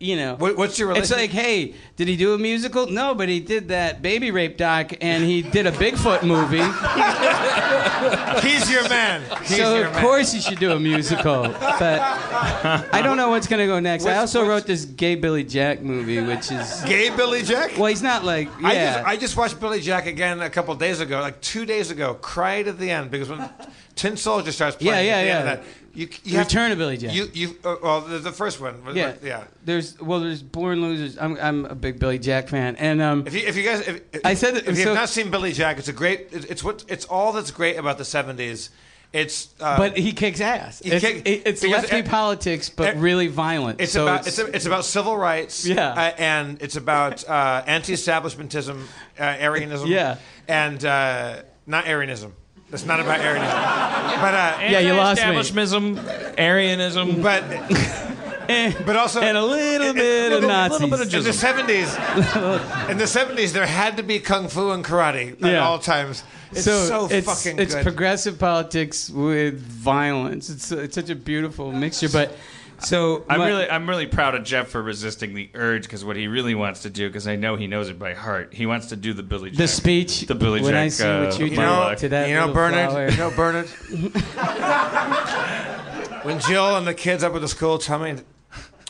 You 0.02 0.16
know, 0.16 0.36
what's 0.36 0.80
your 0.80 0.97
It's 0.97 1.12
like, 1.12 1.30
hey, 1.30 1.76
did 1.95 2.08
he 2.08 2.18
do 2.18 2.34
a 2.34 2.38
musical? 2.39 2.88
No, 2.88 3.14
but 3.14 3.30
he 3.30 3.39
did 3.39 3.68
that 3.68 4.02
baby 4.02 4.32
rape 4.32 4.58
doc, 4.58 4.93
and 4.99 5.24
he 5.24 5.43
did 5.43 5.68
a 5.68 5.72
Bigfoot 5.72 6.24
movie. 6.24 6.58
He's 8.41 8.72
your 8.72 8.89
man. 8.89 9.22
He's 9.41 9.58
so 9.58 9.76
your 9.76 9.86
of 9.86 9.93
man. 9.93 10.02
course 10.02 10.34
you 10.34 10.41
should 10.41 10.58
do 10.58 10.72
a 10.72 10.80
musical, 10.80 11.43
but 11.43 12.02
I 12.02 13.02
don't 13.04 13.16
know 13.16 13.30
what's 13.30 13.45
gonna 13.45 13.68
go 13.68 13.80
next. 13.80 14.06
I 14.08 14.18
also 14.18 14.43
wrote 14.43 14.66
this 14.66 14.86
gay 14.86 15.14
Billy 15.14 15.43
Jack 15.43 15.82
movie, 15.84 16.20
which 16.20 16.52
is 16.52 16.82
Gay 16.82 17.16
Billy 17.16 17.43
Jack? 17.43 17.78
Well, 17.78 17.86
he's 17.86 18.02
not 18.02 18.24
like 18.24 18.49
yeah. 18.60 18.68
I 18.68 18.74
just, 18.74 19.06
I 19.06 19.18
just 19.18 19.38
watched 19.38 19.60
Billy 19.60 19.82
Jack 19.82 20.08
again 20.08 20.41
a 20.41 20.49
couple 20.49 20.74
days 20.74 20.99
ago, 20.99 21.20
like 21.22 21.39
two 21.41 21.66
days 21.66 21.91
ago. 21.91 22.16
Cried 22.16 22.68
at 22.68 22.80
the 22.80 22.89
end 22.89 23.12
because 23.12 23.30
when 23.30 23.47
Tin 23.95 24.18
Soldier 24.18 24.52
starts 24.52 24.78
playing, 24.78 25.06
yeah, 25.06 25.16
at 25.18 25.24
the 25.24 25.30
end 25.30 25.60
yeah. 25.60 25.64
You, 25.94 26.08
you 26.24 26.39
Return 26.39 26.72
of 26.72 26.78
Billy 26.78 26.98
Jack. 26.98 27.14
You, 27.14 27.30
you, 27.34 27.56
uh, 27.64 27.76
well, 27.82 28.02
the, 28.02 28.20
the 28.20 28.32
first 28.32 28.60
one. 28.62 28.84
was 28.86 28.96
yeah, 28.96 29.16
yeah. 29.24 29.44
There's 29.66 30.00
well, 30.02 30.20
there's 30.20 30.42
Born 30.42 30.82
Losers. 30.82 31.18
I'm 31.18 31.38
I'm 31.38 31.66
a 31.66 31.76
big 31.76 32.00
Billy 32.00 32.20
Jack 32.20 32.48
fan, 32.50 32.76
and 32.78 33.02
um, 33.02 33.24
If 33.28 33.34
you, 33.34 33.42
if 33.48 33.56
you 33.56 33.64
guys, 33.64 33.82
if, 33.88 34.02
I 34.26 34.34
said 34.34 34.56
that- 34.56 34.68
if 34.68 34.78
you've 34.78 34.94
not 34.94 35.10
seen 35.10 35.30
Billy 35.32 35.52
Jack, 35.54 35.78
it's 35.80 35.88
a 35.88 35.94
great. 35.94 36.28
It's, 36.32 36.64
what 36.64 36.86
it's 36.88 37.06
all 37.06 37.32
that's 37.34 37.52
great 37.52 37.78
about 37.78 37.98
the 37.98 38.04
'70s. 38.04 38.70
It's 39.14 39.54
uh, 39.60 39.76
but 39.78 39.98
he 39.98 40.14
kicks 40.14 40.39
ass. 40.39 40.80
he 40.80 40.89
It's, 40.92 41.04
kick- 41.04 41.26
it- 41.28 41.42
it's 41.46 41.64
lefty 41.66 41.98
it- 41.98 42.06
politics, 42.08 42.70
but 42.70 42.96
really 42.96 43.28
violent. 43.28 43.82
It's 43.82 43.92
so 43.92 44.04
about 44.04 44.26
it's, 44.26 44.39
it's, 44.39 44.66
about 44.66 44.86
civil 44.86 45.18
rights, 45.18 45.66
Yeah. 45.66 45.89
uh, 45.92 46.14
and 46.18 46.62
it's 46.62 46.78
about 46.78 47.28
uh, 47.28 47.62
anti-establishmentism, 47.68 48.82
uh, 49.20 49.24
Aryanism, 49.24 49.88
Yeah. 49.89 50.16
and 50.48 50.84
uh, 50.86 51.42
not 51.68 51.86
Aryanism. 51.86 52.32
It's 52.72 52.86
not 52.86 52.99
about 53.01 53.19
Aryanism, 53.19 54.22
but 54.22 54.34
uh, 54.34 54.57
Yeah, 54.61 54.80
you 54.80 54.93
lost 54.93 55.17
me. 55.22 55.24
Establishmism, 55.38 55.97
Aryanism, 56.38 57.22
but 57.22 57.43
but 58.86 58.95
also 58.95 59.19
and 59.22 59.38
a 59.38 59.43
little 59.45 59.88
it- 59.89 59.95
bit 59.95 60.32
of 60.32 60.34
little- 60.36 60.49
Nazis. 60.49 60.80
little 60.82 60.97
bit 60.97 61.07
of 61.07 61.13
in 61.13 61.24
the 61.24 61.34
seventies. 61.34 61.95
in 62.89 62.97
the 62.97 63.07
seventies, 63.07 63.51
there 63.53 63.65
had 63.65 63.97
to 63.97 64.03
be 64.03 64.19
kung 64.19 64.47
fu 64.47 64.72
and 64.72 64.86
karate 64.86 65.34
at 65.43 65.51
Yeah. 65.51 65.65
all 65.67 65.80
times. 65.80 66.24
It's 66.53 66.63
so, 66.65 67.07
it's, 67.09 67.26
fucking 67.26 67.59
it's 67.59 67.74
good. 67.76 67.84
progressive 67.84 68.38
politics 68.38 69.09
with 69.09 69.61
violence. 69.61 70.49
It's 70.49 70.72
it's 70.72 70.95
such 70.95 71.09
a 71.09 71.15
beautiful 71.15 71.72
mixture. 71.72 72.09
But 72.09 72.36
so 72.84 73.23
I'm 73.29 73.39
my- 73.39 73.47
really, 73.47 73.69
I'm 73.69 73.88
really 73.89 74.07
proud 74.07 74.36
of 74.36 74.43
Jeff 74.43 74.69
for 74.69 74.82
resisting 74.82 75.34
the 75.34 75.49
urge 75.53 75.84
because 75.84 76.03
what 76.03 76.15
he 76.15 76.27
really 76.27 76.55
wants 76.55 76.82
to 76.82 76.89
do, 76.89 77.07
because 77.07 77.27
I 77.27 77.36
know 77.36 77.55
he 77.55 77.67
knows 77.67 77.89
it 77.89 77.99
by 77.99 78.13
heart, 78.13 78.53
he 78.53 78.65
wants 78.65 78.88
to 78.88 78.95
do 78.95 79.13
the 79.13 79.23
Billy 79.23 79.49
Jack, 79.51 79.57
the 79.57 79.67
speech. 79.67 80.21
the 80.21 80.36
Billy 80.36 80.61
when 80.61 80.71
Jack. 80.73 80.84
I 80.84 80.88
see 80.89 81.03
uh, 81.07 81.25
what 81.25 81.39
you 81.39 81.49
did 81.49 81.57
monologue. 81.57 81.97
to 81.99 82.09
that 82.09 82.29
you 82.29 82.36
know 82.36 82.51
Bernard. 82.53 82.89
flower. 82.91 83.09
You 83.09 83.17
know 83.17 83.32
Bernard. 83.32 83.67
when 86.23 86.39
Jill 86.39 86.75
and 86.77 86.88
the 86.88 86.93
kids 86.93 87.23
up 87.23 87.36
at 87.36 87.41
the 87.41 87.47
school 87.47 87.77
tell 87.77 87.99
me 87.99 88.15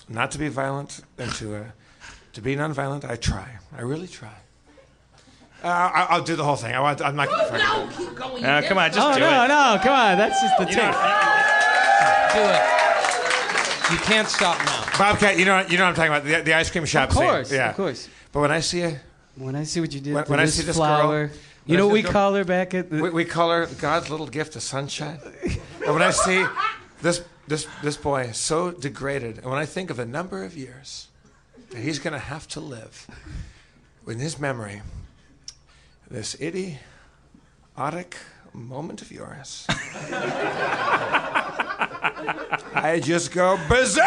not 0.09 0.31
to 0.31 0.37
be 0.37 0.47
violent 0.47 1.01
and 1.17 1.31
to 1.33 1.55
uh, 1.55 1.63
to 2.33 2.41
be 2.41 2.55
nonviolent, 2.55 3.03
I 3.09 3.15
try. 3.17 3.57
I 3.77 3.81
really 3.81 4.07
try. 4.07 4.29
Uh, 5.63 5.67
I, 5.67 6.07
I'll 6.09 6.23
do 6.23 6.35
the 6.35 6.43
whole 6.43 6.55
thing. 6.55 6.73
I 6.73 6.79
want, 6.79 7.03
I'm 7.03 7.15
not. 7.15 7.27
Oh, 7.29 7.49
no, 7.51 7.87
keep 7.95 8.15
going. 8.15 8.43
Uh, 8.43 8.63
come 8.67 8.79
on, 8.79 8.91
just 8.91 9.07
oh 9.07 9.13
do 9.13 9.19
no, 9.19 9.43
it. 9.43 9.47
no, 9.47 9.75
no, 9.75 9.79
come 9.83 9.93
on. 9.93 10.17
That's 10.17 10.41
just 10.41 10.57
the 10.57 10.63
You 10.65 10.73
tip. 10.75 10.91
Do 12.33 12.41
it. 12.41 12.80
You 13.91 13.97
can't 13.97 14.27
stop 14.27 14.57
now. 14.65 14.85
Bobcat, 14.97 15.37
you 15.37 15.45
know, 15.45 15.59
you 15.67 15.77
know 15.77 15.83
what 15.85 15.89
I'm 15.89 15.95
talking 15.95 16.11
about 16.11 16.23
the, 16.25 16.41
the 16.43 16.53
ice 16.53 16.69
cream 16.71 16.85
shop 16.85 17.09
Of 17.09 17.15
course, 17.15 17.49
scene. 17.49 17.57
Yeah, 17.57 17.69
of 17.71 17.75
course. 17.75 18.07
But 18.31 18.39
when 18.41 18.51
I 18.51 18.59
see 18.61 18.81
a, 18.83 18.99
When 19.35 19.55
I 19.55 19.63
see 19.63 19.79
what 19.81 19.93
you 19.93 19.99
did 19.99 20.13
When- 20.13 20.25
when 20.25 20.39
I 20.39 20.45
this 20.45 20.55
see 20.55 20.63
this 20.63 20.75
flower, 20.77 21.27
girl- 21.27 21.37
you 21.65 21.77
know 21.77 21.87
what 21.87 21.93
we 21.93 22.01
girl- 22.01 22.11
call 22.11 22.33
her 22.35 22.43
back 22.45 22.73
at 22.73 22.89
the. 22.89 23.01
we, 23.01 23.09
we 23.09 23.25
call 23.25 23.49
her 23.51 23.65
God's 23.79 24.09
little 24.09 24.27
gift 24.27 24.55
of 24.55 24.63
sunshine. 24.63 25.19
and 25.85 25.93
when 25.93 26.01
I 26.01 26.11
see 26.11 26.45
this 27.01 27.21
this 27.47 27.67
this 27.83 27.97
boy 27.97 28.31
so 28.33 28.71
degraded, 28.71 29.37
and 29.39 29.45
when 29.45 29.59
I 29.59 29.65
think 29.65 29.89
of 29.89 29.97
the 29.97 30.05
number 30.05 30.43
of 30.43 30.55
years 30.57 31.07
that 31.71 31.79
he's 31.81 31.99
going 31.99 32.13
to 32.13 32.19
have 32.19 32.47
to 32.49 32.59
live 32.59 33.07
in 34.07 34.19
his 34.19 34.39
memory, 34.39 34.81
this 36.09 36.35
idiotic 36.41 38.15
moment 38.53 39.01
of 39.01 39.11
yours, 39.11 39.65
I 42.73 42.99
just 43.03 43.31
go 43.31 43.57
berserk. 43.67 44.03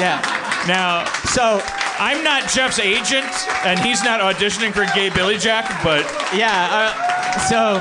yeah. 0.00 0.20
Now, 0.68 1.04
So 1.30 1.60
I'm 1.98 2.22
not 2.24 2.48
Jeff's 2.50 2.78
agent, 2.78 3.26
and 3.64 3.78
he's 3.80 4.02
not 4.04 4.20
auditioning 4.20 4.72
for 4.72 4.84
Gay 4.94 5.10
Billy 5.10 5.38
Jack, 5.38 5.66
but 5.82 6.04
yeah. 6.34 6.68
Uh, 6.70 7.38
so 7.48 7.80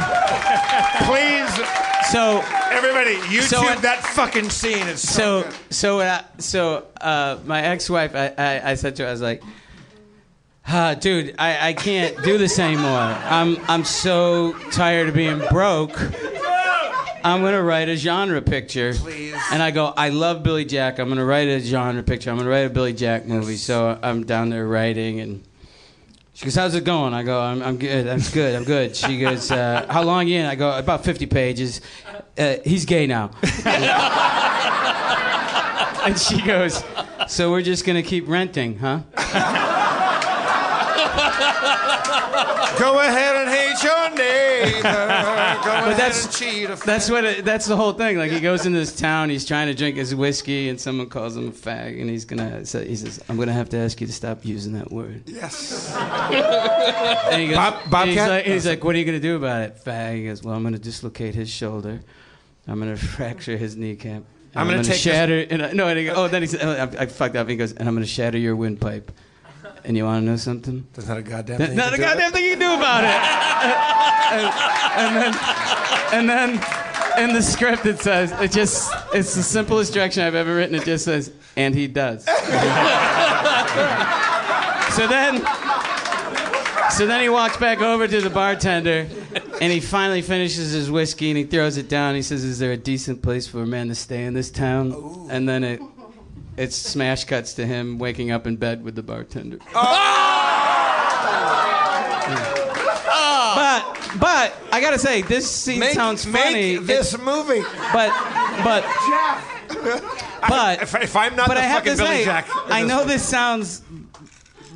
Please, 1.05 1.49
so 2.11 2.41
everybody, 2.71 3.15
YouTube 3.27 3.43
So 3.43 3.63
when- 3.63 3.81
that 3.81 3.99
fucking 4.03 4.49
scene. 4.49 4.87
It's 4.87 5.01
so, 5.01 5.41
so 5.41 5.43
good. 5.43 5.73
so 5.73 5.99
uh, 5.99 6.21
so 6.37 6.85
uh, 7.01 7.39
my 7.45 7.61
ex-wife 7.61 8.15
I, 8.15 8.33
I, 8.37 8.71
I 8.71 8.73
said 8.75 8.95
to 8.97 9.03
her 9.03 9.09
I 9.09 9.11
was 9.11 9.21
like 9.21 9.41
ah, 10.67 10.93
dude 10.93 11.35
I, 11.39 11.69
I 11.69 11.73
can't 11.73 12.21
do 12.23 12.37
this 12.37 12.59
anymore 12.59 12.89
I'm 12.91 13.57
I'm 13.67 13.83
so 13.85 14.53
tired 14.71 15.09
of 15.09 15.15
being 15.15 15.39
broke 15.49 15.97
I'm 17.23 17.41
gonna 17.41 17.61
write 17.61 17.89
a 17.89 17.95
genre 17.95 18.41
picture 18.41 18.93
Please. 18.93 19.35
and 19.51 19.61
I 19.61 19.71
go 19.71 19.93
I 19.95 20.09
love 20.09 20.43
Billy 20.43 20.65
Jack 20.65 20.99
I'm 20.99 21.09
gonna 21.09 21.25
write 21.25 21.47
a 21.47 21.59
genre 21.59 22.03
picture 22.03 22.29
I'm 22.29 22.37
gonna 22.37 22.49
write 22.49 22.65
a 22.65 22.69
Billy 22.69 22.93
Jack 22.93 23.25
movie 23.25 23.57
so 23.57 23.97
I'm 24.01 24.25
down 24.25 24.49
there 24.49 24.67
writing 24.67 25.19
and 25.19 25.43
she 26.39 26.45
goes, 26.45 26.55
"How's 26.55 26.73
it 26.73 26.85
going?" 26.85 27.13
I 27.13 27.23
go, 27.23 27.41
"I'm, 27.41 27.61
I'm 27.61 27.75
good. 27.75 28.07
I'm 28.07 28.21
good. 28.31 28.55
I'm 28.55 28.63
good." 28.63 28.95
She 28.95 29.19
goes, 29.19 29.51
uh, 29.51 29.85
"How 29.89 30.03
long 30.03 30.25
you 30.25 30.39
in?" 30.39 30.45
I 30.45 30.55
go, 30.55 30.71
"About 30.71 31.03
50 31.03 31.25
pages." 31.25 31.81
Uh, 32.37 32.55
he's 32.63 32.85
gay 32.85 33.07
now. 33.07 33.31
and 36.05 36.17
she 36.17 36.41
goes, 36.41 36.81
"So 37.27 37.51
we're 37.51 37.61
just 37.61 37.85
gonna 37.85 38.03
keep 38.03 38.25
renting, 38.25 38.77
huh?" 38.77 39.01
Go 42.79 42.99
ahead 42.99 43.35
and 43.35 43.49
hate 43.49 43.83
your 43.83 44.09
neighbor. 44.11 44.81
Go 44.81 44.89
ahead 44.89 45.97
that's- 45.97 46.25
and 46.25 46.33
cheat 46.33 46.69
a 46.69 46.75
That's 46.75 47.09
what. 47.09 47.25
It, 47.25 47.45
that's 47.45 47.65
the 47.65 47.75
whole 47.75 47.91
thing. 47.93 48.17
Like 48.17 48.31
he 48.31 48.39
goes 48.39 48.65
into 48.65 48.79
this 48.79 48.95
town, 48.95 49.29
he's 49.29 49.45
trying 49.45 49.67
to 49.67 49.73
drink 49.73 49.97
his 49.97 50.15
whiskey, 50.15 50.69
and 50.69 50.79
someone 50.79 51.07
calls 51.09 51.35
him 51.35 51.49
a 51.49 51.51
fag, 51.51 51.99
and 51.99 52.09
he's 52.09 52.25
gonna. 52.25 52.65
So 52.65 52.81
he 52.83 52.95
says, 52.95 53.21
"I'm 53.29 53.37
gonna 53.37 53.53
have 53.53 53.69
to 53.69 53.77
ask 53.77 53.99
you 53.99 54.07
to 54.07 54.13
stop 54.13 54.45
using 54.45 54.73
that 54.73 54.91
word." 54.91 55.23
Yes. 55.27 55.93
And 57.29 57.41
he 57.41 57.47
goes, 57.49 57.57
Bob- 57.57 57.81
and 57.83 57.91
Bobcat? 57.91 58.07
He's 58.17 58.27
like, 58.27 58.45
he's 58.45 58.65
like, 58.65 58.83
"What 58.83 58.95
are 58.95 58.97
you 58.97 59.05
gonna 59.05 59.19
do 59.19 59.35
about 59.35 59.61
it, 59.63 59.77
fag?" 59.85 60.15
He 60.15 60.25
goes, 60.25 60.41
"Well, 60.43 60.55
I'm 60.55 60.63
gonna 60.63 60.79
dislocate 60.79 61.35
his 61.35 61.49
shoulder. 61.49 61.99
I'm 62.67 62.79
gonna 62.79 62.95
fracture 63.17 63.57
his 63.57 63.75
kneecap." 63.75 64.23
and 64.23 64.25
I'm 64.55 64.65
gonna 64.67 64.77
take 64.79 64.93
this- 64.93 64.99
shatter. 65.01 65.45
And 65.49 65.61
I, 65.63 65.71
no, 65.73 65.87
and 65.87 65.99
he 65.99 66.05
goes, 66.05 66.17
oh, 66.17 66.27
then 66.27 66.41
he 66.41 66.47
said, 66.47 66.61
oh, 66.63 66.71
I, 66.97 67.03
I 67.03 67.05
fucked 67.05 67.35
up. 67.35 67.47
He 67.49 67.55
goes, 67.55 67.73
and 67.73 67.87
I'm 67.87 67.93
gonna 67.93 68.05
shatter 68.07 68.37
your 68.39 68.55
windpipe. 68.55 69.11
And 69.83 69.97
you 69.97 70.05
want 70.05 70.23
to 70.23 70.31
know 70.31 70.37
something? 70.37 70.87
There's 70.93 71.07
not 71.07 71.17
a 71.17 71.21
goddamn 71.21 71.57
thing. 71.57 71.75
not 71.75 71.97
you 71.97 72.03
a 72.03 72.05
can 72.05 72.17
do 72.17 72.21
goddamn 72.21 72.31
thing 72.31 72.43
you 72.43 72.51
can 72.51 72.59
do 72.59 72.73
about 72.73 73.03
it. 73.03 73.09
and, 74.35 74.45
and 74.99 75.15
then, 75.15 75.33
and 76.13 76.29
then, 76.29 76.59
in 77.19 77.33
the 77.33 77.41
script 77.41 77.85
it 77.85 77.99
says 77.99 78.31
it 78.39 78.51
just 78.51 78.93
it's 79.13 79.35
the 79.35 79.43
simplest 79.43 79.93
direction 79.93 80.23
I've 80.23 80.35
ever 80.35 80.55
written. 80.55 80.75
It 80.75 80.85
just 80.85 81.05
says, 81.05 81.31
and 81.55 81.75
he 81.75 81.87
does. 81.87 82.23
so 84.95 85.07
then, 85.07 85.37
so 86.91 87.05
then 87.05 87.21
he 87.21 87.29
walks 87.29 87.57
back 87.57 87.81
over 87.81 88.07
to 88.07 88.21
the 88.21 88.29
bartender, 88.29 89.07
and 89.61 89.73
he 89.73 89.79
finally 89.79 90.21
finishes 90.21 90.71
his 90.71 90.89
whiskey 90.89 91.29
and 91.29 91.37
he 91.37 91.43
throws 91.43 91.77
it 91.77 91.89
down. 91.89 92.15
He 92.15 92.21
says, 92.21 92.43
"Is 92.43 92.59
there 92.59 92.71
a 92.71 92.77
decent 92.77 93.21
place 93.21 93.47
for 93.47 93.61
a 93.61 93.67
man 93.67 93.89
to 93.89 93.95
stay 93.95 94.23
in 94.23 94.33
this 94.33 94.49
town?" 94.49 95.27
And 95.29 95.47
then 95.47 95.63
it. 95.63 95.81
It 96.59 96.73
smash 96.73 97.23
cuts 97.23 97.53
to 97.53 97.65
him 97.65 97.97
waking 97.99 98.31
up 98.31 98.45
in 98.45 98.57
bed 98.57 98.83
with 98.83 98.95
the 98.95 99.03
bartender. 99.03 99.59
But 103.55 103.83
but 104.19 104.53
I 104.71 104.79
gotta 104.81 104.99
say 104.99 105.21
this 105.21 105.49
scene 105.49 105.79
Make- 105.79 105.93
sounds 105.93 106.25
make 106.27 106.43
funny. 106.43 106.75
this 106.77 107.13
It- 107.13 107.21
movie. 107.21 107.61
but 107.93 108.11
but 108.63 108.83
Jeff. 108.83 110.25
but 110.47 110.81
if, 110.83 110.95
if 110.95 111.15
I'm 111.15 111.35
not 111.35 111.47
but 111.47 111.55
the 111.55 111.61
I 111.61 111.63
have 111.63 111.83
fucking 111.83 111.97
to 111.97 112.03
Billy 112.03 112.17
say 112.17 112.25
Jack, 112.25 112.47
I 112.67 112.83
know 112.83 112.99
movie- 112.99 113.09
this 113.13 113.23
sounds 113.27 113.81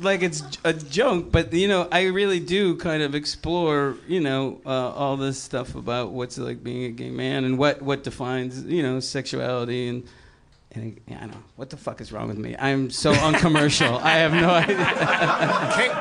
like 0.02 0.22
it's 0.22 0.42
a 0.64 0.72
joke, 0.72 1.30
but 1.30 1.52
you 1.52 1.68
know, 1.68 1.88
I 1.90 2.04
really 2.06 2.40
do 2.40 2.76
kind 2.76 3.02
of 3.02 3.14
explore, 3.14 3.96
you 4.08 4.20
know, 4.20 4.60
uh, 4.66 4.68
all 4.90 5.16
this 5.16 5.40
stuff 5.40 5.74
about 5.76 6.10
what's 6.12 6.36
it 6.36 6.42
like 6.42 6.62
being 6.64 6.84
a 6.84 6.90
gay 6.90 7.10
man 7.10 7.44
and 7.44 7.58
what 7.58 7.80
what 7.82 8.02
defines, 8.04 8.62
you 8.64 8.82
know, 8.82 9.00
sexuality 9.00 9.88
and. 9.88 10.02
And 10.76 10.98
I, 11.08 11.14
I 11.14 11.20
don't 11.20 11.30
know 11.30 11.42
what 11.54 11.70
the 11.70 11.76
fuck 11.76 12.00
is 12.00 12.10
wrong 12.10 12.26
with 12.26 12.36
me. 12.36 12.56
I'm 12.58 12.90
so 12.90 13.12
uncommercial. 13.12 13.96
I 13.98 14.10
have 14.18 14.32
no 14.32 14.50
idea. 14.50 14.76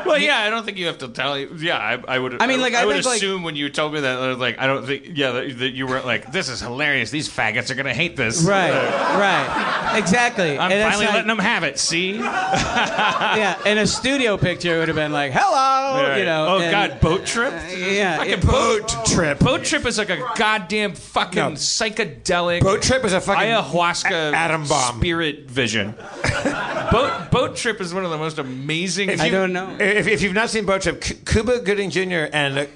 well, 0.03 0.17
yeah, 0.17 0.39
I 0.39 0.49
don't 0.49 0.65
think 0.65 0.77
you 0.79 0.87
have 0.87 0.97
to 0.99 1.09
tell 1.09 1.37
you. 1.37 1.55
Yeah, 1.57 1.77
I, 1.77 2.15
I 2.15 2.17
would. 2.17 2.41
I 2.41 2.47
mean, 2.47 2.59
like, 2.59 2.73
I 2.73 2.83
would 2.83 2.93
think, 2.95 3.05
like- 3.05 3.17
assume 3.17 3.43
when 3.43 3.55
you 3.55 3.69
told 3.69 3.93
me 3.93 3.99
that, 3.99 4.17
I 4.19 4.29
was 4.29 4.37
like, 4.39 4.57
I 4.57 4.65
don't 4.65 4.83
think. 4.85 5.11
Yeah, 5.13 5.31
that, 5.31 5.59
that 5.59 5.69
you 5.73 5.85
weren't 5.85 6.07
like, 6.07 6.31
this 6.31 6.49
is 6.49 6.59
hilarious. 6.59 7.11
These 7.11 7.29
faggots 7.29 7.69
are 7.69 7.75
gonna 7.75 7.93
hate 7.93 8.15
this. 8.15 8.43
Right, 8.43 8.71
right, 8.71 9.97
exactly. 9.99 10.57
I'm 10.57 10.71
And 10.71 10.83
finally 10.83 11.05
like- 11.05 11.13
letting 11.13 11.27
them 11.27 11.39
have 11.39 11.63
it. 11.63 11.77
See? 11.77 12.13
yeah, 12.17 13.59
in 13.67 13.77
a 13.77 13.85
studio 13.85 14.37
picture, 14.37 14.75
it 14.75 14.79
would 14.79 14.87
have 14.87 14.95
been 14.97 15.11
like, 15.11 15.31
"Hello," 15.33 16.01
Right. 16.03 16.17
you 16.17 16.25
know. 16.25 16.47
Oh 16.47 16.59
and- 16.59 16.71
God, 16.71 16.99
boat 16.99 17.25
trip. 17.27 17.53
Uh, 17.53 17.75
yeah, 17.75 18.17
fucking 18.17 18.33
it- 18.33 18.45
boat 18.45 19.05
trip. 19.05 19.39
Boat 19.39 19.63
trip 19.63 19.85
is 19.85 19.99
like 19.99 20.09
a 20.09 20.17
goddamn 20.35 20.95
fucking 20.95 21.35
No. 21.39 21.51
psychedelic. 21.51 22.61
Boat 22.61 22.81
trip 22.81 23.03
is 23.05 23.13
a 23.13 23.21
fucking 23.21 23.43
ayahuasca 23.43 24.29
a- 24.29 24.31
atom 24.63 24.69
bomb. 24.69 24.97
spirit 24.99 25.49
vision. 25.49 25.91
boat 26.91 27.29
boat 27.31 27.55
trip 27.55 27.81
is 27.81 27.93
one 27.93 28.05
of 28.05 28.11
the 28.11 28.17
most 28.17 28.37
amazing. 28.39 29.09
If 29.09 29.21
I 29.21 29.25
you- 29.25 29.31
don't 29.31 29.53
know. 29.53 29.75
If, 29.79 30.07
if 30.07 30.21
you've 30.21 30.33
not 30.33 30.49
seen 30.49 30.65
Boat 30.65 30.81
Trip, 30.81 31.03
C- 31.03 31.15
Cuba 31.25 31.59
Gooding 31.59 31.89
Jr. 31.89 32.27
and 32.31 32.57
a, 32.59 32.67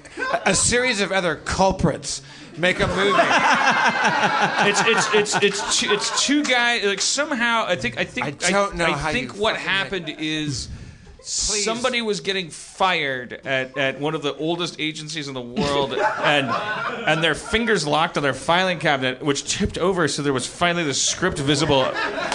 a 0.44 0.54
series 0.54 1.00
of 1.00 1.12
other 1.12 1.36
culprits 1.36 2.22
make 2.56 2.80
a 2.80 2.86
movie. 2.88 3.12
it's 4.68 4.80
it's 5.14 5.14
it's 5.14 5.44
it's 5.44 5.78
two, 5.78 5.92
it's 5.92 6.26
two 6.26 6.42
guys 6.44 6.84
like 6.84 7.00
somehow 7.00 7.64
I 7.66 7.76
think 7.76 7.98
I 7.98 8.04
think 8.04 8.44
I 8.44 8.50
don't 8.50 8.76
know 8.76 8.86
I, 8.86 8.92
how 8.92 9.12
think 9.12 9.34
you 9.34 9.40
what 9.40 9.54
fucking 9.56 9.68
happened 9.68 10.08
is 10.18 10.68
somebody 11.20 12.00
was 12.00 12.20
getting 12.20 12.48
fired 12.50 13.32
at, 13.46 13.76
at 13.76 14.00
one 14.00 14.14
of 14.14 14.22
the 14.22 14.34
oldest 14.36 14.78
agencies 14.80 15.28
in 15.28 15.34
the 15.34 15.40
world 15.40 15.92
and 16.22 16.46
and 17.08 17.22
their 17.22 17.34
fingers 17.34 17.86
locked 17.86 18.16
on 18.16 18.22
their 18.22 18.34
filing 18.34 18.78
cabinet 18.78 19.22
which 19.22 19.44
tipped 19.44 19.78
over 19.78 20.06
so 20.08 20.22
there 20.22 20.32
was 20.32 20.46
finally 20.46 20.84
the 20.84 20.94
script 20.94 21.38
visible 21.38 21.82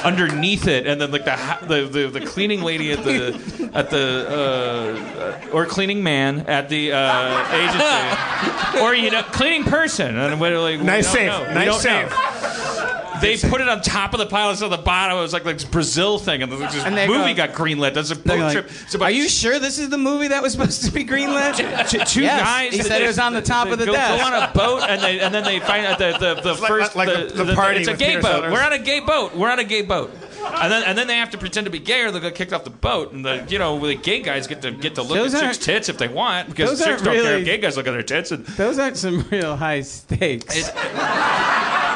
underneath 0.04 0.68
it 0.68 0.86
and 0.86 1.00
then 1.00 1.12
like 1.12 1.26
the 1.26 1.58
the, 1.68 1.88
the, 1.88 2.20
the 2.20 2.26
cleaning 2.26 2.62
lady 2.62 2.92
at 2.92 3.04
the 3.04 3.72
at 3.74 3.90
the 3.90 4.28
uh, 4.30 5.50
or 5.54 5.66
cleaning 5.66 6.04
man 6.04 6.42
at 6.42 6.70
the 6.70 6.92
uh, 6.92 7.48
agency 7.54 8.80
or 8.82 8.94
you 8.94 9.10
know 9.12 9.24
cleaning 9.24 9.64
person 9.64 10.18
and 10.18 10.40
we're 10.42 10.60
like 10.60 10.80
Nice 10.82 11.06
don't 11.06 11.14
save. 11.14 11.28
know. 11.28 11.54
Nice 11.54 11.66
don't 11.66 11.82
save. 11.82 13.03
Know. 13.24 13.36
They 13.38 13.50
put 13.50 13.62
it 13.62 13.70
on 13.70 13.82
top 13.82 14.14
of 14.14 14.20
the 14.20 14.26
pile 14.26 14.50
instead 14.52 14.66
of 14.66 14.72
the 14.72 14.78
bottom. 14.84 15.18
It 15.18 15.22
was 15.22 15.34
like 15.34 15.44
this 15.44 15.64
Brazil 15.64 16.20
thing, 16.20 16.44
and 16.44 16.52
this 16.52 16.84
And 16.86 16.96
they 16.98 17.08
movie 17.08 17.34
go- 17.34 17.48
got 17.48 17.54
greenlit. 17.56 17.94
That's 17.94 18.12
a 18.12 18.16
They're 18.16 18.38
boat 18.38 18.44
like, 18.44 18.52
trip. 18.54 18.70
It's 18.84 18.94
about 18.96 19.06
Are 19.06 19.12
you 19.12 19.28
sure 19.30 19.60
this 19.60 19.80
is 19.80 19.90
the 19.90 19.98
movie 19.98 20.28
that 20.30 20.42
was 20.44 20.54
supposed 20.54 20.84
to 20.86 20.92
be 20.92 21.04
greenlit? 21.06 21.58
T- 21.90 22.00
two 22.06 22.22
Yes, 22.22 22.42
guys. 22.42 22.74
He 22.74 22.82
said 22.82 23.02
it 23.02 23.08
was 23.08 23.20
on 23.20 23.34
the 23.34 23.42
top 23.42 23.68
of 23.70 23.80
the 23.80 23.86
go, 23.86 23.94
desk. 23.94 24.20
Go 24.22 24.28
on 24.36 24.44
a 24.44 24.52
boat, 24.54 24.84
and 24.90 25.02
they 25.02 25.20
and 25.20 25.34
then 25.34 25.44
they 25.44 25.60
find 25.60 25.86
out 25.86 25.98
the 26.00 26.18
the, 26.20 26.42
the 26.42 26.56
first 26.56 26.96
like 26.96 27.08
the, 27.10 27.34
the- 27.34 27.44
the 27.46 27.54
party 27.56 27.80
It's 27.80 27.88
a 27.88 27.92
with 27.92 28.00
gay 28.00 28.10
Peter 28.12 28.22
boat. 28.22 28.32
Sellers. 28.32 28.52
We're 28.54 28.62
on 28.64 28.74
a 28.74 28.80
gay 28.80 29.00
boat. 29.00 29.36
We're 29.36 29.52
on 29.52 29.60
a 29.60 29.64
gay 29.64 29.82
boat. 29.82 30.14
And 30.46 30.72
then, 30.72 30.84
and 30.84 30.98
then 30.98 31.08
they 31.08 31.16
have 31.18 31.30
to 31.32 31.38
pretend 31.38 31.66
to 31.66 31.72
be 31.72 31.80
gay, 31.80 32.02
or 32.02 32.12
they'll 32.12 32.22
get 32.22 32.36
kicked 32.36 32.54
off 32.54 32.64
the 32.64 32.70
boat. 32.70 33.12
And 33.12 33.26
the 33.26 33.46
you 33.50 33.60
know 33.60 33.80
the 33.86 33.96
gay 33.96 34.22
guys 34.22 34.48
get 34.48 34.62
to 34.62 34.72
get 34.72 34.96
to 34.96 35.02
look 35.02 35.18
Those 35.18 35.34
at 35.34 35.40
chicks' 35.42 35.58
aren't- 35.58 35.62
tits 35.62 35.90
if 35.90 35.98
they 35.98 36.08
want, 36.08 36.50
because 36.50 36.70
those 36.72 36.80
chicks 36.80 36.90
aren't 36.90 37.04
don't 37.04 37.14
care 37.16 37.24
really- 37.24 37.42
if 37.42 37.46
gay 37.46 37.58
guys 37.58 37.76
look 37.78 37.88
at 37.88 37.92
their 37.92 38.04
tits. 38.04 38.32
And 38.32 38.46
Those 38.46 38.80
aren't 38.80 38.98
some 38.98 39.26
real 39.32 39.56
high 39.56 39.82
stakes. 39.82 40.70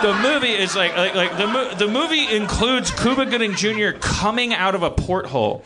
the 0.02 0.14
movie 0.22 0.52
is 0.53 0.76
like 0.76 0.95
like, 0.95 1.15
like 1.15 1.38
the 1.38 1.48
mo- 1.48 1.74
the 1.76 1.88
movie 1.88 2.36
includes 2.36 2.91
Cuba 2.91 3.26
Gooding 3.26 3.53
Jr. 3.56 3.91
coming 3.99 4.53
out 4.53 4.76
of 4.76 4.84
a 4.84 4.91
porthole 4.91 5.64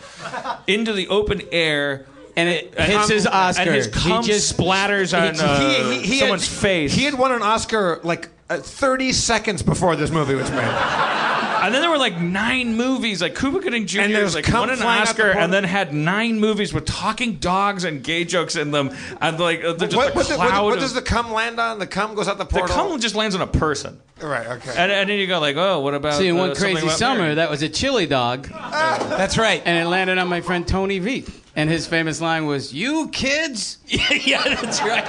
into 0.67 0.93
the 0.93 1.07
open 1.09 1.41
air. 1.51 2.05
And 2.37 2.47
it 2.47 2.73
hits 2.79 3.09
his 3.09 3.27
Oscar. 3.27 3.63
And 3.63 3.71
his 3.75 3.87
He 3.93 4.21
just- 4.21 4.55
splatters 4.57 5.13
on 5.17 5.35
uh, 5.37 6.01
someone's 6.17 6.47
had, 6.47 6.61
face. 6.61 6.93
He 6.93 7.03
had 7.03 7.15
won 7.15 7.33
an 7.33 7.41
Oscar 7.41 7.99
like 8.03 8.29
uh, 8.51 8.57
30 8.57 9.11
seconds 9.13 9.61
before 9.63 9.95
this 9.95 10.11
movie 10.11 10.35
was 10.35 10.49
made. 10.51 10.61
And 11.61 11.71
then 11.75 11.81
there 11.83 11.91
were 11.91 11.99
like 11.99 12.19
nine 12.19 12.75
movies. 12.75 13.21
Like 13.21 13.37
Cuba 13.37 13.59
Gooding 13.59 13.85
Jr. 13.85 14.01
And 14.01 14.15
there's 14.15 14.33
like 14.33 14.45
cum 14.45 14.61
won 14.61 14.71
an 14.71 14.77
flying 14.77 15.03
the 15.03 15.09
Oscar, 15.11 15.29
and 15.29 15.53
then 15.53 15.63
had 15.63 15.93
nine 15.93 16.39
movies 16.39 16.73
with 16.73 16.85
talking 16.85 17.35
dogs 17.35 17.83
and 17.83 18.03
gay 18.03 18.23
jokes 18.25 18.55
in 18.55 18.71
them, 18.71 18.89
and 19.21 19.39
like 19.39 19.63
uh, 19.63 19.73
they're 19.73 19.87
just 19.87 19.95
What, 19.95 20.11
a 20.11 20.15
what, 20.15 20.27
the- 20.27 20.37
what, 20.39 20.63
what 20.63 20.79
does 20.79 20.95
the 20.95 21.03
cum 21.03 21.31
land 21.31 21.59
on? 21.59 21.77
The 21.77 21.85
cum 21.85 22.15
goes 22.15 22.27
out 22.27 22.39
the 22.39 22.45
portal. 22.45 22.67
the 22.67 22.73
cum 22.73 22.99
just 22.99 23.13
lands 23.13 23.35
on 23.35 23.41
a 23.41 23.47
person, 23.47 24.01
Right. 24.19 24.47
Okay. 24.47 24.73
and, 24.75 24.91
and 24.91 25.07
then 25.07 25.19
you 25.19 25.27
go 25.27 25.39
like, 25.39 25.55
oh, 25.55 25.81
what 25.81 25.93
about? 25.93 26.15
See, 26.15 26.29
in 26.29 26.35
uh, 26.35 26.39
one 26.39 26.55
something 26.55 26.77
crazy 26.77 26.89
summer, 26.89 27.19
Mary? 27.21 27.35
that 27.35 27.51
was 27.51 27.61
a 27.61 27.69
chili 27.69 28.07
dog. 28.07 28.47
That's 28.47 29.37
right. 29.37 29.61
And 29.63 29.77
it 29.77 29.87
landed 29.87 30.17
on 30.17 30.27
my 30.29 30.41
friend 30.41 30.67
Tony 30.67 30.97
V. 30.97 31.25
And 31.55 31.69
his 31.69 31.85
famous 31.85 32.21
line 32.21 32.45
was, 32.45 32.73
"You 32.73 33.09
kids." 33.09 33.77
yeah, 33.87 34.41
that's 34.41 34.81
right. 34.81 35.05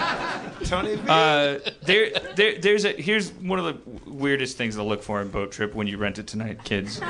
Tony. 0.64 0.97
V. 0.97 1.02
Uh, 1.09 1.59
there, 1.82 2.10
there, 2.35 2.59
there's 2.59 2.85
a. 2.85 2.93
Here's 2.93 3.31
one 3.40 3.59
of 3.59 3.64
the 3.64 3.76
weirdest 4.10 4.56
things 4.56 4.74
to 4.76 4.82
look 4.82 5.02
for 5.02 5.20
in 5.20 5.28
Boat 5.28 5.52
Trip 5.52 5.74
when 5.74 5.86
you 5.86 5.96
rent 5.98 6.18
it 6.18 6.26
tonight, 6.26 6.62
kids. 6.64 6.98
The 7.00 7.06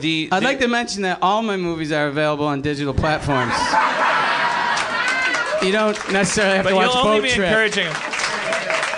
the. 0.00 0.28
I'd 0.32 0.40
the- 0.42 0.44
like 0.44 0.58
to 0.60 0.68
mention 0.68 1.02
that 1.02 1.18
all 1.22 1.42
my 1.42 1.56
movies 1.56 1.92
are 1.92 2.06
available 2.08 2.46
on 2.46 2.60
digital 2.62 2.92
platforms. 2.94 3.52
You 5.64 5.70
don't 5.72 5.96
necessarily 6.12 6.56
have 6.56 6.64
But 6.64 6.70
to 6.70 6.76
watch 6.76 6.88
you'll 6.94 7.06
only 7.06 7.18
Boat 7.20 7.22
be 7.22 7.30
Trip. 7.30 7.46
encouraging 7.48 7.86
him. 7.86 8.11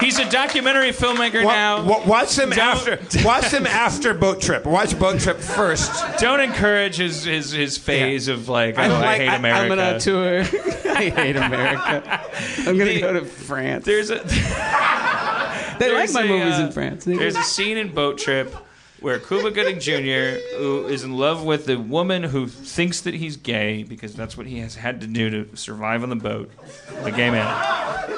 He's 0.01 0.19
a 0.19 0.29
documentary 0.31 0.91
filmmaker 0.91 1.45
Wa- 1.45 1.53
now. 1.53 1.83
wa- 1.85 2.05
watch 2.05 2.37
him 2.39 2.51
Don't- 2.51 2.59
after. 2.59 2.99
Watch 3.25 3.47
him 3.47 3.67
after 3.67 4.13
Boat 4.15 4.41
Trip. 4.41 4.65
Watch 4.67 4.99
Boat 4.99 5.21
Trip 5.21 5.39
first. 5.39 5.93
Don't 6.19 6.41
encourage 6.41 6.97
his 6.97 7.25
his, 7.25 7.53
his 7.53 7.79
phase 7.79 8.29
of 8.29 8.49
like, 8.49 8.77
oh, 8.79 8.83
I 8.83 8.85
I, 8.87 8.89
like- 8.89 9.21
hate 9.21 9.29
I- 9.29 9.35
I'm 9.35 9.41
America. 9.41 9.73
I'm 9.73 9.79
on 9.79 9.95
a 9.95 10.01
tour. 10.01 10.41
I 10.95 11.05
hate 11.11 11.37
America. 11.37 12.21
I'm 12.59 12.77
gonna 12.79 12.85
The- 12.87 13.01
go 13.01 13.13
to 13.15 13.25
France. 13.25 13.85
There's 13.85 14.11
a 14.11 14.17
They 15.79 15.93
like 15.93 16.13
my 16.13 16.23
a, 16.23 16.27
movies 16.29 16.59
uh, 16.59 16.63
in 16.67 16.73
France. 16.73 17.05
There's 17.05 17.37
a 17.37 17.43
scene 17.43 17.79
in 17.79 17.93
Boat 17.93 18.19
Trip 18.19 18.55
where 19.05 19.19
Cuba 19.19 19.51
Gooding 19.51 19.81
Jr., 19.81 20.41
who 20.57 20.87
is 20.87 21.05
in 21.05 21.19
love 21.19 21.45
with 21.45 21.67
the 21.67 21.77
woman 21.79 22.23
who 22.23 22.47
thinks 22.47 23.03
that 23.03 23.13
he's 23.13 23.37
gay 23.37 23.83
because 23.83 24.15
that's 24.15 24.35
what 24.35 24.47
he 24.47 24.61
has 24.61 24.77
had 24.77 25.03
to 25.03 25.07
do 25.07 25.29
to 25.29 25.57
survive 25.59 26.03
on 26.03 26.09
the 26.09 26.17
boat, 26.17 26.51
the 27.03 27.13
gay 27.13 27.31
man, 27.31 27.55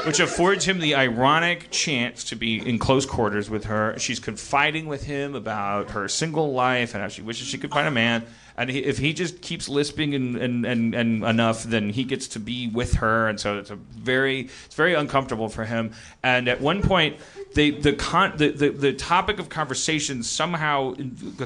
which 0.06 0.20
affords 0.20 0.64
him 0.64 0.78
the 0.78 0.94
ironic 0.94 1.72
chance 1.72 2.22
to 2.22 2.36
be 2.36 2.64
in 2.64 2.78
close 2.78 3.04
quarters 3.04 3.50
with 3.50 3.64
her. 3.64 3.98
She's 3.98 4.20
confiding 4.20 4.86
with 4.86 5.02
him 5.02 5.34
about 5.34 5.90
her 5.90 6.06
single 6.06 6.52
life 6.52 6.94
and 6.94 7.02
how 7.02 7.08
she 7.08 7.20
wishes 7.20 7.48
she 7.48 7.58
could 7.58 7.70
find 7.70 7.88
a 7.88 7.90
man. 7.90 8.24
And 8.58 8.70
he, 8.70 8.78
if 8.78 8.98
he 8.98 9.12
just 9.12 9.42
keeps 9.42 9.68
lisping 9.68 10.14
and, 10.14 10.36
and, 10.36 10.64
and, 10.64 10.94
and 10.94 11.24
enough, 11.24 11.62
then 11.64 11.90
he 11.90 12.04
gets 12.04 12.26
to 12.28 12.40
be 12.40 12.68
with 12.68 12.94
her, 12.94 13.28
and 13.28 13.38
so 13.38 13.58
it's 13.58 13.70
a 13.70 13.76
very 13.76 14.48
it's 14.64 14.74
very 14.74 14.94
uncomfortable 14.94 15.48
for 15.48 15.64
him. 15.64 15.92
And 16.22 16.48
at 16.48 16.60
one 16.60 16.82
point, 16.82 17.18
they 17.54 17.70
the 17.70 17.92
con 17.92 18.32
the, 18.36 18.48
the, 18.48 18.70
the 18.70 18.92
topic 18.94 19.38
of 19.38 19.50
conversation 19.50 20.22
somehow 20.22 20.94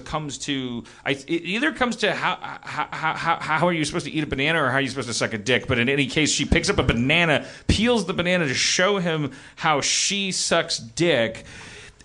comes 0.05 0.39
to 0.39 0.85
I, 1.05 1.11
it 1.11 1.29
either 1.29 1.73
comes 1.73 1.97
to 1.97 2.15
how, 2.15 2.39
how 2.63 2.89
how 2.93 3.39
how 3.41 3.67
are 3.67 3.73
you 3.73 3.85
supposed 3.85 4.07
to 4.07 4.13
eat 4.13 4.23
a 4.23 4.29
banana 4.29 4.63
or 4.63 4.71
how 4.71 4.77
are 4.77 4.81
you 4.81 4.89
supposed 4.89 5.09
to 5.09 5.15
suck 5.15 5.33
a 5.33 5.39
dick. 5.39 5.67
But 5.67 5.79
in 5.79 5.89
any 5.89 6.07
case, 6.07 6.31
she 6.31 6.45
picks 6.45 6.71
up 6.71 6.79
a 6.79 6.85
banana, 6.85 7.45
peels 7.67 8.07
the 8.07 8.15
banana 8.15 8.47
to 8.47 8.55
show 8.55 8.99
him 8.99 9.33
how 9.57 9.81
she 9.81 10.31
sucks 10.31 10.79
dick. 10.79 11.45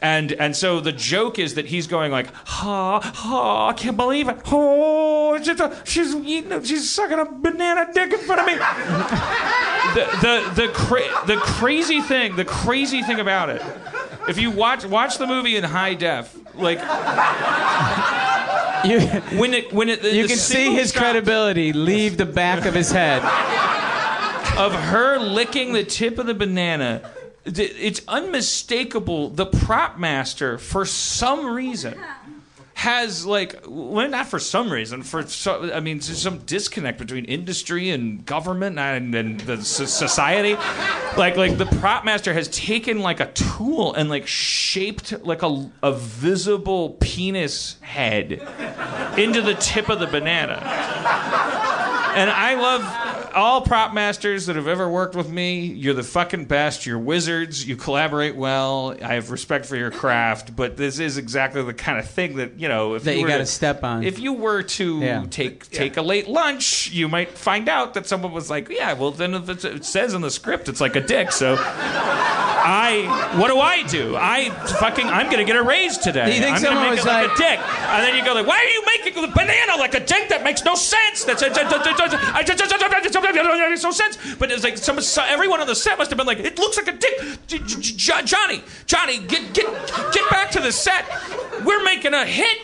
And 0.05 0.33
and 0.33 0.55
so 0.55 0.79
the 0.81 0.91
joke 0.91 1.39
is 1.39 1.55
that 1.55 1.65
he's 1.65 1.87
going 1.87 2.11
like, 2.11 2.31
ha 2.45 2.99
ha, 3.01 3.69
I 3.69 3.73
can't 3.73 3.97
believe 3.97 4.29
it. 4.29 4.37
Oh, 4.51 5.35
just 5.39 5.59
a, 5.59 5.75
she's 5.83 6.13
eating, 6.13 6.61
she's 6.63 6.87
sucking 6.91 7.17
a 7.17 7.25
banana 7.25 7.87
dick 7.91 8.13
in 8.13 8.19
front 8.19 8.41
of 8.41 8.45
me. 8.45 8.53
the 9.95 10.05
the 10.21 10.61
the, 10.61 10.67
cra- 10.73 11.25
the 11.25 11.37
crazy 11.37 12.01
thing, 12.01 12.35
the 12.35 12.45
crazy 12.45 13.01
thing 13.01 13.19
about 13.19 13.49
it, 13.49 13.63
if 14.29 14.37
you 14.37 14.51
watch 14.51 14.85
watch 14.85 15.17
the 15.17 15.25
movie 15.25 15.55
in 15.57 15.63
high 15.63 15.95
def, 15.95 16.37
like 16.53 16.77
You, 18.85 18.99
when 19.39 19.55
it 19.55 19.73
when 19.73 19.89
it 19.89 20.03
the, 20.03 20.13
you 20.13 20.21
the 20.23 20.27
can 20.27 20.37
see 20.37 20.75
his 20.75 20.91
shot 20.91 21.01
credibility 21.01 21.73
leave 21.73 22.17
the 22.17 22.27
back 22.27 22.65
of 22.65 22.75
his 22.75 22.91
head. 22.91 23.23
of 24.59 24.71
her 24.71 25.17
licking 25.17 25.73
the 25.73 25.83
tip 25.83 26.19
of 26.19 26.27
the 26.27 26.35
banana. 26.35 27.11
It's 27.45 28.01
unmistakable. 28.07 29.29
The 29.29 29.45
prop 29.45 29.97
master, 29.99 30.57
for 30.57 30.85
some 30.85 31.45
reason, 31.45 31.99
has 32.75 33.25
like 33.25 33.63
well, 33.67 34.09
not 34.09 34.27
for 34.27 34.37
some 34.37 34.71
reason. 34.71 35.01
For 35.01 35.25
I 35.73 35.79
mean, 35.79 36.01
some 36.01 36.39
disconnect 36.39 36.99
between 36.99 37.25
industry 37.25 37.89
and 37.89 38.25
government 38.25 38.77
and, 38.77 39.15
and 39.15 39.39
the 39.41 39.63
society. 39.63 40.55
Like, 41.17 41.37
like 41.37 41.57
the 41.57 41.65
prop 41.65 42.03
master 42.03 42.33
has 42.33 42.47
taken 42.49 42.99
like 42.99 43.21
a 43.21 43.31
tool 43.31 43.93
and 43.93 44.09
like 44.09 44.27
shaped 44.27 45.23
like 45.23 45.41
a, 45.41 45.71
a 45.81 45.93
visible 45.93 46.97
penis 46.99 47.77
head 47.81 48.33
into 49.17 49.41
the 49.41 49.55
tip 49.55 49.89
of 49.89 49.99
the 49.99 50.07
banana. 50.07 50.59
And 52.15 52.29
I 52.29 52.55
love 52.55 52.81
all 53.35 53.61
prop 53.61 53.93
masters 53.93 54.45
that 54.47 54.55
have 54.55 54.67
ever 54.67 54.89
worked 54.89 55.15
with 55.15 55.29
me, 55.29 55.65
you're 55.65 55.93
the 55.93 56.03
fucking 56.03 56.45
best. 56.45 56.85
You're 56.85 56.97
wizards. 56.99 57.67
You 57.67 57.75
collaborate 57.75 58.35
well. 58.35 58.95
I 59.03 59.15
have 59.15 59.31
respect 59.31 59.65
for 59.65 59.75
your 59.75 59.91
craft. 59.91 60.55
But 60.55 60.77
this 60.77 60.99
is 60.99 61.17
exactly 61.17 61.61
the 61.63 61.73
kind 61.73 61.99
of 61.99 62.09
thing 62.09 62.37
that 62.37 62.59
you 62.59 62.67
know. 62.67 62.95
If 62.95 63.03
That 63.03 63.15
you 63.17 63.23
were 63.23 63.27
gotta 63.27 63.45
step 63.45 63.83
on. 63.83 64.03
If 64.03 64.19
you 64.19 64.33
were 64.33 64.63
to 64.63 64.99
Yeah. 64.99 65.25
take 65.29 65.69
take 65.69 65.97
a 65.97 66.01
late 66.01 66.27
lunch, 66.27 66.89
you 66.91 67.07
might 67.07 67.29
find 67.37 67.67
out 67.69 67.93
that 67.95 68.07
someone 68.07 68.31
was 68.31 68.49
like, 68.49 68.69
"Yeah, 68.69 68.93
well, 68.93 69.11
then 69.11 69.33
if 69.35 69.49
it 69.65 69.85
says 69.85 70.13
in 70.13 70.21
the 70.21 70.31
script 70.31 70.69
it's 70.69 70.81
like 70.81 70.95
a 70.95 71.01
dick." 71.01 71.31
So. 71.31 71.57
I 72.67 73.35
what 73.37 73.49
do 73.49 73.59
I 73.59 73.83
do? 73.83 74.15
I 74.17 74.49
fucking 74.79 75.05
I'm 75.05 75.29
gonna 75.29 75.43
get 75.43 75.55
a 75.55 75.61
raise 75.61 75.99
today. 75.99 76.25
Do 76.25 76.33
you 76.33 76.41
think 76.41 76.57
I'm 76.57 76.63
gonna 76.63 76.81
make 76.81 76.91
was 76.91 77.05
it 77.05 77.07
like, 77.07 77.27
like- 77.29 77.35
a 77.37 77.37
dick, 77.37 77.59
and 77.59 78.03
then 78.03 78.15
you 78.17 78.25
go 78.25 78.33
like, 78.33 78.47
why 78.47 78.57
are 78.57 78.73
you 78.73 78.83
making 78.97 79.21
the 79.21 79.27
banana 79.27 79.75
like 79.77 79.93
a 79.93 79.99
dick? 79.99 80.29
That 80.29 80.43
makes 80.43 80.63
no 80.65 80.73
sense. 80.73 81.23
That's 81.25 81.43
I 83.27 83.69
just 83.69 83.83
no 83.83 83.91
sense. 83.91 84.17
But 84.35 84.51
it's 84.51 84.63
like 84.63 84.77
some 84.77 84.99
so 85.01 85.23
everyone 85.23 85.61
on 85.61 85.67
the 85.67 85.75
set 85.75 85.97
must 85.97 86.11
have 86.11 86.17
been 86.17 86.27
like, 86.27 86.39
it 86.39 86.57
looks 86.57 86.77
like 86.77 86.87
a 86.87 86.97
dick. 86.97 87.19
Johnny, 87.47 88.63
Johnny, 88.85 89.19
get 89.19 89.53
get 89.53 89.65
get 90.13 90.29
back 90.29 90.51
to 90.51 90.61
the 90.61 90.71
set. 90.71 91.05
We're 91.65 91.83
making 91.83 92.13
a 92.13 92.25
hit. 92.25 92.59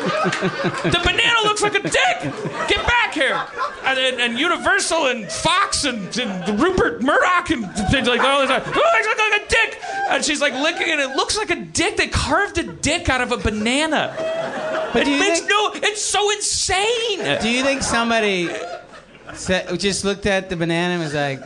The 0.00 1.00
banana 1.04 1.40
looks 1.44 1.62
like 1.62 1.74
a 1.74 1.82
dick. 1.82 2.32
Get 2.68 2.86
back 2.86 3.12
here. 3.14 3.40
And, 3.84 3.98
and, 3.98 4.20
and 4.20 4.38
Universal 4.38 5.06
and 5.08 5.30
Fox 5.30 5.84
and, 5.84 6.16
and 6.18 6.60
Rupert 6.60 7.02
Murdoch 7.02 7.50
and 7.50 7.66
things 7.90 8.08
like 8.08 8.20
all 8.20 8.40
this. 8.40 8.50
Oh, 8.50 8.56
it 8.56 9.06
looks 9.06 9.18
like 9.18 9.42
a 9.42 9.48
dick. 9.48 9.82
And 10.10 10.24
she's 10.24 10.40
like 10.40 10.52
licking 10.54 10.88
it. 10.88 10.98
It 11.00 11.16
looks 11.16 11.36
like 11.36 11.50
a 11.50 11.56
dick. 11.60 11.96
They 11.96 12.08
carved 12.08 12.58
a 12.58 12.64
dick 12.64 13.08
out 13.08 13.20
of 13.20 13.32
a 13.32 13.36
banana. 13.36 14.14
But 14.92 15.06
it 15.06 15.18
makes 15.18 15.40
think- 15.40 15.50
no. 15.50 15.70
It's 15.74 16.02
so 16.02 16.30
insane. 16.30 17.40
Do 17.40 17.48
you 17.48 17.62
think 17.62 17.82
somebody 17.82 18.50
said, 19.34 19.78
just 19.78 20.04
looked 20.04 20.26
at 20.26 20.48
the 20.50 20.56
banana 20.56 20.94
and 20.94 21.02
was 21.02 21.14
like, 21.14 21.40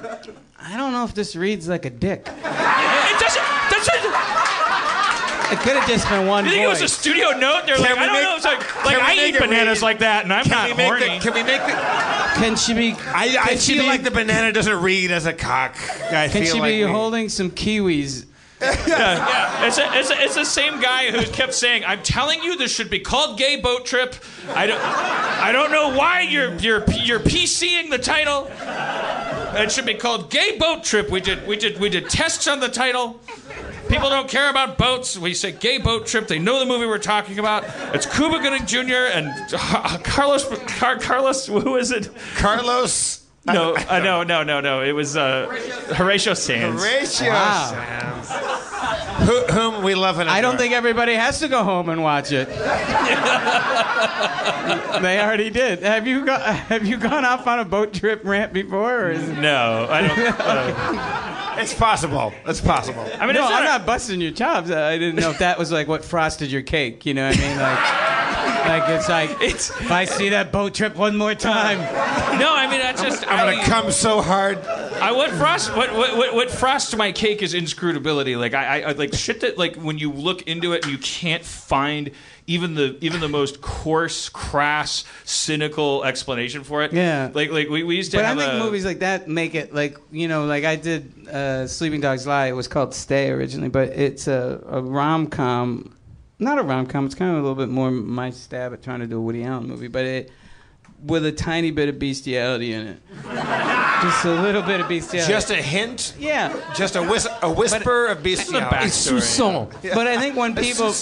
I 0.58 0.76
don't 0.76 0.92
know 0.92 1.04
if 1.04 1.14
this 1.14 1.36
reads 1.36 1.68
like 1.68 1.84
a 1.84 1.90
dick? 1.90 2.26
It 2.26 3.20
doesn't. 3.20 3.42
doesn't 3.70 3.94
It 3.96 4.53
could 5.56 5.76
have 5.76 5.88
just 5.88 6.08
been 6.08 6.26
one 6.26 6.44
you 6.44 6.50
think 6.52 6.62
it 6.64 6.68
was 6.68 6.82
a 6.82 6.88
studio 6.88 7.30
note? 7.30 7.62
They're 7.66 7.76
Can 7.76 7.82
like, 7.84 7.98
I 7.98 8.06
don't 8.06 8.14
make- 8.14 8.22
know. 8.22 8.36
It's 8.36 8.44
like, 8.44 8.84
like 8.84 8.96
I 8.98 9.26
eat 9.28 9.38
bananas 9.38 9.82
like 9.82 9.98
that, 10.00 10.24
and 10.24 10.32
I'm 10.32 10.44
Can 10.44 10.52
not 10.52 10.68
we 10.70 10.74
make 10.76 10.86
horny. 10.86 11.18
the? 11.18 11.24
Can 11.24 11.34
we 11.34 11.42
make 11.42 11.60
the? 11.62 11.72
Can 12.40 12.56
she 12.56 12.74
be? 12.74 12.92
I, 13.06 13.36
I 13.42 13.56
feel 13.56 13.82
be- 13.82 13.88
like 13.88 14.02
the 14.02 14.10
banana 14.10 14.52
doesn't 14.52 14.80
read 14.82 15.10
as 15.10 15.26
a 15.26 15.32
cock. 15.32 15.76
I 16.12 16.28
Can 16.28 16.44
feel 16.44 16.54
she 16.54 16.60
like 16.60 16.72
be 16.72 16.84
we- 16.84 16.90
holding 16.90 17.28
some 17.28 17.50
kiwis? 17.50 18.26
yeah, 18.60 18.86
yeah. 18.86 19.66
It's, 19.66 19.76
a, 19.78 19.98
it's, 19.98 20.10
a, 20.10 20.22
it's 20.22 20.34
the 20.36 20.44
same 20.44 20.80
guy 20.80 21.10
who 21.10 21.22
kept 21.32 21.52
saying, 21.52 21.82
"I'm 21.86 22.02
telling 22.02 22.42
you, 22.42 22.56
this 22.56 22.72
should 22.74 22.88
be 22.88 23.00
called 23.00 23.36
Gay 23.36 23.60
Boat 23.60 23.84
Trip." 23.84 24.14
I 24.54 24.66
don't, 24.66 24.80
I 24.80 25.52
don't 25.52 25.70
know 25.70 25.94
why 25.94 26.20
you're 26.22 26.54
you're 26.54 26.84
you're 26.92 27.20
PCing 27.20 27.90
the 27.90 27.98
title. 27.98 28.48
It 29.60 29.70
should 29.70 29.84
be 29.86 29.94
called 29.94 30.30
Gay 30.30 30.56
Boat 30.58 30.82
Trip. 30.84 31.10
We 31.10 31.20
did 31.20 31.46
we 31.46 31.56
did 31.56 31.78
we 31.78 31.88
did 31.90 32.08
tests 32.08 32.46
on 32.48 32.60
the 32.60 32.68
title. 32.68 33.20
People 33.88 34.08
don't 34.08 34.28
care 34.28 34.50
about 34.50 34.78
boats. 34.78 35.16
We 35.16 35.34
say 35.34 35.52
Gay 35.52 35.78
Boat 35.78 36.06
Trip. 36.06 36.26
They 36.26 36.38
know 36.38 36.58
the 36.58 36.66
movie 36.66 36.86
we're 36.86 36.98
talking 36.98 37.38
about. 37.38 37.64
It's 37.94 38.06
Cuba 38.06 38.38
Gooding 38.38 38.66
Jr. 38.66 39.10
and 39.12 39.32
Carlos 40.04 40.44
Car, 40.66 40.98
Carlos. 40.98 41.46
Who 41.46 41.76
is 41.76 41.90
it? 41.90 42.10
Carlos. 42.36 43.23
No, 43.46 43.74
uh, 43.74 43.98
no, 43.98 44.22
no, 44.22 44.42
no, 44.42 44.60
no. 44.60 44.82
It 44.82 44.92
was 44.92 45.16
uh, 45.18 45.46
Horatio 45.94 46.32
Sanz. 46.34 46.80
Horatio 46.82 47.28
Wow. 47.30 47.70
Sanz. 47.72 48.30
Who, 49.28 49.40
whom 49.52 49.82
we 49.84 49.94
love 49.94 50.18
and 50.18 50.28
I 50.28 50.40
don't 50.40 50.54
adore. 50.54 50.60
think 50.62 50.74
everybody 50.74 51.14
has 51.14 51.38
to 51.40 51.48
go 51.48 51.62
home 51.62 51.88
and 51.88 52.02
watch 52.02 52.32
it. 52.32 52.48
they 55.02 55.20
already 55.20 55.50
did. 55.50 55.82
Have 55.82 56.06
you 56.06 56.24
go, 56.24 56.36
Have 56.38 56.86
you 56.86 56.96
gone 56.96 57.24
off 57.24 57.46
on 57.46 57.58
a 57.60 57.64
boat 57.64 57.92
trip 57.94 58.22
rant 58.24 58.52
before? 58.52 59.04
Or 59.06 59.10
is 59.12 59.28
it... 59.28 59.38
No, 59.38 59.86
I 59.90 60.00
don't. 60.06 60.18
Uh, 60.40 61.30
It's 61.56 61.72
possible. 61.72 62.32
It's 62.46 62.60
possible. 62.60 63.08
I 63.20 63.26
mean, 63.26 63.36
no, 63.36 63.44
it's 63.44 63.52
I'm 63.52 63.62
not- 63.62 63.78
not 63.78 63.86
busting 63.86 64.20
your 64.20 64.32
chops. 64.32 64.72
I 64.72 64.98
didn't 64.98 65.14
know 65.20 65.30
if 65.30 65.38
that 65.38 65.56
was 65.56 65.70
like 65.70 65.86
what 65.86 66.04
frosted 66.04 66.50
your 66.50 66.62
cake. 66.62 67.06
You 67.06 67.14
know 67.14 67.28
what 67.28 67.38
I 67.38 67.40
mean? 67.40 67.56
Like, 67.56 67.78
like 68.82 68.88
it's 68.98 69.08
like 69.08 69.30
It's- 69.40 69.70
if 69.70 69.92
I 69.92 70.04
see 70.04 70.30
that 70.30 70.50
boat 70.50 70.74
trip 70.74 70.96
one 70.96 71.16
more 71.16 71.32
time. 71.36 71.78
No, 72.40 72.52
I 72.52 72.66
mean 72.68 72.80
that's 72.80 73.00
just. 73.00 73.24
I'm 73.38 73.54
gonna 73.54 73.66
come 73.66 73.90
so 73.90 74.20
hard. 74.20 74.58
I 74.64 75.12
what 75.12 75.30
frost 75.30 75.74
what 75.76 75.92
what 75.92 76.16
what, 76.16 76.34
what 76.34 76.50
frosts 76.50 76.96
my 76.96 77.12
cake 77.12 77.42
is 77.42 77.54
inscrutability. 77.54 78.36
Like 78.36 78.54
I, 78.54 78.80
I 78.80 78.90
I 78.90 78.92
like 78.92 79.14
shit 79.14 79.40
that 79.40 79.58
like 79.58 79.76
when 79.76 79.98
you 79.98 80.12
look 80.12 80.42
into 80.42 80.72
it 80.72 80.84
and 80.84 80.92
you 80.92 80.98
can't 80.98 81.44
find 81.44 82.10
even 82.46 82.74
the 82.74 82.96
even 83.00 83.20
the 83.20 83.28
most 83.28 83.60
coarse, 83.60 84.28
crass, 84.28 85.04
cynical 85.24 86.04
explanation 86.04 86.62
for 86.62 86.82
it. 86.82 86.92
Yeah. 86.92 87.30
Like 87.32 87.50
like 87.50 87.68
we, 87.68 87.82
we 87.82 87.96
used 87.96 88.10
to 88.12 88.18
But 88.18 88.26
I 88.26 88.28
have 88.28 88.38
think 88.38 88.52
a, 88.52 88.58
movies 88.58 88.84
like 88.84 89.00
that 89.00 89.28
make 89.28 89.54
it 89.54 89.74
like 89.74 89.98
you 90.10 90.28
know, 90.28 90.44
like 90.44 90.64
I 90.64 90.76
did 90.76 91.28
uh, 91.28 91.66
Sleeping 91.66 92.00
Dogs 92.00 92.26
Lie. 92.26 92.46
It 92.46 92.52
was 92.52 92.68
called 92.68 92.94
Stay 92.94 93.30
originally, 93.30 93.68
but 93.68 93.88
it's 93.88 94.26
a, 94.26 94.62
a 94.68 94.80
rom 94.82 95.26
com, 95.28 95.96
not 96.38 96.58
a 96.58 96.62
rom 96.62 96.86
com. 96.86 97.06
It's 97.06 97.14
kind 97.14 97.30
of 97.30 97.38
a 97.38 97.40
little 97.40 97.56
bit 97.56 97.68
more 97.68 97.90
my 97.90 98.30
stab 98.30 98.72
at 98.72 98.82
trying 98.82 99.00
to 99.00 99.06
do 99.06 99.18
a 99.18 99.20
Woody 99.20 99.44
Allen 99.44 99.66
movie, 99.66 99.88
but 99.88 100.04
it 100.04 100.30
with 101.04 101.24
a 101.26 101.32
tiny 101.32 101.70
bit 101.70 101.88
of 101.88 101.98
bestiality 101.98 102.72
in 102.72 102.86
it, 102.86 102.98
just 104.02 104.24
a 104.24 104.34
little 104.42 104.62
bit 104.62 104.80
of 104.80 104.88
bestiality. 104.88 105.32
Just 105.32 105.50
a 105.50 105.56
hint. 105.56 106.14
yeah, 106.18 106.54
Just 106.74 106.96
a, 106.96 107.02
whis- 107.02 107.28
a 107.42 107.52
whisper 107.52 108.06
of 108.06 108.22
bestiality. 108.22 108.76
backstory. 108.76 109.20
Soupçon. 109.20 109.94
but 109.94 110.06
I 110.06 110.18
think 110.18 110.36
when 110.36 110.54
people, 110.54 110.92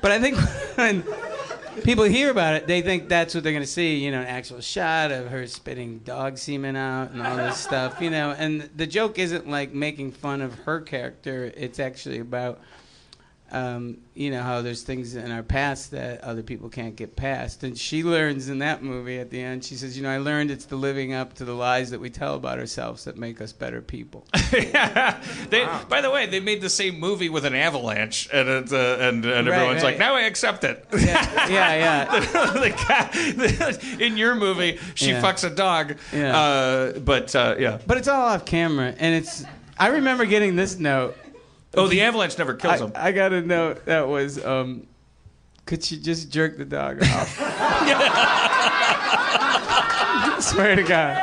but 0.00 0.10
I 0.12 0.18
think 0.20 0.36
when 0.76 1.02
people 1.82 2.04
hear 2.04 2.30
about 2.30 2.54
it, 2.54 2.66
they 2.66 2.82
think 2.82 3.08
that's 3.08 3.34
what 3.34 3.42
they're 3.44 3.52
going 3.52 3.64
to 3.64 3.70
see. 3.70 3.96
You 4.04 4.10
know, 4.10 4.20
an 4.20 4.26
actual 4.26 4.60
shot 4.60 5.10
of 5.12 5.28
her 5.28 5.46
spitting 5.46 5.98
dog 6.00 6.38
semen 6.38 6.76
out 6.76 7.10
and 7.10 7.22
all 7.22 7.36
this 7.36 7.58
stuff. 7.58 8.00
You 8.00 8.10
know, 8.10 8.30
and 8.36 8.68
the 8.76 8.86
joke 8.86 9.18
isn't 9.18 9.48
like 9.48 9.72
making 9.72 10.12
fun 10.12 10.40
of 10.40 10.54
her 10.60 10.80
character. 10.80 11.52
It's 11.56 11.78
actually 11.80 12.18
about. 12.20 12.60
Um, 13.52 13.98
you 14.14 14.32
know 14.32 14.42
how 14.42 14.60
there's 14.62 14.82
things 14.82 15.14
in 15.14 15.30
our 15.30 15.44
past 15.44 15.92
that 15.92 16.20
other 16.24 16.42
people 16.42 16.68
can't 16.68 16.96
get 16.96 17.14
past, 17.14 17.62
and 17.62 17.78
she 17.78 18.02
learns 18.02 18.48
in 18.48 18.58
that 18.58 18.82
movie 18.82 19.18
at 19.18 19.30
the 19.30 19.40
end. 19.40 19.64
She 19.64 19.76
says, 19.76 19.96
"You 19.96 20.02
know, 20.02 20.10
I 20.10 20.18
learned 20.18 20.50
it's 20.50 20.64
the 20.64 20.74
living 20.74 21.12
up 21.12 21.34
to 21.34 21.44
the 21.44 21.52
lies 21.54 21.90
that 21.90 22.00
we 22.00 22.10
tell 22.10 22.34
about 22.34 22.58
ourselves 22.58 23.04
that 23.04 23.16
make 23.16 23.40
us 23.40 23.52
better 23.52 23.80
people." 23.80 24.26
they, 24.50 25.68
By 25.88 26.00
the 26.00 26.10
way, 26.10 26.26
they 26.26 26.40
made 26.40 26.60
the 26.60 26.68
same 26.70 26.98
movie 26.98 27.28
with 27.28 27.44
an 27.44 27.54
avalanche, 27.54 28.28
and 28.32 28.48
it's, 28.48 28.72
uh, 28.72 28.98
and 29.00 29.24
and 29.24 29.46
Right, 29.46 29.54
everyone's 29.56 29.84
like, 29.84 29.98
now 29.98 30.14
I 30.16 30.22
accept 30.22 30.64
it. 30.64 30.84
Yeah, 30.92 31.48
yeah, 31.48 31.76
yeah. 31.76 32.20
the 32.52 32.70
guy, 32.70 34.04
in 34.04 34.16
your 34.16 34.34
movie, 34.34 34.78
she 34.94 35.10
Yeah. 35.10 35.22
fucks 35.22 35.44
a 35.44 35.54
dog. 35.54 35.96
Yeah. 36.12 36.36
Uh, 36.36 36.98
but 36.98 37.34
uh, 37.36 37.54
yeah. 37.58 37.78
But 37.86 37.98
it's 37.98 38.08
all 38.08 38.22
off 38.26 38.44
camera, 38.44 38.92
and 38.98 39.14
it's. 39.14 39.44
I 39.78 39.88
remember 39.88 40.24
getting 40.24 40.56
this 40.56 40.78
note. 40.78 41.16
Oh, 41.76 41.88
the 41.88 42.00
avalanche 42.02 42.38
never 42.38 42.54
kills 42.54 42.80
I, 42.80 42.84
him. 42.84 42.92
I 42.94 43.12
got 43.12 43.32
a 43.32 43.42
note 43.42 43.84
that 43.86 44.08
was, 44.08 44.42
um, 44.44 44.86
could 45.66 45.84
she 45.84 45.98
just 45.98 46.30
jerk 46.30 46.56
the 46.56 46.64
dog 46.64 47.02
off? 47.02 47.36
Swear 50.40 50.76
to 50.76 50.82
God. 50.82 51.16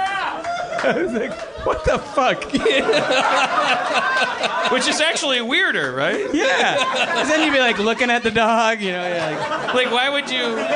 I 0.83 1.01
was 1.01 1.13
like, 1.13 1.31
what 1.63 1.85
the 1.85 1.99
fuck? 1.99 2.43
Which 4.71 4.87
is 4.87 5.01
actually 5.01 5.41
weirder, 5.41 5.91
right? 5.91 6.33
Yeah. 6.33 6.77
'Cause 7.13 7.27
then 7.29 7.43
you'd 7.43 7.53
be 7.53 7.59
like 7.59 7.77
looking 7.77 8.09
at 8.09 8.23
the 8.23 8.31
dog, 8.31 8.81
you 8.81 8.91
know, 8.91 9.07
you're 9.07 9.17
like, 9.19 9.73
Like, 9.73 9.91
why 9.91 10.09
would 10.09 10.29
you? 10.31 10.57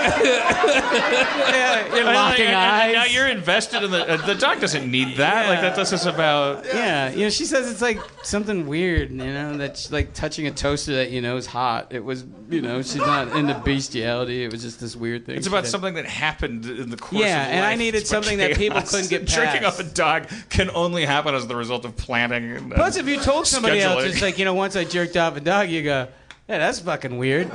yeah, 0.77 1.95
you're 1.95 2.03
locking 2.05 2.47
eyes. 2.47 2.93
Now 2.93 3.05
you're 3.05 3.27
invested 3.27 3.83
in 3.83 3.91
the. 3.91 4.13
Uh, 4.13 4.17
the 4.25 4.35
dog 4.35 4.59
doesn't 4.59 4.89
need 4.89 5.17
that. 5.17 5.47
Like 5.49 5.61
that. 5.61 5.75
This 5.75 5.93
is 5.93 6.05
about. 6.05 6.65
Yeah, 6.65 7.09
you 7.11 7.23
know, 7.23 7.29
she 7.29 7.45
says 7.45 7.69
it's 7.71 7.81
like 7.81 7.99
something 8.23 8.67
weird, 8.67 9.11
you 9.11 9.17
know, 9.17 9.57
that's 9.57 9.91
like 9.91 10.13
touching 10.13 10.47
a 10.47 10.51
toaster 10.51 10.93
that 10.95 11.11
you 11.11 11.21
know 11.21 11.37
is 11.37 11.45
hot. 11.45 11.87
It 11.91 12.03
was, 12.03 12.25
you 12.49 12.61
know, 12.61 12.81
she's 12.81 12.95
not 12.97 13.29
into 13.35 13.53
bestiality. 13.55 14.43
It 14.43 14.51
was 14.51 14.61
just 14.61 14.79
this 14.79 14.95
weird 14.95 15.25
thing. 15.25 15.37
It's 15.37 15.47
she 15.47 15.51
about 15.51 15.63
did. 15.63 15.69
something 15.71 15.93
that 15.95 16.05
happened 16.05 16.65
in 16.65 16.89
the 16.89 16.97
course. 16.97 17.23
Yeah, 17.23 17.45
of 17.47 17.51
and 17.53 17.65
I 17.65 17.69
life. 17.71 17.79
needed 17.79 18.01
It's 18.01 18.11
about 18.11 18.23
something 18.25 18.37
that 18.39 18.57
people 18.57 18.77
chaos. 18.79 18.91
couldn't 18.91 19.09
get 19.09 19.27
past. 19.27 19.63
off 19.63 19.79
a 19.79 19.83
dog 19.83 20.27
can 20.49 20.69
only 20.77 21.05
happen 21.05 21.35
as 21.35 21.47
the 21.47 21.55
result 21.55 21.83
of 21.85 21.95
planning. 21.97 22.51
And, 22.51 22.71
Plus, 22.71 22.95
if 22.97 23.07
you 23.07 23.19
told 23.19 23.47
somebody 23.47 23.81
else, 23.81 24.03
scheduling. 24.03 24.09
it's 24.09 24.21
like 24.21 24.37
you 24.39 24.45
know, 24.45 24.53
once 24.53 24.75
I 24.75 24.83
jerked 24.83 25.17
off 25.17 25.35
a 25.35 25.41
dog, 25.41 25.69
you 25.69 25.83
go, 25.83 26.07
"Yeah, 26.47 26.57
that's 26.59 26.79
fucking 26.79 27.17
weird." 27.17 27.47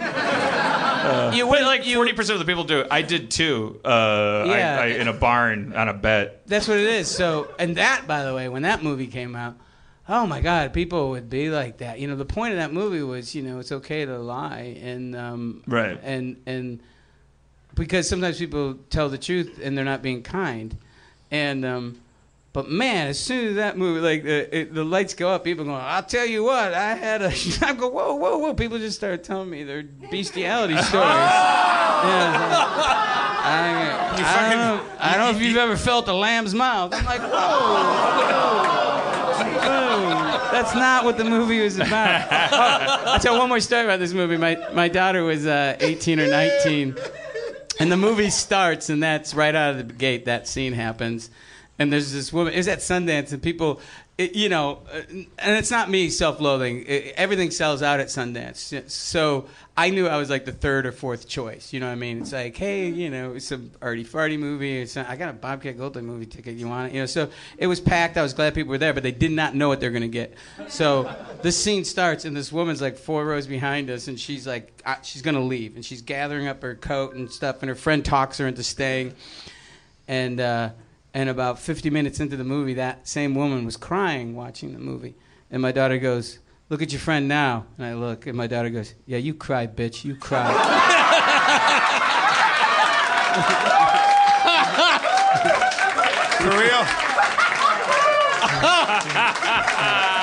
you 1.34 1.46
would 1.46 1.62
like 1.62 1.84
forty 1.84 2.12
percent 2.12 2.40
of 2.40 2.46
the 2.46 2.50
people 2.50 2.64
do. 2.64 2.84
I 2.90 3.02
did 3.02 3.30
too. 3.30 3.80
Uh, 3.84 4.44
Yeah. 4.48 4.78
I, 4.80 4.84
I, 4.84 4.86
in 4.88 5.08
a 5.08 5.12
barn 5.12 5.72
on 5.74 5.88
a 5.88 5.94
bet. 5.94 6.46
That's 6.46 6.68
what 6.68 6.78
it 6.78 6.86
is. 6.86 7.08
So, 7.10 7.48
and 7.58 7.76
that, 7.76 8.06
by 8.06 8.24
the 8.24 8.34
way, 8.34 8.48
when 8.48 8.62
that 8.62 8.82
movie 8.82 9.06
came 9.08 9.34
out, 9.34 9.56
oh 10.08 10.26
my 10.26 10.40
God, 10.40 10.72
people 10.72 11.10
would 11.10 11.28
be 11.30 11.50
like 11.50 11.78
that. 11.78 11.98
You 11.98 12.08
know, 12.08 12.16
the 12.16 12.24
point 12.24 12.52
of 12.52 12.58
that 12.58 12.72
movie 12.72 13.02
was, 13.02 13.34
you 13.34 13.42
know, 13.42 13.58
it's 13.58 13.72
okay 13.72 14.04
to 14.04 14.18
lie, 14.18 14.78
and 14.82 15.16
um, 15.16 15.62
Right. 15.66 15.98
and 16.02 16.36
and 16.46 16.80
because 17.74 18.08
sometimes 18.08 18.38
people 18.38 18.74
tell 18.90 19.08
the 19.08 19.18
truth 19.18 19.58
and 19.62 19.76
they're 19.76 19.84
not 19.84 20.02
being 20.02 20.22
kind, 20.22 20.76
and 21.30 21.64
um, 21.64 22.00
But 22.52 22.68
man, 22.68 23.08
as 23.08 23.18
soon 23.18 23.48
as 23.48 23.54
that 23.56 23.78
movie, 23.78 24.00
like 24.00 24.24
the, 24.24 24.56
it, 24.56 24.74
the 24.74 24.84
lights 24.84 25.14
go 25.14 25.30
up, 25.30 25.42
people 25.42 25.64
going, 25.64 25.80
I'll 25.80 26.02
tell 26.02 26.26
you 26.26 26.44
what, 26.44 26.74
I 26.74 26.94
had 26.94 27.22
a. 27.22 27.28
I 27.62 27.72
go, 27.72 27.88
whoa, 27.88 28.14
whoa, 28.14 28.36
whoa. 28.38 28.52
People 28.52 28.78
just 28.78 28.98
start 28.98 29.24
telling 29.24 29.48
me 29.48 29.64
their 29.64 29.84
bestiality 30.10 30.76
stories. 30.82 31.06
yeah, 31.06 32.02
it's 34.12 34.20
like, 34.20 34.28
I, 34.28 34.46
I, 34.46 34.50
don't 34.50 34.58
know, 34.58 34.84
I 34.98 35.16
don't 35.16 35.32
know 35.32 35.38
if 35.38 35.42
you've 35.42 35.56
ever 35.56 35.76
felt 35.76 36.08
a 36.08 36.12
lamb's 36.12 36.54
mouth. 36.54 36.92
I'm 36.94 37.04
like, 37.06 37.22
whoa, 37.22 37.28
whoa, 37.28 38.12
whoa. 38.16 38.52
That's 40.52 40.74
not 40.74 41.04
what 41.06 41.16
the 41.16 41.24
movie 41.24 41.60
was 41.62 41.76
about. 41.76 42.28
Oh, 42.30 43.12
I'll 43.12 43.18
tell 43.18 43.38
one 43.38 43.48
more 43.48 43.60
story 43.60 43.84
about 43.84 43.98
this 43.98 44.12
movie. 44.12 44.36
My, 44.36 44.58
my 44.74 44.88
daughter 44.88 45.24
was 45.24 45.46
uh, 45.46 45.76
18 45.80 46.20
or 46.20 46.28
19. 46.28 46.94
And 47.80 47.90
the 47.90 47.96
movie 47.96 48.28
starts, 48.28 48.90
and 48.90 49.02
that's 49.02 49.32
right 49.34 49.54
out 49.54 49.70
of 49.70 49.88
the 49.88 49.94
gate. 49.94 50.26
That 50.26 50.46
scene 50.46 50.74
happens, 50.74 51.30
and 51.78 51.92
there's 51.92 52.12
this 52.12 52.32
woman. 52.32 52.52
It 52.52 52.58
was 52.58 52.68
at 52.68 52.78
Sundance, 52.78 53.32
and 53.32 53.42
people, 53.42 53.80
it, 54.18 54.36
you 54.36 54.48
know, 54.48 54.80
uh, 54.92 55.00
and 55.38 55.56
it's 55.56 55.70
not 55.70 55.88
me 55.88 56.10
self-loathing. 56.10 56.84
It, 56.86 57.14
everything 57.16 57.50
sells 57.50 57.82
out 57.82 57.98
at 57.98 58.08
Sundance, 58.08 58.90
so 58.90 59.46
I 59.74 59.88
knew 59.88 60.06
I 60.06 60.18
was 60.18 60.28
like 60.28 60.44
the 60.44 60.52
third 60.52 60.84
or 60.84 60.92
fourth 60.92 61.26
choice. 61.26 61.72
You 61.72 61.80
know 61.80 61.86
what 61.86 61.92
I 61.92 61.96
mean? 61.96 62.20
It's 62.20 62.32
like, 62.32 62.56
hey, 62.56 62.88
you 62.88 63.08
know, 63.08 63.32
it's 63.32 63.50
a 63.52 63.60
arty 63.80 64.04
farty 64.04 64.38
movie. 64.38 64.82
It's 64.82 64.96
not, 64.96 65.08
I 65.08 65.16
got 65.16 65.30
a 65.30 65.32
Bobcat 65.32 65.78
Goldthwait 65.78 66.04
movie 66.04 66.26
ticket. 66.26 66.56
You 66.56 66.68
want 66.68 66.92
it? 66.92 66.94
You 66.94 67.00
know, 67.00 67.06
so 67.06 67.30
it 67.56 67.66
was 67.66 67.80
packed. 67.80 68.18
I 68.18 68.22
was 68.22 68.34
glad 68.34 68.54
people 68.54 68.70
were 68.70 68.78
there, 68.78 68.92
but 68.92 69.02
they 69.02 69.12
did 69.12 69.32
not 69.32 69.54
know 69.54 69.68
what 69.68 69.80
they're 69.80 69.90
gonna 69.90 70.08
get. 70.08 70.34
So 70.68 71.10
this 71.40 71.56
scene 71.56 71.84
starts, 71.84 72.26
and 72.26 72.36
this 72.36 72.52
woman's 72.52 72.82
like 72.82 72.98
four 72.98 73.24
rows 73.24 73.46
behind 73.46 73.88
us, 73.88 74.08
and 74.08 74.20
she's 74.20 74.46
like, 74.46 74.82
she's 75.02 75.22
gonna 75.22 75.40
leave, 75.40 75.74
and 75.74 75.84
she's 75.84 76.02
gathering 76.02 76.48
up 76.48 76.60
her 76.62 76.74
coat 76.74 77.14
and 77.14 77.30
stuff, 77.30 77.62
and 77.62 77.70
her 77.70 77.74
friend 77.74 78.04
talks 78.04 78.38
her 78.38 78.46
into 78.46 78.62
staying, 78.62 79.14
and. 80.06 80.38
uh 80.38 80.70
and 81.14 81.28
about 81.28 81.58
50 81.58 81.90
minutes 81.90 82.20
into 82.20 82.36
the 82.36 82.44
movie, 82.44 82.74
that 82.74 83.06
same 83.06 83.34
woman 83.34 83.64
was 83.64 83.76
crying 83.76 84.34
watching 84.34 84.72
the 84.72 84.78
movie. 84.78 85.14
And 85.50 85.60
my 85.60 85.72
daughter 85.72 85.98
goes, 85.98 86.38
Look 86.68 86.80
at 86.80 86.90
your 86.90 87.00
friend 87.00 87.28
now. 87.28 87.66
And 87.76 87.86
I 87.86 87.94
look, 87.94 88.26
and 88.26 88.36
my 88.36 88.46
daughter 88.46 88.70
goes, 88.70 88.94
Yeah, 89.04 89.18
you 89.18 89.34
cry, 89.34 89.66
bitch. 89.66 90.04
You 90.04 90.16
cry. 90.16 90.48
For 96.38 96.58
real? 96.58 96.82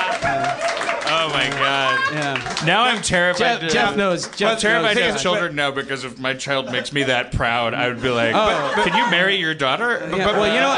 My 2.12 2.20
god. 2.20 2.38
Yeah. 2.60 2.64
Now 2.66 2.82
I'm 2.84 3.02
terrified. 3.02 3.38
Jeff- 3.38 3.60
to, 3.60 3.68
Jeff 3.68 3.96
knows. 3.96 4.28
Jeff 4.28 4.52
I'm 4.54 4.58
terrified 4.58 4.96
knows. 4.96 5.04
to 5.06 5.12
have 5.12 5.20
children 5.20 5.54
now 5.54 5.70
because 5.70 6.04
if 6.04 6.18
my 6.18 6.34
child 6.34 6.70
makes 6.72 6.92
me 6.92 7.04
that 7.04 7.32
proud, 7.32 7.74
I 7.74 7.88
would 7.88 8.02
be 8.02 8.08
like, 8.10 8.34
Oh. 8.34 8.72
"Can 8.84 8.96
you 8.96 9.10
marry 9.10 9.36
your 9.36 9.54
daughter?" 9.54 9.98
Yeah, 10.10 10.26
well, 10.26 10.46
you 10.52 10.60
know 10.60 10.68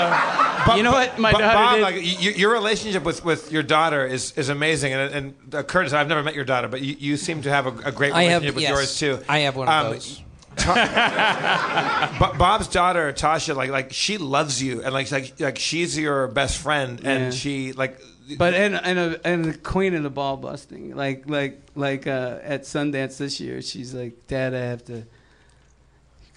what? 0.67 0.77
you 0.77 0.83
know 0.83 0.93
what? 0.93 1.19
My 1.19 1.33
But 1.33 1.39
daughter 1.39 1.55
Bob, 1.55 1.75
did. 1.77 1.83
like 1.83 1.95
y- 1.97 2.35
your 2.37 2.53
relationship 2.53 3.03
with, 3.05 3.25
with 3.25 3.51
your 3.51 3.63
daughter 3.63 4.07
is, 4.07 4.33
is 4.37 4.49
amazing, 4.49 4.93
and, 4.93 5.15
and 5.15 5.55
uh, 5.55 5.63
Curtis, 5.63 5.93
I've 5.93 6.09
never 6.09 6.23
met 6.23 6.35
your 6.35 6.45
daughter, 6.45 6.69
but 6.69 6.81
you, 6.83 6.97
you 6.99 7.17
seem 7.17 7.43
to 7.43 7.51
have 7.51 7.67
a, 7.67 7.89
a 7.89 7.93
great 7.93 8.13
I 8.13 8.25
have- 8.25 8.43
relationship 8.43 8.55
with 8.55 8.63
yes, 8.63 9.01
yours 9.03 9.19
too. 9.19 9.25
I 9.29 9.39
have 9.41 9.57
one 9.57 9.69
of 9.69 9.87
Um, 9.87 9.93
those. 9.93 10.23
Bo- 12.19 12.35
Bob's 12.37 12.69
daughter 12.69 13.11
Tasha, 13.13 13.57
like 13.57 13.71
like 13.71 13.93
she 13.93 14.19
loves 14.19 14.63
you, 14.63 14.83
and 14.83 14.93
like 14.93 15.11
like 15.11 15.41
like 15.41 15.59
she's 15.59 15.99
your 15.99 16.29
best 16.29 16.59
friend, 16.59 17.01
and 17.05 17.25
Yeah. 17.25 17.31
she 17.31 17.73
like. 17.73 17.99
But 18.39 18.55
and 18.55 18.74
and 18.77 18.99
a, 18.99 19.27
and 19.27 19.44
the 19.44 19.59
queen 19.59 19.94
of 19.94 20.03
the 20.03 20.11
ball 20.11 20.36
busting, 20.36 20.94
like 20.97 21.28
like 21.28 21.61
like 21.74 22.07
uh, 22.07 22.39
at 22.43 22.62
Sundance 22.62 23.19
this 23.19 23.40
year, 23.40 23.62
she's 23.62 23.94
like, 23.94 24.27
Dad, 24.27 24.55
I 24.55 24.61
have 24.61 24.85
to 24.86 25.05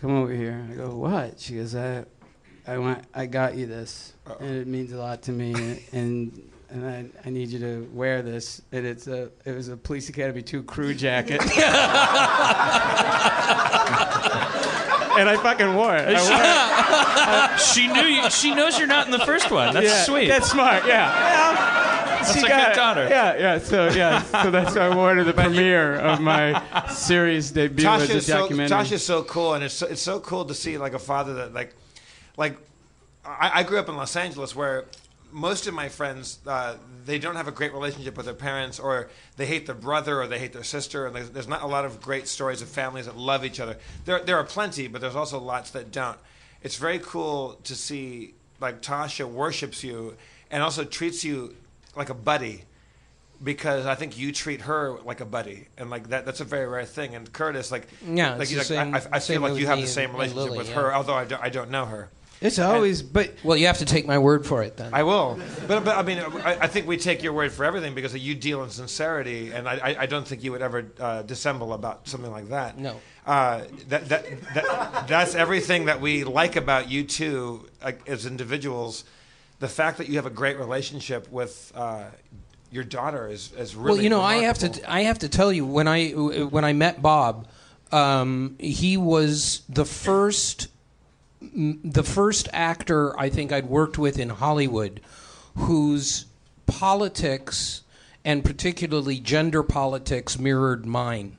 come 0.02 0.12
over 0.12 0.34
here. 0.34 0.66
I 0.72 0.76
go, 0.76 0.96
what? 0.96 1.40
She 1.40 1.56
goes, 1.56 1.76
I 1.76 2.06
I 2.68 2.78
want 2.78 3.04
I 3.14 3.26
got 3.26 3.56
you 3.56 3.66
this, 3.68 4.14
and 4.40 4.56
it 4.56 4.68
means 4.68 4.92
a 4.92 4.98
lot 4.98 5.22
to 5.24 5.32
me, 5.32 5.54
and. 5.54 5.82
and 5.92 6.52
and 6.70 6.86
I, 6.86 7.06
I 7.28 7.30
need 7.30 7.50
you 7.50 7.60
to 7.60 7.90
wear 7.94 8.22
this. 8.22 8.62
And 8.72 8.86
it's 8.86 9.08
a 9.08 9.30
it 9.46 9.52
was 9.52 9.70
a 9.70 9.78
Police 9.78 10.10
Academy 10.10 10.42
2 10.42 10.64
crew 10.64 10.94
jacket. 10.94 11.42
and 11.42 11.50
I 15.30 15.38
fucking 15.42 15.76
wore 15.76 15.96
it. 15.96 16.08
I 16.08 17.52
wore 17.52 17.54
it. 17.54 17.60
she 17.74 17.88
knew 17.88 18.02
you. 18.02 18.30
She 18.30 18.54
knows 18.54 18.78
you're 18.78 18.88
not 18.88 19.06
in 19.06 19.12
the 19.12 19.20
first 19.20 19.52
one. 19.52 19.74
That's 19.74 19.86
Yeah, 19.86 20.04
sweet. 20.04 20.28
That's 20.28 20.52
smart. 20.52 20.86
Yeah. 20.86 21.75
That's 22.28 22.40
She 22.40 22.46
a 22.46 22.50
got 22.50 22.68
good 22.68 22.76
daughter. 22.76 23.08
Yeah, 23.10 23.38
yeah. 23.38 23.58
So 23.60 23.90
yeah, 23.90 24.22
so 24.44 24.52
that's 24.52 24.76
why 24.76 24.88
I 24.88 24.96
wore 24.96 25.16
it 25.16 25.20
at 25.20 25.26
the 25.26 25.34
premiere 25.34 25.96
of 25.96 26.20
my 26.20 26.62
series 26.90 27.52
debut 27.52 27.88
as 27.88 28.10
a 28.10 28.14
Tasha's 28.14 28.26
so. 28.26 28.50
Tasha's 28.50 29.06
so 29.06 29.24
cool, 29.24 29.54
and 29.54 29.64
it's 29.64 29.74
so, 29.74 29.88
it's 29.88 30.02
so 30.02 30.20
cool 30.20 30.46
to 30.46 30.54
see 30.54 30.78
like 30.78 30.94
a 30.94 31.00
father 31.00 31.34
that 31.36 31.54
like, 31.54 31.76
like, 32.38 32.58
I, 33.26 33.52
I 33.56 33.64
grew 33.64 33.80
up 33.80 33.90
in 33.90 33.96
Los 33.96 34.16
Angeles 34.16 34.56
where 34.56 34.86
most 35.32 35.68
of 35.68 35.74
my 35.74 35.90
friends 35.90 36.40
uh, 36.48 36.78
they 37.06 37.20
don't 37.20 37.36
have 37.36 37.48
a 37.48 37.52
great 37.52 37.74
relationship 37.74 38.16
with 38.16 38.26
their 38.26 38.36
parents, 38.36 38.80
or 38.80 39.10
they 39.36 39.46
hate 39.46 39.66
their 39.66 39.76
brother, 39.76 40.22
or 40.22 40.28
they 40.28 40.40
hate 40.40 40.54
their 40.54 40.64
sister, 40.64 41.08
and 41.08 41.16
there's, 41.16 41.30
there's 41.32 41.48
not 41.48 41.62
a 41.62 41.68
lot 41.68 41.86
of 41.86 42.02
great 42.02 42.28
stories 42.28 42.62
of 42.62 42.70
families 42.70 43.06
that 43.06 43.18
love 43.18 43.44
each 43.44 43.60
other. 43.60 43.78
There 44.06 44.20
there 44.22 44.38
are 44.38 44.46
plenty, 44.46 44.88
but 44.88 45.02
there's 45.02 45.16
also 45.16 45.40
lots 45.40 45.72
that 45.72 45.92
don't. 45.92 46.18
It's 46.62 46.78
very 46.78 47.00
cool 47.00 47.60
to 47.66 47.76
see 47.76 48.34
like 48.60 48.82
Tasha 48.82 49.30
worships 49.30 49.84
you 49.84 50.16
and 50.50 50.64
also 50.64 50.84
treats 50.84 51.24
you 51.24 51.56
like 51.96 52.10
a 52.10 52.14
buddy 52.14 52.64
because 53.44 53.86
I 53.86 53.96
think 53.96 54.18
you 54.18 54.32
treat 54.32 54.62
her 54.62 54.98
like 55.04 55.20
a 55.22 55.26
buddy, 55.26 55.68
and 55.78 55.90
like 55.90 56.10
that 56.10 56.26
that's 56.26 56.40
a 56.40 56.46
very 56.46 56.68
rare 56.68 56.86
thing. 56.86 57.16
And 57.16 57.32
Curtis, 57.32 57.72
like, 57.72 57.88
Yeah, 58.06 58.32
like, 58.36 58.42
it's 58.44 58.52
the 58.52 58.58
like, 58.58 58.66
same- 58.66 58.96
I, 58.96 59.02
I 59.12 59.20
same 59.20 59.42
feel 59.42 59.50
like 59.50 59.60
you 59.60 59.68
have 59.68 59.80
the 59.80 59.88
same 59.88 60.12
and- 60.12 60.22
and 60.22 60.32
relationship 60.32 60.46
Lily, 60.52 60.58
with 60.58 60.70
yeah. 60.70 60.76
her, 60.76 60.96
although 60.96 61.14
I 61.16 61.26
don't, 61.26 61.44
I 61.44 61.50
don't 61.50 61.70
know 61.70 61.86
her. 61.86 62.10
It's 62.42 62.60
always, 62.60 63.02
but 63.02 63.34
well, 63.46 63.56
you 63.56 63.68
have 63.68 63.78
to 63.78 63.86
take 63.86 64.06
my 64.06 64.18
word 64.18 64.46
for 64.46 64.62
it 64.62 64.76
then. 64.76 64.94
I 64.94 65.04
will, 65.04 65.40
but 65.68 65.86
but 65.86 65.98
I 65.98 66.04
mean, 66.04 66.20
I, 66.20 66.58
I 66.62 66.68
think 66.68 66.86
we 66.86 66.98
take 66.98 67.24
your 67.24 67.32
word 67.32 67.52
for 67.54 67.64
everything 67.64 67.96
because 67.96 68.14
you 68.16 68.36
deal 68.36 68.62
in 68.64 68.70
sincerity, 68.70 69.52
and 69.52 69.68
I 69.70 69.76
I, 69.78 69.96
I 70.02 70.06
don't 70.06 70.28
think 70.28 70.44
you 70.44 70.52
would 70.52 70.62
ever 70.62 70.86
uh, 71.00 71.22
dissemble 71.24 71.74
about 71.74 72.08
something 72.10 72.30
like 72.32 72.50
that. 72.50 72.78
No. 72.78 73.00
Uh, 73.26 73.64
that, 73.88 74.10
that, 74.10 74.26
that, 74.54 75.08
that's 75.08 75.34
everything 75.34 75.86
that 75.86 76.00
we 76.02 76.24
like 76.26 76.58
about 76.58 76.90
you 76.90 77.04
two 77.06 77.68
like, 77.84 78.08
as 78.08 78.26
individuals. 78.26 79.06
The 79.66 79.72
fact 79.72 79.98
that 79.98 80.08
you 80.08 80.18
have 80.18 80.28
a 80.28 80.30
great 80.30 80.60
relationship 80.60 81.28
with 81.32 81.74
uh, 81.74 82.04
your 82.70 82.84
daughter 82.84 83.28
is, 83.28 83.52
is 83.54 83.76
really 83.76 83.96
well, 83.96 84.04
you 84.04 84.10
know, 84.12 84.22
I 84.22 84.36
have 84.44 84.60
to 84.60 84.80
I 84.88 85.02
have 85.02 85.18
to 85.20 85.28
tell 85.28 85.52
you 85.52 85.66
when 85.66 85.88
I 85.88 86.10
when 86.12 86.64
I 86.64 86.74
met 86.74 87.02
Bob, 87.02 87.48
um, 87.92 88.58
he 88.60 88.96
was 88.96 89.64
the 89.68 89.84
first 89.84 90.68
the 91.42 92.04
first 92.04 92.48
actor 92.54 93.20
I 93.20 93.30
think 93.30 93.52
I'd 93.52 93.66
worked 93.66 93.98
with 93.98 94.20
in 94.20 94.30
Hollywood 94.30 95.02
whose 95.56 96.26
politics 96.68 97.82
and 98.24 98.46
particularly 98.46 99.20
gender 99.20 99.64
politics 99.64 100.38
mirrored 100.38 100.86
mine. 100.86 101.38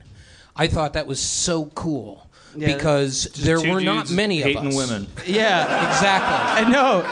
I 0.53 0.67
thought 0.67 0.91
that 0.91 1.07
was 1.07 1.21
so 1.21 1.67
cool 1.67 2.26
Yeah, 2.57 2.73
because 2.75 3.25
there 3.35 3.61
were 3.61 3.81
not 3.81 4.09
many 4.09 4.41
of 4.41 4.65
us. 4.65 4.75
women. 4.75 5.07
yeah, 5.25 5.87
Exactly. 5.93 6.65
I 6.65 6.69
know, 6.69 7.03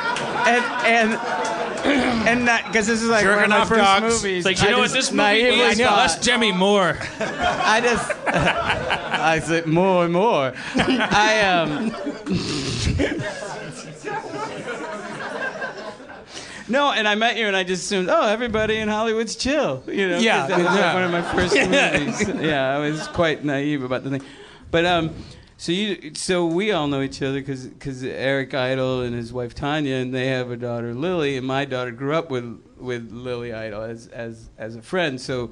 and 0.45 0.63
and 0.85 2.47
and 2.47 2.67
because 2.67 2.87
this 2.87 3.01
is 3.03 3.09
like 3.09 3.23
Jerking 3.23 3.35
one 3.35 3.43
of 3.43 3.49
my 3.51 3.57
off 3.59 3.67
first 3.69 3.79
dogs. 3.81 4.23
movies. 4.23 4.37
It's 4.43 4.45
like, 4.45 4.59
you 4.61 4.67
I 4.67 4.71
know 4.71 4.79
what 4.79 4.83
just 4.85 4.95
this 4.95 5.11
movie 5.11 5.43
naively 5.43 5.59
is? 5.59 5.79
thought- 5.79 5.97
Less 5.97 6.19
Demi 6.25 6.51
Moore. 6.51 6.97
I 7.19 7.79
just 7.81 8.11
I 8.27 9.39
said 9.39 9.67
more 9.67 10.03
and 10.05 10.13
more. 10.13 10.53
I 10.75 11.41
um 11.41 11.91
No, 16.67 16.91
and 16.91 17.07
I 17.07 17.13
met 17.13 17.37
you, 17.37 17.45
and 17.45 17.55
I 17.55 17.63
just 17.63 17.83
assumed, 17.83 18.09
oh, 18.09 18.25
everybody 18.27 18.77
in 18.77 18.87
Hollywood's 18.89 19.35
chill, 19.35 19.83
you 19.85 20.07
know. 20.07 20.15
'cause 20.15 20.23
Yeah, 20.23 20.47
that 20.47 20.57
was 20.57 20.65
like 20.65 20.75
yeah. 20.79 20.93
one 20.95 21.03
of 21.03 21.11
my 21.11 21.21
first 21.21 21.53
movies. 21.55 22.41
yeah, 22.43 22.75
I 22.75 22.79
was 22.79 23.07
quite 23.09 23.45
naive 23.45 23.83
about 23.83 24.03
the 24.03 24.09
thing, 24.09 24.21
but 24.71 24.83
um, 24.83 25.13
so 25.57 25.71
you, 25.71 26.11
so 26.15 26.45
we 26.45 26.71
all 26.71 26.87
know 26.87 27.01
each 27.01 27.21
other 27.21 27.39
because 27.39 27.65
because 27.65 28.03
Eric 28.03 28.53
Idle 28.53 29.01
and 29.01 29.15
his 29.15 29.31
wife 29.31 29.55
Tanya, 29.55 29.95
and 29.95 30.13
they 30.13 30.27
have 30.27 30.51
a 30.51 30.57
daughter 30.57 30.93
Lily, 30.93 31.37
and 31.37 31.47
my 31.47 31.65
daughter 31.65 31.91
grew 31.91 32.13
up 32.13 32.29
with 32.29 32.61
with 32.77 33.11
Lily 33.11 33.53
Idle 33.53 33.83
as 33.83 34.07
as 34.07 34.49
as 34.57 34.75
a 34.75 34.81
friend. 34.81 35.19
So 35.19 35.51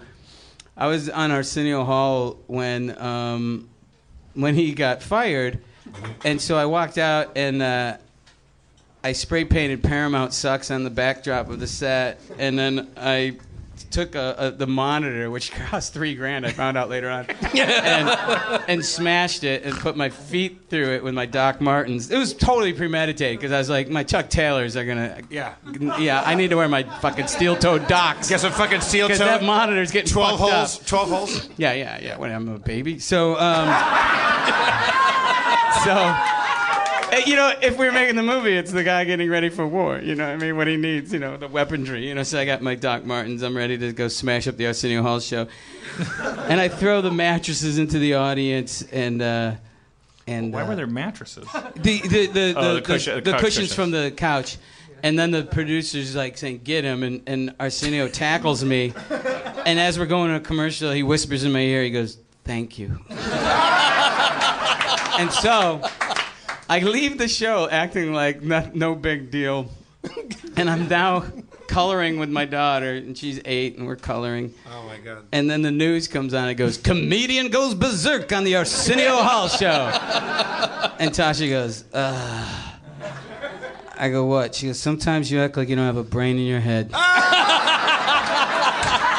I 0.76 0.88
was 0.88 1.10
on 1.10 1.32
Arsenio 1.32 1.86
Hall 1.86 2.38
when 2.48 2.98
um, 3.02 3.70
when 4.34 4.56
he 4.56 4.74
got 4.74 5.02
fired, 5.02 5.60
and 6.26 6.42
so 6.42 6.58
I 6.58 6.66
walked 6.66 6.98
out 6.98 7.38
and 7.38 7.62
uh, 7.62 7.98
I 9.04 9.14
spray 9.14 9.46
painted 9.46 9.84
Paramount 9.84 10.34
sucks 10.34 10.70
on 10.70 10.84
the 10.84 10.90
backdrop 10.90 11.50
of 11.50 11.60
the 11.60 11.68
set, 11.68 12.20
and 12.38 12.60
then 12.60 12.90
I 12.98 13.38
took 13.94 14.16
a, 14.16 14.36
a, 14.38 14.52
the 14.52 14.68
monitor, 14.68 15.30
which 15.32 15.52
cost 15.52 15.94
three 15.94 16.16
grand. 16.16 16.46
I 16.46 16.52
found 16.52 16.78
out 16.78 16.90
later 16.90 17.10
on, 17.10 17.26
and, 17.56 18.10
and 18.68 18.86
smashed 18.86 19.44
it 19.44 19.64
and 19.64 19.76
put 19.76 19.96
my 19.96 20.10
feet 20.10 20.62
through 20.70 20.96
it 20.96 21.04
with 21.04 21.14
my 21.14 21.26
Doc 21.26 21.62
Martens. 21.62 22.12
It 22.12 22.18
was 22.18 22.34
totally 22.34 22.74
premeditated 22.74 23.40
because 23.40 23.52
I 23.52 23.60
was 23.60 23.70
like, 23.70 23.90
my 23.90 24.04
Chuck 24.04 24.30
Taylors 24.30 24.76
are 24.76 24.86
gonna. 24.86 25.20
Yeah. 25.30 25.54
Yeah, 26.00 26.24
I 26.26 26.36
need 26.36 26.50
to 26.50 26.58
wear 26.58 26.68
my 26.68 26.84
fucking 26.84 27.28
steel-toed 27.28 27.88
Docs. 27.88 28.30
Get 28.30 28.40
some 28.40 28.52
fucking 28.52 28.82
steel 28.82 29.08
Because 29.08 29.20
toe. 29.20 29.26
that 29.26 29.44
monitor's 29.44 29.92
getting 29.92 30.12
12 30.12 30.40
holes. 30.40 30.80
up. 30.82 30.88
12 30.88 31.10
holes. 31.10 31.50
Yeah, 31.58 31.74
yeah, 31.74 32.00
yeah. 32.02 32.18
When 32.18 32.32
I'm 32.32 32.48
a 32.50 32.60
baby. 32.60 33.00
So, 33.00 33.38
um, 33.38 33.68
so, 35.84 36.43
You 37.26 37.36
know, 37.36 37.54
if 37.62 37.78
we 37.78 37.86
were 37.86 37.92
making 37.92 38.16
the 38.16 38.24
movie, 38.24 38.56
it's 38.58 38.72
the 38.72 38.84
guy 38.84 39.04
getting 39.04 39.30
ready 39.30 39.50
for 39.50 39.68
war. 39.68 40.00
You 40.00 40.16
know, 40.16 40.26
what 40.26 40.34
I 40.34 40.38
mean, 40.38 40.58
what 40.58 40.68
he 40.68 40.78
needs, 40.78 41.14
you 41.14 41.20
know, 41.20 41.38
the 41.38 41.48
weaponry. 41.48 42.08
You 42.08 42.16
know, 42.16 42.24
so 42.24 42.40
I 42.40 42.46
got 42.46 42.62
my 42.62 42.76
Doc 42.76 43.06
Martens. 43.06 43.42
I'm 43.44 43.56
ready 43.56 43.78
to 43.78 43.94
go 43.94 44.08
smash 44.08 44.48
up 44.48 44.58
the 44.58 44.66
Arsenio 44.68 45.02
Hall 45.04 45.20
show, 45.20 45.48
and 46.22 46.60
I 46.60 46.68
throw 46.70 47.02
the 47.02 47.12
mattresses 47.12 47.78
into 47.78 48.00
the 48.00 48.16
audience, 48.16 48.82
and 48.92 49.22
uh, 49.22 49.52
and 50.28 50.52
Why 50.54 50.62
uh, 50.64 50.68
were 50.68 50.76
there 50.76 50.88
mattresses? 50.88 51.48
the 51.76 52.00
the 52.02 52.26
the, 52.28 52.54
Oh, 52.58 52.68
the, 52.70 52.74
the 52.76 52.82
cushion- 52.82 53.16
the, 53.16 53.22
the 53.22 53.32
cushions 53.34 53.44
cushions. 53.70 53.74
from 53.74 53.92
the 53.92 54.12
couch, 54.12 54.58
and 55.04 55.18
then 55.20 55.32
the 55.32 55.44
producer's 55.44 56.16
like 56.16 56.38
saying, 56.38 56.62
"Get 56.64 56.84
him!" 56.84 57.04
and 57.04 57.22
and 57.28 57.54
Arsenio 57.60 58.08
tackles 58.08 58.64
me, 58.64 58.94
and 59.66 59.80
as 59.80 60.00
we're 60.00 60.06
going 60.08 60.30
to 60.32 60.38
a 60.38 60.40
commercial, 60.40 60.92
he 60.92 61.04
whispers 61.04 61.44
in 61.44 61.52
my 61.52 61.60
ear, 61.60 61.84
he 61.84 61.90
goes, 61.92 62.18
"Thank 62.44 62.80
you," 62.80 62.98
and 65.20 65.32
so 65.32 65.82
I 66.74 66.80
leave 66.80 67.20
the 67.20 67.28
show 67.28 67.70
acting 67.70 68.14
like 68.14 68.42
no, 68.42 68.68
no 68.74 68.96
big 68.96 69.30
deal, 69.30 69.70
and 70.58 70.68
I'm 70.68 70.88
now 70.88 71.24
coloring 71.68 72.18
with 72.18 72.30
my 72.30 72.46
daughter, 72.46 72.94
and 72.96 73.16
she's 73.16 73.40
eight, 73.46 73.78
and 73.78 73.86
we're 73.86 73.96
coloring. 73.96 74.56
Oh 74.68 74.82
my 74.88 74.98
god. 74.98 75.26
And 75.32 75.48
then 75.48 75.62
the 75.62 75.70
news 75.70 76.08
comes 76.08 76.34
on. 76.34 76.50
It 76.50 76.56
goes, 76.56 76.78
"Comedian 76.80 77.50
goes 77.50 77.76
berserk 77.76 78.34
on 78.34 78.44
the 78.44 78.56
Arsenio 78.56 79.18
Hall 79.18 79.48
show." 79.50 79.92
And 80.98 81.12
Tasha 81.12 81.48
goes, 81.48 81.84
Ugh. 81.94 82.80
I 83.96 84.10
go, 84.10 84.26
"What?" 84.26 84.56
She 84.56 84.66
goes, 84.66 84.80
"Sometimes 84.80 85.30
you 85.30 85.42
act 85.42 85.56
like 85.56 85.70
you 85.70 85.76
don't 85.76 85.86
have 85.86 85.98
a 85.98 86.04
brain 86.04 86.40
in 86.40 86.46
your 86.48 86.60
head." 86.60 86.90
Ah! 86.92 88.34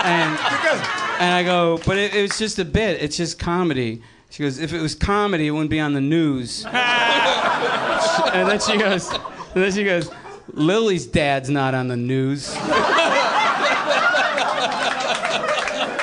and 0.05 1.23
and 1.23 1.35
I 1.35 1.45
go, 1.45 1.79
"But 1.87 1.99
it, 1.99 2.17
it 2.17 2.23
was 2.23 2.37
just 2.37 2.59
a 2.59 2.65
bit. 2.65 3.01
It's 3.01 3.17
just 3.17 3.39
comedy." 3.39 4.03
She 4.31 4.43
goes, 4.43 4.59
"If 4.59 4.73
it 4.73 4.81
was 4.81 4.97
comedy, 4.97 5.47
it 5.47 5.53
wouldn't 5.53 5.71
be 5.71 5.79
on 5.79 5.93
the 5.93 6.01
news." 6.01 6.67
and 8.33 8.49
then 8.49 8.61
she 8.61 8.77
goes, 8.77 9.11
and 9.11 9.63
then 9.63 9.73
she 9.73 9.85
goes, 9.85 10.11
"Lily's 10.53 11.07
dad's 11.07 11.51
not 11.51 11.75
on 11.75 11.89
the 11.89 11.97
news." 11.97 12.55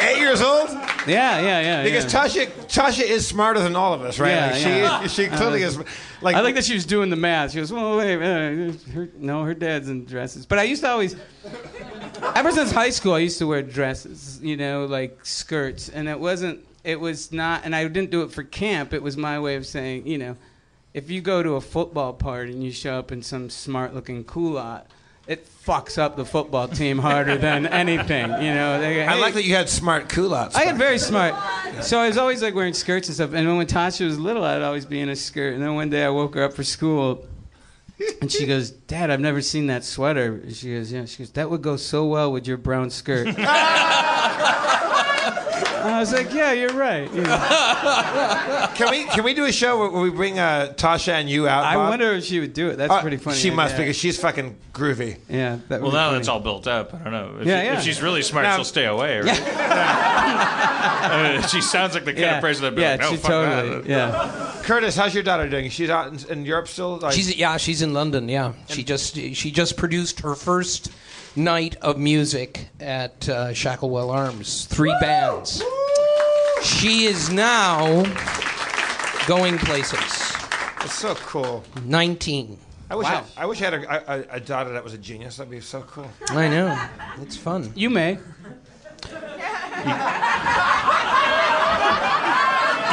Eight 0.02 0.20
years 0.20 0.42
old? 0.42 0.70
Yeah, 1.08 1.40
yeah, 1.40 1.62
yeah. 1.62 1.84
Because 1.84 2.12
yeah. 2.14 2.20
Tasha 2.26 2.48
Tasha 2.68 3.04
is 3.04 3.28
smarter 3.28 3.60
than 3.60 3.76
all 3.76 3.94
of 3.94 4.02
us, 4.02 4.20
right? 4.20 4.30
Yeah, 4.30 4.46
like 4.48 4.56
she 4.56 4.70
yeah. 4.70 5.08
she 5.08 5.28
clearly 5.28 5.64
Uh, 5.64 5.68
is 5.68 5.78
like 6.22 6.36
I 6.36 6.42
like 6.42 6.56
that 6.56 6.64
she 6.64 6.74
was 6.74 6.86
doing 6.86 7.10
the 7.10 7.16
math. 7.16 7.52
She 7.52 7.58
goes, 7.58 7.72
"Well, 7.72 7.98
wait, 7.98 8.16
uh, 8.18 8.72
her, 8.94 9.10
no, 9.18 9.44
her 9.44 9.54
dad's 9.54 9.90
in 9.90 10.06
dresses." 10.06 10.46
But 10.46 10.60
I 10.60 10.64
used 10.64 10.84
to 10.84 10.90
always, 10.90 11.16
ever 12.36 12.52
since 12.52 12.72
high 12.72 12.92
school, 12.92 13.14
I 13.14 13.20
used 13.20 13.40
to 13.40 13.48
wear 13.48 13.62
dresses, 13.62 14.40
you 14.42 14.58
know, 14.58 14.86
like 14.86 15.26
skirts, 15.26 15.90
and 15.90 16.08
it 16.08 16.20
wasn't, 16.20 16.60
it 16.84 17.00
was 17.00 17.32
not, 17.32 17.66
and 17.66 17.76
I 17.76 17.88
didn't 17.88 18.12
do 18.12 18.22
it 18.22 18.32
for 18.32 18.44
camp. 18.44 18.94
It 18.94 19.02
was 19.02 19.18
my 19.18 19.40
way 19.40 19.56
of 19.56 19.66
saying, 19.66 20.06
you 20.06 20.20
know, 20.20 20.36
if 20.94 21.10
you 21.10 21.22
go 21.22 21.42
to 21.42 21.56
a 21.56 21.62
football 21.62 22.14
party 22.14 22.52
and 22.52 22.64
you 22.64 22.72
show 22.72 23.00
up 23.00 23.12
in 23.12 23.22
some 23.22 23.50
smart-looking 23.50 24.24
culotte, 24.26 24.86
it 25.28 25.48
fucks 25.66 25.98
up 25.98 26.16
the 26.18 26.26
football 26.26 26.68
team 26.68 26.98
harder 26.98 27.38
than 27.38 27.66
anything, 27.84 28.30
you 28.42 28.54
know. 28.54 28.80
They 28.80 28.96
go, 28.96 29.02
I 29.04 29.16
like 29.16 29.36
that 29.36 29.44
you 29.46 29.56
had 29.56 29.70
smart 29.70 30.10
culottes. 30.10 30.56
I 30.56 30.66
had 30.66 30.78
very 30.78 30.98
smart. 30.98 31.36
So 31.84 32.00
I 32.00 32.08
was 32.08 32.18
always 32.18 32.42
like 32.42 32.56
wearing 32.56 32.74
skirts 32.74 33.08
and 33.08 33.16
stuff. 33.16 33.34
And 33.34 33.58
when 33.58 33.68
Tasha 33.68 34.06
was 34.06 34.20
little, 34.20 34.44
I'd 34.44 34.62
always 34.62 34.86
be 34.86 35.00
in 35.00 35.10
a 35.10 35.16
skirt. 35.16 35.54
And 35.54 35.64
then 35.64 35.76
one 35.76 35.90
day 35.90 36.04
I 36.04 36.10
woke 36.10 36.36
her 36.36 36.44
up 36.44 36.54
for 36.54 36.64
school, 36.64 37.26
and 38.20 38.32
she 38.32 38.48
goes, 38.48 38.72
"Dad, 38.72 39.12
I've 39.12 39.20
never 39.20 39.42
seen 39.42 39.68
that 39.68 39.84
sweater." 39.84 40.42
She 40.52 40.74
goes, 40.74 40.92
"Yeah." 40.92 41.06
She 41.06 41.20
goes, 41.20 41.32
"That 41.32 41.52
would 41.52 41.62
go 41.62 41.78
so 41.78 42.06
well 42.08 42.32
with 42.32 42.48
your 42.48 42.58
brown 42.58 42.90
skirt." 42.90 43.28
I 45.84 46.00
was 46.00 46.12
like, 46.14 46.34
"Yeah, 46.34 46.52
you're 46.54 46.74
right." 46.74 47.12
You 47.14 47.22
know. 47.22 47.38
can 48.76 48.90
we 48.92 49.04
can 49.06 49.24
we 49.24 49.34
do 49.34 49.46
a 49.46 49.52
show 49.52 49.80
where, 49.80 49.90
where 49.90 50.02
we 50.02 50.10
bring 50.10 50.40
uh, 50.40 50.74
Tasha 50.78 51.14
and 51.14 51.30
you 51.30 51.48
out? 51.48 51.64
I 51.66 51.76
Bob? 51.76 51.90
wonder 51.90 52.12
if 52.14 52.24
she 52.26 52.40
would 52.40 52.54
do 52.54 52.70
it. 52.70 52.78
That's 52.78 52.92
Uh, 52.92 53.02
pretty 53.02 53.18
funny. 53.18 53.38
She 53.38 53.52
must 53.52 53.78
because 53.78 53.96
she's 53.96 54.20
fucking 54.20 54.56
groovy. 54.74 55.18
Yeah. 55.30 55.60
That 55.70 55.82
Well, 55.82 55.92
now 55.92 56.08
funny. 56.08 56.18
that's 56.20 56.28
all 56.28 56.40
built 56.40 56.68
up. 56.68 56.94
I 56.94 56.98
don't 57.00 57.12
know. 57.14 57.38
If, 57.42 57.48
Yeah, 57.48 57.60
she- 57.62 57.66
yeah. 57.66 57.78
if 57.78 57.84
she's 57.84 58.02
really 58.02 58.22
smart, 58.22 58.46
Now- 58.46 58.56
she'll 58.56 58.64
stay 58.66 58.86
away. 58.86 59.20
Right? 59.22 59.42
Uh, 60.24 61.42
she 61.48 61.62
sounds 61.62 61.94
like 61.94 62.06
the 62.06 62.12
kind 62.14 62.20
Yeah. 62.22 62.36
of 62.38 62.42
person 62.42 62.62
that'd 62.64 62.76
be 62.76 62.82
yeah, 62.82 62.92
like, 62.92 63.00
no, 63.02 63.12
she 63.12 63.18
fuck 63.18 63.32
totally. 63.32 63.82
that. 63.82 63.88
Yeah. 63.90 64.62
Curtis, 64.64 64.96
how's 64.96 65.14
your 65.14 65.24
daughter 65.24 65.50
doing? 65.50 65.70
She's 65.70 65.90
out 65.90 66.08
in, 66.08 66.40
in 66.40 66.46
Europe 66.46 66.68
still. 66.68 66.98
Like, 66.98 67.14
She's 67.14 67.36
yeah, 67.36 67.58
she's 67.58 67.82
in 67.82 67.94
London. 67.94 68.30
Yeah, 68.30 68.54
she 68.68 68.84
just 68.84 69.16
she 69.16 69.52
just 69.52 69.78
produced 69.78 70.20
her 70.22 70.36
first 70.36 70.92
night 71.36 71.76
of 71.82 71.98
music 71.98 72.68
at 72.80 73.28
uh, 73.30 73.48
Shacklewell 73.50 74.12
Arms. 74.14 74.66
Three 74.66 74.96
bands. 75.00 75.64
She 76.64 77.06
is 77.06 77.30
now 77.32 78.04
going 79.28 79.58
places. 79.58 80.00
it's 80.82 80.94
so 80.94 81.16
cool. 81.16 81.64
Nineteen. 81.86 82.58
I 82.90 82.96
wish 82.96 83.06
Wow. 83.08 83.24
I, 83.38 83.44
I 83.44 83.46
wish 83.46 83.62
I 83.62 83.66
had 83.66 83.74
a, 83.76 84.12
a, 84.34 84.36
a 84.36 84.40
daughter 84.40 84.74
that 84.74 84.84
was 84.84 84.94
a 84.94 84.98
genius. 84.98 85.38
That'd 85.38 85.50
be 85.50 85.62
so 85.62 85.82
cool. 85.84 86.10
I 86.30 86.50
know. 86.50 86.78
It's 87.22 87.38
fun. 87.38 87.72
You 87.76 87.90
may. 87.90 88.18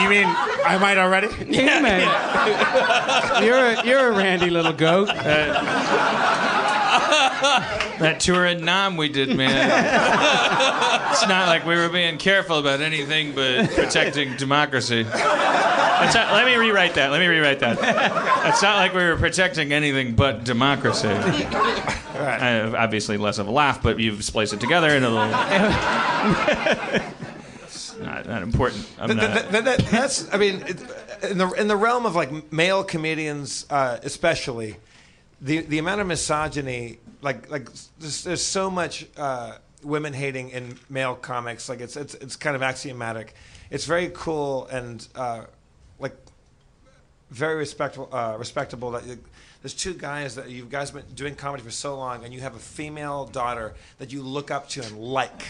You 0.01 0.09
mean 0.09 0.27
I 0.65 0.79
might 0.81 0.97
already? 0.97 1.27
You 1.45 1.83
may. 1.83 2.05
you're 3.45 3.59
a, 3.59 3.85
you're 3.85 4.13
a 4.13 4.17
randy 4.17 4.49
little 4.49 4.73
goat. 4.73 5.09
That 7.99 8.21
tour 8.21 8.47
in 8.47 8.65
Nam 8.65 8.97
we 8.97 9.09
did, 9.09 9.37
man. 9.37 9.51
it's 11.11 11.27
not 11.29 11.49
like 11.49 11.67
we 11.67 11.75
were 11.75 11.89
being 11.89 12.17
careful 12.17 12.59
about 12.59 12.81
anything 12.81 13.35
but 13.35 13.71
protecting 13.71 14.37
democracy. 14.37 15.03
That's 15.03 16.15
not, 16.15 16.33
let 16.33 16.47
me 16.47 16.55
rewrite 16.55 16.95
that. 16.95 17.11
Let 17.11 17.19
me 17.19 17.27
rewrite 17.27 17.59
that. 17.59 17.77
It's 18.47 18.63
not 18.63 18.77
like 18.77 18.95
we 18.95 19.03
were 19.05 19.17
protecting 19.17 19.73
anything 19.73 20.15
but 20.15 20.45
democracy. 20.45 21.09
Uh, 21.09 22.73
obviously, 22.77 23.17
less 23.17 23.39
of 23.39 23.49
a 23.49 23.51
laugh, 23.51 23.83
but 23.83 23.99
you've 23.99 24.23
spliced 24.25 24.53
it 24.53 24.61
together 24.61 24.91
in 24.91 25.03
a 25.03 25.09
little. 25.09 25.33
It's 27.65 27.97
not, 27.99 28.27
not 28.27 28.43
important. 28.43 28.89
I'm 28.99 29.09
Th- 29.09 29.21
not. 29.21 29.33
th- 29.35 29.51
th- 29.51 29.65
that- 29.65 29.87
that's 29.91 30.33
I 30.33 30.37
mean, 30.39 30.63
it, 30.67 30.81
in 31.31 31.39
the 31.39 31.51
in 31.53 31.69
the 31.69 31.77
realm 31.77 32.07
of 32.07 32.15
like 32.15 32.53
male 32.53 32.85
comedians, 32.85 33.67
uh, 33.71 33.99
especially, 34.03 34.77
the 35.41 35.61
the 35.61 35.79
amount 35.79 36.01
of 36.01 36.07
misogyny, 36.07 36.99
like 37.23 37.51
like 37.51 37.69
there's, 37.99 38.25
there's 38.25 38.43
so 38.43 38.71
much 38.71 39.07
uh, 39.17 39.57
women 39.83 40.13
hating 40.13 40.51
in 40.51 40.79
male 40.89 41.15
comics. 41.15 41.69
Like 41.69 41.81
it's 41.81 41.97
it's 41.97 42.15
it's 42.15 42.37
kind 42.37 42.57
of 42.57 42.63
axiomatic. 42.63 43.35
It's 43.71 43.85
very 43.85 44.11
cool 44.15 44.67
and 44.67 45.07
uh, 45.15 45.45
like 45.99 46.17
very 47.31 47.57
respectable. 47.57 48.09
Uh, 48.13 48.37
respectable 48.39 48.93
that. 48.93 49.07
You, 49.07 49.19
there's 49.61 49.75
two 49.75 49.95
guys 49.95 50.37
that 50.37 50.51
you 50.51 50.65
guys 50.65 50.91
have 50.91 51.05
been 51.05 51.15
doing 51.17 51.35
comedy 51.35 51.65
for 51.65 51.73
so 51.73 51.97
long, 51.97 52.25
and 52.25 52.33
you 52.33 52.41
have 52.41 52.55
a 52.55 52.61
female 52.61 53.27
daughter 53.27 53.75
that 53.99 54.13
you 54.13 54.23
look 54.23 54.53
up 54.53 54.69
to 54.71 54.85
and 54.85 54.97
like, 54.97 55.43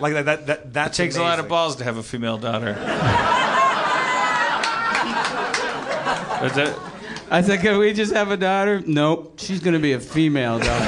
like 0.00 0.14
that. 0.14 0.24
That 0.24 0.46
that, 0.46 0.72
that 0.72 0.86
It 0.88 0.94
takes 0.94 1.16
a 1.16 1.22
lot 1.22 1.38
of 1.38 1.46
balls 1.46 1.76
to 1.76 1.84
have 1.84 1.96
a 1.96 2.02
female 2.02 2.36
daughter. 2.36 2.74
I 7.30 7.42
said, 7.42 7.60
can 7.60 7.78
we 7.78 7.92
just 7.92 8.12
have 8.12 8.30
a 8.30 8.36
daughter? 8.36 8.82
Nope. 8.86 9.38
She's 9.38 9.60
going 9.60 9.74
to 9.74 9.80
be 9.80 9.92
a 9.92 10.00
female 10.00 10.58
daughter. 10.58 10.84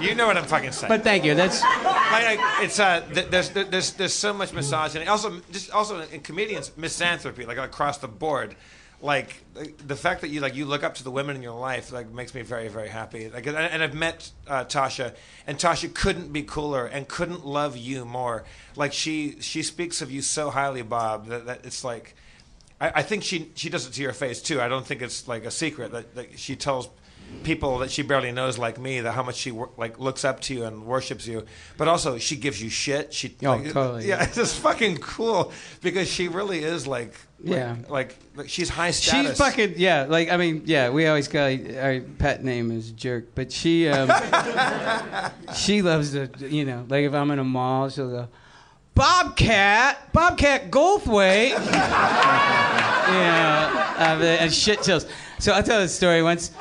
You 0.00 0.14
know 0.14 0.26
what 0.26 0.36
I'm 0.36 0.44
fucking 0.44 0.72
saying. 0.72 0.88
but 0.90 1.02
thank 1.02 1.24
you. 1.24 1.34
That's 1.34 1.62
Like, 1.62 2.26
like, 2.26 2.40
it's 2.62 2.78
uh, 2.78 3.00
th- 3.12 3.28
there's 3.28 3.50
there's 3.50 3.92
there's 3.94 4.12
so 4.12 4.34
much 4.34 4.52
misogyny. 4.52 5.06
Also, 5.06 5.40
just 5.50 5.70
also 5.70 6.00
in 6.00 6.20
comedians, 6.20 6.72
misanthropy, 6.76 7.46
like 7.46 7.56
across 7.58 7.98
the 7.98 8.08
board. 8.08 8.54
Like 9.00 9.42
like, 9.54 9.76
the 9.86 9.96
fact 9.96 10.20
that 10.22 10.28
you 10.28 10.40
like 10.40 10.54
you 10.56 10.66
look 10.66 10.82
up 10.84 10.94
to 10.96 11.04
the 11.04 11.10
women 11.10 11.36
in 11.36 11.42
your 11.42 11.58
life, 11.58 11.90
like 11.92 12.10
makes 12.10 12.34
me 12.34 12.42
very 12.42 12.68
very 12.68 12.88
happy. 12.88 13.30
Like, 13.30 13.46
and, 13.46 13.56
and 13.56 13.82
I've 13.82 13.94
met 13.94 14.30
uh, 14.46 14.64
Tasha, 14.64 15.14
and 15.46 15.58
Tasha 15.58 15.94
couldn't 15.94 16.32
be 16.32 16.42
cooler 16.42 16.84
and 16.86 17.08
couldn't 17.08 17.46
love 17.46 17.76
you 17.76 18.04
more. 18.04 18.44
Like 18.76 18.92
she 18.92 19.40
she 19.40 19.62
speaks 19.62 20.02
of 20.02 20.10
you 20.10 20.20
so 20.22 20.50
highly, 20.50 20.82
Bob, 20.82 21.28
that, 21.28 21.46
that 21.46 21.64
it's 21.64 21.84
like. 21.84 22.14
I, 22.84 22.92
I 23.00 23.02
think 23.02 23.22
she 23.24 23.50
she 23.54 23.68
does 23.70 23.86
it 23.86 23.92
to 23.94 24.02
your 24.02 24.12
face 24.12 24.42
too. 24.42 24.60
I 24.60 24.68
don't 24.68 24.86
think 24.86 25.02
it's 25.02 25.26
like 25.28 25.44
a 25.44 25.50
secret 25.50 25.92
that, 25.92 26.14
that 26.14 26.38
she 26.38 26.56
tells 26.56 26.88
people 27.42 27.78
that 27.78 27.90
she 27.90 28.02
barely 28.02 28.30
knows 28.30 28.58
like 28.58 28.78
me 28.78 29.00
that 29.00 29.12
how 29.12 29.22
much 29.22 29.34
she 29.36 29.50
like 29.76 29.98
looks 29.98 30.24
up 30.24 30.38
to 30.40 30.54
you 30.54 30.64
and 30.64 30.84
worships 30.86 31.26
you. 31.26 31.44
But 31.76 31.88
also 31.88 32.18
she 32.18 32.36
gives 32.36 32.62
you 32.62 32.68
shit. 32.70 33.12
She 33.12 33.34
Oh, 33.42 33.50
like, 33.56 33.72
totally, 33.72 34.06
yeah, 34.08 34.22
it's 34.24 34.36
just 34.36 34.60
fucking 34.60 34.98
cool 34.98 35.50
because 35.82 36.06
she 36.08 36.28
really 36.28 36.62
is 36.62 36.86
like 36.86 37.14
like- 37.42 37.56
Yeah. 37.58 37.76
like, 37.88 38.16
like 38.36 38.48
she's 38.48 38.68
high 38.68 38.92
status. 38.92 39.30
she's 39.32 39.38
fucking 39.38 39.74
yeah. 39.78 40.06
Like 40.08 40.30
I 40.30 40.36
mean, 40.36 40.62
yeah. 40.66 40.90
We 40.90 41.06
always 41.06 41.26
call 41.28 41.42
our 41.42 42.00
pet 42.18 42.44
name 42.44 42.70
is 42.70 42.92
Jerk, 42.92 43.34
but 43.34 43.50
she 43.50 43.88
um, 43.88 44.08
she 45.56 45.82
loves 45.82 46.12
to 46.12 46.28
you 46.38 46.64
know 46.64 46.84
like 46.88 47.04
if 47.04 47.14
I'm 47.14 47.30
in 47.30 47.38
a 47.38 47.44
mall, 47.44 47.88
she'll 47.88 48.10
go. 48.10 48.28
Bobcat, 48.94 50.12
Bobcat 50.12 50.70
Goldthwait. 50.70 51.50
yeah, 53.08 53.94
uh, 53.98 54.24
and 54.24 54.52
shit 54.52 54.82
chills. 54.82 55.06
So 55.40 55.52
I'll 55.52 55.62
tell 55.64 55.80
this 55.80 55.94
story. 55.94 56.22
Once 56.22 56.52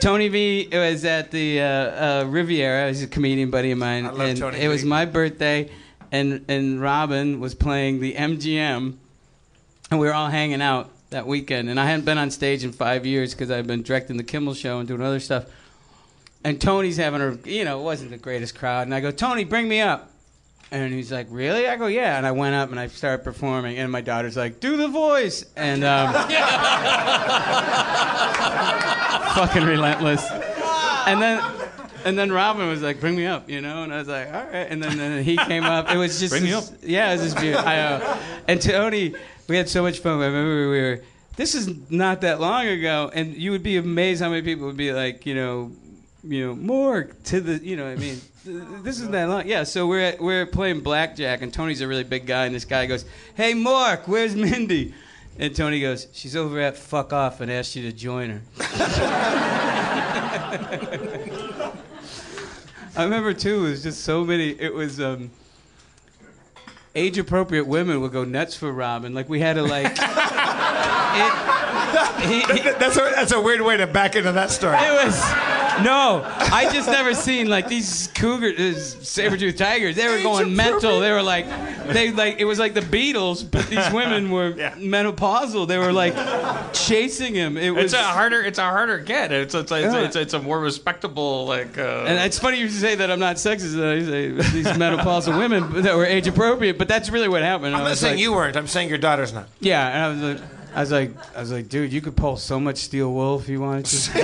Tony 0.00 0.28
V 0.28 0.68
was 0.72 1.04
at 1.04 1.30
the 1.30 1.60
uh, 1.60 1.64
uh, 1.64 2.24
Riviera. 2.28 2.88
He's 2.88 3.02
a 3.02 3.06
comedian 3.06 3.50
buddy 3.50 3.70
of 3.70 3.78
mine, 3.78 4.06
I 4.06 4.10
love 4.10 4.20
and 4.20 4.38
Tony 4.38 4.58
it 4.58 4.68
was 4.68 4.84
my 4.84 5.04
birthday, 5.04 5.70
and 6.12 6.44
and 6.48 6.80
Robin 6.80 7.40
was 7.40 7.54
playing 7.54 8.00
the 8.00 8.14
MGM, 8.14 8.96
and 9.90 10.00
we 10.00 10.06
were 10.06 10.14
all 10.14 10.28
hanging 10.28 10.62
out. 10.62 10.90
that 11.10 11.26
weekend, 11.26 11.70
and 11.70 11.80
I 11.80 11.86
hadn't 11.86 12.04
been 12.04 12.18
on 12.18 12.30
stage 12.30 12.64
in 12.64 12.72
five 12.72 13.06
years 13.06 13.34
because 13.34 13.50
I've 13.50 13.66
been 13.66 13.82
directing 13.82 14.18
the 14.18 14.24
Kimmel 14.24 14.54
Show 14.54 14.78
and 14.78 14.86
doing 14.86 15.00
other 15.00 15.20
stuff. 15.20 15.46
And 16.44 16.60
Tony's 16.60 16.98
having 16.98 17.22
a, 17.22 17.38
you 17.48 17.64
know, 17.64 17.80
it 17.80 17.82
wasn't 17.82 18.10
the 18.10 18.18
greatest 18.18 18.58
crowd, 18.58 18.82
and 18.86 18.94
I 18.94 19.00
go, 19.00 19.10
Tony, 19.10 19.44
bring 19.44 19.68
me 19.68 19.80
up. 19.80 20.10
And 20.70 20.92
he's 20.92 21.10
like, 21.10 21.28
"Really?" 21.30 21.66
I 21.66 21.76
go, 21.76 21.86
"Yeah." 21.86 22.18
And 22.18 22.26
I 22.26 22.32
went 22.32 22.54
up 22.54 22.70
and 22.70 22.78
I 22.78 22.88
started 22.88 23.24
performing, 23.24 23.78
and 23.78 23.90
my 23.90 24.02
daughter's 24.02 24.36
like, 24.36 24.60
"Do 24.60 24.76
the 24.76 24.88
voice," 24.88 25.46
and 25.56 25.82
um, 25.82 26.12
fucking 29.34 29.64
relentless. 29.64 30.24
And 31.06 31.22
then, 31.22 31.42
and 32.04 32.18
then 32.18 32.30
Robin 32.30 32.68
was 32.68 32.82
like, 32.82 33.00
"Bring 33.00 33.16
me 33.16 33.24
up," 33.26 33.48
you 33.48 33.62
know, 33.62 33.82
and 33.82 33.94
I 33.94 33.98
was 33.98 34.08
like, 34.08 34.26
"All 34.28 34.44
right." 34.44 34.66
And 34.68 34.82
then, 34.82 34.98
then 34.98 35.24
he 35.24 35.38
came 35.38 35.64
up. 35.64 35.90
It 35.90 35.96
was 35.96 36.20
just 36.20 36.32
Bring 36.32 36.44
me 36.44 36.52
up. 36.52 36.64
Yeah, 36.82 37.10
it 37.10 37.12
was 37.14 37.22
just 37.32 37.38
beautiful. 37.40 37.66
I, 37.66 37.78
uh, 37.78 38.18
and 38.46 38.60
Tony, 38.60 39.14
we 39.48 39.56
had 39.56 39.68
so 39.68 39.82
much 39.82 40.00
fun. 40.00 40.20
I 40.20 40.26
remember 40.26 40.70
we 40.70 40.80
were. 40.80 41.02
This 41.36 41.54
is 41.54 41.90
not 41.90 42.20
that 42.22 42.40
long 42.40 42.66
ago, 42.66 43.10
and 43.14 43.34
you 43.34 43.52
would 43.52 43.62
be 43.62 43.76
amazed 43.76 44.20
how 44.20 44.28
many 44.28 44.42
people 44.42 44.66
would 44.66 44.76
be 44.76 44.92
like, 44.92 45.24
you 45.24 45.36
know, 45.36 45.70
you 46.24 46.46
know, 46.46 46.54
more 46.54 47.04
to 47.24 47.40
the, 47.40 47.64
you 47.64 47.76
know, 47.76 47.84
what 47.84 47.92
I 47.92 47.96
mean, 47.96 48.20
this 48.82 48.96
isn't 48.96 49.12
that 49.12 49.28
long. 49.28 49.46
Yeah, 49.46 49.64
so 49.64 49.86
we're 49.86 50.00
at, 50.00 50.20
we're 50.20 50.46
playing 50.46 50.80
blackjack, 50.80 51.42
and 51.42 51.52
Tony's 51.52 51.80
a 51.80 51.88
really 51.88 52.04
big 52.04 52.26
guy, 52.26 52.46
and 52.46 52.54
this 52.54 52.64
guy 52.64 52.86
goes, 52.86 53.04
"Hey, 53.34 53.52
Mork, 53.52 54.08
where's 54.08 54.34
Mindy?" 54.34 54.94
And 55.38 55.54
Tony 55.54 55.80
goes, 55.80 56.08
"She's 56.12 56.34
over 56.34 56.60
at 56.60 56.76
Fuck 56.76 57.12
Off 57.12 57.40
and 57.40 57.52
asked 57.52 57.76
you 57.76 57.82
to 57.82 57.92
join 57.92 58.30
her." 58.30 58.40
I 62.96 63.04
remember 63.04 63.32
too. 63.32 63.66
It 63.66 63.70
was 63.70 63.82
just 63.82 64.02
so 64.02 64.24
many. 64.24 64.50
It 64.50 64.74
was 64.74 65.00
um, 65.00 65.30
age-appropriate 66.96 67.66
women 67.66 68.00
would 68.00 68.12
go 68.12 68.24
nuts 68.24 68.56
for 68.56 68.72
Robin. 68.72 69.14
Like 69.14 69.28
we 69.28 69.38
had 69.40 69.54
to 69.54 69.62
like. 69.62 69.94
that's, 72.78 72.96
a, 72.96 73.00
that's 73.14 73.32
a 73.32 73.40
weird 73.40 73.60
way 73.60 73.76
to 73.76 73.86
back 73.86 74.16
into 74.16 74.32
that 74.32 74.50
story. 74.50 74.76
It 74.78 75.04
was 75.04 75.57
no. 75.82 76.22
I 76.24 76.70
just 76.72 76.88
never 76.88 77.14
seen 77.14 77.48
like 77.48 77.68
these 77.68 78.08
cougars, 78.14 78.96
saber-toothed 79.08 79.58
tigers. 79.58 79.96
They 79.96 80.08
were 80.08 80.22
going 80.22 80.54
mental. 80.54 81.00
They 81.00 81.10
were 81.10 81.22
like, 81.22 81.46
they 81.88 82.12
like 82.12 82.36
it 82.38 82.44
was 82.44 82.58
like 82.58 82.74
the 82.74 82.80
Beatles, 82.80 83.48
but 83.48 83.66
these 83.68 83.90
women 83.92 84.30
were 84.30 84.52
menopausal. 84.52 85.66
They 85.68 85.78
were 85.78 85.92
like 85.92 86.14
chasing 86.72 87.34
him. 87.34 87.56
It 87.56 87.70
was 87.70 87.86
It's 87.86 87.94
a 87.94 88.02
harder. 88.02 88.42
It's 88.42 88.58
a 88.58 88.62
harder 88.68 88.98
get. 88.98 89.32
It's 89.32 89.54
it's 89.54 89.70
it's, 89.70 89.94
Yeah. 89.94 90.00
it's, 90.04 90.16
it's 90.16 90.34
a 90.34 90.40
more 90.40 90.60
respectable 90.60 91.46
like. 91.46 91.78
Uh, 91.78 92.04
And 92.06 92.18
it's 92.18 92.38
funny 92.38 92.58
you 92.58 92.68
say 92.68 92.94
that 92.96 93.10
I'm 93.10 93.20
not 93.20 93.36
sexist. 93.36 93.76
That 93.76 93.88
I 93.88 94.04
say 94.04 94.30
these 94.52 94.66
menopausal 94.66 95.38
women 95.38 95.82
that 95.82 95.96
were 95.96 96.04
age 96.06 96.26
appropriate, 96.26 96.78
but 96.78 96.88
that's 96.88 97.10
really 97.10 97.28
what 97.28 97.42
happened. 97.42 97.74
I'm 97.74 97.82
not 97.82 97.90
was 97.90 98.00
saying 98.00 98.14
like- 98.14 98.22
you 98.22 98.32
weren't. 98.32 98.56
I'm 98.56 98.66
saying 98.66 98.88
your 98.88 98.98
daughter's 98.98 99.32
not. 99.32 99.48
Yeah, 99.60 99.86
and 99.88 100.02
I 100.04 100.08
was 100.08 100.40
like, 100.40 100.57
I 100.78 100.82
was 100.82 100.92
like, 100.92 101.10
I 101.36 101.40
was 101.40 101.50
like, 101.50 101.68
dude, 101.68 101.92
you 101.92 102.00
could 102.00 102.14
pull 102.14 102.36
so 102.36 102.60
much 102.60 102.76
steel 102.76 103.12
wool 103.12 103.40
if 103.40 103.48
you 103.48 103.60
wanted 103.60 103.86
to. 103.86 103.96
See, 103.98 104.14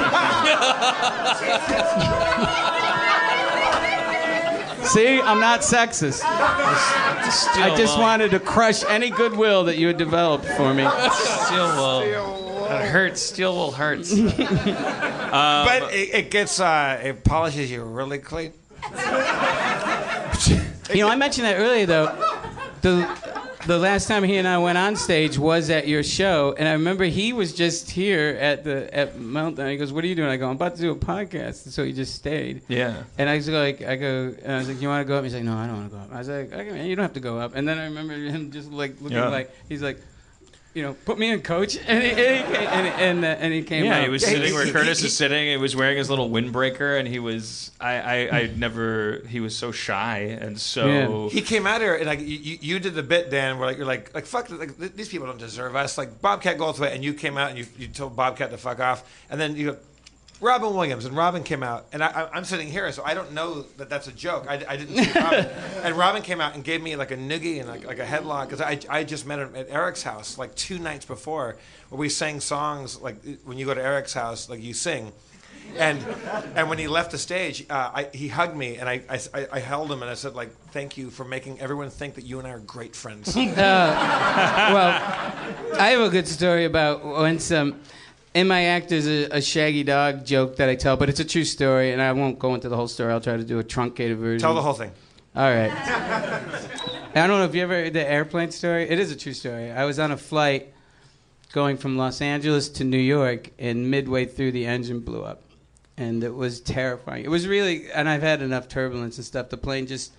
I'm 5.20 5.40
not 5.40 5.62
sexist. 5.62 6.20
I 6.24 7.74
just 7.76 7.96
wool. 7.96 8.04
wanted 8.04 8.30
to 8.30 8.38
crush 8.38 8.84
any 8.84 9.10
goodwill 9.10 9.64
that 9.64 9.78
you 9.78 9.88
had 9.88 9.96
developed 9.96 10.44
for 10.44 10.72
me. 10.72 10.86
Steel 11.10 11.74
wool. 11.74 12.02
It 12.70 12.86
hurts. 12.88 13.20
Steel 13.20 13.52
wool 13.56 13.72
hurts. 13.72 14.14
Um, 15.34 15.66
but 15.66 15.92
it, 15.92 16.14
it 16.14 16.30
gets 16.30 16.60
uh, 16.60 17.00
it 17.02 17.24
polishes 17.24 17.68
you 17.68 17.82
really 17.82 18.18
clean. 18.18 18.52
You 20.92 21.00
know, 21.00 21.08
I 21.08 21.16
mentioned 21.16 21.46
that 21.48 21.56
earlier 21.56 21.86
though. 21.86 22.06
The 22.82 23.33
the 23.66 23.78
last 23.78 24.08
time 24.08 24.22
he 24.24 24.36
and 24.36 24.46
I 24.46 24.58
went 24.58 24.76
on 24.78 24.96
stage 24.96 25.38
was 25.38 25.70
at 25.70 25.88
your 25.88 26.02
show, 26.02 26.54
and 26.58 26.68
I 26.68 26.72
remember 26.72 27.04
he 27.04 27.32
was 27.32 27.52
just 27.52 27.90
here 27.90 28.36
at 28.40 28.64
the 28.64 28.92
at 28.94 29.16
Meltdown. 29.16 29.70
He 29.70 29.76
goes, 29.76 29.92
"What 29.92 30.04
are 30.04 30.06
you 30.06 30.14
doing?" 30.14 30.28
I 30.28 30.36
go, 30.36 30.46
"I'm 30.48 30.56
about 30.56 30.74
to 30.76 30.80
do 30.82 30.90
a 30.90 30.96
podcast," 30.96 31.70
so 31.70 31.84
he 31.84 31.92
just 31.92 32.14
stayed. 32.14 32.62
Yeah. 32.68 33.02
And 33.18 33.28
I 33.28 33.36
was 33.36 33.48
like, 33.48 33.82
I 33.82 33.96
go, 33.96 34.34
and 34.42 34.52
I 34.52 34.58
was 34.58 34.68
like, 34.68 34.80
"You 34.82 34.88
want 34.88 35.06
to 35.06 35.08
go 35.08 35.16
up?" 35.16 35.24
He's 35.24 35.34
like, 35.34 35.44
"No, 35.44 35.54
I 35.54 35.66
don't 35.66 35.76
want 35.76 35.90
to 35.90 35.96
go 35.96 36.02
up." 36.02 36.12
I 36.12 36.18
was 36.18 36.28
like, 36.28 36.52
"Okay, 36.52 36.70
man, 36.70 36.86
you 36.86 36.96
don't 36.96 37.04
have 37.04 37.14
to 37.14 37.20
go 37.20 37.38
up." 37.38 37.54
And 37.54 37.66
then 37.66 37.78
I 37.78 37.84
remember 37.84 38.14
him 38.14 38.50
just 38.50 38.70
like 38.70 39.00
looking 39.00 39.18
Yeah. 39.18 39.28
like 39.28 39.50
he's 39.68 39.82
like. 39.82 39.98
You 40.74 40.82
know, 40.82 40.94
put 41.04 41.20
me 41.20 41.30
in, 41.30 41.40
coach, 41.40 41.76
and 41.86 42.02
he, 42.02 42.10
and 42.10 42.18
he, 42.18 42.52
came- 42.52 42.68
and, 42.68 42.86
and, 43.00 43.24
uh, 43.24 43.28
and 43.28 43.54
he 43.54 43.62
came 43.62 43.84
Yeah, 43.84 43.98
out. 43.98 44.02
he 44.02 44.08
was 44.08 44.24
sitting 44.26 44.52
where 44.52 44.66
Curtis 44.72 45.04
is 45.04 45.16
sitting. 45.16 45.46
He 45.46 45.56
was 45.56 45.76
wearing 45.76 45.96
his 45.96 46.10
little 46.10 46.28
windbreaker, 46.28 46.98
and 46.98 47.06
he 47.06 47.20
was. 47.20 47.70
I, 47.80 47.92
I, 48.00 48.38
I 48.40 48.46
never. 48.56 49.22
He 49.28 49.38
was 49.38 49.56
so 49.56 49.70
shy 49.70 50.18
and 50.40 50.58
so. 50.60 51.28
He 51.28 51.42
came 51.42 51.68
out 51.68 51.80
here 51.80 51.94
and 51.94 52.06
like 52.06 52.18
you, 52.20 52.26
you 52.26 52.58
you 52.60 52.78
did 52.80 52.94
the 52.94 53.04
bit, 53.04 53.30
Dan, 53.30 53.58
where 53.58 53.68
like 53.68 53.76
you're 53.76 53.86
like 53.86 54.12
like 54.14 54.26
fuck, 54.26 54.50
like, 54.50 54.76
these 54.76 55.08
people 55.08 55.28
don't 55.28 55.38
deserve 55.38 55.76
us. 55.76 55.96
Like 55.96 56.20
Bobcat 56.20 56.58
Goldthwait, 56.58 56.92
and 56.92 57.04
you 57.04 57.14
came 57.14 57.38
out 57.38 57.50
and 57.50 57.58
you, 57.58 57.66
you 57.78 57.86
told 57.86 58.16
Bobcat 58.16 58.50
to 58.50 58.58
fuck 58.58 58.80
off, 58.80 59.04
and 59.30 59.40
then 59.40 59.54
you 59.54 59.72
go. 59.72 59.78
Robin 60.44 60.74
Williams 60.74 61.06
and 61.06 61.16
Robin 61.16 61.42
came 61.42 61.62
out, 61.62 61.86
and 61.92 62.04
I, 62.04 62.08
I, 62.08 62.30
I'm 62.34 62.44
sitting 62.44 62.68
here, 62.68 62.92
so 62.92 63.02
I 63.02 63.14
don't 63.14 63.32
know 63.32 63.62
that 63.78 63.88
that's 63.88 64.08
a 64.08 64.12
joke. 64.12 64.44
I, 64.46 64.62
I 64.68 64.76
didn't 64.76 64.96
see 64.96 65.10
Robin, 65.18 65.46
and 65.82 65.96
Robin 65.96 66.20
came 66.20 66.40
out 66.40 66.54
and 66.54 66.62
gave 66.62 66.82
me 66.82 66.96
like 66.96 67.10
a 67.10 67.16
noogie 67.16 67.60
and 67.60 67.68
like, 67.68 67.86
like 67.86 67.98
a 67.98 68.04
headlock 68.04 68.50
because 68.50 68.60
I, 68.60 68.78
I 68.90 69.04
just 69.04 69.26
met 69.26 69.38
him 69.38 69.56
at 69.56 69.70
Eric's 69.70 70.02
house 70.02 70.36
like 70.36 70.54
two 70.54 70.78
nights 70.78 71.06
before, 71.06 71.56
where 71.88 71.98
we 71.98 72.10
sang 72.10 72.40
songs 72.40 73.00
like 73.00 73.16
when 73.44 73.56
you 73.56 73.64
go 73.64 73.72
to 73.72 73.82
Eric's 73.82 74.12
house, 74.12 74.50
like 74.50 74.62
you 74.62 74.74
sing, 74.74 75.12
and 75.78 75.98
and 76.54 76.68
when 76.68 76.78
he 76.78 76.88
left 76.88 77.10
the 77.10 77.18
stage, 77.18 77.64
uh, 77.70 77.90
I, 77.94 78.08
he 78.12 78.28
hugged 78.28 78.56
me 78.56 78.76
and 78.76 78.86
I, 78.86 79.02
I, 79.08 79.46
I 79.50 79.58
held 79.60 79.90
him 79.90 80.02
and 80.02 80.10
I 80.10 80.14
said 80.14 80.34
like 80.34 80.54
thank 80.72 80.98
you 80.98 81.08
for 81.08 81.24
making 81.24 81.58
everyone 81.60 81.88
think 81.88 82.16
that 82.16 82.24
you 82.24 82.38
and 82.38 82.46
I 82.46 82.50
are 82.50 82.60
great 82.60 82.94
friends. 82.94 83.34
Uh, 83.44 84.70
well, 84.74 85.80
I 85.80 85.90
have 85.90 86.00
a 86.00 86.10
good 86.10 86.28
story 86.28 86.64
about 86.64 87.04
once 87.04 87.50
um, 87.50 87.80
in 88.34 88.48
my 88.48 88.64
act 88.64 88.88
there's 88.88 89.06
a, 89.06 89.28
a 89.36 89.40
shaggy 89.40 89.84
dog 89.84 90.26
joke 90.26 90.56
that 90.56 90.68
I 90.68 90.74
tell, 90.74 90.96
but 90.96 91.08
it's 91.08 91.20
a 91.20 91.24
true 91.24 91.44
story, 91.44 91.92
and 91.92 92.02
I 92.02 92.12
won't 92.12 92.38
go 92.38 92.54
into 92.54 92.68
the 92.68 92.76
whole 92.76 92.88
story. 92.88 93.12
I'll 93.12 93.20
try 93.20 93.36
to 93.36 93.44
do 93.44 93.58
a 93.58 93.64
truncated 93.64 94.18
version. 94.18 94.40
Tell 94.40 94.54
the 94.54 94.62
whole 94.62 94.74
thing. 94.74 94.90
All 95.36 95.50
right. 95.50 95.72
I 97.16 97.26
don't 97.28 97.38
know 97.38 97.44
if 97.44 97.54
you 97.54 97.62
ever 97.62 97.74
heard 97.74 97.92
the 97.92 98.08
airplane 98.08 98.50
story. 98.50 98.88
It 98.88 98.98
is 98.98 99.12
a 99.12 99.16
true 99.16 99.32
story. 99.32 99.70
I 99.70 99.84
was 99.84 100.00
on 100.00 100.10
a 100.10 100.16
flight 100.16 100.72
going 101.52 101.76
from 101.76 101.96
Los 101.96 102.20
Angeles 102.20 102.68
to 102.70 102.84
New 102.84 102.98
York, 102.98 103.50
and 103.58 103.88
midway 103.88 104.24
through, 104.24 104.50
the 104.50 104.66
engine 104.66 104.98
blew 104.98 105.22
up, 105.22 105.42
and 105.96 106.24
it 106.24 106.34
was 106.34 106.60
terrifying. 106.60 107.24
It 107.24 107.30
was 107.30 107.46
really, 107.46 107.90
and 107.92 108.08
I've 108.08 108.22
had 108.22 108.42
enough 108.42 108.66
turbulence 108.66 109.16
and 109.16 109.24
stuff. 109.24 109.48
The 109.50 109.56
plane 109.56 109.86
just 109.86 110.12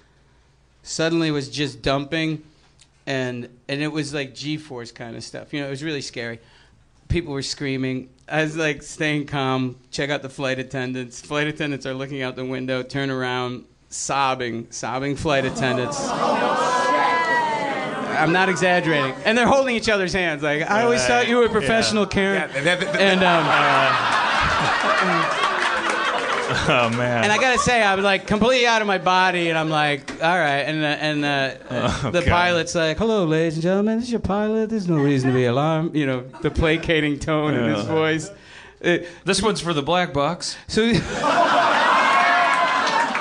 suddenly 0.83 1.31
was 1.31 1.49
just 1.49 1.81
dumping, 1.81 2.43
and 3.05 3.49
and 3.67 3.81
it 3.81 3.91
was 3.91 4.13
like 4.13 4.33
G-force 4.33 4.93
kind 4.93 5.17
of 5.17 5.23
stuff. 5.23 5.53
You 5.53 5.59
know, 5.59 5.67
it 5.67 5.71
was 5.71 5.83
really 5.83 6.01
scary. 6.01 6.39
People 7.15 7.31
were 7.33 7.41
screaming. 7.41 8.09
I 8.27 8.43
was 8.43 8.57
like 8.57 8.83
staying 8.83 9.27
calm. 9.27 9.77
Check 9.89 10.09
out 10.09 10.21
the 10.21 10.27
flight 10.27 10.59
attendants. 10.59 11.21
Flight 11.21 11.47
attendants 11.47 11.85
are 11.85 11.93
looking 11.93 12.21
out 12.21 12.35
the 12.35 12.43
window. 12.43 12.83
Turn 12.83 13.09
around, 13.09 13.63
sobbing, 13.87 14.67
sobbing 14.69 15.15
flight 15.15 15.45
attendants. 15.45 15.97
I'm 18.17 18.33
not 18.33 18.49
exaggerating. 18.49 19.13
And 19.23 19.37
they're 19.37 19.47
holding 19.47 19.77
each 19.77 19.87
other's 19.87 20.11
hands. 20.11 20.43
Like 20.43 20.69
I 20.69 20.81
always 20.83 20.99
Uh, 21.03 21.07
thought 21.07 21.29
you 21.29 21.37
were 21.37 21.45
a 21.45 21.49
professional, 21.49 22.03
yeah. 22.03 22.09
Karen. 22.09 22.51
Yeah, 22.53 22.61
that- 22.65 22.79
that- 22.81 22.99
and 22.99 23.23
um, 23.23 23.45
Oh 26.67 26.89
man. 26.95 27.23
and 27.23 27.31
I 27.31 27.37
gotta 27.39 27.57
say, 27.59 27.81
I'm 27.81 28.01
like 28.01 28.27
completely 28.27 28.67
out 28.67 28.81
of 28.81 28.87
my 28.87 28.97
body, 28.99 29.49
and 29.49 29.57
I'm 29.57 29.69
like, 29.69 30.11
all 30.23 30.37
right. 30.37 30.59
And 30.61 30.83
uh, 30.83 30.87
and 30.87 31.25
uh, 31.25 31.55
Oh, 31.71 32.09
the 32.13 32.21
God. 32.21 32.29
pilot's 32.29 32.75
like, 32.75 32.97
hello, 32.97 33.25
ladies 33.25 33.55
and 33.55 33.63
gentlemen, 33.63 33.97
this 33.97 34.05
is 34.05 34.11
your 34.11 34.19
pilot. 34.19 34.69
There's 34.69 34.87
no 34.87 34.97
reason 34.97 35.29
to 35.31 35.35
be 35.35 35.45
alarmed. 35.45 35.95
You 35.95 36.05
know, 36.05 36.21
the 36.41 36.51
placating 36.51 37.17
tone 37.19 37.53
in 37.55 37.73
his 37.75 37.85
voice. 37.85 38.29
Uh, 38.83 38.97
This 39.23 39.41
one's 39.41 39.59
for 39.61 39.73
the 39.73 39.81
black 39.81 40.13
box. 40.13 40.55
so 40.67 40.83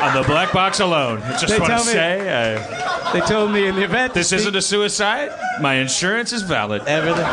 On 0.04 0.12
the 0.14 0.22
black 0.26 0.52
box 0.52 0.80
alone. 0.80 1.22
I 1.22 1.30
just 1.38 1.48
They 1.48 1.58
want 1.58 1.72
to 1.72 1.78
say, 1.78 2.28
uh, 2.56 3.12
they 3.14 3.20
told 3.20 3.52
me 3.52 3.66
in 3.68 3.74
the 3.74 3.84
event 3.84 4.12
this 4.12 4.32
isn't 4.32 4.54
a 4.54 4.60
suicide. 4.60 5.30
My 5.62 5.74
insurance 5.76 6.32
is 6.34 6.42
valid. 6.42 6.82
everything. 6.86 7.24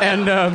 and 0.00 0.28
um, 0.28 0.54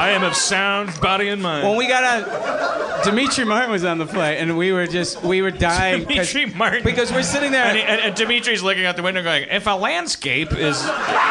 I 0.00 0.12
am 0.12 0.24
of 0.24 0.34
sound 0.34 0.98
body 0.98 1.28
and 1.28 1.42
mind. 1.42 1.68
when 1.68 1.76
we 1.76 1.86
got 1.86 2.02
on, 2.02 2.89
Demetri 3.04 3.44
Martin 3.44 3.70
was 3.70 3.84
on 3.84 3.98
the 3.98 4.06
flight, 4.06 4.38
and 4.38 4.56
we 4.56 4.72
were 4.72 4.86
just 4.86 5.22
we 5.22 5.42
were 5.42 5.50
dying 5.50 6.04
'cause- 6.04 6.32
Demetri 6.32 6.46
Martin. 6.58 6.82
because 6.84 7.12
we're 7.12 7.22
sitting 7.22 7.52
there. 7.52 7.64
and, 7.66 7.76
he- 7.78 7.84
and, 7.84 8.00
and 8.00 8.14
Demetri's 8.14 8.62
looking 8.62 8.84
out 8.86 8.96
the 8.96 9.02
window, 9.02 9.22
going, 9.22 9.44
"If 9.50 9.66
a 9.66 9.70
landscape 9.70 10.52
is 10.52 10.82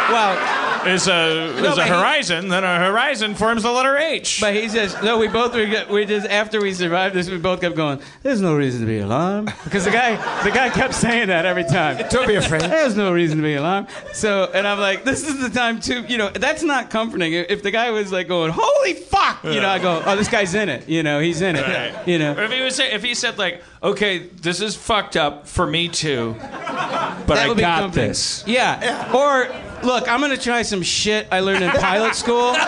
well, 0.09 0.85
is 0.87 1.07
a 1.07 1.11
No, 1.11 1.69
is 1.69 1.75
but 1.75 1.79
a 1.79 1.83
he- 1.83 1.89
horizon, 1.89 2.47
then 2.49 2.63
a 2.63 2.79
horizon 2.79 3.35
forms 3.35 3.63
the 3.63 3.71
letter 3.71 3.97
H." 3.97 4.39
But 4.41 4.53
he 4.55 4.67
says, 4.69 4.95
no, 5.03 5.17
we 5.17 5.27
both 5.27 5.53
were, 5.53 5.67
we 5.91 6.05
just, 6.05 6.27
after 6.27 6.61
we 6.61 6.73
survived 6.73 7.13
this, 7.15 7.29
we 7.29 7.37
both 7.37 7.61
kept 7.61 7.75
going, 7.75 7.99
there's 8.23 8.41
no 8.41 8.55
reason 8.55 8.81
to 8.81 8.87
be 8.87 8.99
alarmed. 8.99 9.53
Because 9.63 9.85
the 9.85 9.91
guy, 9.91 10.15
the 10.43 10.51
guy 10.51 10.69
kept 10.69 10.93
saying 10.93 11.27
that 11.27 11.45
every 11.45 11.63
time. 11.65 11.97
Don't 12.09 12.27
be 12.27 12.35
afraid. 12.35 12.61
There's 12.61 12.95
no 12.95 13.11
reason 13.11 13.37
to 13.37 13.43
be 13.43 13.55
alarmed. 13.55 13.87
So, 14.13 14.49
and 14.53 14.67
I'm 14.67 14.79
like, 14.79 15.03
this 15.03 15.27
is 15.27 15.39
the 15.39 15.49
time 15.49 15.79
to, 15.81 16.01
you 16.01 16.17
know, 16.17 16.29
that's 16.29 16.63
not 16.63 16.89
comforting. 16.89 17.33
If 17.33 17.61
the 17.61 17.71
guy 17.71 17.91
was 17.91 18.11
like 18.11 18.27
going, 18.27 18.51
holy 18.55 18.93
fuck, 18.93 19.43
you 19.43 19.59
know, 19.61 19.69
I 19.69 19.79
go, 19.79 20.01
oh, 20.05 20.15
this 20.15 20.27
guy's 20.29 20.53
in 20.55 20.69
it. 20.69 20.87
You 20.87 21.03
know, 21.03 21.19
he's 21.19 21.41
in 21.41 21.55
it. 21.55 21.58
Right. 21.61 22.07
You 22.07 22.19
know. 22.19 22.35
Or 22.35 22.43
if 22.43 22.51
he 22.51 22.61
was 22.61 22.75
say, 22.75 22.91
if 22.91 23.03
he 23.03 23.13
said 23.13 23.37
like, 23.37 23.63
"Okay, 23.81 24.19
this 24.19 24.61
is 24.61 24.75
fucked 24.75 25.15
up 25.17 25.47
for 25.47 25.65
me 25.65 25.87
too, 25.87 26.35
but 26.39 27.37
I 27.37 27.53
got 27.53 27.93
this." 27.93 28.43
Yeah. 28.47 29.13
Or 29.13 29.47
look, 29.85 30.07
I'm 30.07 30.21
gonna 30.21 30.37
try 30.37 30.61
some 30.61 30.81
shit 30.81 31.27
I 31.31 31.39
learned 31.41 31.63
in 31.63 31.71
pilot 31.71 32.15
school. 32.15 32.55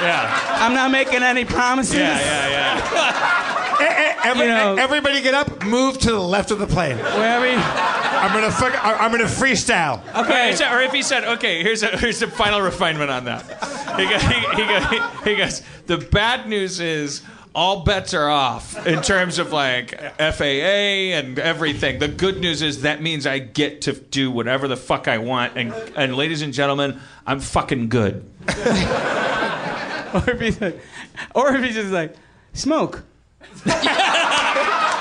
Yeah. 0.00 0.58
I'm 0.60 0.74
not 0.74 0.92
making 0.92 1.22
any 1.24 1.44
promises. 1.44 1.96
Yeah, 1.96 2.20
yeah, 2.20 2.48
yeah. 2.50 3.34
Every- 4.30 4.46
You 4.46 4.52
know- 4.52 4.76
everybody 4.76 5.20
get 5.20 5.34
up, 5.34 5.64
move 5.64 5.98
to 5.98 6.10
the 6.10 6.20
left 6.20 6.50
of 6.50 6.58
the 6.58 6.66
plane. 6.66 6.96
Wherever 6.98 7.46
you, 7.50 7.56
I'm 7.58 8.32
gonna 8.32 8.50
fuck, 8.50 8.72
I- 8.84 8.94
I'm 9.04 9.10
gonna 9.10 9.24
freestyle. 9.24 10.00
Okay. 10.14 10.52
Or 10.72 10.80
if 10.82 10.92
he 10.92 11.02
said, 11.02 11.24
okay, 11.24 11.62
here's 11.62 11.82
a 11.82 11.96
here's 11.98 12.20
a 12.22 12.28
final 12.28 12.60
refinement 12.60 13.10
on 13.10 13.24
that. 13.26 13.42
He 13.96 14.04
goes, 14.08 14.22
he, 14.22 14.62
he, 14.62 14.66
goes, 14.68 15.24
he 15.24 15.36
goes, 15.36 15.62
the 15.86 15.98
bad 15.98 16.48
news 16.48 16.78
is 16.80 17.22
all 17.54 17.80
bets 17.82 18.14
are 18.14 18.28
off 18.28 18.86
in 18.86 19.00
terms 19.02 19.38
of 19.38 19.52
like 19.52 19.98
FAA 20.18 21.14
and 21.18 21.38
everything. 21.38 21.98
The 21.98 22.06
good 22.06 22.40
news 22.40 22.62
is 22.62 22.82
that 22.82 23.02
means 23.02 23.26
I 23.26 23.38
get 23.40 23.80
to 23.82 23.92
do 23.94 24.30
whatever 24.30 24.68
the 24.68 24.76
fuck 24.76 25.08
I 25.08 25.18
want. 25.18 25.56
And 25.56 25.72
and 25.96 26.14
ladies 26.14 26.42
and 26.42 26.52
gentlemen, 26.52 27.00
I'm 27.26 27.40
fucking 27.40 27.88
good. 27.88 28.24
or 30.14 30.30
if 30.30 30.40
he's 30.40 30.60
like, 30.60 30.80
or 31.34 31.54
if 31.54 31.64
he's 31.64 31.74
just 31.74 31.90
like, 31.90 32.14
smoke. 32.52 33.02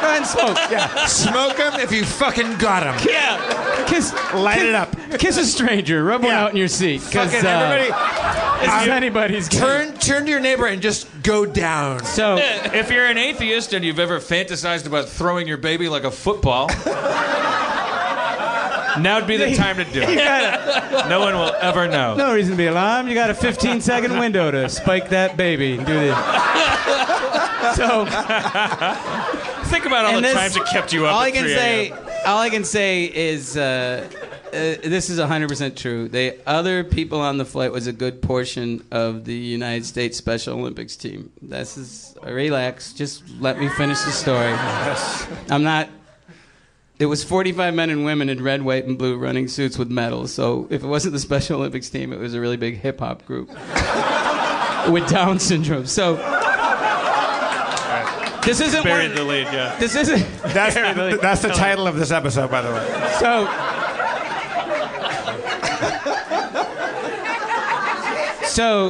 Go 0.07 0.13
and 0.15 0.25
smoke. 0.25 0.57
Yeah. 0.71 1.05
Smoke 1.05 1.57
them 1.57 1.79
if 1.79 1.91
you 1.91 2.03
fucking 2.05 2.57
got 2.57 2.83
them. 2.83 2.95
Yeah. 3.07 3.85
Kiss. 3.87 4.13
Light 4.33 4.55
kiss, 4.55 4.63
it 4.63 4.75
up. 4.75 4.95
Kiss 5.19 5.37
a 5.37 5.45
stranger. 5.45 6.03
Rub 6.03 6.23
one 6.23 6.31
out 6.31 6.51
in 6.51 6.57
your 6.57 6.67
seat. 6.67 7.01
Because 7.05 7.31
Fucking 7.31 7.45
uh, 7.45 7.49
everybody. 7.49 8.65
this 8.65 8.81
is 8.83 8.87
anybody's 8.89 9.49
game. 9.49 9.61
Turn, 9.61 9.93
turn 9.97 10.25
to 10.25 10.31
your 10.31 10.39
neighbor 10.39 10.65
and 10.65 10.81
just 10.81 11.07
go 11.23 11.45
down. 11.45 12.03
So 12.03 12.37
If 12.39 12.91
you're 12.91 13.05
an 13.05 13.17
atheist 13.17 13.73
and 13.73 13.83
you've 13.85 13.99
ever 13.99 14.19
fantasized 14.19 14.87
about 14.87 15.07
throwing 15.09 15.47
your 15.47 15.57
baby 15.57 15.87
like 15.89 16.03
a 16.03 16.11
football, 16.11 16.67
now 19.01 19.17
would 19.19 19.27
be 19.27 19.37
the 19.37 19.55
time 19.55 19.77
to 19.77 19.83
do 19.85 20.01
it. 20.03 20.17
No 21.09 21.19
one 21.21 21.35
will 21.35 21.53
ever 21.61 21.87
know. 21.87 22.15
no 22.15 22.33
reason 22.33 22.51
to 22.51 22.57
be 22.57 22.65
alarmed. 22.67 23.07
You 23.07 23.15
got 23.15 23.29
a 23.29 23.33
15 23.33 23.79
second 23.81 24.17
window 24.19 24.51
to 24.51 24.67
spike 24.69 25.09
that 25.09 25.37
baby 25.37 25.73
and 25.77 25.85
do 25.85 25.93
this. 25.93 26.17
So 27.75 28.05
Think 29.65 29.85
about 29.85 30.05
all 30.05 30.15
the 30.15 30.21
this- 30.21 30.33
times 30.33 30.55
it 30.55 30.65
kept 30.67 30.93
you 30.93 31.05
up. 31.05 31.13
all 31.15 31.21
I 31.21 31.31
can 31.31 31.43
3 31.43 31.53
say, 31.53 31.91
all 32.25 32.39
I 32.39 32.49
can 32.49 32.63
say 32.63 33.03
is 33.05 33.57
uh, 33.57 34.07
uh, 34.47 34.49
this 34.51 35.09
is 35.09 35.19
100% 35.19 35.75
true. 35.75 36.07
The 36.07 36.37
other 36.47 36.83
people 36.85 37.19
on 37.19 37.37
the 37.37 37.43
flight 37.45 37.71
was 37.73 37.85
a 37.87 37.91
good 37.93 38.21
portion 38.21 38.85
of 38.91 39.25
the 39.25 39.35
United 39.35 39.85
States 39.85 40.17
Special 40.17 40.57
Olympics 40.57 40.95
team. 40.95 41.31
This 41.41 41.77
is 41.77 42.15
relax. 42.23 42.93
Just 42.93 43.23
let 43.41 43.59
me 43.59 43.67
finish 43.69 43.99
the 44.01 44.11
story. 44.11 44.53
I'm 45.53 45.63
not. 45.63 45.89
It 46.99 47.05
was 47.05 47.23
45 47.23 47.75
men 47.75 47.91
and 47.91 48.05
women 48.05 48.27
in 48.27 48.43
red, 48.43 48.63
white, 48.63 48.85
and 48.85 48.97
blue 48.97 49.17
running 49.17 49.47
suits 49.47 49.77
with 49.77 49.89
medals. 49.91 50.33
So 50.33 50.67
if 50.71 50.83
it 50.83 50.87
wasn't 50.87 51.13
the 51.13 51.19
Special 51.19 51.59
Olympics 51.59 51.89
team, 51.89 52.11
it 52.11 52.19
was 52.19 52.33
a 52.33 52.39
really 52.39 52.57
big 52.57 52.79
hip 52.79 52.99
hop 52.99 53.23
group 53.25 53.49
with 54.89 55.07
Down 55.07 55.39
syndrome. 55.39 55.85
So 55.85 56.15
this 58.43 58.61
isn't 58.61 58.83
Buried 58.83 59.09
one, 59.09 59.15
the 59.15 59.23
lead, 59.25 59.47
yeah. 59.53 59.75
this 59.77 59.95
isn't 59.95 60.19
That's, 60.43 60.73
that's 61.21 61.41
the 61.41 61.49
title 61.49 61.85
of 61.85 61.97
this 61.97 62.11
episode, 62.11 62.49
by 62.49 62.61
the 62.61 62.71
way. 62.71 63.13
so. 63.19 63.47
So, 68.47 68.89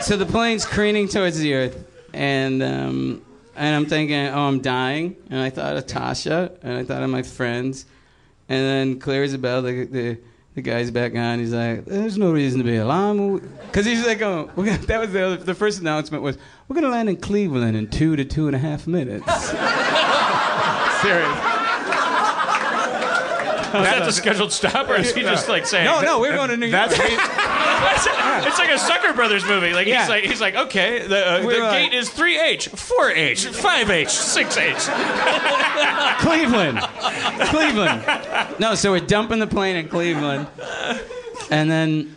so 0.00 0.16
the 0.16 0.26
plane's 0.26 0.66
careening 0.66 1.06
towards 1.06 1.38
the 1.38 1.54
earth, 1.54 1.84
and 2.12 2.60
um, 2.60 3.22
and 3.62 3.76
I'm 3.76 3.86
thinking, 3.86 4.26
oh, 4.26 4.48
I'm 4.48 4.60
dying, 4.60 5.14
and 5.30 5.38
I 5.38 5.48
thought 5.48 5.76
of 5.76 5.86
Tasha, 5.86 6.58
and 6.62 6.76
I 6.76 6.82
thought 6.82 7.04
of 7.04 7.10
my 7.10 7.22
friends, 7.22 7.86
and 8.48 8.58
then 8.58 8.98
Claire 8.98 9.22
Isabel, 9.22 9.62
the 9.62 9.84
the, 9.84 10.18
the 10.56 10.62
guy's 10.62 10.90
back 10.90 11.14
on. 11.14 11.38
He's 11.38 11.52
like, 11.52 11.84
there's 11.84 12.18
no 12.18 12.32
reason 12.32 12.58
to 12.58 12.64
be 12.64 12.76
alarmed, 12.78 13.48
because 13.66 13.86
he's 13.86 14.04
like, 14.04 14.20
oh, 14.20 14.50
we're 14.56 14.64
gonna, 14.66 14.78
that 14.86 14.98
was 14.98 15.12
the 15.12 15.24
other, 15.24 15.36
the 15.36 15.54
first 15.54 15.80
announcement 15.80 16.24
was 16.24 16.38
we're 16.66 16.74
gonna 16.74 16.88
land 16.88 17.08
in 17.08 17.18
Cleveland 17.18 17.76
in 17.76 17.88
two 17.88 18.16
to 18.16 18.24
two 18.24 18.48
and 18.48 18.56
a 18.56 18.58
half 18.58 18.88
minutes. 18.88 19.24
Serious. 21.02 21.52
Was 23.72 23.88
that 23.88 24.02
the 24.04 24.12
scheduled 24.12 24.52
stop, 24.52 24.88
or 24.88 24.96
is 24.96 25.14
he 25.14 25.22
just 25.22 25.48
like 25.48 25.66
saying? 25.66 25.86
No, 25.86 26.00
no, 26.02 26.20
we're 26.20 26.34
going 26.34 26.50
to 26.50 26.56
New 26.56 26.66
York. 26.66 26.90
It's, 26.90 26.98
it's 27.84 28.58
like 28.58 28.70
a 28.70 28.74
Zucker 28.74 29.14
Brothers 29.14 29.44
movie. 29.44 29.72
Like 29.72 29.86
Yeah. 29.86 30.00
he's 30.00 30.08
like 30.08 30.24
he's 30.24 30.40
like 30.40 30.54
okay, 30.54 31.06
the, 31.06 31.26
uh, 31.26 31.40
the 31.40 31.46
like- 31.58 31.72
gate 31.90 31.92
is 31.96 32.08
three 32.10 32.38
H, 32.40 32.68
four 32.68 33.10
H, 33.10 33.46
five 33.46 33.90
H, 33.90 34.08
six 34.10 34.56
H. 34.56 34.76
Cleveland. 36.20 36.78
Cleveland. 37.48 38.04
No, 38.58 38.74
so 38.74 38.92
we're 38.92 39.00
dumping 39.00 39.38
the 39.38 39.46
plane 39.46 39.76
in 39.76 39.88
Cleveland. 39.88 40.46
And 41.50 41.70
then 41.70 42.16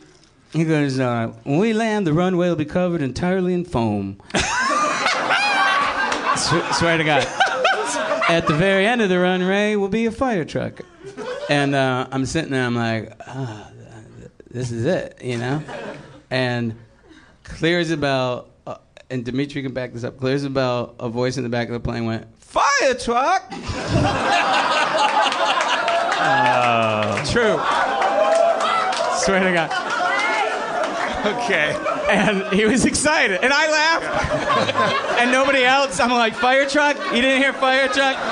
he 0.54 0.64
goes, 0.64 1.00
uh, 1.00 1.34
when 1.44 1.58
we 1.60 1.74
land, 1.74 2.06
the 2.08 2.14
runway 2.14 2.48
will 2.50 2.56
be 2.56 2.66
covered 2.66 3.02
entirely 3.02 3.54
in 3.54 3.66
foam. 3.66 4.20
Sw- 6.36 6.78
swear 6.78 6.98
to 6.98 7.04
God. 7.04 7.26
At 8.30 8.46
the 8.48 8.54
very 8.56 8.86
end 8.86 9.02
of 9.02 9.10
the 9.10 9.20
runway 9.20 9.76
will 9.76 9.88
be 9.88 10.06
a 10.06 10.12
fire 10.12 10.44
truck. 10.46 10.82
And 11.50 11.74
uh, 11.76 12.08
I'm 12.12 12.26
sitting 12.26 12.52
there, 12.52 12.66
I'm 12.66 12.76
like, 12.76 13.14
ah, 13.28 13.70
this 14.56 14.72
is 14.72 14.86
it, 14.86 15.18
you 15.22 15.38
know? 15.38 15.61
And 16.32 16.76
clear 17.44 17.80
as 17.80 17.91
a 17.91 17.98
bell, 17.98 18.48
uh, 18.65 18.77
and 19.10 19.26
Demetri 19.26 19.61
can 19.61 19.73
back 19.73 19.94
this 19.94 20.03
up, 20.03 20.18
clear 20.18 20.36
as 20.36 20.45
a 20.45 20.49
bell, 20.49 20.95
a 20.99 21.10
voice 21.10 21.38
in 21.38 21.44
the 21.44 21.49
back 21.49 21.68
of 21.68 21.73
the 21.73 21.80
plane 21.80 22.06
went, 22.06 22.26
fire 22.38 22.94
truck! 22.94 23.52
True. 27.36 27.60
Swear 29.18 29.44
to 29.44 29.52
God. 29.52 29.69
Okay. 31.26 31.76
And 32.10 32.53
he 32.53 32.64
was 32.65 32.86
excited. 32.86 33.44
And 33.44 33.52
I 33.52 33.69
laughed. 33.69 35.19
and 35.19 35.32
nobody 35.34 35.65
else. 35.65 35.99
I'm 35.99 36.11
like, 36.11 36.34
fire 36.34 36.65
truck? 36.65 36.95
You 37.14 37.22
didn't 37.22 37.41
hear 37.41 37.52
fire 37.52 37.90
truck? 37.90 38.15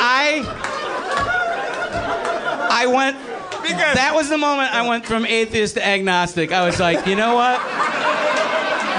I 0.00 0.65
I 2.82 2.86
went 2.86 3.16
that 3.96 4.12
was 4.14 4.28
the 4.28 4.38
moment 4.38 4.72
I 4.74 4.86
went 4.88 5.06
from 5.06 5.24
atheist 5.26 5.74
to 5.74 5.84
agnostic. 5.86 6.52
I 6.52 6.64
was 6.66 6.78
like, 6.78 7.06
you 7.06 7.16
know 7.16 7.34
what? 7.34 7.58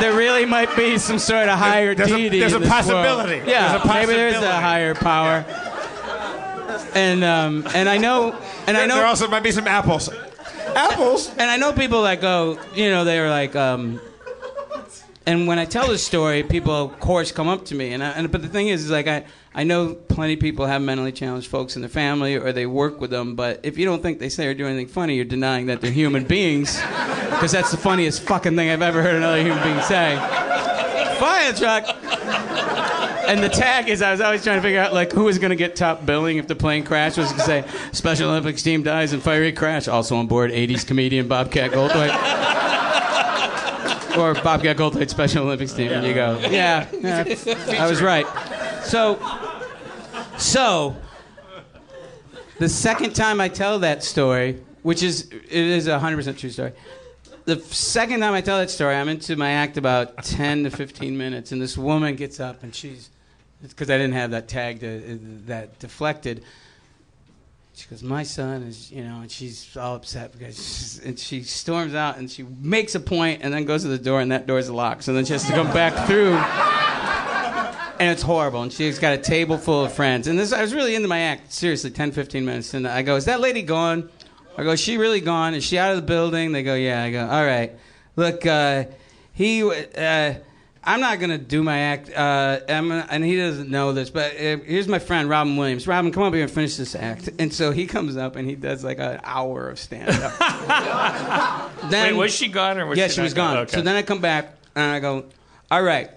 There 0.02 0.14
really 0.16 0.46
might 0.46 0.76
be 0.76 0.98
some 0.98 1.20
sort 1.20 1.48
of 1.48 1.58
higher 1.58 1.96
There's 1.96 2.12
a- 2.12 2.16
deity. 2.18 2.40
there's 2.40 2.54
in 2.54 2.64
a 2.64 2.66
this 2.66 2.88
world. 2.88 3.06
possibility. 3.06 3.50
Yeah, 3.50 3.78
There's 3.78 3.86
a 3.86 3.88
maybe 3.88 4.14
there's 4.14 4.36
a 4.44 4.60
higher 4.60 4.94
power. 4.96 5.46
And 6.94 7.24
um, 7.24 7.68
and 7.74 7.88
I 7.90 7.98
know 7.98 8.36
and 8.68 8.76
I 8.78 8.86
know 8.86 8.96
there 8.98 9.06
also 9.06 9.28
might 9.28 9.44
be 9.44 9.52
some 9.52 9.68
apples. 9.68 10.10
Apples. 10.76 11.30
and 11.38 11.50
I 11.50 11.58
know 11.58 11.72
people 11.74 12.04
that 12.04 12.22
go, 12.22 12.60
you 12.76 12.90
know, 12.90 13.04
they 13.06 13.20
were 13.20 13.30
like, 13.30 13.56
um, 13.56 14.00
and 15.26 15.48
when 15.48 15.60
I 15.60 15.66
tell 15.66 15.88
this 15.88 16.06
story, 16.06 16.44
people 16.44 16.74
of 16.74 17.00
course 17.00 17.32
come 17.32 17.48
up 17.48 17.66
to 17.66 17.76
me, 17.76 17.94
and, 17.94 18.04
I, 18.04 18.10
and 18.12 18.32
but 18.32 18.42
the 18.42 18.48
thing 18.50 18.68
is, 18.68 18.86
is 18.86 18.92
like 18.92 19.08
I, 19.08 19.26
I 19.58 19.64
know 19.64 19.96
plenty 19.96 20.36
of 20.36 20.40
people 20.40 20.68
have 20.68 20.84
mentally 20.84 21.12
challenged 21.12 21.48
folks 21.48 21.76
in 21.76 21.82
their 21.82 21.90
family 21.90 22.36
or 22.36 22.52
they 22.54 22.68
work 22.68 23.02
with 23.02 23.10
them, 23.10 23.36
but 23.36 23.60
if 23.64 23.80
you 23.80 23.86
don't 23.86 24.04
think 24.04 24.20
they 24.20 24.30
say 24.30 24.46
or 24.46 24.54
do 24.54 24.68
anything 24.68 24.86
funny, 24.86 25.16
you're 25.16 25.26
denying 25.26 25.66
that 25.66 25.82
they're 25.82 25.90
human 25.90 26.26
beings, 26.28 26.80
because 27.32 27.54
that's 27.54 27.72
the 27.72 27.78
funniest 27.78 28.22
fucking 28.22 28.56
thing 28.56 28.70
I've 28.70 28.84
ever 28.84 29.02
heard 29.02 29.16
another 29.16 29.42
human 29.42 29.64
being 29.64 29.82
say. 29.82 30.16
Fire 31.20 31.54
truck. 31.54 31.86
And 33.28 33.42
the 33.44 33.50
tag 33.50 33.90
is 33.90 34.04
I 34.04 34.12
was 34.12 34.22
always 34.22 34.44
trying 34.44 34.60
to 34.60 34.62
figure 34.62 34.80
out 34.80 34.94
like 34.94 35.12
who 35.12 35.24
was 35.24 35.40
going 35.40 35.50
to 35.50 35.56
get 35.56 35.76
top 35.76 36.06
billing 36.06 36.38
if 36.38 36.48
the 36.48 36.56
plane 36.56 36.84
crashed. 36.84 37.18
Was 37.18 37.34
going 37.34 37.40
to 37.40 37.46
say 37.46 37.66
Special 37.94 38.30
Olympics 38.30 38.62
team 38.62 38.84
dies 38.84 39.12
in 39.12 39.22
fiery 39.22 39.52
crash. 39.52 39.88
Also 39.88 40.18
on 40.18 40.28
board 40.28 40.52
80s 40.52 40.86
comedian 40.86 41.28
Bobcat 41.28 41.72
Goldthwait. 41.72 42.14
or 44.18 44.36
Bobcat 44.36 44.78
Goldthwait 44.78 45.10
Special 45.10 45.46
Olympics 45.46 45.74
team. 45.74 45.92
And 45.92 46.06
you 46.06 46.14
go, 46.14 46.38
yeah, 46.50 46.88
yeah, 47.02 47.26
I 47.80 47.90
was 47.90 48.04
right. 48.04 48.28
So, 48.84 49.16
so 50.38 50.96
the 52.60 52.70
second 52.70 53.16
time 53.16 53.40
I 53.40 53.50
tell 53.50 53.80
that 53.80 54.04
story, 54.04 54.62
which 54.84 55.04
is 55.04 55.30
it 55.32 55.52
is 55.52 55.88
a 55.88 56.00
hundred 56.00 56.18
percent 56.18 56.40
true 56.40 56.50
story. 56.50 56.74
The 57.48 57.62
second 57.62 58.20
time 58.20 58.34
I 58.34 58.42
tell 58.42 58.58
that 58.58 58.70
story, 58.70 58.96
I'm 58.96 59.08
into 59.08 59.38
my 59.38 59.52
act 59.52 59.78
about 59.78 60.22
10 60.22 60.66
to 60.66 60.70
15 60.70 61.18
minutes, 61.18 61.54
and 61.54 61.62
this 61.62 61.78
woman 61.78 62.18
gets 62.18 62.42
up 62.42 62.62
and 62.62 62.76
she's, 62.76 63.10
because 63.62 63.90
I 63.90 63.98
didn't 63.98 64.16
have 64.16 64.32
that 64.32 64.50
tag 64.50 64.82
to, 64.82 65.14
uh, 65.14 65.18
that 65.46 65.80
deflected. 65.80 66.44
She 67.74 67.88
goes, 67.88 68.04
my 68.04 68.24
son 68.24 68.64
is, 68.64 68.92
you 68.92 69.02
know, 69.02 69.22
and 69.22 69.32
she's 69.32 69.78
all 69.78 69.96
upset 69.96 70.34
because, 70.34 71.00
and 71.06 71.18
she 71.18 71.42
storms 71.42 71.96
out 71.96 72.18
and 72.18 72.30
she 72.30 72.44
makes 72.44 72.96
a 72.96 73.00
point 73.00 73.44
and 73.44 73.54
then 73.54 73.64
goes 73.64 73.84
to 73.84 73.88
the 73.88 73.98
door 73.98 74.20
and 74.20 74.30
that 74.34 74.46
door's 74.46 74.70
locked. 74.70 75.06
So 75.06 75.14
then 75.14 75.24
she 75.24 75.32
has 75.32 75.46
to 75.46 75.54
come 75.54 75.72
back 75.72 76.06
through, 76.06 76.32
and 78.00 78.10
it's 78.10 78.22
horrible. 78.22 78.62
And 78.62 78.72
she's 78.72 79.00
got 79.00 79.14
a 79.14 79.18
table 79.18 79.58
full 79.58 79.86
of 79.86 79.94
friends. 79.94 80.28
And 80.28 80.38
this, 80.38 80.54
I 80.54 80.62
was 80.62 80.74
really 80.74 80.96
into 80.96 81.08
my 81.08 81.20
act, 81.20 81.52
seriously, 81.52 81.92
10, 81.92 82.12
15 82.12 82.46
minutes. 82.46 82.74
And 82.74 82.88
I 82.88 83.02
go, 83.02 83.16
is 83.16 83.26
that 83.26 83.40
lady 83.40 83.62
gone? 83.62 84.10
I 84.58 84.64
go, 84.64 84.72
is 84.72 84.80
she 84.80 84.98
really 84.98 85.22
gone? 85.22 85.54
Is 85.54 85.64
she 85.64 85.78
out 85.78 85.92
of 85.92 85.98
the 85.98 86.04
building? 86.04 86.52
They 86.52 86.64
go, 86.64 86.76
yeah. 86.76 87.04
I 87.04 87.12
go, 87.12 87.28
all 87.28 87.46
right. 87.46 87.74
Look, 88.16 88.46
uh, 88.46 88.86
he, 89.34 89.64
uh, 89.64 90.34
I'm 90.88 91.02
not 91.02 91.20
gonna 91.20 91.38
do 91.38 91.64
my 91.64 91.78
act, 91.78 92.10
uh, 92.10 92.62
gonna, 92.66 93.06
and 93.10 93.24
he 93.24 93.36
doesn't 93.36 93.70
know 93.70 93.92
this, 93.92 94.10
but 94.10 94.32
uh, 94.32 94.58
here's 94.64 94.88
my 94.88 95.00
friend 95.00 95.30
Robin 95.30 95.58
Williams. 95.58 95.86
Robin, 95.86 96.14
come 96.14 96.24
up 96.24 96.34
here 96.34 96.44
and 96.44 96.52
finish 96.52 96.78
this 96.78 96.96
act. 96.96 97.30
And 97.40 97.54
so 97.54 97.72
he 97.72 97.86
comes 97.88 98.16
up 98.16 98.38
and 98.38 98.50
he 98.50 98.56
does 98.56 98.86
like 98.86 98.98
an 98.98 99.20
hour 99.24 99.70
of 99.70 99.80
stand 99.80 100.10
up. 100.10 101.72
Wait, 101.92 102.14
was 102.14 102.34
she 102.34 102.48
gone 102.48 102.80
or 102.80 102.86
was 102.86 102.98
yeah, 102.98 103.08
she 103.08 103.16
she 103.16 103.22
was 103.22 103.34
gone. 103.34 103.58
Okay. 103.58 103.76
So 103.76 103.82
then 103.82 103.98
I 103.98 104.02
come 104.02 104.22
back 104.22 104.56
and 104.76 104.92
I 104.92 105.02
go, 105.02 105.26
all 105.70 105.84
right, 105.84 106.10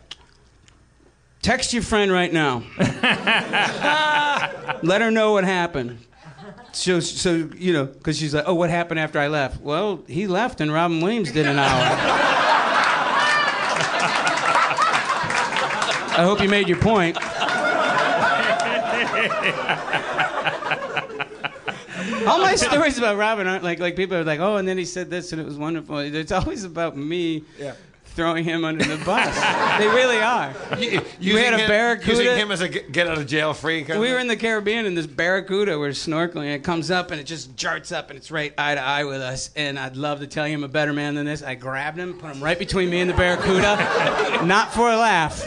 text 1.42 1.72
your 1.72 1.82
friend 1.82 2.12
right 2.12 2.32
now. 2.32 2.62
Let 4.82 5.00
her 5.00 5.10
know 5.10 5.32
what 5.32 5.44
happened. 5.44 5.98
So, 6.72 7.00
so 7.00 7.50
you 7.56 7.72
know, 7.72 7.86
because 7.86 8.18
she's 8.18 8.34
like, 8.34 8.44
oh, 8.46 8.54
what 8.54 8.70
happened 8.70 9.00
after 9.00 9.18
I 9.18 9.28
left? 9.28 9.60
Well, 9.60 10.04
he 10.06 10.26
left 10.26 10.60
and 10.60 10.72
Robin 10.72 11.00
Williams 11.00 11.32
did 11.32 11.46
an 11.46 11.58
hour. 11.58 11.96
I 16.12 16.22
hope 16.22 16.42
you 16.42 16.48
made 16.48 16.68
your 16.68 16.78
point. 16.78 17.16
All 22.26 22.38
my 22.40 22.54
stories 22.56 22.98
about 22.98 23.16
Robin 23.16 23.46
aren't 23.46 23.64
like 23.64 23.78
like 23.78 23.96
people 23.96 24.16
are 24.16 24.24
like, 24.24 24.40
oh, 24.40 24.56
and 24.56 24.68
then 24.68 24.76
he 24.78 24.84
said 24.84 25.10
this 25.10 25.32
and 25.32 25.40
it 25.40 25.44
was 25.44 25.56
wonderful. 25.56 25.98
It's 25.98 26.32
always 26.32 26.64
about 26.64 26.96
me 26.96 27.44
throwing 28.20 28.44
him 28.44 28.66
under 28.66 28.84
the 28.84 29.02
bus. 29.02 29.34
they 29.78 29.88
really 29.88 30.18
are. 30.18 30.52
You, 30.78 31.00
Using 31.20 31.42
had 31.42 31.54
a 31.54 31.58
him- 31.58 31.68
barracuda. 31.68 32.22
Using 32.22 32.36
him 32.36 32.50
as 32.50 32.60
a 32.60 32.68
get 32.68 32.92
get 32.92 33.06
out 33.06 33.16
of 33.16 33.26
jail 33.26 33.54
free. 33.54 33.82
Kind 33.82 33.98
we 33.98 34.08
of 34.08 34.12
were 34.12 34.18
in 34.18 34.26
the 34.26 34.36
Caribbean 34.36 34.84
and 34.84 34.94
this 34.94 35.06
barracuda 35.06 35.78
we're 35.78 35.88
snorkeling 35.88 36.44
and 36.44 36.54
it 36.56 36.62
comes 36.62 36.90
up 36.90 37.12
and 37.12 37.18
it 37.18 37.24
just 37.24 37.56
jarts 37.56 37.96
up 37.96 38.10
and 38.10 38.18
it's 38.18 38.30
right 38.30 38.52
eye 38.58 38.74
to 38.74 38.80
eye 38.82 39.04
with 39.04 39.22
us 39.22 39.48
and 39.56 39.78
I'd 39.78 39.96
love 39.96 40.20
to 40.20 40.26
tell 40.26 40.46
you 40.46 40.54
I'm 40.54 40.64
a 40.64 40.68
better 40.68 40.92
man 40.92 41.14
than 41.14 41.24
this. 41.24 41.42
I 41.42 41.54
grabbed 41.54 41.96
him, 41.96 42.12
put 42.18 42.34
him 42.34 42.44
right 42.44 42.58
between 42.58 42.90
me 42.90 43.00
and 43.00 43.08
the 43.08 43.14
barracuda, 43.14 44.42
not 44.44 44.74
for 44.74 44.90
a 44.90 44.96
laugh. 44.96 45.46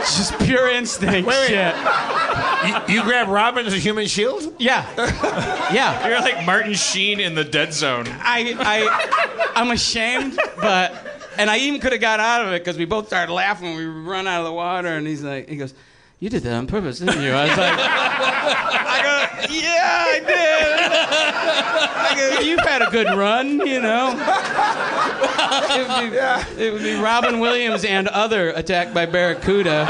Just 0.00 0.38
pure 0.38 0.68
instinct. 0.68 1.26
Wait, 1.26 1.26
wait. 1.26 1.48
shit. 1.48 1.74
You, 2.88 2.94
you 2.94 3.02
grab 3.02 3.28
Robin 3.28 3.66
as 3.66 3.72
a 3.72 3.78
human 3.78 4.06
shield? 4.06 4.54
Yeah. 4.58 4.86
Yeah. 5.72 6.08
You're 6.08 6.20
like 6.20 6.44
Martin 6.44 6.74
Sheen 6.74 7.20
in 7.20 7.34
the 7.34 7.44
Dead 7.44 7.72
Zone. 7.72 8.06
I, 8.08 8.54
I, 8.58 9.52
I'm 9.54 9.70
ashamed, 9.70 10.38
but, 10.56 11.32
and 11.38 11.48
I 11.48 11.58
even 11.58 11.80
could 11.80 11.92
have 11.92 12.00
got 12.00 12.20
out 12.20 12.46
of 12.46 12.52
it 12.52 12.60
because 12.62 12.76
we 12.76 12.84
both 12.84 13.06
started 13.06 13.32
laughing 13.32 13.68
when 13.68 13.76
we 13.76 13.84
run 13.86 14.26
out 14.26 14.40
of 14.40 14.46
the 14.46 14.52
water, 14.52 14.88
and 14.88 15.06
he's 15.06 15.22
like, 15.22 15.48
he 15.48 15.56
goes, 15.56 15.74
"You 16.20 16.30
did 16.30 16.42
that 16.44 16.54
on 16.54 16.66
purpose, 16.66 17.00
didn't 17.00 17.22
you?" 17.22 17.32
I 17.32 17.48
was 17.48 17.58
like, 17.58 17.78
I 17.78 19.00
go, 19.02 19.52
"Yeah, 19.52 20.04
I 20.06 20.20
did." 20.20 20.80
I 21.96 22.36
go, 22.36 22.40
"You've 22.42 22.60
had 22.60 22.82
a 22.82 22.90
good 22.90 23.08
run, 23.16 23.66
you 23.66 23.80
know." 23.80 24.14
It 25.72 25.88
would, 25.88 26.10
be, 26.10 26.64
it 26.64 26.72
would 26.72 26.82
be 26.82 26.94
Robin 26.94 27.40
Williams 27.40 27.84
and 27.84 28.08
other 28.08 28.50
attacked 28.50 28.94
by 28.94 29.06
barracuda. 29.06 29.86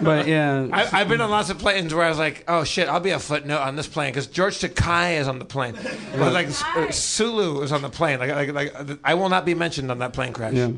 But 0.00 0.26
yeah, 0.26 0.68
I, 0.72 1.00
I've 1.00 1.08
been 1.08 1.20
on 1.20 1.30
lots 1.30 1.50
of 1.50 1.58
planes 1.58 1.94
where 1.94 2.04
I 2.04 2.08
was 2.08 2.18
like, 2.18 2.44
"Oh 2.46 2.64
shit, 2.64 2.88
I'll 2.88 3.00
be 3.00 3.10
a 3.10 3.18
footnote 3.18 3.60
on 3.60 3.76
this 3.76 3.86
plane" 3.86 4.10
because 4.10 4.26
George 4.26 4.58
Takei 4.58 5.18
is 5.18 5.28
on 5.28 5.38
the 5.38 5.44
plane. 5.44 5.76
But 6.16 6.32
like 6.32 6.48
Sulu 6.92 7.62
is 7.62 7.72
on 7.72 7.80
the 7.82 7.88
plane. 7.88 8.18
Like, 8.18 8.30
like, 8.30 8.52
like, 8.52 8.98
I 9.04 9.14
will 9.14 9.28
not 9.28 9.46
be 9.46 9.54
mentioned 9.54 9.90
on 9.90 10.00
that 10.00 10.12
plane 10.12 10.32
crash. 10.32 10.54
Yeah. 10.54 10.72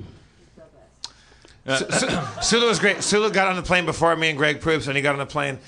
Su- 1.68 1.90
Su- 1.90 2.18
Sulu 2.42 2.66
was 2.68 2.78
great. 2.78 3.02
Sulu 3.02 3.30
got 3.30 3.48
on 3.48 3.56
the 3.56 3.62
plane 3.62 3.86
before 3.86 4.14
me 4.16 4.28
and 4.28 4.38
Greg 4.38 4.60
Proops, 4.60 4.86
and 4.86 4.96
he 4.96 5.02
got 5.02 5.12
on 5.14 5.18
the 5.18 5.26
plane, 5.26 5.58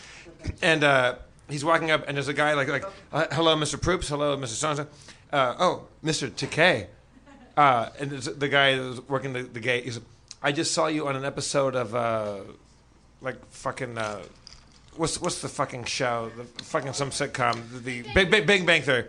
and 0.62 0.85
uh, 0.85 1.16
he's 1.49 1.65
walking 1.65 1.91
up, 1.91 2.05
and 2.07 2.16
there's 2.16 2.29
a 2.29 2.35
guy 2.35 2.55
like 2.55 2.69
like, 2.69 2.85
uh, 3.12 3.27
"Hello, 3.33 3.57
Mr. 3.57 3.81
Proops. 3.81 4.09
Hello, 4.09 4.37
Mr. 4.37 4.49
So 4.77 4.87
uh, 5.33 5.55
Oh, 5.59 5.87
Mr. 6.05 6.31
Takei. 6.31 6.87
Uh, 7.57 7.89
and 7.99 8.11
the 8.12 8.49
guy 8.49 8.77
that 8.77 8.83
was 8.83 9.01
working 9.09 9.33
the, 9.33 9.43
the 9.43 9.61
gate. 9.61 9.85
He 9.85 9.91
said, 9.91 10.03
"I 10.43 10.53
just 10.53 10.73
saw 10.73 10.87
you 10.87 11.09
on 11.09 11.16
an 11.16 11.25
episode 11.25 11.75
of 11.75 11.95
uh, 11.95 12.39
like 13.20 13.45
fucking." 13.51 13.99
Uh, 13.99 14.23
What's 14.97 15.20
what's 15.20 15.41
the 15.43 15.49
fucking 15.49 15.85
show? 15.85 16.33
The 16.37 16.43
fucking 16.65 16.93
some 16.93 17.11
sitcom. 17.11 17.55
The, 17.70 17.79
the 18.03 18.03
Big, 18.15 18.33
Big 18.33 18.47
Big 18.49 18.66
Bang 18.66 18.83
Theory. 18.83 19.05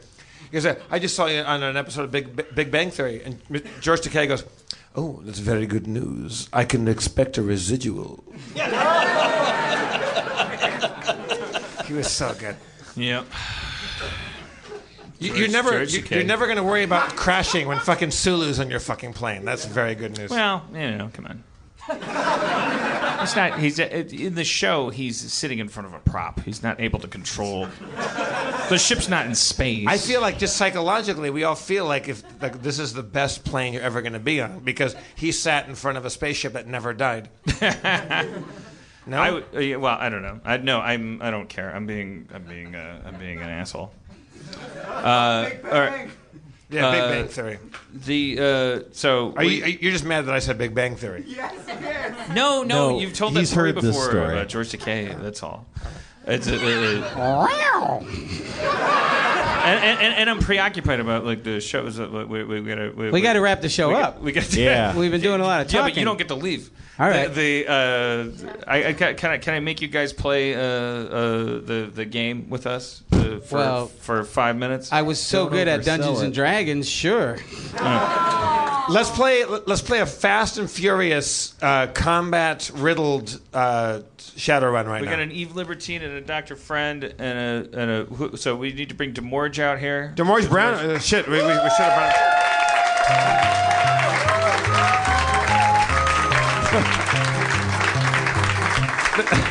He 0.51 0.59
goes, 0.59 0.67
I 0.91 0.99
just 0.99 1.15
saw 1.15 1.25
you 1.25 1.41
on 1.41 1.63
an 1.63 1.75
episode 1.77 2.03
of 2.03 2.11
Big 2.11 2.53
Big 2.53 2.69
Bang 2.69 2.91
Theory, 2.91 3.23
and 3.23 3.41
George 3.81 4.01
Takei 4.01 4.27
goes, 4.27 4.43
"Oh, 4.95 5.21
that's 5.23 5.39
very 5.39 5.65
good 5.65 5.87
news. 5.87 6.49
I 6.53 6.65
can 6.65 6.87
expect 6.87 7.37
a 7.37 7.41
residual." 7.41 8.23
he 11.85 11.93
was 11.93 12.09
so 12.09 12.33
good. 12.39 12.55
Yep. 12.95 13.25
You, 15.19 15.27
George- 15.29 15.39
you're 15.39 15.49
never 15.49 15.71
George 15.71 15.93
you, 15.93 16.01
Takei. 16.01 16.15
you're 16.15 16.23
never 16.23 16.45
going 16.45 16.57
to 16.57 16.63
worry 16.63 16.83
about 16.83 17.15
crashing 17.15 17.67
when 17.67 17.79
fucking 17.79 18.11
Sulu's 18.11 18.59
on 18.59 18.69
your 18.69 18.79
fucking 18.79 19.13
plane. 19.13 19.43
That's 19.43 19.65
very 19.65 19.93
good 19.95 20.17
news. 20.17 20.29
Well, 20.29 20.63
you 20.71 20.91
know, 20.91 21.09
come 21.13 21.25
on. 21.25 21.43
It's 23.21 23.35
not. 23.35 23.59
He's 23.59 23.79
in 23.79 24.35
the 24.35 24.43
show. 24.43 24.89
He's 24.89 25.17
sitting 25.17 25.59
in 25.59 25.67
front 25.67 25.87
of 25.87 25.93
a 25.93 25.99
prop. 25.99 26.39
He's 26.41 26.63
not 26.63 26.79
able 26.79 26.99
to 26.99 27.07
control. 27.07 27.67
The 28.69 28.77
ship's 28.77 29.09
not 29.09 29.25
in 29.25 29.35
space. 29.35 29.87
I 29.87 29.97
feel 29.97 30.21
like 30.21 30.37
just 30.37 30.57
psychologically, 30.57 31.29
we 31.29 31.43
all 31.43 31.55
feel 31.55 31.85
like 31.85 32.07
if 32.07 32.23
like 32.41 32.61
this 32.61 32.79
is 32.79 32.93
the 32.93 33.03
best 33.03 33.43
plane 33.43 33.73
you're 33.73 33.83
ever 33.83 34.01
going 34.01 34.13
to 34.13 34.19
be 34.19 34.41
on 34.41 34.59
because 34.59 34.95
he 35.15 35.31
sat 35.31 35.67
in 35.67 35.75
front 35.75 35.97
of 35.97 36.05
a 36.05 36.09
spaceship 36.09 36.53
that 36.53 36.67
never 36.67 36.93
died. 36.93 37.29
no, 39.05 39.17
I 39.17 39.31
would, 39.31 39.45
uh, 39.53 39.59
yeah, 39.59 39.75
well, 39.77 39.97
I 39.99 40.09
don't 40.09 40.21
know. 40.21 40.39
I 40.43 40.57
no, 40.57 40.79
I'm. 40.79 41.21
I 41.21 41.31
don't 41.31 41.49
care. 41.49 41.73
I'm 41.73 41.85
being. 41.85 42.29
I'm 42.33 42.43
being. 42.43 42.75
Uh, 42.75 43.01
I'm 43.05 43.17
being 43.17 43.39
an 43.39 43.49
asshole. 43.49 43.93
Uh, 44.89 45.49
all 45.65 45.79
right. 45.79 46.09
Yeah, 46.71 46.91
Big 46.91 47.01
Uh, 47.01 47.09
Bang 47.09 47.27
Theory. 47.27 47.59
The 48.05 48.39
uh, 48.39 48.79
so 48.91 49.33
Are 49.35 49.43
we- 49.43 49.55
you, 49.55 49.63
are 49.63 49.67
you- 49.69 49.77
you're 49.81 49.91
just 49.91 50.05
mad 50.05 50.25
that 50.27 50.35
I 50.35 50.39
said 50.39 50.57
Big 50.59 50.75
Bang 50.75 50.95
Theory? 50.95 51.25
No, 52.33 52.61
no, 52.63 52.63
No, 52.63 52.99
you've 52.99 53.13
told 53.13 53.33
that 53.33 53.39
he's 53.39 53.49
story 53.49 53.69
heard 53.73 53.81
this 53.81 53.95
before 53.95 54.09
story. 54.11 54.33
about 54.33 54.49
George 54.49 54.69
Takei. 54.69 55.19
That's 55.21 55.41
all. 55.41 55.65
It's 56.27 56.47
uh, 56.47 56.51
uh, 56.51 57.47
and, 57.47 58.03
and, 59.77 59.99
and, 59.99 60.13
and 60.15 60.29
I'm 60.29 60.39
preoccupied 60.39 60.99
about 60.99 61.25
like 61.25 61.43
the 61.43 61.59
shows 61.61 61.97
that 61.97 62.11
we, 62.11 62.43
we, 62.43 62.61
we 62.61 62.61
gotta 62.61 62.91
we, 62.95 63.11
we 63.11 63.21
got 63.21 63.33
to 63.33 63.41
wrap 63.41 63.61
the 63.61 63.69
show 63.69 63.89
we 63.89 63.95
up. 63.95 64.15
got- 64.15 64.21
we 64.23 64.31
got 64.31 64.43
to, 64.45 64.61
Yeah. 64.61 64.95
We've 64.95 65.11
been 65.11 65.21
doing 65.21 65.41
a 65.41 65.43
lot 65.43 65.61
of 65.65 65.71
Yeah, 65.73 65.81
but 65.81 65.95
you 65.97 66.05
don't 66.05 66.17
get 66.17 66.27
to 66.29 66.35
leave. 66.35 66.69
All 66.99 67.07
right. 67.07 67.33
The, 67.33 67.63
the 67.63 67.71
uh, 67.71 68.49
I, 68.67 68.87
I 68.89 68.93
can 68.93 69.15
can 69.15 69.31
I 69.31 69.37
can 69.37 69.53
I 69.53 69.59
make 69.61 69.81
you 69.81 69.87
guys 69.87 70.11
play 70.11 70.53
uh, 70.53 70.59
uh, 70.59 71.43
the 71.61 71.89
the 71.93 72.03
game 72.03 72.49
with 72.49 72.67
us 72.67 73.03
uh, 73.13 73.39
for 73.39 73.55
Well, 73.55 73.85
for 73.87 74.23
five 74.25 74.57
minutes? 74.57 74.91
I 74.91 75.03
was 75.03 75.17
so 75.21 75.43
Don't 75.45 75.53
good 75.53 75.67
at 75.69 75.79
oversell 75.79 75.85
Dungeons 75.85 76.21
and. 76.21 76.33
Dragons, 76.33 76.89
sure. 76.89 77.37
Let's 78.89 79.11
play. 79.11 79.45
Let's 79.45 79.81
play 79.81 79.99
a 79.99 80.05
Fast 80.05 80.57
and 80.57 80.69
Furious 80.69 81.53
uh, 81.61 81.87
combat 81.87 82.71
riddled 82.73 83.39
uh, 83.53 84.01
Shadowrun 84.17 84.87
right 84.87 84.99
we 85.01 85.05
now. 85.05 85.11
We 85.11 85.17
got 85.17 85.19
an 85.19 85.31
Eve 85.31 85.55
Libertine 85.55 86.01
and 86.01 86.13
a 86.15 86.21
Doctor 86.21 86.55
Friend 86.55 87.03
and 87.03 87.21
a 87.21 87.79
and 87.79 88.31
a 88.33 88.37
so 88.37 88.55
we 88.55 88.73
need 88.73 88.89
to 88.89 88.95
bring 88.95 89.13
DeMorge 89.13 89.58
out 89.59 89.79
here. 89.79 90.13
DeMorge 90.15 90.49
Brown. 90.49 90.73
Uh, 90.73 90.99
shit, 90.99 91.27
we, 91.27 91.33
we, 91.37 91.41
we 91.43 91.47
should 91.47 91.85
have 91.85 91.95
brought. 91.95 92.15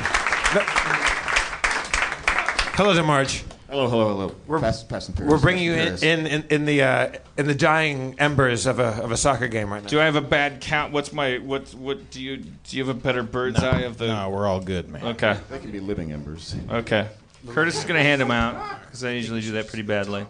Hello, 2.78 2.94
DeMorge. 2.94 3.42
Hello, 3.68 3.88
hello, 3.88 4.08
hello. 4.08 4.34
We're- 4.46 4.60
Fast, 4.62 4.88
Fast 4.88 5.08
and 5.10 5.28
We're 5.28 5.38
bringing 5.38 5.64
you 5.64 5.74
in 5.74 6.02
in, 6.02 6.26
in, 6.26 6.44
in 6.48 6.64
the 6.64 6.82
uh, 6.82 7.12
in 7.36 7.46
the 7.46 7.54
dying 7.54 8.14
embers 8.18 8.64
of 8.66 8.78
a 8.78 9.02
of 9.02 9.10
a 9.10 9.16
soccer 9.16 9.48
game 9.48 9.70
right 9.70 9.82
now. 9.82 9.88
Do 9.88 10.00
I 10.00 10.04
have 10.04 10.16
a 10.16 10.20
bad 10.22 10.60
count? 10.60 10.92
What's 10.92 11.12
my 11.12 11.38
what 11.38 11.74
what 11.74 12.10
do 12.10 12.22
you 12.22 12.36
do 12.38 12.76
you 12.76 12.86
have 12.86 12.96
a 12.96 12.98
better 12.98 13.22
bird's 13.22 13.62
eye 13.62 13.80
of 13.80 13.98
the? 13.98 14.06
No, 14.06 14.30
we're 14.30 14.46
all 14.46 14.60
good, 14.60 14.88
man. 14.88 15.04
Okay. 15.04 15.36
They 15.50 15.58
can 15.58 15.70
be 15.70 15.80
living 15.80 16.12
embers. 16.12 16.54
Okay. 16.70 17.08
Curtis 17.46 17.78
is 17.78 17.84
going 17.84 17.98
to 17.98 18.02
hand 18.02 18.20
them 18.20 18.30
out 18.30 18.80
because 18.86 19.04
I 19.04 19.12
usually 19.12 19.40
do 19.40 19.52
that 19.52 19.68
pretty 19.68 19.82
badly. 19.82 20.26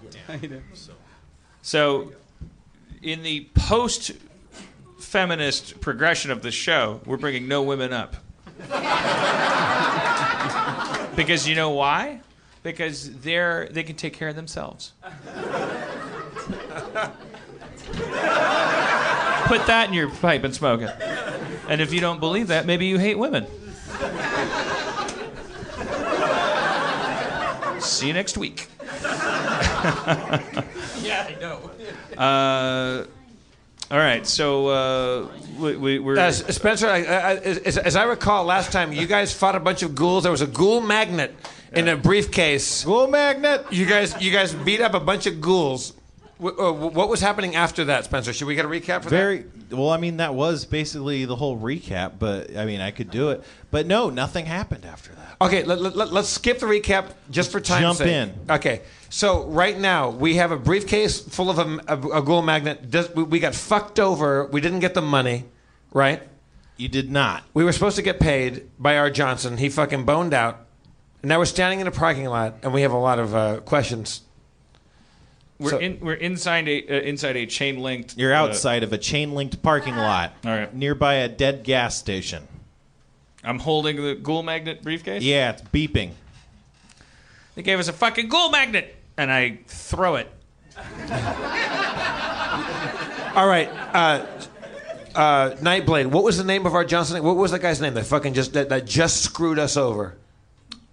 So, 1.63 2.13
in 3.03 3.23
the 3.23 3.49
post 3.55 4.13
feminist 4.99 5.81
progression 5.81 6.31
of 6.31 6.43
the 6.43 6.51
show, 6.51 7.01
we're 7.07 7.17
bringing 7.17 7.49
no 7.49 7.63
women 7.63 7.93
up. 7.93 8.17
because 11.17 11.49
you 11.49 11.55
know 11.55 11.71
why? 11.71 12.21
Because 12.63 13.19
they're 13.21 13.69
they 13.71 13.83
can 13.83 13.97
take 13.97 14.13
care 14.13 14.29
of 14.29 14.37
themselves. 14.37 14.93
Put 19.47 19.67
that 19.67 19.87
in 19.89 19.95
your 19.95 20.11
pipe 20.11 20.45
and 20.45 20.55
smoke 20.55 20.83
it. 20.83 20.95
And 21.69 21.81
if 21.81 21.93
you 21.93 22.01
don't 22.01 22.21
believe 22.21 22.49
that, 22.49 22.67
maybe 22.67 22.87
you 22.87 22.99
hate 22.99 23.17
women. 23.19 23.47
See 27.89 28.07
you 28.07 28.13
next 28.13 28.37
week. 28.39 28.69
Yeah, 31.01 31.27
I 31.29 31.41
know. 31.41 31.71
Uh, 32.21 33.05
all 33.91 33.99
right, 33.99 34.27
so 34.27 34.67
uh, 34.69 35.29
we, 35.59 35.77
we, 35.77 35.99
we're. 35.99 36.19
Uh, 36.19 36.33
Spencer, 36.33 36.89
I, 36.89 36.99
I, 37.05 37.35
as, 37.37 37.79
as 37.79 37.97
I 37.97 38.03
recall, 38.05 38.45
last 38.45 38.73
time 38.73 38.93
you 38.93 39.07
guys 39.07 39.33
fought 39.33 39.55
a 39.55 39.61
bunch 39.61 39.83
of 39.83 39.95
ghouls. 39.95 40.25
There 40.25 40.33
was 40.33 40.43
a 40.43 40.47
ghoul 40.47 40.81
magnet 40.81 41.35
in 41.73 41.89
a 41.89 41.97
briefcase. 41.97 42.85
Ghoul 42.85 43.07
magnet. 43.07 43.65
You 43.71 43.87
guys, 43.87 44.21
you 44.21 44.33
guys 44.33 44.53
beat 44.53 44.81
up 44.81 44.93
a 44.95 45.01
bunch 45.01 45.27
of 45.27 45.41
ghouls, 45.41 45.93
w- 45.93 45.98
what 46.39 47.09
was 47.09 47.21
happening 47.21 47.57
after 47.57 47.87
that, 47.87 48.05
Spencer? 48.05 48.33
Should 48.33 48.47
we 48.47 48.55
get 48.55 48.65
a 48.65 48.69
recap 48.69 49.03
for 49.03 49.11
that? 49.11 49.17
Very 49.17 49.45
well. 49.71 49.91
I 49.91 49.97
mean, 49.97 50.19
that 50.19 50.35
was 50.35 50.65
basically 50.65 51.25
the 51.25 51.37
whole 51.37 51.59
recap. 51.59 52.13
But 52.19 52.57
I 52.57 52.65
mean, 52.65 52.81
I 52.81 52.91
could 52.93 53.11
do 53.11 53.31
it. 53.31 53.43
But 53.71 53.87
no, 53.87 54.09
nothing 54.09 54.47
happened 54.47 54.85
after 54.85 55.13
that. 55.15 55.39
that? 55.39 55.45
Okay, 55.45 55.65
let, 55.65 55.81
let, 55.81 55.97
let, 55.97 56.13
us 56.13 56.29
skip 56.29 56.59
the 56.59 56.67
recap 56.67 57.13
just 57.31 57.53
for 57.53 57.61
time's 57.61 57.83
Jump 57.83 57.99
sake. 57.99 58.09
in. 58.09 58.35
Okay, 58.51 58.83
so 59.11 59.45
right 59.47 59.79
now 59.79 60.11
we 60.11 60.37
have 60.37 60.53
a 60.53 60.57
briefcase 60.57 61.21
full 61.21 61.51
of 61.51 61.59
a, 61.59 61.81
a, 61.89 62.19
a 62.19 62.23
ghoul 62.23 62.43
magnet. 62.43 62.91
Does, 62.91 63.13
we, 63.15 63.25
we 63.25 63.39
got 63.41 63.55
fucked 63.55 63.99
over. 63.99 64.47
We 64.47 64.61
didn't 64.61 64.81
get 64.81 64.95
the 64.95 65.03
money, 65.03 65.45
right? 65.93 66.23
You 66.77 66.89
did 66.89 67.11
not. 67.11 67.43
We 67.55 67.65
were 67.65 67.73
supposed 67.73 67.97
to 67.97 68.03
get 68.03 68.21
paid 68.21 68.71
by 68.79 68.97
R. 68.97 69.11
Johnson. 69.11 69.57
He 69.57 69.69
fucking 69.69 70.05
boned 70.05 70.33
out. 70.33 70.67
And 71.23 71.31
now 71.31 71.39
we're 71.39 71.47
standing 71.47 71.81
in 71.81 71.89
a 71.89 71.91
parking 71.91 72.27
lot, 72.27 72.59
and 72.63 72.73
we 72.73 72.83
have 72.83 72.93
a 72.93 72.99
lot 72.99 73.19
of 73.19 73.35
uh, 73.35 73.61
questions. 73.61 74.23
We're 75.59 75.71
So- 75.71 75.79
in, 75.79 75.99
we're 76.01 76.15
inside 76.15 76.69
a 76.69 76.87
uh, 76.89 77.01
inside 77.03 77.37
a 77.37 77.45
chain 77.47 77.79
linked. 77.81 78.17
You're 78.17 78.33
outside 78.33 78.83
of 78.85 78.93
a 78.93 78.99
chain 78.99 79.35
linked 79.35 79.61
parking 79.63 79.97
lot. 79.97 80.33
All 80.45 80.53
right. 80.53 80.73
Nearby 80.73 81.15
a 81.15 81.29
dead 81.29 81.65
gas 81.65 81.97
station. 81.97 82.47
I'm 83.43 83.59
holding 83.59 83.97
the 84.03 84.15
ghoul 84.15 84.43
magnet 84.43 84.83
briefcase. 84.83 85.23
Yeah, 85.23 85.51
it's 85.51 85.63
beeping. 85.63 86.13
They 87.55 87.63
gave 87.63 87.79
us 87.81 87.89
a 87.89 87.93
fucking 87.93 88.29
ghoul 88.29 88.51
magnet, 88.51 88.95
and 89.17 89.33
I 89.33 89.59
throw 89.67 90.17
it. 90.17 90.31
All 93.35 93.47
right, 93.47 93.69
uh, 93.95 94.27
uh, 95.15 95.51
Nightblade. 95.61 96.07
What 96.07 96.25
was 96.25 96.39
the 96.39 96.45
name 96.45 96.67
of 96.67 96.75
our 96.75 96.85
Johnson? 96.85 97.23
What 97.23 97.37
was 97.37 97.53
that 97.53 97.61
guy's 97.61 97.81
name 97.81 97.95
that 97.95 98.07
fucking 98.07 98.35
just 98.35 98.53
that, 98.55 98.69
that 98.71 98.85
just 98.85 99.23
screwed 99.23 99.59
us 99.61 99.77
over? 99.77 100.17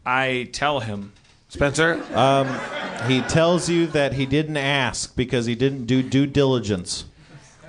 I 0.06 0.50
tell 0.54 0.80
him, 0.80 1.14
Spencer. 1.50 2.04
Um, 2.14 2.48
he 3.04 3.22
tells 3.22 3.70
you 3.70 3.88
that 3.88 4.14
he 4.14 4.26
didn't 4.26 4.58
ask 4.58 5.16
because 5.16 5.46
he 5.46 5.56
didn't 5.56 5.86
do 5.86 6.02
due 6.02 6.26
diligence. 6.26 7.06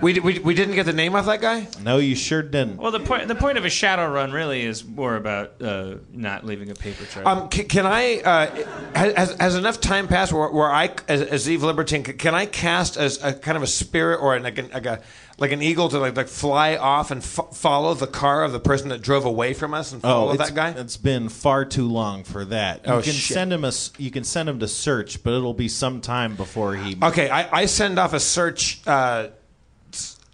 We, 0.00 0.20
we, 0.20 0.38
we 0.40 0.54
didn't 0.54 0.74
get 0.74 0.84
the 0.84 0.92
name 0.92 1.14
of 1.14 1.24
that 1.26 1.40
guy. 1.40 1.68
No, 1.82 1.96
you 1.96 2.14
sure 2.14 2.42
didn't. 2.42 2.76
Well, 2.76 2.90
the 2.90 3.00
point 3.00 3.28
the 3.28 3.34
point 3.34 3.56
of 3.56 3.64
a 3.64 3.70
shadow 3.70 4.10
run 4.10 4.30
really 4.30 4.62
is 4.62 4.84
more 4.84 5.16
about 5.16 5.62
uh, 5.62 5.96
not 6.12 6.44
leaving 6.44 6.70
a 6.70 6.74
paper 6.74 7.04
trail. 7.06 7.26
Um, 7.26 7.48
can, 7.48 7.66
can 7.66 7.86
I? 7.86 8.16
Uh, 8.20 8.64
has, 8.94 9.34
has 9.40 9.54
enough 9.54 9.80
time 9.80 10.06
passed 10.06 10.32
where, 10.34 10.50
where 10.50 10.70
I, 10.70 10.90
as, 11.08 11.22
as 11.22 11.48
Eve 11.50 11.62
Libertine, 11.62 12.04
c- 12.04 12.12
can 12.12 12.34
I 12.34 12.44
cast 12.46 12.96
as 12.98 13.22
a 13.24 13.32
kind 13.32 13.56
of 13.56 13.62
a 13.62 13.66
spirit 13.66 14.18
or 14.20 14.38
like 14.38 14.58
an, 14.58 14.68
like 14.70 14.84
a 14.86 15.00
like 15.38 15.52
an 15.52 15.62
eagle 15.62 15.88
to 15.90 15.98
like, 15.98 16.16
like 16.16 16.28
fly 16.28 16.76
off 16.76 17.10
and 17.10 17.22
fo- 17.24 17.42
follow 17.52 17.94
the 17.94 18.06
car 18.06 18.42
of 18.44 18.52
the 18.52 18.60
person 18.60 18.88
that 18.90 19.02
drove 19.02 19.24
away 19.24 19.52
from 19.54 19.72
us 19.74 19.92
and 19.92 20.00
follow 20.02 20.30
Oh, 20.32 20.36
that 20.36 20.54
guy? 20.54 20.70
it's 20.70 20.96
been 20.96 21.28
far 21.28 21.64
too 21.66 21.88
long 21.88 22.24
for 22.24 22.44
that. 22.46 22.86
You 22.86 22.92
Oh, 22.94 23.02
can 23.02 23.12
shit. 23.12 23.34
send 23.34 23.52
him 23.52 23.64
a 23.64 23.68
s- 23.68 23.92
you 23.98 24.10
can 24.10 24.24
send 24.24 24.48
him 24.48 24.58
to 24.60 24.68
search, 24.68 25.22
but 25.22 25.32
it'll 25.34 25.52
be 25.54 25.68
some 25.68 26.00
time 26.02 26.36
before 26.36 26.74
he. 26.74 26.96
Okay, 27.02 27.28
I, 27.30 27.60
I 27.62 27.66
send 27.66 27.98
off 27.98 28.12
a 28.14 28.20
search 28.20 28.80
uh, 28.86 29.28
s- 29.28 29.30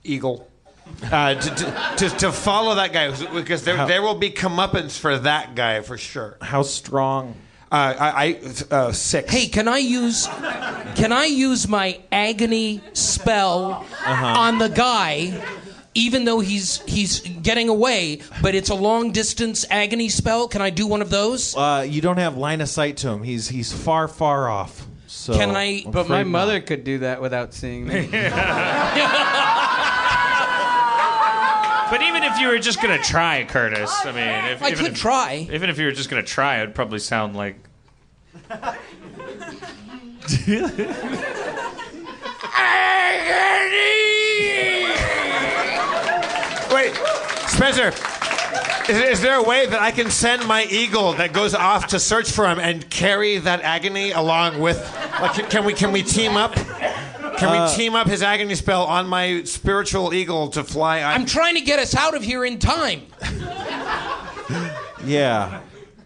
eagle 0.04 0.48
uh, 1.10 1.34
to, 1.34 1.50
to, 1.54 1.94
to, 2.08 2.16
to 2.18 2.32
follow 2.32 2.74
that 2.76 2.92
guy 2.92 3.10
because 3.32 3.64
there, 3.64 3.76
How- 3.76 3.86
there 3.86 4.02
will 4.02 4.16
be 4.16 4.30
comeuppance 4.30 4.98
for 4.98 5.18
that 5.18 5.54
guy 5.54 5.80
for 5.80 5.96
sure. 5.98 6.36
How 6.42 6.62
strong? 6.62 7.34
Uh, 7.70 7.94
I, 7.98 8.24
I 8.26 8.74
uh, 8.74 8.92
six. 8.92 9.32
Hey, 9.32 9.46
can 9.48 9.66
I 9.66 9.78
use 9.78 10.26
can 10.94 11.10
I 11.10 11.24
use 11.24 11.66
my 11.66 11.98
agony 12.12 12.82
spell 12.92 13.86
Uh-huh. 14.04 14.26
on 14.26 14.58
the 14.58 14.68
guy? 14.68 15.42
Even 15.94 16.24
though 16.24 16.40
he's 16.40 16.80
he's 16.86 17.20
getting 17.20 17.68
away, 17.68 18.20
but 18.42 18.54
it's 18.54 18.70
a 18.70 18.74
long 18.74 19.10
distance 19.12 19.64
agony 19.70 20.08
spell. 20.08 20.48
Can 20.48 20.60
I 20.62 20.70
do 20.70 20.86
one 20.86 21.00
of 21.02 21.08
those? 21.10 21.54
Uh, 21.56 21.86
you 21.88 22.00
don't 22.02 22.16
have 22.18 22.36
line 22.38 22.60
of 22.62 22.68
sight 22.70 22.96
to 22.98 23.08
him. 23.10 23.22
He's 23.22 23.48
he's 23.48 23.72
far 23.72 24.08
far 24.08 24.48
off. 24.50 24.86
So 25.06 25.34
Can 25.34 25.54
I- 25.56 25.82
I'm 25.84 25.90
But 25.90 26.08
my 26.08 26.24
mother 26.24 26.58
not. 26.58 26.66
could 26.66 26.84
do 26.84 26.98
that 27.00 27.20
without 27.22 27.52
seeing 27.54 27.86
me. 27.86 28.08
But 31.92 32.00
even 32.00 32.22
if 32.22 32.38
you 32.38 32.48
were 32.48 32.58
just 32.58 32.80
gonna 32.80 32.96
try, 32.96 33.44
Curtis, 33.44 33.92
I 34.06 34.12
mean, 34.12 34.50
if, 34.50 34.62
I 34.62 34.68
even 34.68 34.78
could 34.78 34.92
if, 34.92 34.98
try. 34.98 35.46
Even 35.52 35.68
if 35.68 35.78
you 35.78 35.84
were 35.84 35.92
just 35.92 36.08
gonna 36.08 36.22
try, 36.22 36.62
it'd 36.62 36.74
probably 36.74 36.98
sound 36.98 37.36
like. 37.36 37.56
Wait, 46.72 46.94
Spencer. 47.46 47.92
Is, 48.90 48.98
is 48.98 49.20
there 49.20 49.38
a 49.38 49.42
way 49.42 49.66
that 49.66 49.78
I 49.78 49.90
can 49.90 50.10
send 50.10 50.48
my 50.48 50.64
eagle 50.70 51.12
that 51.12 51.34
goes 51.34 51.54
off 51.54 51.88
to 51.88 52.00
search 52.00 52.32
for 52.32 52.48
him 52.48 52.58
and 52.58 52.88
carry 52.88 53.36
that 53.36 53.60
agony 53.60 54.12
along 54.12 54.60
with? 54.60 54.78
Like, 55.20 55.34
can- 55.34 55.50
can 55.50 55.64
we 55.66 55.74
can 55.74 55.92
we 55.92 56.02
team 56.02 56.38
up? 56.38 56.56
Can 57.42 57.48
Uh, 57.56 57.68
we 57.68 57.76
team 57.76 57.94
up 57.94 58.06
his 58.06 58.22
agony 58.22 58.54
spell 58.54 58.84
on 58.84 59.06
my 59.08 59.42
spiritual 59.44 60.14
eagle 60.14 60.48
to 60.50 60.62
fly? 60.64 60.98
I, 61.00 61.14
I'm 61.14 61.26
trying 61.26 61.54
to 61.56 61.60
get 61.60 61.78
us 61.78 61.94
out 61.96 62.14
of 62.14 62.22
here 62.22 62.44
in 62.44 62.58
time. 62.58 63.02
Yeah, 65.04 65.60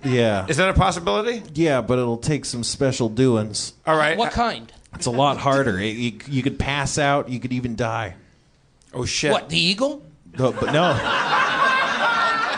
yeah, 0.05 0.47
Is 0.49 0.57
that 0.57 0.71
a 0.71 0.73
possibility? 0.73 1.43
yeah, 1.55 1.83
but 1.83 1.99
it'll 1.99 2.17
take 2.17 2.45
some 2.47 2.65
special 2.65 3.09
doings. 3.11 3.75
All 3.87 3.97
right. 3.97 4.17
What 4.17 4.33
kind? 4.33 4.73
It's 4.95 5.05
a 5.07 5.11
lot 5.11 5.37
harder. 5.37 5.79
It, 5.79 5.97
you, 5.97 6.19
you 6.29 6.43
could 6.43 6.59
pass 6.59 6.97
out. 6.97 7.29
You 7.29 7.39
could 7.39 7.53
even 7.53 7.77
die. 7.77 8.15
Oh 8.95 9.05
shit. 9.05 9.33
What 9.33 9.51
the 9.51 9.59
eagle? 9.59 10.03
No, 10.39 10.53
but 10.53 10.73
no. 10.73 10.95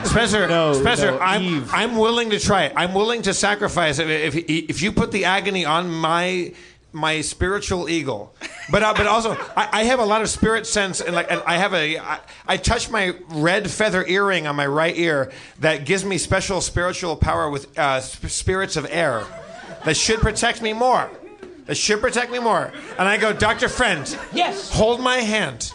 Spencer, 0.05 0.47
No, 0.47 0.75
Spencer, 0.75 1.11
no, 1.11 1.19
I'm, 1.19 1.43
Eve. 1.43 1.71
I'm 1.75 1.97
willing 1.97 2.31
to 2.31 2.39
try 2.39 2.65
it. 2.67 2.73
I'm 2.77 2.95
willing 2.95 3.23
to 3.23 3.35
sacrifice 3.35 3.99
it 3.99 4.09
if, 4.09 4.37
if 4.37 4.81
you 4.81 4.93
put 4.93 5.11
the 5.11 5.25
agony 5.25 5.65
on 5.65 5.91
my 5.91 6.53
my 6.99 7.21
spiritual 7.23 7.89
eagle. 7.89 8.35
But 8.71 8.83
uh, 8.83 8.95
but 8.95 9.07
also, 9.07 9.33
I, 9.57 9.69
I 9.81 9.85
have 9.85 9.99
a 9.99 10.05
lot 10.05 10.21
of 10.23 10.29
spirit 10.29 10.67
sense, 10.67 11.01
and 11.01 11.15
like 11.15 11.31
and 11.31 11.43
I 11.47 11.57
have 11.57 11.73
a 11.75 11.99
I, 11.99 12.21
I 12.47 12.57
touch 12.59 12.91
my 12.91 13.15
red 13.31 13.71
feather 13.71 14.05
earring 14.07 14.47
on 14.47 14.57
my 14.57 14.67
right 14.67 14.97
ear 14.97 15.33
that 15.61 15.87
gives 15.87 16.05
me 16.05 16.19
special 16.19 16.61
spiritual 16.61 17.17
power 17.17 17.49
with 17.49 17.79
uh, 17.79 18.01
sp- 18.05 18.29
spirits 18.29 18.77
of 18.77 18.87
air 18.91 19.25
that 19.85 19.97
should 19.97 20.21
protect 20.21 20.61
me 20.61 20.73
more. 20.73 21.11
That 21.67 21.77
should 21.77 22.01
protect 22.01 22.31
me 22.33 22.39
more. 22.39 22.73
And 22.99 23.07
I 23.09 23.17
go, 23.19 23.33
Doctor 23.33 23.69
Friend, 23.69 24.05
Yes. 24.33 24.71
hold 24.73 25.01
my 25.01 25.19
hand, 25.19 25.73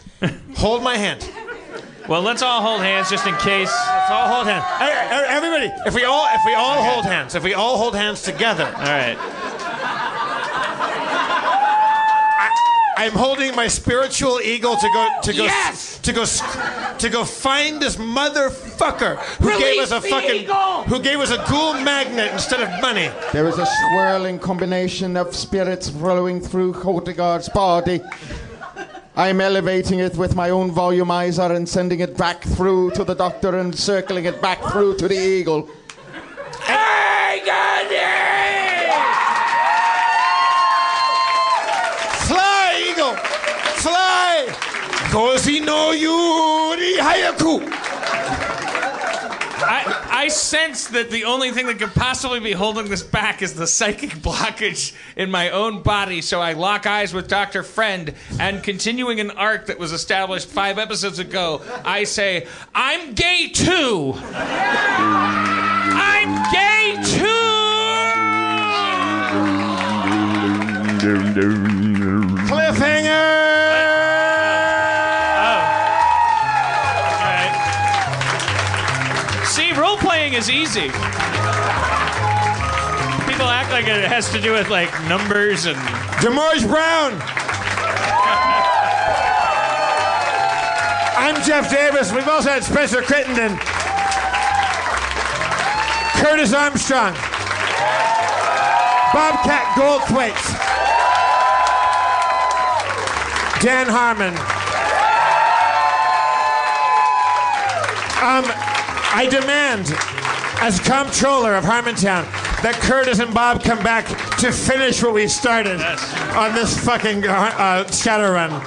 hold 0.56 0.84
my 0.84 0.98
hand. 0.98 1.28
Well, 2.08 2.22
let's 2.22 2.42
all 2.42 2.62
hold 2.62 2.82
hands 2.82 3.10
just 3.10 3.26
in 3.26 3.34
case. 3.38 3.72
Let's 3.72 4.12
all 4.12 4.28
hold 4.28 4.48
hands. 4.48 4.66
Hey, 4.78 4.92
hey, 5.08 5.26
Everybody, 5.30 5.72
if 5.86 5.96
we 5.96 6.04
all 6.04 6.28
if 6.34 6.42
we 6.46 6.54
all 6.54 6.84
hold 6.84 7.06
hands, 7.06 7.34
if 7.36 7.44
we 7.44 7.54
all 7.54 7.78
hold 7.78 7.96
hands 7.96 8.24
together, 8.24 8.66
All 8.66 8.82
right. 8.84 9.18
I'm 12.96 13.12
holding 13.14 13.56
my 13.56 13.68
spiritual 13.68 14.40
eagle 14.42 14.76
to 14.78 14.90
go 14.94 15.08
to 15.24 15.34
go 15.34 15.44
Yes! 15.44 16.00
to 16.04 16.14
go 16.14 16.26
to 16.26 17.10
go 17.10 17.26
find 17.26 17.82
this 17.82 17.96
motherfucker 17.96 19.18
who 19.42 19.58
gave 19.60 19.82
us 19.82 19.92
a 19.92 20.00
fucking 20.02 20.44
eagle! 20.44 20.84
who 20.84 21.00
gave 21.02 21.20
us 21.20 21.32
a 21.32 21.44
ghoul 21.50 21.74
magnet 21.82 22.32
instead 22.32 22.62
of 22.62 22.70
money. 22.82 23.10
There 23.32 23.48
is 23.48 23.58
a 23.58 23.66
swirling 23.66 24.40
combination 24.40 25.18
of 25.18 25.36
spirits 25.36 25.90
flowing 25.90 26.40
through 26.40 26.74
Hildegard's 26.74 27.50
body. 27.50 28.02
I'm 29.16 29.42
elevating 29.42 30.00
it 30.00 30.16
with 30.16 30.36
my 30.36 30.50
own 30.50 30.72
volumizer 30.72 31.56
and 31.56 31.68
sending 31.70 32.00
it 32.00 32.18
back 32.18 32.42
through 32.44 32.92
to 32.92 33.04
the 33.04 33.14
doctor 33.14 33.58
and 33.58 33.74
circling 33.78 34.26
it 34.26 34.42
back 34.42 34.60
through 34.72 34.98
to 34.98 35.08
the 35.08 35.16
eagle. 35.18 35.70
Fly, 42.28 42.90
eagle, 42.90 43.16
fly. 43.84 44.48
Kozi 45.14 45.64
no 45.64 45.92
yuri 45.92 46.98
hayaku. 46.98 47.62
I, 49.62 50.24
I 50.24 50.28
sense 50.30 50.88
that 50.88 51.12
the 51.12 51.26
only 51.26 51.52
thing 51.52 51.68
that 51.68 51.78
could 51.78 51.94
possibly 51.94 52.40
be 52.40 52.52
holding 52.52 52.90
this 52.90 53.04
back 53.04 53.44
is 53.44 53.54
the 53.54 53.68
psychic 53.68 54.10
blockage 54.24 54.92
in 55.16 55.30
my 55.30 55.52
own 55.52 55.84
body. 55.84 56.22
So 56.22 56.42
I 56.42 56.54
lock 56.54 56.88
eyes 56.88 57.14
with 57.14 57.28
Dr. 57.28 57.62
Friend, 57.62 58.12
and 58.40 58.64
continuing 58.64 59.20
an 59.20 59.30
arc 59.30 59.68
that 59.68 59.78
was 59.78 59.92
established 59.92 60.50
five 60.50 60.80
episodes 60.80 61.20
ago, 61.20 61.62
I 61.86 62.06
say, 62.06 62.48
I'm 62.74 63.14
gay 63.14 63.50
too! 63.54 64.16
I'm 64.24 66.52
gay 66.52 66.96
too! 67.06 67.30
Cliffhanger. 72.50 73.53
Is 80.44 80.50
easy. 80.50 80.88
People 83.32 83.48
act 83.48 83.72
like 83.72 83.88
it 83.88 84.04
has 84.04 84.30
to 84.34 84.42
do 84.42 84.52
with 84.52 84.68
like 84.70 84.92
numbers 85.08 85.64
and. 85.64 85.78
DeMorge 86.20 86.68
Brown. 86.68 87.14
I'm 91.16 91.42
Jeff 91.48 91.72
Davis. 91.72 92.12
We've 92.12 92.28
also 92.28 92.50
had 92.50 92.62
Spencer 92.62 93.02
Crittenden, 93.02 93.56
Curtis 96.20 96.52
Armstrong, 96.52 97.14
Bobcat 99.16 99.64
Goldthwait, 99.80 100.36
Dan 103.64 103.88
Harmon. 103.88 104.34
Um, 108.20 108.74
I 109.16 109.28
demand, 109.28 109.94
as 110.64 110.80
comptroller 110.80 111.56
of 111.56 111.66
Harmontown, 111.66 112.24
that 112.64 112.76
Curtis 112.76 113.20
and 113.20 113.34
Bob 113.34 113.62
come 113.62 113.84
back 113.84 114.08
to 114.38 114.50
finish 114.50 115.04
what 115.04 115.14
we 115.14 115.28
started 115.28 115.82
on 116.38 116.56
this 116.56 116.82
fucking 116.86 117.28
uh, 117.28 117.32
uh, 117.34 117.92
shadow 117.92 118.32
run. 118.32 118.62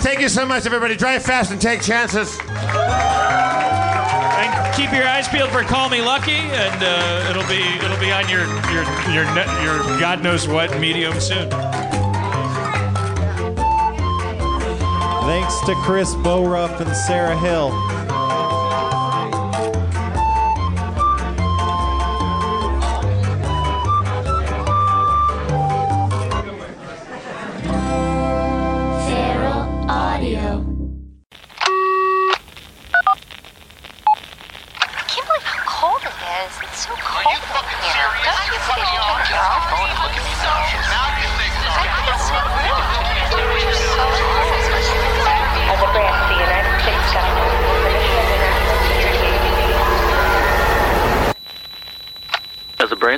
Thank 0.00 0.20
you 0.20 0.28
so 0.28 0.44
much, 0.44 0.66
everybody. 0.66 0.94
Drive 0.94 1.22
fast 1.22 1.50
and 1.50 1.58
take 1.58 1.80
chances. 1.80 2.38
And 4.38 4.76
keep 4.76 4.92
your 4.92 5.08
eyes 5.08 5.26
peeled 5.26 5.48
for 5.48 5.62
"Call 5.62 5.88
Me 5.88 6.02
Lucky," 6.02 6.32
and 6.32 6.82
uh, 6.82 7.30
it'll 7.30 7.48
be 7.48 7.62
it'll 7.82 7.98
be 7.98 8.12
on 8.12 8.28
your 8.28 8.44
your 8.68 8.84
your 9.14 9.24
net, 9.34 9.48
your 9.64 9.78
God 9.98 10.22
knows 10.22 10.46
what 10.46 10.78
medium 10.78 11.18
soon. 11.18 11.48
Thanks 15.24 15.58
to 15.64 15.74
Chris 15.76 16.14
Boruff 16.16 16.78
and 16.80 16.94
Sarah 16.94 17.38
Hill. 17.38 17.97